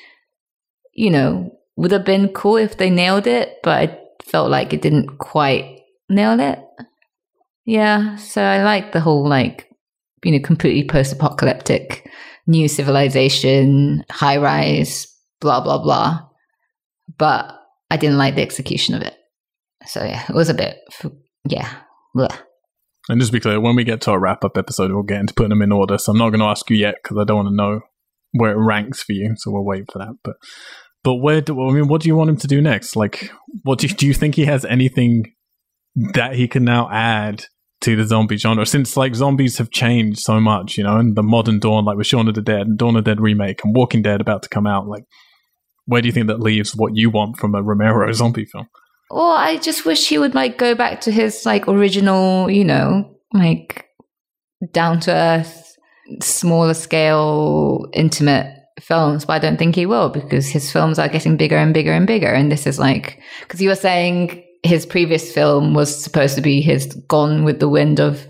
you 0.93 1.09
know, 1.09 1.51
would 1.75 1.91
have 1.91 2.05
been 2.05 2.29
cool 2.29 2.57
if 2.57 2.77
they 2.77 2.89
nailed 2.89 3.27
it, 3.27 3.57
but 3.63 3.77
I 3.77 3.99
felt 4.23 4.49
like 4.49 4.73
it 4.73 4.81
didn't 4.81 5.17
quite 5.17 5.81
nail 6.09 6.39
it. 6.39 6.59
Yeah, 7.65 8.15
so 8.17 8.41
I 8.41 8.63
like 8.63 8.91
the 8.91 8.99
whole 8.99 9.27
like 9.27 9.69
you 10.23 10.31
know, 10.31 10.39
completely 10.39 10.87
post 10.87 11.13
apocalyptic, 11.13 12.09
new 12.47 12.67
civilization, 12.67 14.03
high 14.09 14.37
rise, 14.37 15.07
blah, 15.39 15.61
blah, 15.61 15.81
blah. 15.81 16.27
But 17.17 17.55
I 17.89 17.97
didn't 17.97 18.17
like 18.17 18.35
the 18.35 18.41
execution 18.41 18.95
of 18.95 19.01
it. 19.01 19.15
So 19.85 20.03
yeah, 20.03 20.25
it 20.27 20.35
was 20.35 20.49
a 20.49 20.53
bit, 20.53 20.77
yeah. 21.47 21.69
And 23.09 23.19
just 23.19 23.33
be 23.33 23.39
clear, 23.39 23.59
when 23.59 23.75
we 23.75 23.83
get 23.83 24.01
to 24.01 24.11
our 24.11 24.19
wrap 24.19 24.45
up 24.45 24.55
episode, 24.55 24.91
we'll 24.91 25.01
get 25.01 25.19
into 25.19 25.33
putting 25.33 25.49
them 25.49 25.63
in 25.63 25.71
order. 25.71 25.97
So 25.97 26.11
I'm 26.11 26.17
not 26.17 26.29
going 26.29 26.41
to 26.41 26.45
ask 26.45 26.69
you 26.69 26.77
yet 26.77 26.95
because 27.01 27.17
I 27.17 27.23
don't 27.23 27.37
want 27.37 27.49
to 27.49 27.55
know 27.55 27.81
where 28.33 28.51
it 28.51 28.63
ranks 28.63 29.01
for 29.01 29.13
you. 29.13 29.33
So 29.37 29.51
we'll 29.51 29.65
wait 29.65 29.91
for 29.91 29.97
that. 29.97 30.13
But 30.23 30.35
but 31.03 31.15
where 31.15 31.41
do 31.41 31.59
I 31.67 31.71
mean? 31.71 31.87
What 31.87 32.01
do 32.01 32.07
you 32.07 32.15
want 32.15 32.29
him 32.29 32.37
to 32.37 32.47
do 32.47 32.61
next? 32.61 32.95
Like, 32.95 33.31
what 33.63 33.79
do 33.79 33.87
you, 33.87 33.93
do 33.93 34.05
you 34.05 34.13
think 34.13 34.35
he 34.35 34.45
has 34.45 34.63
anything 34.65 35.33
that 36.13 36.35
he 36.35 36.47
can 36.47 36.63
now 36.63 36.89
add 36.91 37.45
to 37.81 37.95
the 37.95 38.05
zombie 38.05 38.37
genre 38.37 38.65
since 38.65 38.97
like 38.97 39.15
zombies 39.15 39.57
have 39.57 39.71
changed 39.71 40.19
so 40.19 40.39
much, 40.39 40.77
you 40.77 40.83
know, 40.83 40.97
and 40.97 41.15
the 41.15 41.23
modern 41.23 41.59
Dawn, 41.59 41.85
like 41.85 41.97
with 41.97 42.07
Shaun 42.07 42.27
of 42.27 42.35
the 42.35 42.41
Dead 42.41 42.67
and 42.67 42.77
Dawn 42.77 42.95
of 42.95 43.05
the 43.05 43.11
Dead 43.11 43.21
remake 43.21 43.63
and 43.63 43.73
Walking 43.73 44.01
Dead 44.01 44.19
about 44.19 44.43
to 44.43 44.49
come 44.49 44.67
out, 44.67 44.87
like 44.87 45.05
where 45.85 46.01
do 46.01 46.07
you 46.07 46.11
think 46.11 46.27
that 46.27 46.41
leaves 46.41 46.75
what 46.75 46.95
you 46.95 47.09
want 47.09 47.37
from 47.37 47.55
a 47.55 47.63
Romero 47.63 48.11
zombie 48.13 48.45
film? 48.45 48.67
Well, 49.11 49.31
I 49.31 49.57
just 49.57 49.85
wish 49.85 50.07
he 50.07 50.17
would 50.17 50.35
like 50.35 50.57
go 50.57 50.75
back 50.75 51.01
to 51.01 51.11
his 51.11 51.45
like 51.45 51.67
original, 51.67 52.49
you 52.49 52.63
know, 52.63 53.17
like 53.33 53.85
down 54.71 54.99
to 55.01 55.11
earth, 55.11 55.77
smaller 56.21 56.73
scale, 56.73 57.87
intimate 57.93 58.55
films, 58.79 59.25
but 59.25 59.33
I 59.33 59.39
don't 59.39 59.57
think 59.57 59.75
he 59.75 59.85
will 59.85 60.09
because 60.09 60.47
his 60.47 60.71
films 60.71 60.99
are 60.99 61.09
getting 61.09 61.37
bigger 61.37 61.57
and 61.57 61.73
bigger 61.73 61.91
and 61.91 62.07
bigger. 62.07 62.31
And 62.31 62.51
this 62.51 62.67
is 62.67 62.79
like, 62.79 63.19
because 63.41 63.61
you 63.61 63.69
were 63.69 63.75
saying 63.75 64.43
his 64.63 64.85
previous 64.85 65.31
film 65.31 65.73
was 65.73 66.03
supposed 66.03 66.35
to 66.35 66.41
be 66.41 66.61
his 66.61 66.93
Gone 67.07 67.43
with 67.43 67.59
the 67.59 67.69
Wind 67.69 67.99
of 67.99 68.25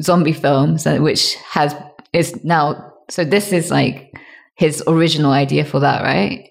zombie 0.00 0.32
films, 0.32 0.86
uh, 0.86 0.98
which 0.98 1.34
has 1.50 1.74
is 2.12 2.44
now. 2.44 2.92
So 3.10 3.24
this 3.24 3.52
is 3.52 3.70
like 3.70 4.12
his 4.56 4.82
original 4.86 5.32
idea 5.32 5.64
for 5.64 5.80
that, 5.80 6.02
right? 6.02 6.50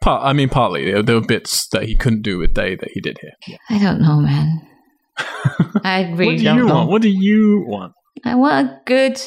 Part, 0.00 0.24
I 0.24 0.32
mean, 0.32 0.48
partly 0.48 0.90
there, 0.90 1.02
there 1.02 1.14
were 1.16 1.26
bits 1.26 1.68
that 1.72 1.82
he 1.82 1.94
couldn't 1.94 2.22
do 2.22 2.38
with 2.38 2.54
Day 2.54 2.74
that 2.74 2.90
he 2.92 3.00
did 3.00 3.18
here. 3.20 3.32
Yeah. 3.46 3.56
I 3.68 3.78
don't 3.78 4.00
know, 4.00 4.20
man. 4.20 4.66
I 5.84 6.10
really 6.12 6.32
what 6.34 6.38
do 6.38 6.44
don't 6.44 6.56
you 6.58 6.66
know. 6.66 6.74
want? 6.74 6.90
What 6.90 7.02
do 7.02 7.10
you 7.10 7.64
want? 7.66 7.92
I 8.24 8.34
want 8.34 8.66
a 8.66 8.80
good, 8.86 9.20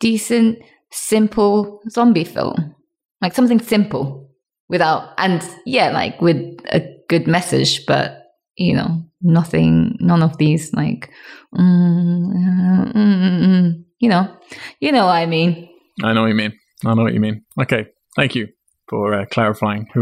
decent, 0.00 0.58
simple 0.90 1.80
zombie 1.88 2.24
film, 2.24 2.74
like 3.22 3.34
something 3.34 3.60
simple 3.60 4.30
without 4.68 5.14
and 5.16 5.42
yeah, 5.64 5.90
like 5.90 6.20
with 6.20 6.36
a 6.72 6.86
good 7.08 7.26
message, 7.26 7.86
but 7.86 8.24
you 8.56 8.74
know, 8.74 9.02
nothing, 9.22 9.96
none 10.00 10.22
of 10.22 10.36
these 10.36 10.74
like, 10.74 11.10
mm, 11.56 12.32
mm, 12.34 12.92
mm, 12.94 13.84
you 13.98 14.08
know, 14.10 14.36
you 14.80 14.92
know 14.92 15.06
what 15.06 15.12
I 15.12 15.24
mean. 15.26 15.70
I 16.02 16.12
know 16.12 16.22
what 16.22 16.28
you 16.28 16.34
mean. 16.34 16.52
I 16.84 16.94
know 16.94 17.02
what 17.02 17.14
you 17.14 17.20
mean. 17.20 17.44
Okay, 17.60 17.86
thank 18.14 18.34
you 18.34 18.48
for 18.88 19.14
uh, 19.14 19.26
clarifying. 19.26 19.88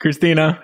Christina, 0.00 0.62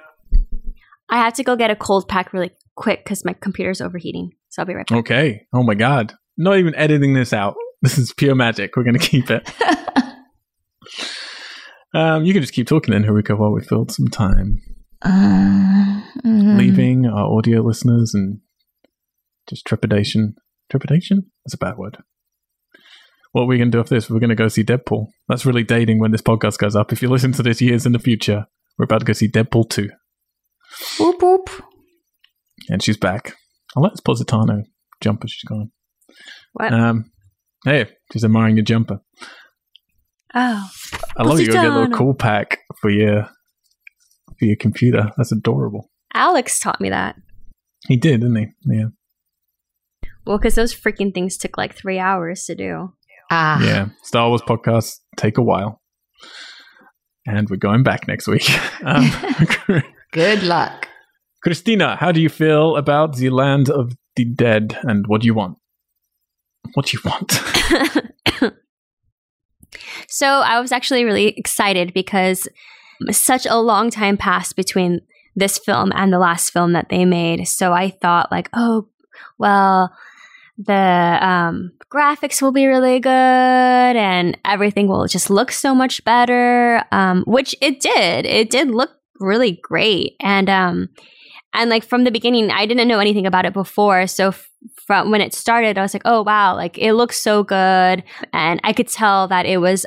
I 1.09 1.17
have 1.19 1.33
to 1.35 1.43
go 1.43 1.57
get 1.57 1.71
a 1.71 1.77
cold 1.77 2.09
pack 2.09 2.33
really 2.33 2.51
quick 2.77 3.05
because 3.05 3.25
my 3.25 3.33
computer's 3.35 3.81
overheating. 3.81 4.33
So 4.49 4.63
I'll 4.63 4.67
be 4.67 4.75
right 4.75 4.87
back. 4.87 4.99
Okay. 4.99 5.47
Oh 5.53 5.63
my 5.63 5.75
god, 5.75 6.15
not 6.37 6.59
even 6.59 6.75
editing 6.75 7.15
this 7.15 7.33
out. 7.33 7.55
This 7.83 7.97
is 7.97 8.13
pure 8.13 8.35
magic. 8.35 8.77
We're 8.77 8.85
gonna 8.85 8.99
keep 8.99 9.31
it. 9.31 9.51
Um, 11.93 12.25
you 12.25 12.33
can 12.33 12.43
just 12.43 12.55
keep 12.55 12.69
talking 12.69 12.93
then, 12.93 13.05
Haruka, 13.05 13.37
while 13.37 13.53
we 13.53 13.63
filled 13.63 13.91
some 13.91 14.09
time. 14.09 14.63
Uh, 15.03 16.01
um, 16.25 16.57
Leaving 16.57 17.07
our 17.07 17.37
audio 17.37 17.63
listeners 17.63 18.15
and 18.15 18.41
just 19.49 19.67
trepidation. 19.67 20.37
Trepidation? 20.71 21.31
That's 21.45 21.55
a 21.55 21.59
bad 21.59 21.77
word. 21.77 21.99
What 23.33 23.43
are 23.43 23.47
we 23.47 23.59
going 23.59 23.71
to 23.71 23.77
do 23.77 23.81
after 23.81 23.95
this? 23.95 24.11
We're 24.11 24.19
going 24.19 24.31
to 24.31 24.37
go 24.37 24.49
see 24.49 24.65
Deadpool. 24.65 25.07
That's 25.29 25.47
really 25.47 25.63
dating 25.63 26.01
when 26.01 26.11
this 26.11 26.23
podcast 26.23 26.59
goes 26.59 26.75
up. 26.75 26.93
If 26.93 27.01
you 27.01 27.09
listen 27.09 27.33
to 27.33 27.43
this 27.43 27.61
years 27.61 27.87
in 27.87 27.93
the 27.93 27.99
future, 27.99 28.47
we're 28.77 28.85
about 28.85 29.01
to 29.01 29.07
go 29.07 29.13
see 29.13 29.29
Deadpool 29.29 29.71
2. 29.71 29.89
Whoop 30.99 31.23
whoop. 31.23 31.51
And 32.69 32.83
she's 32.83 32.97
back. 32.97 33.35
Let 33.77 33.93
Positano 34.05 34.65
jumper. 35.01 35.29
She's 35.29 35.45
gone. 35.45 35.71
What? 36.53 36.73
Um, 36.73 37.13
hey, 37.65 37.91
she's 38.13 38.25
admiring 38.25 38.57
your 38.57 38.65
jumper. 38.65 39.01
Oh. 40.35 40.69
I 41.17 41.23
love 41.23 41.41
you 41.41 41.47
get 41.47 41.65
a 41.65 41.69
little 41.69 41.97
cool 41.97 42.15
pack 42.15 42.61
for 42.81 42.91
your 42.91 43.29
for 44.39 44.45
your 44.45 44.57
computer. 44.57 45.11
That's 45.17 45.33
adorable. 45.33 45.91
Alex 46.15 46.59
taught 46.59 46.81
me 46.81 46.91
that. 46.91 47.17
He 47.89 47.97
did, 47.97 48.21
didn't 48.21 48.37
he? 48.37 48.47
Yeah. 48.67 48.87
Well, 50.27 50.39
because 50.39 50.55
those 50.55 50.75
freaking 50.75 51.15
things 51.15 51.37
took 51.37 51.57
like 51.57 51.75
three 51.75 51.99
hours 51.99 52.45
to 52.45 52.55
do. 52.55 52.93
Ah. 53.31 53.63
Yeah. 53.63 53.89
Star 54.03 54.29
Wars 54.29 54.43
podcasts 54.43 54.99
take 55.17 55.39
a 55.39 55.43
while. 55.43 55.81
And 57.27 57.49
we're 57.49 57.57
going 57.57 57.83
back 57.83 58.09
next 58.09 58.27
week. 58.27 58.49
Um, 58.83 59.11
Good 60.13 60.43
luck. 60.43 60.89
Christina, 61.43 61.97
how 61.97 62.13
do 62.13 62.21
you 62.21 62.31
feel 62.31 62.77
about 62.77 63.17
the 63.17 63.29
land 63.29 63.69
of 63.69 63.93
the 64.17 64.25
dead 64.25 64.79
and 64.85 65.05
what 65.07 65.21
do 65.21 65.27
you 65.27 65.35
want? 65.35 65.59
What 66.73 66.87
do 66.87 66.97
you 66.97 67.03
want? 67.05 67.33
so 70.09 70.27
I 70.27 70.61
was 70.61 70.73
actually 70.73 71.05
really 71.05 71.29
excited 71.37 71.93
because 71.93 72.49
such 73.11 73.47
a 73.47 73.57
long 73.57 73.91
time 73.91 74.17
passed 74.17 74.57
between 74.57 75.01
this 75.37 75.59
film 75.59 75.93
and 75.95 76.11
the 76.11 76.19
last 76.19 76.53
film 76.53 76.73
that 76.73 76.89
they 76.89 77.05
made. 77.05 77.47
So 77.47 77.73
I 77.73 77.91
thought 77.91 78.33
like, 78.33 78.49
oh, 78.55 78.89
well, 79.39 79.95
the 80.67 81.19
um, 81.27 81.73
graphics 81.93 82.43
will 82.43 82.53
be 82.53 82.67
really 82.67 83.01
good 83.01 83.11
and 83.11 84.39
everything 84.45 84.89
will 84.89 85.07
just 85.07 85.31
look 85.31 85.51
so 85.51 85.75
much 85.75 86.05
better. 86.05 86.85
Um, 86.93 87.25
which 87.27 87.55
it 87.61 87.81
did. 87.81 88.27
It 88.27 88.51
did 88.51 88.71
look 88.71 88.91
really 89.19 89.59
great. 89.63 90.17
And 90.21 90.51
um, 90.51 90.89
and 91.53 91.71
like 91.71 91.85
from 91.85 92.05
the 92.05 92.11
beginning, 92.11 92.51
I 92.51 92.67
didn't 92.67 92.89
know 92.89 92.99
anything 92.99 93.27
about 93.27 93.47
it 93.47 93.53
before. 93.53 94.07
So 94.07 94.29
f- 94.29 94.51
from 94.87 95.11
when 95.11 95.21
it 95.21 95.35
started, 95.35 95.79
I 95.79 95.83
was 95.83 95.95
like, 95.95 96.03
oh 96.05 96.23
wow, 96.23 96.55
like 96.55 96.79
it 96.79 96.93
looks 96.95 97.21
so 97.21 97.43
good, 97.43 98.05
and 98.33 98.61
I 98.63 98.73
could 98.73 98.89
tell 98.89 99.29
that 99.29 99.47
it 99.47 99.59
was, 99.59 99.87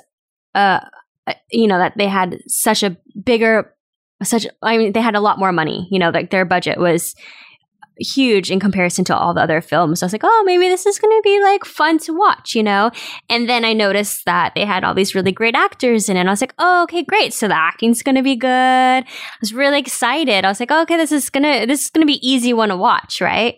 uh, 0.56 0.80
uh 1.28 1.34
you 1.52 1.68
know, 1.68 1.78
that 1.78 1.94
they 1.98 2.08
had 2.08 2.40
such 2.48 2.84
a 2.84 2.98
bigger, 3.24 3.74
such. 4.24 4.48
I 4.62 4.78
mean, 4.78 4.94
they 4.94 5.02
had 5.02 5.16
a 5.16 5.22
lot 5.22 5.40
more 5.40 5.52
money. 5.52 5.88
You 5.92 6.00
know, 6.00 6.10
like 6.10 6.32
their 6.32 6.46
budget 6.46 6.80
was 6.80 7.16
huge 7.98 8.52
in 8.52 8.60
comparison 8.60 9.06
to 9.06 9.16
all 9.16 9.34
the 9.34 9.42
other 9.42 9.62
films. 9.62 10.00
So 10.00 10.06
I 10.06 10.08
was 10.08 10.14
like, 10.14 10.24
oh, 10.24 10.44
maybe 10.46 10.68
this 10.68 10.86
is 10.86 11.00
going 11.00 11.16
to 11.16 11.22
be 11.24 11.42
like 11.42 11.66
fun 11.66 12.00
to 12.00 12.14
watch, 12.14 12.56
you 12.56 12.64
know? 12.64 12.92
And 13.30 13.48
then 13.48 13.64
I 13.66 13.74
noticed 13.74 14.26
that 14.26 14.54
they 14.56 14.66
had 14.66 14.84
all 14.84 14.94
these 14.94 15.16
really 15.16 15.32
great 15.32 15.56
actors 15.56 16.10
in 16.10 16.18
it. 16.18 16.22
And 16.22 16.30
I 16.30 16.32
was 16.32 16.42
like, 16.42 16.54
oh, 16.58 16.84
okay, 16.84 17.04
great. 17.04 17.34
So 17.34 17.48
the 17.48 17.58
acting's 17.58 18.02
going 18.02 18.16
to 18.16 18.24
be 18.24 18.36
good. 18.36 18.50
I 18.50 19.06
was 19.42 19.54
really 19.54 19.80
excited. 19.80 20.46
I 20.46 20.50
was 20.50 20.60
like, 20.60 20.72
oh, 20.72 20.82
okay, 20.84 20.98
this 20.98 21.12
is 21.12 21.30
going 21.30 21.44
to, 21.44 21.68
this 21.68 21.86
is 21.86 21.90
going 21.90 22.06
to 22.06 22.12
be 22.12 22.28
easy 22.28 22.54
one 22.54 22.70
to 22.70 22.78
watch, 22.78 23.22
right? 23.22 23.58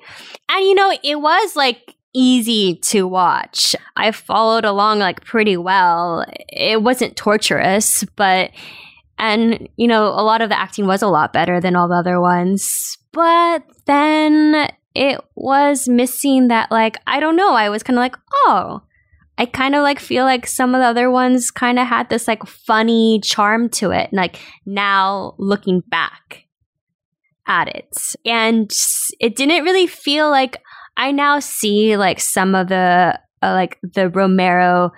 And 0.49 0.65
you 0.65 0.75
know, 0.75 0.97
it 1.03 1.19
was 1.19 1.55
like 1.55 1.95
easy 2.13 2.75
to 2.75 3.07
watch. 3.07 3.75
I 3.95 4.11
followed 4.11 4.65
along 4.65 4.99
like 4.99 5.23
pretty 5.23 5.57
well. 5.57 6.25
It 6.49 6.81
wasn't 6.81 7.15
torturous, 7.15 8.03
but 8.15 8.51
and 9.17 9.69
you 9.77 9.87
know, 9.87 10.05
a 10.05 10.23
lot 10.23 10.41
of 10.41 10.49
the 10.49 10.59
acting 10.59 10.87
was 10.87 11.01
a 11.01 11.07
lot 11.07 11.33
better 11.33 11.61
than 11.61 11.75
all 11.75 11.87
the 11.87 11.95
other 11.95 12.19
ones 12.19 12.97
but 13.15 13.63
then 13.85 14.67
it 14.93 15.21
was 15.35 15.87
missing 15.87 16.49
that, 16.49 16.69
like, 16.69 16.97
I 17.07 17.21
don't 17.21 17.37
know. 17.37 17.53
I 17.53 17.69
was 17.69 17.81
kind 17.81 17.97
of 17.97 18.01
like, 18.01 18.17
oh, 18.45 18.81
I 19.37 19.45
kind 19.45 19.73
of 19.73 19.83
like 19.83 19.99
feel 19.99 20.25
like 20.25 20.45
some 20.45 20.75
of 20.75 20.81
the 20.81 20.87
other 20.87 21.09
ones 21.09 21.49
kind 21.49 21.79
of 21.79 21.87
had 21.87 22.09
this 22.09 22.27
like 22.27 22.45
funny 22.45 23.21
charm 23.23 23.69
to 23.69 23.91
it. 23.91 24.09
Like 24.11 24.39
now 24.65 25.35
looking 25.37 25.81
back 25.87 26.43
at 27.47 27.73
it. 27.73 27.95
And 28.25 28.69
it 29.19 29.35
didn't 29.35 29.63
really 29.63 29.87
feel 29.87 30.29
like 30.29 30.61
I 30.97 31.11
now 31.11 31.39
see 31.39 31.95
like 31.95 32.19
some 32.19 32.53
of 32.53 32.67
the 32.67 33.17
uh, 33.41 33.51
like 33.53 33.77
the 33.81 34.09
Romero 34.09 34.91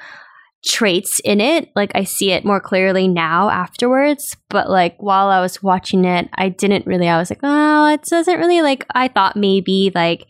traits 0.68 1.20
in 1.24 1.40
it. 1.42 1.70
Like 1.76 1.92
I 1.96 2.04
see 2.04 2.32
it 2.32 2.46
more 2.46 2.60
clearly 2.60 3.08
now 3.08 3.50
afterwards. 3.50 4.36
But 4.50 4.70
like 4.70 5.02
while 5.02 5.30
I 5.30 5.42
was 5.42 5.64
watching 5.64 6.06
it, 6.06 6.30
I 6.34 6.50
didn't 6.50 6.86
really, 6.86 7.08
I 7.08 7.18
was 7.18 7.30
like, 7.30 7.40
oh, 7.44 7.88
it 7.88 8.04
doesn't 8.04 8.40
really 8.40 8.62
like, 8.62 8.86
I 8.94 9.08
thought 9.08 9.36
maybe 9.36 9.92
like 9.96 10.26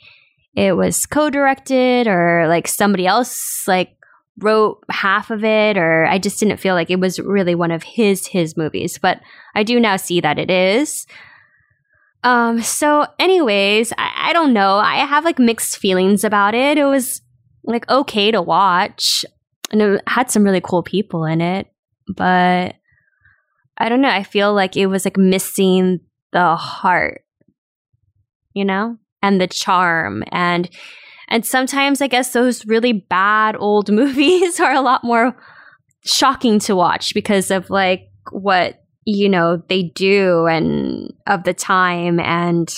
it 0.55 0.75
was 0.75 1.05
co 1.05 1.29
directed 1.29 2.07
or 2.07 2.47
like 2.47 2.67
somebody 2.67 3.05
else 3.05 3.63
like 3.67 3.95
wrote 4.39 4.83
half 4.89 5.31
of 5.31 5.43
it 5.43 5.77
or 5.77 6.05
I 6.05 6.19
just 6.19 6.39
didn't 6.39 6.57
feel 6.57 6.75
like 6.75 6.89
it 6.89 6.99
was 6.99 7.19
really 7.19 7.55
one 7.55 7.71
of 7.71 7.83
his 7.83 8.27
his 8.27 8.55
movies 8.55 8.99
but 9.01 9.19
I 9.55 9.63
do 9.63 9.79
now 9.79 9.97
see 9.97 10.21
that 10.21 10.37
it 10.37 10.51
is 10.51 11.07
um 12.23 12.61
so 12.61 13.07
anyways 13.17 13.93
I, 13.97 14.29
I 14.29 14.33
don't 14.33 14.53
know 14.53 14.77
I 14.77 14.97
have 14.97 15.25
like 15.25 15.39
mixed 15.39 15.77
feelings 15.77 16.23
about 16.23 16.53
it 16.53 16.77
it 16.77 16.85
was 16.85 17.21
like 17.63 17.89
okay 17.89 18.29
to 18.29 18.41
watch 18.41 19.25
and 19.71 19.81
it 19.81 20.01
had 20.07 20.31
some 20.31 20.43
really 20.43 20.61
cool 20.61 20.83
people 20.83 21.25
in 21.25 21.41
it, 21.41 21.67
but 22.07 22.75
I 23.77 23.89
don't 23.89 24.01
know. 24.01 24.09
I 24.09 24.23
feel 24.23 24.53
like 24.53 24.75
it 24.75 24.87
was 24.87 25.05
like 25.05 25.17
missing 25.17 25.99
the 26.31 26.55
heart, 26.55 27.23
you 28.53 28.65
know, 28.65 28.97
and 29.21 29.39
the 29.41 29.47
charm 29.47 30.23
and 30.31 30.69
and 31.29 31.45
sometimes 31.45 32.01
I 32.01 32.07
guess 32.07 32.31
those 32.31 32.65
really 32.65 32.93
bad 32.93 33.55
old 33.59 33.91
movies 33.91 34.59
are 34.59 34.73
a 34.73 34.81
lot 34.81 35.03
more 35.03 35.35
shocking 36.05 36.59
to 36.59 36.75
watch 36.75 37.13
because 37.13 37.51
of 37.51 37.69
like 37.69 38.09
what 38.31 38.81
you 39.05 39.29
know 39.29 39.61
they 39.69 39.83
do 39.83 40.47
and 40.47 41.13
of 41.27 41.43
the 41.43 41.53
time 41.53 42.19
and 42.19 42.73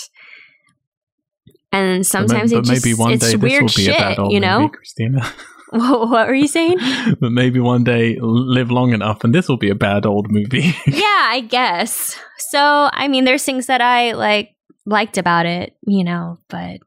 and 1.71 2.05
sometimes 2.05 2.51
but, 2.51 2.59
it 2.59 2.65
just 2.65 2.85
maybe 2.85 2.95
one 2.95 3.13
it's 3.13 3.29
day 3.29 3.35
weird 3.35 3.65
this 3.65 3.75
will 3.75 3.83
be 3.83 3.85
shit, 3.85 3.95
a 3.95 3.99
bad 3.99 4.19
old 4.19 4.31
you 4.31 4.39
know. 4.39 4.61
movie, 4.61 4.73
Christina. 4.73 5.33
what 5.71 6.27
were 6.27 6.33
you 6.33 6.47
saying? 6.47 6.77
but 7.19 7.31
maybe 7.31 7.59
one 7.59 7.83
day 7.83 8.17
live 8.19 8.71
long 8.71 8.91
enough 8.91 9.23
and 9.23 9.35
this 9.35 9.47
will 9.47 9.57
be 9.57 9.69
a 9.69 9.75
bad 9.75 10.03
old 10.03 10.31
movie. 10.31 10.73
yeah, 10.87 11.27
I 11.29 11.45
guess. 11.47 12.17
So, 12.39 12.89
I 12.91 13.07
mean, 13.07 13.23
there's 13.23 13.43
things 13.43 13.67
that 13.67 13.79
I 13.79 14.13
like 14.13 14.55
liked 14.87 15.19
about 15.19 15.45
it, 15.45 15.75
you 15.85 16.03
know, 16.03 16.39
but 16.49 16.79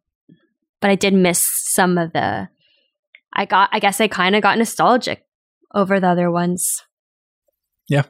but 0.81 0.91
I 0.91 0.97
did 0.97 1.15
miss 1.15 1.47
some 1.49 1.97
of 1.97 2.13
the 2.13 2.49
I 3.33 3.45
got 3.45 3.69
I 3.73 3.79
guess 3.79 4.01
I 4.01 4.09
kind 4.09 4.35
of 4.35 4.43
got 4.43 4.59
nostalgic 4.59 5.25
over 5.73 6.01
the 6.01 6.09
other 6.09 6.29
ones. 6.29 6.83
Yeah. 7.89 8.05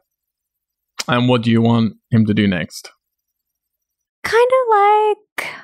And 1.06 1.28
what 1.28 1.42
do 1.42 1.50
you 1.50 1.60
want 1.60 1.96
him 2.10 2.24
to 2.24 2.32
do 2.32 2.48
next? 2.48 2.90
Kind 4.24 4.48
of 4.48 4.68
like 4.70 5.54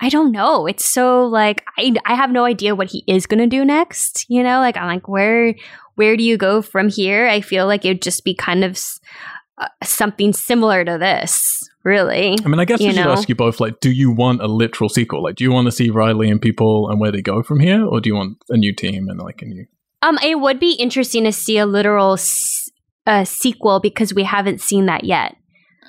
I 0.00 0.08
don't 0.10 0.32
know. 0.32 0.66
It's 0.66 0.84
so 0.84 1.24
like 1.26 1.64
I 1.78 1.94
I 2.04 2.14
have 2.14 2.30
no 2.30 2.44
idea 2.44 2.74
what 2.74 2.90
he 2.90 3.02
is 3.06 3.26
going 3.26 3.40
to 3.40 3.46
do 3.46 3.64
next, 3.64 4.26
you 4.28 4.42
know? 4.42 4.58
Like 4.60 4.76
I'm 4.76 4.86
like 4.86 5.08
where 5.08 5.54
where 5.94 6.16
do 6.16 6.22
you 6.22 6.36
go 6.36 6.60
from 6.62 6.88
here? 6.88 7.26
I 7.26 7.40
feel 7.40 7.66
like 7.66 7.84
it'd 7.84 8.02
just 8.02 8.24
be 8.24 8.34
kind 8.34 8.62
of 8.64 8.78
uh, 9.58 9.68
something 9.82 10.34
similar 10.34 10.84
to 10.84 10.98
this, 10.98 11.66
really. 11.82 12.36
I 12.44 12.48
mean, 12.48 12.60
I 12.60 12.66
guess 12.66 12.80
we 12.80 12.92
should 12.92 12.96
know? 12.96 13.12
ask 13.12 13.28
you 13.28 13.34
both 13.34 13.58
like 13.58 13.80
do 13.80 13.90
you 13.90 14.10
want 14.10 14.42
a 14.42 14.46
literal 14.46 14.90
sequel? 14.90 15.22
Like 15.22 15.36
do 15.36 15.44
you 15.44 15.52
want 15.52 15.66
to 15.66 15.72
see 15.72 15.88
Riley 15.88 16.30
and 16.30 16.42
people 16.42 16.90
and 16.90 17.00
where 17.00 17.10
they 17.10 17.22
go 17.22 17.42
from 17.42 17.60
here 17.60 17.84
or 17.84 18.00
do 18.00 18.10
you 18.10 18.14
want 18.14 18.36
a 18.50 18.56
new 18.56 18.74
team 18.74 19.08
and 19.08 19.18
like 19.18 19.40
a 19.40 19.46
new 19.46 19.66
Um 20.02 20.18
it 20.22 20.40
would 20.40 20.60
be 20.60 20.72
interesting 20.72 21.24
to 21.24 21.32
see 21.32 21.56
a 21.56 21.64
literal 21.64 22.14
s- 22.14 22.68
uh, 23.06 23.24
sequel 23.24 23.80
because 23.80 24.12
we 24.12 24.24
haven't 24.24 24.60
seen 24.60 24.86
that 24.86 25.04
yet. 25.04 25.36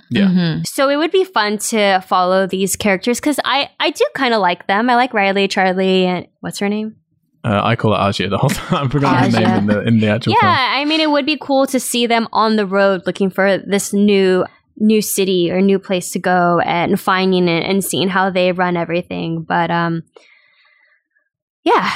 Yeah. 0.10 0.28
Mhm. 0.28 0.68
So 0.68 0.90
it 0.90 0.96
would 0.96 1.12
be 1.12 1.24
fun 1.24 1.58
to 1.70 2.02
follow 2.02 2.48
these 2.48 2.76
characters 2.76 3.20
because 3.20 3.40
I, 3.44 3.70
I 3.80 3.90
do 3.92 4.06
kind 4.16 4.34
of 4.34 4.42
like 4.42 4.68
them. 4.68 4.90
I 4.90 4.96
like 4.96 5.14
Riley, 5.14 5.48
Charlie, 5.48 6.06
and 6.06 6.28
what's 6.40 6.60
her 6.60 6.70
name? 6.70 6.96
Uh, 7.44 7.62
I 7.64 7.76
call 7.76 7.94
it 7.94 8.10
Asia 8.10 8.30
the 8.30 8.38
whole 8.38 8.50
time. 8.50 8.88
I 8.88 8.90
forgot 8.90 9.26
his 9.26 9.36
Asia. 9.36 9.48
name 9.48 9.58
in 9.58 9.66
the 9.68 9.82
in 9.82 10.00
the 10.00 10.08
actual 10.08 10.34
yeah, 10.34 10.56
film. 10.56 10.82
I 10.82 10.86
mean, 10.86 11.02
it 11.02 11.12
would 11.12 11.26
be 11.26 11.38
cool 11.40 11.66
to 11.68 11.80
see 11.80 12.08
them 12.08 12.28
on 12.32 12.56
the 12.56 12.66
road 12.66 13.04
looking 13.06 13.30
for 13.30 13.58
this 13.58 13.94
new 13.94 14.46
new 14.78 15.02
city 15.02 15.52
or 15.52 15.62
new 15.62 15.80
place 15.80 16.12
to 16.12 16.20
go 16.20 16.60
and 16.60 17.00
finding 17.00 17.48
it 17.48 17.64
and 17.66 17.84
seeing 17.84 18.10
how 18.10 18.30
they 18.30 18.52
run 18.52 18.78
everything. 18.78 19.44
But 19.44 19.72
um, 19.72 20.04
yeah, 21.64 21.90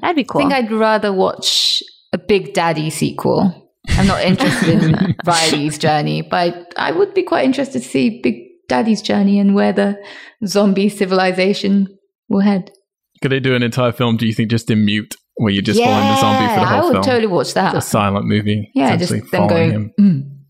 that'd 0.00 0.16
be 0.16 0.24
cool. 0.24 0.40
I 0.40 0.44
think 0.44 0.52
I'd 0.52 0.72
rather 0.72 1.12
watch 1.12 1.82
a 2.12 2.18
Big 2.18 2.52
Daddy 2.52 2.90
sequel. 2.90 3.61
I'm 3.88 4.06
not 4.06 4.22
interested 4.22 4.82
in 4.82 5.16
Riley's 5.26 5.78
journey, 5.78 6.22
but 6.22 6.72
I 6.76 6.92
would 6.92 7.14
be 7.14 7.22
quite 7.22 7.44
interested 7.44 7.82
to 7.82 7.88
see 7.88 8.20
Big 8.22 8.36
Daddy's 8.68 9.02
journey 9.02 9.38
and 9.40 9.54
where 9.54 9.72
the 9.72 10.00
zombie 10.46 10.88
civilization 10.88 11.88
will 12.28 12.40
head. 12.40 12.70
Could 13.22 13.32
they 13.32 13.40
do 13.40 13.54
an 13.54 13.62
entire 13.62 13.92
film? 13.92 14.16
Do 14.16 14.26
you 14.26 14.32
think 14.32 14.50
just 14.50 14.70
in 14.70 14.84
mute, 14.84 15.16
where 15.36 15.52
you're 15.52 15.62
just 15.62 15.80
following 15.80 16.08
the 16.08 16.20
zombie 16.20 16.54
for 16.54 16.60
the 16.60 16.66
whole 16.66 16.68
film? 16.68 16.82
I 16.82 16.84
would 16.84 16.92
film? 16.92 17.04
totally 17.04 17.26
watch 17.26 17.54
that. 17.54 17.74
a 17.76 17.80
silent 17.80 18.26
movie. 18.26 18.70
yeah, 18.74 18.96
just 18.96 19.10
them 19.12 19.22
following 19.26 19.70
going. 19.70 19.70
him. 19.72 19.92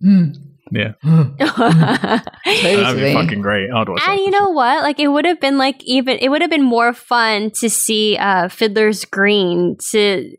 Mm, 0.02 0.34
mm, 0.34 0.34
Yeah, 0.70 0.92
mm." 1.04 1.36
that'd 2.44 2.44
be 2.44 2.82
Totally. 2.82 3.12
fucking 3.14 3.40
great. 3.42 3.70
I'd 3.70 3.88
watch. 3.88 4.02
And 4.06 4.18
you 4.20 4.30
know 4.30 4.38
sure. 4.46 4.54
what? 4.54 4.82
Like 4.82 5.00
it 5.00 5.08
would 5.08 5.24
have 5.26 5.40
been 5.40 5.58
like 5.58 5.82
even 5.84 6.18
it 6.20 6.28
would 6.28 6.40
have 6.42 6.50
been 6.50 6.62
more 6.64 6.92
fun 6.92 7.50
to 7.60 7.68
see 7.68 8.16
uh 8.18 8.48
Fiddler's 8.48 9.04
Green 9.04 9.76
to 9.90 10.30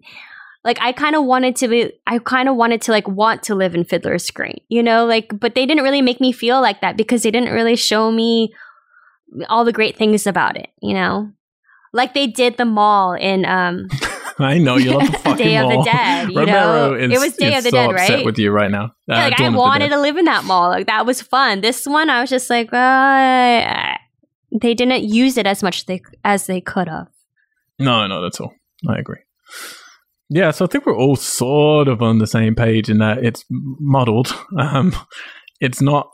like 0.63 0.77
I 0.81 0.91
kind 0.91 1.15
of 1.15 1.25
wanted 1.25 1.55
to 1.57 1.67
be 1.67 1.91
I 2.07 2.19
kind 2.19 2.47
of 2.47 2.55
wanted 2.55 2.81
to 2.83 2.91
like 2.91 3.07
want 3.07 3.43
to 3.43 3.55
live 3.55 3.75
in 3.75 3.83
Fiddler's 3.83 4.29
Green, 4.31 4.61
you 4.69 4.81
know, 4.81 5.05
like 5.05 5.37
but 5.39 5.55
they 5.55 5.65
didn't 5.65 5.83
really 5.83 6.01
make 6.01 6.21
me 6.21 6.31
feel 6.31 6.61
like 6.61 6.81
that 6.81 6.97
because 6.97 7.23
they 7.23 7.31
didn't 7.31 7.53
really 7.53 7.75
show 7.75 8.11
me 8.11 8.53
all 9.49 9.65
the 9.65 9.73
great 9.73 9.97
things 9.97 10.27
about 10.27 10.57
it, 10.57 10.69
you 10.81 10.93
know? 10.93 11.31
Like 11.91 12.13
they 12.13 12.27
did 12.27 12.57
the 12.57 12.65
mall 12.65 13.13
in 13.13 13.45
um 13.45 13.87
I 14.39 14.57
know 14.57 14.77
you 14.77 14.91
love 14.91 15.11
the 15.11 15.17
fucking 15.19 15.45
Day 15.45 15.57
of 15.57 15.69
the 15.69 15.75
mall. 15.75 15.83
Dead, 15.83 16.29
you 16.31 16.39
Romero 16.39 16.91
know? 16.91 16.93
Is, 16.95 17.11
It 17.11 17.19
was 17.19 17.33
Day 17.35 17.55
of 17.55 17.63
the 17.63 17.69
so 17.69 17.77
Dead, 17.77 17.91
upset 17.91 18.09
right? 18.17 18.25
With 18.25 18.39
you 18.39 18.51
right 18.51 18.71
now. 18.71 18.85
Uh, 18.85 18.89
yeah, 19.07 19.23
like 19.25 19.33
I 19.33 19.43
Dawn 19.43 19.53
the 19.53 19.59
wanted 19.59 19.89
to 19.89 19.99
live 19.99 20.17
in 20.17 20.25
that 20.25 20.43
mall. 20.43 20.69
Like 20.69 20.87
that 20.87 21.05
was 21.05 21.21
fun. 21.21 21.61
This 21.61 21.85
one 21.85 22.09
I 22.09 22.21
was 22.21 22.29
just 22.29 22.49
like 22.49 22.73
uh, 22.73 23.95
they 24.61 24.73
didn't 24.73 25.03
use 25.03 25.37
it 25.37 25.45
as 25.45 25.61
much 25.61 25.85
they 25.85 26.01
as 26.23 26.47
they 26.47 26.61
could 26.61 26.87
have. 26.87 27.07
No, 27.79 28.07
no, 28.07 28.21
that's 28.21 28.39
all. 28.39 28.53
I 28.87 28.97
agree. 28.97 29.19
Yeah, 30.29 30.51
so 30.51 30.65
I 30.65 30.67
think 30.67 30.85
we're 30.85 30.97
all 30.97 31.15
sort 31.15 31.87
of 31.87 32.01
on 32.01 32.17
the 32.17 32.27
same 32.27 32.55
page 32.55 32.89
in 32.89 32.97
that 32.99 33.23
it's 33.23 33.43
muddled. 33.49 34.33
Um, 34.59 34.95
it's 35.59 35.81
not. 35.81 36.07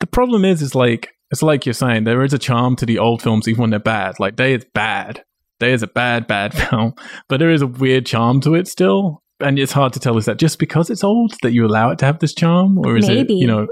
The 0.00 0.06
problem 0.06 0.44
is, 0.44 0.62
is 0.62 0.74
like 0.74 1.10
It's 1.30 1.42
like 1.42 1.66
you're 1.66 1.72
saying, 1.72 2.04
there 2.04 2.22
is 2.22 2.32
a 2.32 2.38
charm 2.38 2.76
to 2.76 2.86
the 2.86 2.98
old 2.98 3.22
films, 3.22 3.48
even 3.48 3.62
when 3.62 3.70
they're 3.70 3.80
bad. 3.80 4.20
Like 4.20 4.36
Day 4.36 4.54
is 4.54 4.64
bad. 4.74 5.24
Day 5.60 5.72
is 5.72 5.82
a 5.82 5.86
bad, 5.86 6.26
bad 6.26 6.54
film, 6.68 6.94
but 7.28 7.38
there 7.38 7.50
is 7.50 7.62
a 7.62 7.66
weird 7.66 8.06
charm 8.06 8.40
to 8.42 8.54
it 8.54 8.68
still. 8.68 9.22
And 9.40 9.58
it's 9.58 9.72
hard 9.72 9.92
to 9.94 10.00
tell 10.00 10.16
is 10.18 10.26
that 10.26 10.38
just 10.38 10.58
because 10.58 10.88
it's 10.90 11.02
old 11.02 11.34
that 11.42 11.52
you 11.52 11.66
allow 11.66 11.90
it 11.90 11.98
to 11.98 12.04
have 12.04 12.20
this 12.20 12.34
charm, 12.34 12.78
or 12.78 12.96
is 12.96 13.08
Maybe. 13.08 13.34
it, 13.34 13.40
you 13.40 13.46
know, 13.46 13.66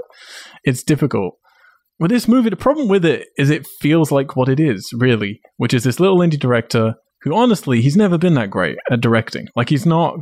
it's 0.63 0.83
difficult. 0.83 1.35
With 1.99 2.11
this 2.11 2.27
movie, 2.27 2.49
the 2.49 2.55
problem 2.55 2.87
with 2.87 3.05
it 3.05 3.27
is 3.37 3.49
it 3.49 3.67
feels 3.79 4.11
like 4.11 4.35
what 4.35 4.49
it 4.49 4.59
is, 4.59 4.89
really, 4.97 5.39
which 5.57 5.73
is 5.73 5.83
this 5.83 5.99
little 5.99 6.17
indie 6.17 6.39
director 6.39 6.95
who, 7.23 7.35
honestly, 7.35 7.81
he's 7.81 7.97
never 7.97 8.17
been 8.17 8.33
that 8.35 8.49
great 8.49 8.77
at 8.89 9.01
directing. 9.01 9.47
Like, 9.55 9.69
he's 9.69 9.85
not 9.85 10.19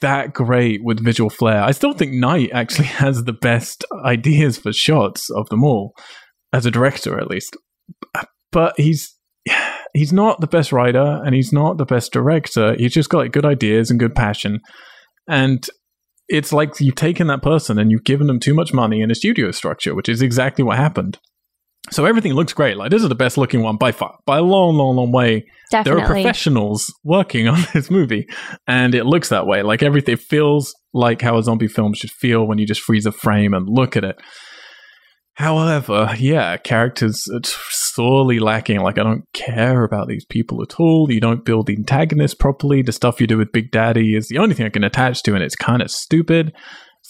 that 0.00 0.32
great 0.32 0.80
with 0.82 1.04
visual 1.04 1.30
flair. 1.30 1.62
I 1.62 1.70
still 1.72 1.92
think 1.92 2.12
Night 2.12 2.50
actually 2.52 2.86
has 3.02 3.24
the 3.24 3.32
best 3.32 3.84
ideas 4.04 4.58
for 4.58 4.72
shots 4.72 5.30
of 5.30 5.48
them 5.48 5.64
all, 5.64 5.94
as 6.52 6.66
a 6.66 6.70
director 6.70 7.18
at 7.18 7.28
least. 7.28 7.56
But 8.50 8.74
he's 8.76 9.16
he's 9.94 10.12
not 10.12 10.40
the 10.40 10.46
best 10.46 10.72
writer 10.72 11.20
and 11.24 11.34
he's 11.34 11.52
not 11.52 11.78
the 11.78 11.84
best 11.84 12.12
director. 12.12 12.74
He's 12.76 12.94
just 12.94 13.10
got 13.10 13.18
like, 13.18 13.32
good 13.32 13.44
ideas 13.44 13.90
and 13.90 14.00
good 14.00 14.14
passion. 14.14 14.60
And 15.28 15.66
it's 16.28 16.52
like 16.52 16.80
you've 16.80 16.94
taken 16.94 17.26
that 17.26 17.42
person 17.42 17.78
and 17.78 17.90
you've 17.90 18.04
given 18.04 18.26
them 18.26 18.40
too 18.40 18.54
much 18.54 18.72
money 18.72 19.00
in 19.00 19.10
a 19.10 19.14
studio 19.14 19.50
structure, 19.50 19.94
which 19.94 20.08
is 20.08 20.22
exactly 20.22 20.64
what 20.64 20.78
happened. 20.78 21.18
So 21.90 22.04
everything 22.04 22.32
looks 22.34 22.52
great. 22.52 22.76
Like 22.76 22.90
this 22.90 23.02
is 23.02 23.08
the 23.08 23.14
best 23.14 23.36
looking 23.36 23.62
one 23.62 23.76
by 23.76 23.92
far, 23.92 24.18
by 24.24 24.38
a 24.38 24.42
long, 24.42 24.76
long, 24.76 24.96
long 24.96 25.12
way. 25.12 25.46
There 25.84 25.98
are 25.98 26.06
professionals 26.06 26.94
working 27.02 27.48
on 27.54 27.64
this 27.74 27.90
movie, 27.90 28.28
and 28.66 28.94
it 28.94 29.04
looks 29.04 29.30
that 29.30 29.46
way. 29.46 29.62
Like 29.62 29.82
everything 29.82 30.16
feels 30.16 30.74
like 30.94 31.22
how 31.22 31.38
a 31.38 31.42
zombie 31.42 31.68
film 31.68 31.94
should 31.94 32.10
feel 32.10 32.46
when 32.46 32.58
you 32.58 32.66
just 32.66 32.80
freeze 32.80 33.06
a 33.06 33.12
frame 33.12 33.52
and 33.54 33.68
look 33.68 33.96
at 33.96 34.04
it. 34.04 34.16
However, 35.34 36.14
yeah, 36.18 36.58
characters 36.58 37.26
are 37.32 37.40
sorely 37.42 38.38
lacking. 38.38 38.80
Like, 38.80 38.98
I 38.98 39.02
don't 39.02 39.24
care 39.32 39.82
about 39.82 40.06
these 40.06 40.26
people 40.26 40.62
at 40.62 40.78
all. 40.78 41.10
You 41.10 41.20
don't 41.20 41.44
build 41.44 41.66
the 41.66 41.74
antagonist 41.74 42.38
properly. 42.38 42.82
The 42.82 42.92
stuff 42.92 43.20
you 43.20 43.26
do 43.26 43.38
with 43.38 43.50
Big 43.50 43.70
Daddy 43.70 44.14
is 44.14 44.28
the 44.28 44.38
only 44.38 44.54
thing 44.54 44.66
I 44.66 44.70
can 44.70 44.84
attach 44.84 45.22
to, 45.22 45.34
and 45.34 45.42
it's 45.42 45.56
kind 45.56 45.80
of 45.80 45.90
stupid. 45.90 46.52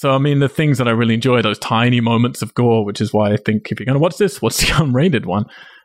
So, 0.02 0.10
I 0.10 0.18
mean, 0.18 0.40
the 0.40 0.48
things 0.48 0.78
that 0.78 0.88
I 0.88 0.90
really 0.90 1.14
enjoy, 1.14 1.42
those 1.42 1.60
tiny 1.60 2.00
moments 2.00 2.42
of 2.42 2.54
gore, 2.54 2.84
which 2.84 3.00
is 3.00 3.12
why 3.12 3.32
I 3.32 3.36
think 3.36 3.70
if 3.70 3.78
you're 3.78 3.86
going 3.86 3.94
to 3.94 4.00
watch 4.00 4.16
this, 4.16 4.42
what's 4.42 4.58
the 4.58 4.66
unrated 4.72 5.26
one? 5.26 5.44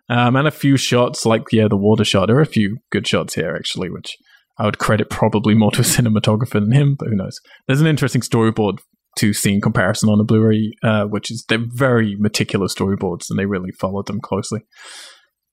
Um, 0.09 0.35
and 0.35 0.47
a 0.47 0.51
few 0.51 0.75
shots, 0.75 1.23
like, 1.23 1.43
yeah, 1.51 1.67
the 1.67 1.77
water 1.77 2.03
shot. 2.03 2.25
There 2.25 2.37
are 2.37 2.41
a 2.41 2.47
few 2.47 2.77
good 2.91 3.07
shots 3.07 3.35
here, 3.35 3.55
actually, 3.55 3.91
which 3.91 4.17
I 4.57 4.65
would 4.65 4.79
credit 4.79 5.11
probably 5.11 5.53
more 5.53 5.69
to 5.69 5.81
a 5.81 5.83
cinematographer 5.83 6.53
than 6.53 6.71
him, 6.71 6.95
but 6.97 7.09
who 7.09 7.15
knows? 7.15 7.39
There's 7.67 7.79
an 7.79 7.85
interesting 7.85 8.21
storyboard 8.21 8.79
to 9.19 9.33
scene 9.33 9.61
comparison 9.61 10.09
on 10.09 10.17
the 10.17 10.23
Blu-ray, 10.23 10.71
uh, 10.81 11.03
which 11.03 11.29
is 11.29 11.45
they're 11.47 11.59
very 11.63 12.15
meticulous 12.17 12.73
storyboards 12.73 13.25
and 13.29 13.37
they 13.37 13.45
really 13.45 13.71
followed 13.79 14.07
them 14.07 14.19
closely. 14.19 14.61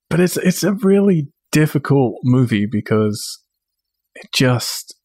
But 0.09 0.21
it's 0.21 0.37
it's 0.37 0.63
a 0.63 0.73
really 0.73 1.27
difficult 1.51 2.15
movie 2.23 2.65
because 2.65 3.43
it 4.15 4.27
just 4.33 4.95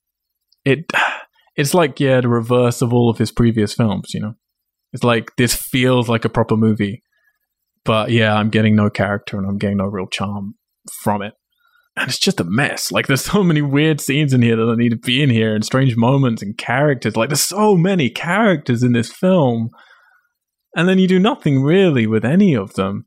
it 0.64 0.90
it's 1.60 1.74
like 1.74 2.00
yeah 2.00 2.20
the 2.20 2.28
reverse 2.28 2.82
of 2.82 2.92
all 2.92 3.10
of 3.10 3.18
his 3.18 3.30
previous 3.30 3.74
films. 3.74 4.12
You 4.14 4.20
know, 4.20 4.34
it's 4.92 5.04
like 5.04 5.36
this 5.36 5.54
feels 5.54 6.08
like 6.08 6.24
a 6.24 6.30
proper 6.30 6.56
movie, 6.56 7.02
but 7.84 8.10
yeah, 8.10 8.34
I'm 8.34 8.50
getting 8.50 8.74
no 8.74 8.90
character 8.90 9.36
and 9.38 9.46
I'm 9.46 9.58
getting 9.58 9.78
no 9.78 9.86
real 9.86 10.06
charm 10.06 10.54
from 11.02 11.22
it 11.22 11.34
and 11.96 12.08
it's 12.08 12.18
just 12.18 12.40
a 12.40 12.44
mess. 12.44 12.90
Like 12.90 13.06
there's 13.06 13.24
so 13.24 13.42
many 13.42 13.62
weird 13.62 14.00
scenes 14.00 14.32
in 14.32 14.42
here 14.42 14.56
that 14.56 14.64
don't 14.64 14.78
need 14.78 14.90
to 14.90 14.96
be 14.96 15.22
in 15.22 15.30
here, 15.30 15.54
and 15.54 15.64
strange 15.64 15.96
moments 15.96 16.42
and 16.42 16.56
characters. 16.56 17.16
Like 17.16 17.28
there's 17.28 17.46
so 17.46 17.76
many 17.76 18.08
characters 18.10 18.82
in 18.82 18.92
this 18.92 19.12
film, 19.12 19.70
and 20.74 20.88
then 20.88 20.98
you 20.98 21.08
do 21.08 21.18
nothing 21.18 21.62
really 21.62 22.06
with 22.06 22.24
any 22.24 22.54
of 22.54 22.74
them. 22.74 23.04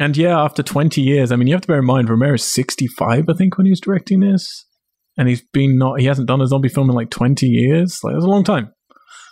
And 0.00 0.16
yeah, 0.16 0.40
after 0.40 0.62
20 0.62 1.00
years, 1.00 1.30
I 1.30 1.36
mean, 1.36 1.46
you 1.46 1.54
have 1.54 1.60
to 1.62 1.68
bear 1.68 1.78
in 1.78 1.86
mind 1.86 2.08
Romero's 2.08 2.42
65, 2.42 3.26
I 3.28 3.32
think, 3.34 3.56
when 3.56 3.66
he 3.66 3.70
was 3.70 3.80
directing 3.80 4.20
this, 4.20 4.66
and 5.16 5.28
he's 5.28 5.42
been 5.52 5.78
not 5.78 6.00
he 6.00 6.06
hasn't 6.06 6.28
done 6.28 6.40
a 6.40 6.46
zombie 6.46 6.68
film 6.68 6.90
in 6.90 6.96
like 6.96 7.10
20 7.10 7.46
years. 7.46 8.00
Like 8.02 8.14
that's 8.14 8.24
a 8.24 8.28
long 8.28 8.44
time. 8.44 8.72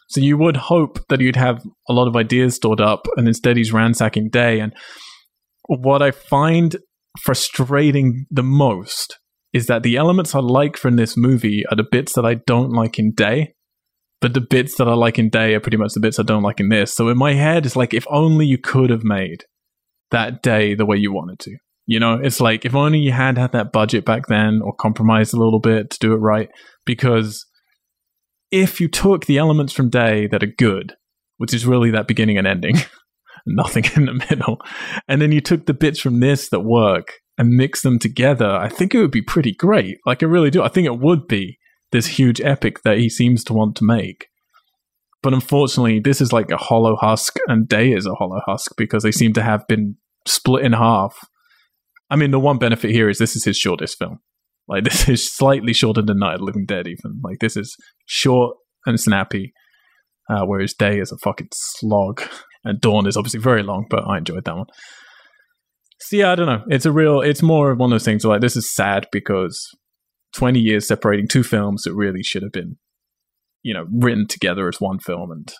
So 0.09 0.21
you 0.21 0.37
would 0.37 0.57
hope 0.57 0.99
that 1.09 1.21
you'd 1.21 1.37
have 1.37 1.65
a 1.89 1.93
lot 1.93 2.07
of 2.07 2.17
ideas 2.17 2.55
stored 2.55 2.81
up, 2.81 3.07
and 3.17 3.27
instead 3.27 3.57
he's 3.57 3.73
ransacking 3.73 4.29
day. 4.31 4.61
And 4.61 4.75
what 5.69 6.03
I 6.03 6.11
find 6.11 6.77
frustrating 7.23 8.27
the 8.31 8.43
most 8.43 9.19
is 9.53 9.67
that 9.67 9.83
the 9.83 9.97
elements 9.97 10.35
I 10.35 10.41
like 10.41 10.77
from 10.77 10.97
this 10.97 11.17
movie 11.17 11.65
are 11.71 11.77
the 11.77 11.87
bits 11.91 12.15
that 12.15 12.25
I 12.25 12.35
don't 12.35 12.71
like 12.71 12.99
in 12.99 13.13
Day, 13.13 13.55
but 14.21 14.35
the 14.35 14.41
bits 14.41 14.77
that 14.77 14.89
I 14.89 14.95
like 14.95 15.19
in 15.19 15.29
Day 15.29 15.55
are 15.55 15.61
pretty 15.61 15.77
much 15.77 15.93
the 15.95 16.01
bits 16.01 16.19
I 16.19 16.23
don't 16.23 16.43
like 16.43 16.61
in 16.61 16.69
this. 16.69 16.95
So 16.95 17.09
in 17.09 17.19
my 17.19 17.35
head, 17.35 17.67
it's 17.67 17.77
like 17.77 17.93
if 17.93 18.07
only 18.11 18.47
you 18.47 18.59
could 18.59 18.91
have 18.91 19.05
made 19.05 19.45
that 20.11 20.43
day 20.43 20.75
the 20.75 20.87
way 20.87 20.97
you 20.97 21.13
wanted 21.13 21.39
to. 21.41 21.57
You 21.87 21.99
know, 21.99 22.19
it's 22.23 22.41
like 22.41 22.65
if 22.65 22.75
only 22.75 23.01
you 23.01 23.13
had 23.13 23.39
had 23.39 23.53
that 23.53 23.73
budget 23.73 24.05
back 24.05 24.27
then 24.29 24.61
or 24.63 24.75
compromised 24.75 25.35
a 25.35 25.39
little 25.39 25.61
bit 25.61 25.91
to 25.91 25.99
do 25.99 26.13
it 26.13 26.19
right. 26.19 26.49
Because 26.85 27.45
if 28.51 28.81
you 28.81 28.89
took 28.89 29.27
the 29.27 29.39
elements 29.39 29.73
from 29.73 29.91
Day 29.91 30.27
that 30.29 30.43
are 30.43 30.55
good, 30.59 30.95
which 31.39 31.55
is 31.55 31.67
really 31.67 31.91
that 31.91 32.07
beginning 32.07 32.39
and 32.39 32.47
ending, 32.47 32.77
nothing 33.47 33.85
in 33.97 34.07
the 34.07 34.27
middle. 34.31 34.59
And 35.09 35.21
then 35.21 35.33
you 35.33 35.41
took 35.41 35.67
the 35.67 35.75
bits 35.75 36.01
from 36.01 36.21
this 36.21 36.49
that 36.51 36.61
work 36.61 37.15
and 37.39 37.49
mix 37.49 37.83
them 37.83 37.99
together. 37.99 38.49
I 38.49 38.69
think 38.69 38.95
it 38.95 39.01
would 39.01 39.11
be 39.11 39.23
pretty 39.23 39.53
great. 39.53 39.97
Like 40.07 40.23
I 40.23 40.27
really 40.27 40.51
do. 40.51 40.63
I 40.63 40.69
think 40.69 40.87
it 40.87 41.01
would 41.01 41.27
be 41.27 41.59
this 41.91 42.07
huge 42.07 42.41
epic 42.41 42.83
that 42.85 42.99
he 42.99 43.09
seems 43.09 43.43
to 43.45 43.53
want 43.53 43.77
to 43.77 43.85
make. 43.85 44.29
But 45.23 45.35
unfortunately, 45.35 46.01
this 46.01 46.21
is 46.21 46.33
like 46.33 46.51
a 46.51 46.57
hollow 46.57 46.97
husk, 46.97 47.37
and 47.47 47.69
Day 47.69 47.93
is 47.93 48.07
a 48.07 48.15
hollow 48.15 48.41
husk 48.47 48.73
because 48.77 49.05
they 49.05 49.13
seem 49.13 49.33
to 49.35 49.43
have 49.43 49.67
been 49.69 49.97
split 50.27 50.65
in 50.65 50.73
half. 50.73 51.17
I 52.13 52.17
mean, 52.17 52.31
the 52.31 52.39
one 52.39 52.59
benefit 52.59 52.91
here 52.91 53.09
is 53.09 53.17
this 53.17 53.35
is 53.35 53.45
his 53.45 53.57
shortest 53.57 53.99
film. 53.99 54.19
Like 54.69 54.85
this 54.91 55.09
is 55.09 55.35
slightly 55.35 55.73
shorter 55.73 56.03
than 56.03 56.19
Night 56.19 56.35
of 56.35 56.43
Living 56.43 56.67
Dead, 56.67 56.87
even. 56.87 57.21
Like 57.25 57.39
this 57.41 57.57
is 57.57 57.75
short 58.07 58.55
and 58.85 59.01
snappy, 59.01 59.55
uh, 60.29 60.45
whereas 60.45 60.75
Day 60.75 60.99
is 60.99 61.11
a 61.11 61.17
fucking 61.17 61.49
slog. 61.53 62.23
And 62.65 62.81
Dawn 62.81 63.07
is 63.07 63.17
obviously 63.17 63.41
very 63.41 63.63
long, 63.63 63.87
but 63.89 64.07
I 64.07 64.19
enjoyed 64.19 64.45
that 64.45 64.57
one. 64.57 64.67
So 66.01 66.17
yeah, 66.17 66.33
I 66.33 66.35
don't 66.35 66.47
know. 66.47 66.63
It's 66.69 66.87
a 66.87 66.93
real. 66.93 67.23
It's 67.23 67.43
more 67.43 67.71
of 67.71 67.79
one 67.79 67.91
of 67.91 67.95
those 67.95 68.05
things. 68.05 68.25
Like 68.25 68.41
this 68.41 68.57
is 68.57 68.75
sad 68.75 69.07
because 69.11 69.69
twenty 70.35 70.61
years 70.61 70.87
separating 70.87 71.29
two 71.29 71.43
films 71.43 71.83
that 71.85 71.95
really 71.95 72.23
should 72.23 72.43
have 72.43 72.53
been, 72.53 72.77
you 73.63 73.73
know, 73.73 73.87
written 73.91 74.27
together 74.29 74.69
as 74.69 74.81
one 74.81 74.99
film 74.99 75.31
and 75.31 75.53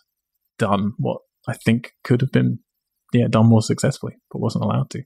done 0.59 0.93
what 0.99 1.19
I 1.49 1.55
think 1.55 1.93
could 2.05 2.21
have 2.21 2.31
been, 2.31 2.59
yeah, 3.13 3.27
done 3.29 3.47
more 3.47 3.63
successfully, 3.63 4.15
but 4.31 4.41
wasn't 4.41 4.65
allowed 4.65 4.91
to. 4.91 5.03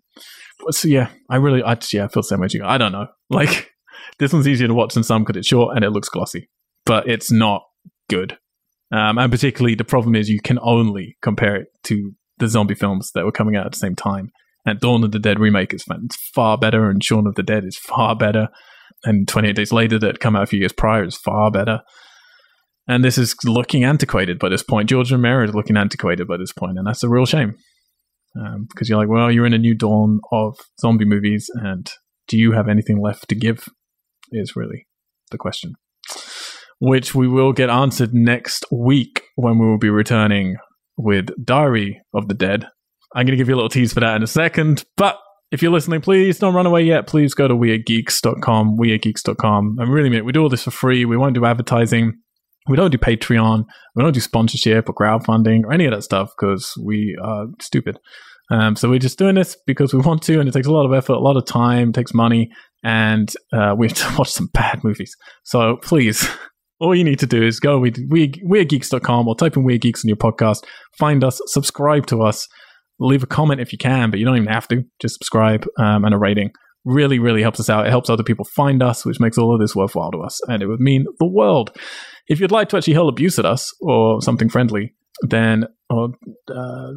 But, 0.65 0.75
so 0.75 0.89
yeah, 0.89 1.09
I 1.29 1.37
really, 1.37 1.63
I 1.63 1.75
just, 1.75 1.93
yeah, 1.93 2.05
I 2.05 2.09
feel 2.09 2.23
the 2.23 2.29
same 2.29 2.41
way 2.41 2.49
you. 2.51 2.65
I 2.65 2.79
don't 2.79 2.93
know. 2.93 3.09
Like 3.29 3.73
this 4.21 4.33
one's 4.33 4.47
easier 4.47 4.69
to 4.69 4.75
watch 4.75 4.95
than 4.95 5.03
some 5.03 5.25
because 5.25 5.37
it's 5.37 5.49
short 5.49 5.75
and 5.75 5.85
it 5.85 5.91
looks 5.91 6.09
glossy, 6.09 6.49
but 6.85 7.09
it's 7.09 7.33
not 7.33 7.63
good. 8.09 8.39
Um, 8.93 9.19
and 9.19 9.33
particularly, 9.33 9.75
the 9.75 9.85
problem 9.85 10.15
is 10.15 10.29
you 10.29 10.41
can 10.41 10.61
only 10.63 11.17
compare 11.23 11.57
it 11.57 11.69
to 11.85 12.13
the 12.39 12.47
zombie 12.47 12.77
films 12.77 13.11
that 13.15 13.25
were 13.25 13.33
coming 13.33 13.57
out 13.57 13.67
at 13.67 13.73
the 13.73 13.79
same 13.79 13.97
time. 13.97 14.31
And 14.65 14.81
Dawn 14.81 15.05
of 15.05 15.13
the 15.13 15.19
Dead 15.19 15.39
remake 15.39 15.75
is 15.75 15.85
far 16.35 16.59
better, 16.59 16.89
and 16.89 17.03
Shaun 17.03 17.27
of 17.27 17.35
the 17.35 17.43
Dead 17.43 17.65
is 17.65 17.77
far 17.77 18.17
better, 18.17 18.49
and 19.05 19.27
28 19.27 19.57
Days 19.57 19.73
Later 19.73 19.99
that 19.99 20.21
come 20.21 20.37
out 20.37 20.43
a 20.43 20.47
few 20.47 20.59
years 20.59 20.73
prior 20.73 21.05
is 21.05 21.17
far 21.17 21.51
better. 21.51 21.83
And 22.89 23.05
this 23.05 23.19
is 23.19 23.35
looking 23.45 23.85
antiquated 23.85 24.39
by 24.39 24.49
this 24.49 24.63
point. 24.63 24.89
George 24.89 25.11
Romero 25.11 25.45
is 25.45 25.55
looking 25.55 25.77
antiquated 25.77 26.29
by 26.29 26.37
this 26.37 26.53
point, 26.53 26.79
and 26.79 26.87
that's 26.87 27.03
a 27.03 27.09
real 27.09 27.27
shame. 27.27 27.57
Um, 28.39 28.67
because 28.69 28.89
you're 28.89 28.99
like, 28.99 29.09
well, 29.09 29.31
you're 29.31 29.47
in 29.47 29.55
a 29.55 29.59
new 29.59 29.75
dawn 29.75 30.21
of 30.33 30.57
zombie 30.81 31.05
movies, 31.05 31.49
and 31.55 31.91
do 32.29 32.37
you 32.37 32.53
have 32.53 32.69
anything 32.69 33.01
left 33.01 33.29
to 33.29 33.35
give? 33.35 33.69
Is 34.33 34.57
really 34.57 34.87
the 35.31 35.39
question 35.39 35.75
which 36.79 37.15
we 37.15 37.29
will 37.29 37.53
get 37.53 37.71
answered 37.71 38.13
next 38.13 38.65
week 38.71 39.23
when 39.37 39.59
we 39.59 39.67
will 39.67 39.79
be 39.79 39.91
returning 39.91 40.57
with 40.97 41.29
Diary 41.43 42.01
of 42.15 42.29
the 42.29 42.35
Dead. 42.35 42.67
I'm 43.15 43.25
going 43.25 43.33
to 43.33 43.37
give 43.37 43.49
you 43.49 43.55
a 43.55 43.57
little 43.57 43.71
tease 43.71 43.93
for 43.93 44.01
that 44.01 44.17
in 44.17 44.23
a 44.23 44.27
second, 44.27 44.85
but 44.97 45.19
if 45.51 45.63
you're 45.63 45.73
listening, 45.73 46.01
please 46.01 46.39
don't 46.39 46.55
run 46.55 46.67
away 46.67 46.83
yet. 46.83 47.07
Please 47.07 47.33
go 47.33 47.47
to 47.47 47.55
weirdgeeks.com, 47.55 48.77
weirdgeeks.com. 48.77 49.77
And 49.79 49.93
really, 49.93 50.11
mean. 50.11 50.25
we 50.25 50.33
do 50.33 50.43
all 50.43 50.49
this 50.49 50.65
for 50.65 50.73
free. 50.73 51.05
We 51.05 51.17
won't 51.17 51.35
do 51.35 51.47
advertising. 51.47 52.15
We 52.69 52.77
don't 52.77 52.91
do 52.91 52.99
Patreon. 52.99 53.65
We 53.95 54.03
don't 54.03 54.13
do 54.13 54.21
sponsorship 54.21 54.89
or 54.89 54.95
crowdfunding 54.95 55.65
or 55.65 55.73
any 55.73 55.87
of 55.87 55.93
that 55.93 56.03
stuff 56.03 56.33
because 56.39 56.73
we 56.83 57.17
are 57.23 57.47
stupid. 57.61 57.99
Um, 58.51 58.77
so 58.77 58.89
we're 58.89 58.99
just 58.99 59.19
doing 59.19 59.35
this 59.35 59.57
because 59.67 59.93
we 59.93 60.01
want 60.01 60.23
to, 60.23 60.39
and 60.39 60.49
it 60.49 60.53
takes 60.53 60.67
a 60.67 60.73
lot 60.73 60.87
of 60.87 60.93
effort, 60.93 61.15
a 61.15 61.21
lot 61.21 61.37
of 61.37 61.45
time, 61.47 61.93
takes 61.93 62.15
money, 62.15 62.51
and 62.85 63.33
uh, 63.53 63.75
we 63.77 63.89
have 63.89 63.97
to 63.97 64.15
watch 64.19 64.31
some 64.31 64.49
bad 64.53 64.85
movies. 64.85 65.17
So 65.43 65.79
please, 65.83 66.29
all 66.81 66.95
you 66.95 67.05
need 67.05 67.19
to 67.21 67.27
do 67.27 67.43
is 67.43 67.59
go 67.59 67.79
with 67.79 67.97
weirdgeeks.com 68.09 69.29
or 69.29 69.35
type 69.35 69.57
in 69.57 69.65
Weird 69.65 69.81
Geeks 69.81 70.05
in 70.05 70.09
your 70.09 70.17
podcast, 70.17 70.65
find 70.99 71.25
us, 71.25 71.41
subscribe 71.47 72.07
to 72.07 72.23
us, 72.23 72.47
leave 73.01 73.23
a 73.23 73.27
comment 73.27 73.61
if 73.61 73.73
you 73.73 73.79
can, 73.79 74.11
but 74.11 74.19
you 74.19 74.25
don't 74.25 74.37
even 74.37 74.49
have 74.49 74.69
to. 74.69 74.85
Just 75.01 75.15
subscribe 75.17 75.67
um, 75.79 76.05
and 76.05 76.15
a 76.15 76.19
rating. 76.19 76.51
Really, 76.87 77.19
really 77.19 77.43
helps 77.43 77.59
us 77.59 77.69
out. 77.69 77.87
It 77.87 77.91
helps 77.91 78.09
other 78.09 78.23
people 78.23 78.45
find 78.45 78.83
us, 78.83 79.05
which 79.05 79.19
makes 79.21 79.37
all 79.37 79.53
of 79.53 79.61
this 79.61 79.75
worthwhile 79.75 80.13
to 80.13 80.23
us, 80.23 80.41
and 80.49 80.63
it 80.63 80.69
would 80.69 80.81
mean 80.81 81.05
the 81.19 81.27
world. 81.27 81.77
If 82.29 82.41
you'd 82.41 82.53
like 82.53 82.69
to 82.71 82.77
actually 82.77 82.95
hurl 82.95 83.09
abuse 83.09 83.39
at 83.41 83.45
us 83.45 83.73
or 83.81 84.23
something 84.23 84.49
friendly, 84.49 84.95
then 85.23 85.67
or 85.89 86.09
uh, 86.51 86.91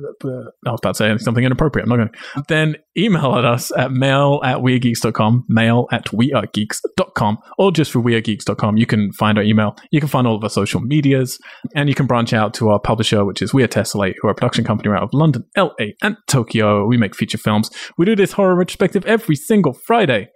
I 0.66 0.72
was 0.72 0.80
about 0.82 0.96
to 0.96 0.96
say 0.96 1.18
something 1.20 1.44
inappropriate. 1.44 1.84
I'm 1.84 1.90
not 1.90 1.98
going. 1.98 2.46
Then 2.48 2.76
email 2.98 3.36
at 3.36 3.46
us 3.46 3.72
at 3.78 3.92
mail 3.92 4.42
at 4.44 4.58
wearegeeks.com, 4.58 5.46
mail 5.48 5.88
at 5.92 6.06
wearegeeks.com, 6.06 7.38
or 7.60 7.72
just 7.72 7.92
for 7.92 8.00
wearegeeks.com. 8.00 8.78
You 8.78 8.86
can 8.88 9.12
find 9.14 9.38
our 9.38 9.44
email. 9.44 9.76
You 9.92 10.00
can 10.00 10.10
find 10.10 10.26
all 10.26 10.36
of 10.36 10.44
our 10.44 10.50
social 10.50 10.82
medias, 10.82 11.38
and 11.76 11.88
you 11.88 11.94
can 11.94 12.08
branch 12.08 12.34
out 12.34 12.54
to 12.56 12.70
our 12.70 12.80
publisher, 12.80 13.26
which 13.26 13.42
is 13.42 13.54
We 13.54 13.64
Are 13.64 13.70
who 13.70 14.28
are 14.28 14.32
a 14.32 14.36
production 14.36 14.66
company 14.66 14.90
out 14.90 15.04
of 15.04 15.10
London, 15.14 15.46
LA, 15.56 15.94
and 16.02 16.18
Tokyo. 16.28 16.86
We 16.88 16.98
make 16.98 17.16
feature 17.16 17.38
films. 17.38 17.70
We 17.98 18.06
do 18.06 18.16
this 18.16 18.32
horror 18.32 18.56
retrospective 18.56 19.06
every 19.06 19.36
single 19.36 19.74
Friday. 19.74 20.30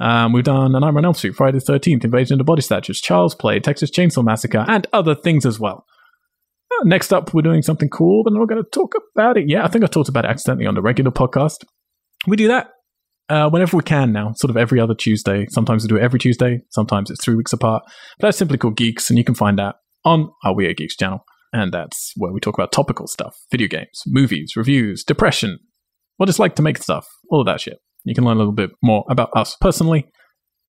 Um, 0.00 0.32
we've 0.32 0.44
done 0.44 0.74
A 0.74 0.80
Nightmare 0.80 1.00
on 1.00 1.04
Elm 1.04 1.14
Street, 1.14 1.34
Friday 1.36 1.58
the 1.58 1.72
13th, 1.72 2.04
Invasion 2.04 2.34
of 2.34 2.38
the 2.38 2.44
Body 2.44 2.62
Snatchers, 2.62 3.00
Child's 3.00 3.34
Play, 3.34 3.60
Texas 3.60 3.90
Chainsaw 3.90 4.24
Massacre, 4.24 4.64
and 4.66 4.86
other 4.92 5.14
things 5.14 5.44
as 5.44 5.60
well. 5.60 5.84
Next 6.84 7.12
up, 7.12 7.34
we're 7.34 7.42
doing 7.42 7.62
something 7.62 7.88
cool, 7.88 8.24
but 8.24 8.32
we're 8.32 8.46
going 8.46 8.62
to 8.62 8.70
talk 8.70 8.94
about 9.14 9.36
it. 9.36 9.44
Yeah, 9.48 9.64
I 9.64 9.68
think 9.68 9.84
I 9.84 9.86
talked 9.86 10.08
about 10.08 10.24
it 10.24 10.28
accidentally 10.28 10.66
on 10.66 10.74
the 10.74 10.82
regular 10.82 11.10
podcast. 11.10 11.64
We 12.26 12.36
do 12.36 12.48
that 12.48 12.70
uh, 13.30 13.48
whenever 13.48 13.76
we 13.76 13.82
can 13.82 14.12
now, 14.12 14.32
sort 14.36 14.50
of 14.50 14.56
every 14.56 14.80
other 14.80 14.94
Tuesday. 14.94 15.46
Sometimes 15.50 15.84
we 15.84 15.88
do 15.88 15.96
it 15.96 16.02
every 16.02 16.18
Tuesday, 16.18 16.60
sometimes 16.70 17.10
it's 17.10 17.24
three 17.24 17.36
weeks 17.36 17.52
apart. 17.52 17.84
But 18.18 18.28
that's 18.28 18.38
simply 18.38 18.58
called 18.58 18.76
Geeks, 18.76 19.08
and 19.08 19.18
you 19.18 19.24
can 19.24 19.36
find 19.36 19.58
that 19.58 19.76
on 20.04 20.30
our 20.44 20.54
We 20.54 20.66
Are 20.66 20.74
Geeks 20.74 20.96
channel. 20.96 21.24
And 21.52 21.72
that's 21.72 22.12
where 22.16 22.32
we 22.32 22.40
talk 22.40 22.54
about 22.54 22.72
topical 22.72 23.06
stuff 23.06 23.36
video 23.50 23.68
games, 23.68 24.02
movies, 24.06 24.52
reviews, 24.56 25.04
depression, 25.04 25.58
what 26.16 26.28
it's 26.28 26.38
like 26.38 26.54
to 26.56 26.62
make 26.62 26.78
stuff, 26.78 27.06
all 27.30 27.40
of 27.40 27.46
that 27.46 27.60
shit. 27.60 27.78
You 28.04 28.14
can 28.14 28.24
learn 28.24 28.36
a 28.36 28.40
little 28.40 28.52
bit 28.52 28.70
more 28.82 29.04
about 29.10 29.30
us 29.34 29.56
personally 29.60 30.06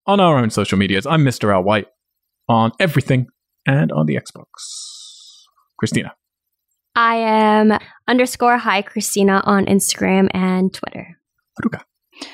on 0.07 0.21
our 0.21 0.39
own 0.39 0.51
social 0.51 0.79
medias. 0.79 1.07
I'm 1.07 1.25
Mr. 1.25 1.53
Al 1.53 1.63
White 1.63 1.87
on 2.49 2.73
everything 2.81 3.27
and 3.67 3.93
on 3.93 4.07
the 4.07 4.17
Xbox. 4.17 5.00
Christina. 5.81 6.15
I 6.95 7.17
am 7.17 7.79
underscore 8.07 8.59
hi 8.59 8.83
Christina 8.83 9.43
on 9.47 9.65
Instagram 9.65 10.29
and 10.35 10.73
Twitter. 10.75 11.19
Haruka. 11.59 11.81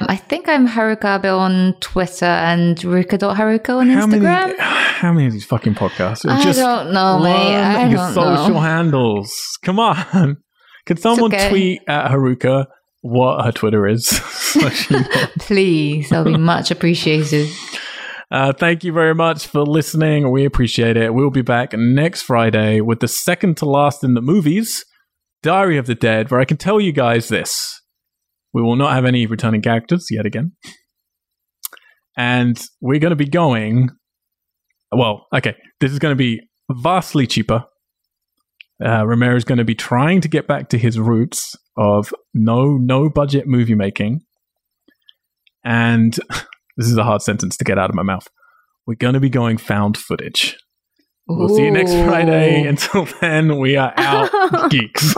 I 0.01 0.17
think 0.17 0.49
I'm 0.49 0.67
Haruka 0.67 1.17
Abe 1.21 1.27
on 1.27 1.75
Twitter 1.79 2.25
and 2.25 2.77
Ruka.Haruka 2.77 3.77
on 3.77 3.89
How 3.89 4.07
Instagram. 4.07 4.47
many, 4.49 4.59
how 4.59 5.13
many 5.13 5.27
of 5.29 5.33
these 5.33 5.45
fucking 5.45 5.77
podcasts? 5.77 6.25
are 6.25 6.33
I 6.33 6.43
just 6.43 6.59
don't 6.59 6.93
know, 6.93 7.21
mate. 7.21 7.55
I 7.55 7.89
your 7.89 7.99
don't 7.99 8.15
social 8.15 8.55
know. 8.55 8.61
handles. 8.61 9.33
Come 9.63 9.79
on. 9.79 10.39
Can 10.87 10.97
someone 10.97 11.33
okay. 11.33 11.49
tweet 11.49 11.83
at 11.87 12.11
Haruka 12.11 12.67
what 13.03 13.45
her 13.45 13.53
Twitter 13.53 13.87
is? 13.87 14.09
Please, 15.39 16.11
that'll 16.11 16.25
be 16.25 16.37
much 16.37 16.73
appreciated. 16.73 17.49
Uh, 18.31 18.53
thank 18.53 18.83
you 18.83 18.93
very 18.93 19.15
much 19.15 19.47
for 19.47 19.63
listening. 19.63 20.33
We 20.33 20.45
appreciate 20.45 20.97
it. 20.97 21.15
We'll 21.15 21.31
be 21.31 21.43
back 21.43 21.73
next 21.75 22.23
Friday 22.23 22.81
with 22.81 22.99
the 22.99 23.09
second 23.09 23.57
to 23.59 23.67
last 23.67 24.03
in 24.03 24.15
the 24.15 24.21
movies, 24.21 24.85
Diary 25.43 25.79
of 25.79 25.87
the 25.87 25.95
Dead, 25.95 26.31
where 26.31 26.41
I 26.41 26.45
can 26.45 26.57
tell 26.57 26.81
you 26.81 26.91
guys 26.91 27.29
this. 27.29 27.81
We 28.53 28.63
will 28.63 28.75
not 28.75 28.95
have 28.95 29.05
any 29.05 29.27
returning 29.27 29.63
characters 29.63 30.07
yet 30.11 30.27
again. 30.27 30.53
And 32.17 32.61
we're 32.81 32.99
going 32.99 33.11
to 33.11 33.17
be 33.17 33.29
going. 33.29 33.91
Well, 34.91 35.27
okay, 35.33 35.55
this 35.79 35.93
is 35.93 35.99
going 35.99 36.13
to 36.13 36.17
be 36.17 36.41
vastly 36.71 37.27
cheaper. 37.27 37.65
Uh, 38.85 39.07
Romero 39.07 39.37
is 39.37 39.45
going 39.45 39.59
to 39.59 39.65
be 39.65 39.75
trying 39.75 40.21
to 40.21 40.29
get 40.29 40.49
back 40.49 40.69
to 40.71 40.79
his 40.79 40.99
roots 40.99 41.55
of 41.77 42.13
no 42.35 42.77
no 42.77 43.09
budget 43.09 43.47
movie 43.47 43.75
making. 43.75 44.21
And 45.65 46.19
this 46.77 46.87
is 46.87 46.97
a 46.97 47.05
hard 47.05 47.23
sentence 47.23 47.57
to 47.57 47.65
get 47.65 47.79
out 47.79 47.91
of 47.91 47.97
my 47.97 48.03
mouth. 48.03 48.29
We're 48.87 48.95
going 48.95 49.15
to 49.15 49.21
be 49.21 49.31
going 49.31 49.57
found 49.59 49.97
footage. 49.97 50.57
We'll 51.29 51.49
see 51.49 51.65
you 51.65 51.73
next 51.73 51.93
Friday. 51.93 52.63
Until 52.67 53.07
then, 53.21 53.59
we 53.59 53.77
are 53.77 53.93
out, 53.97 54.71
geeks. 54.71 55.15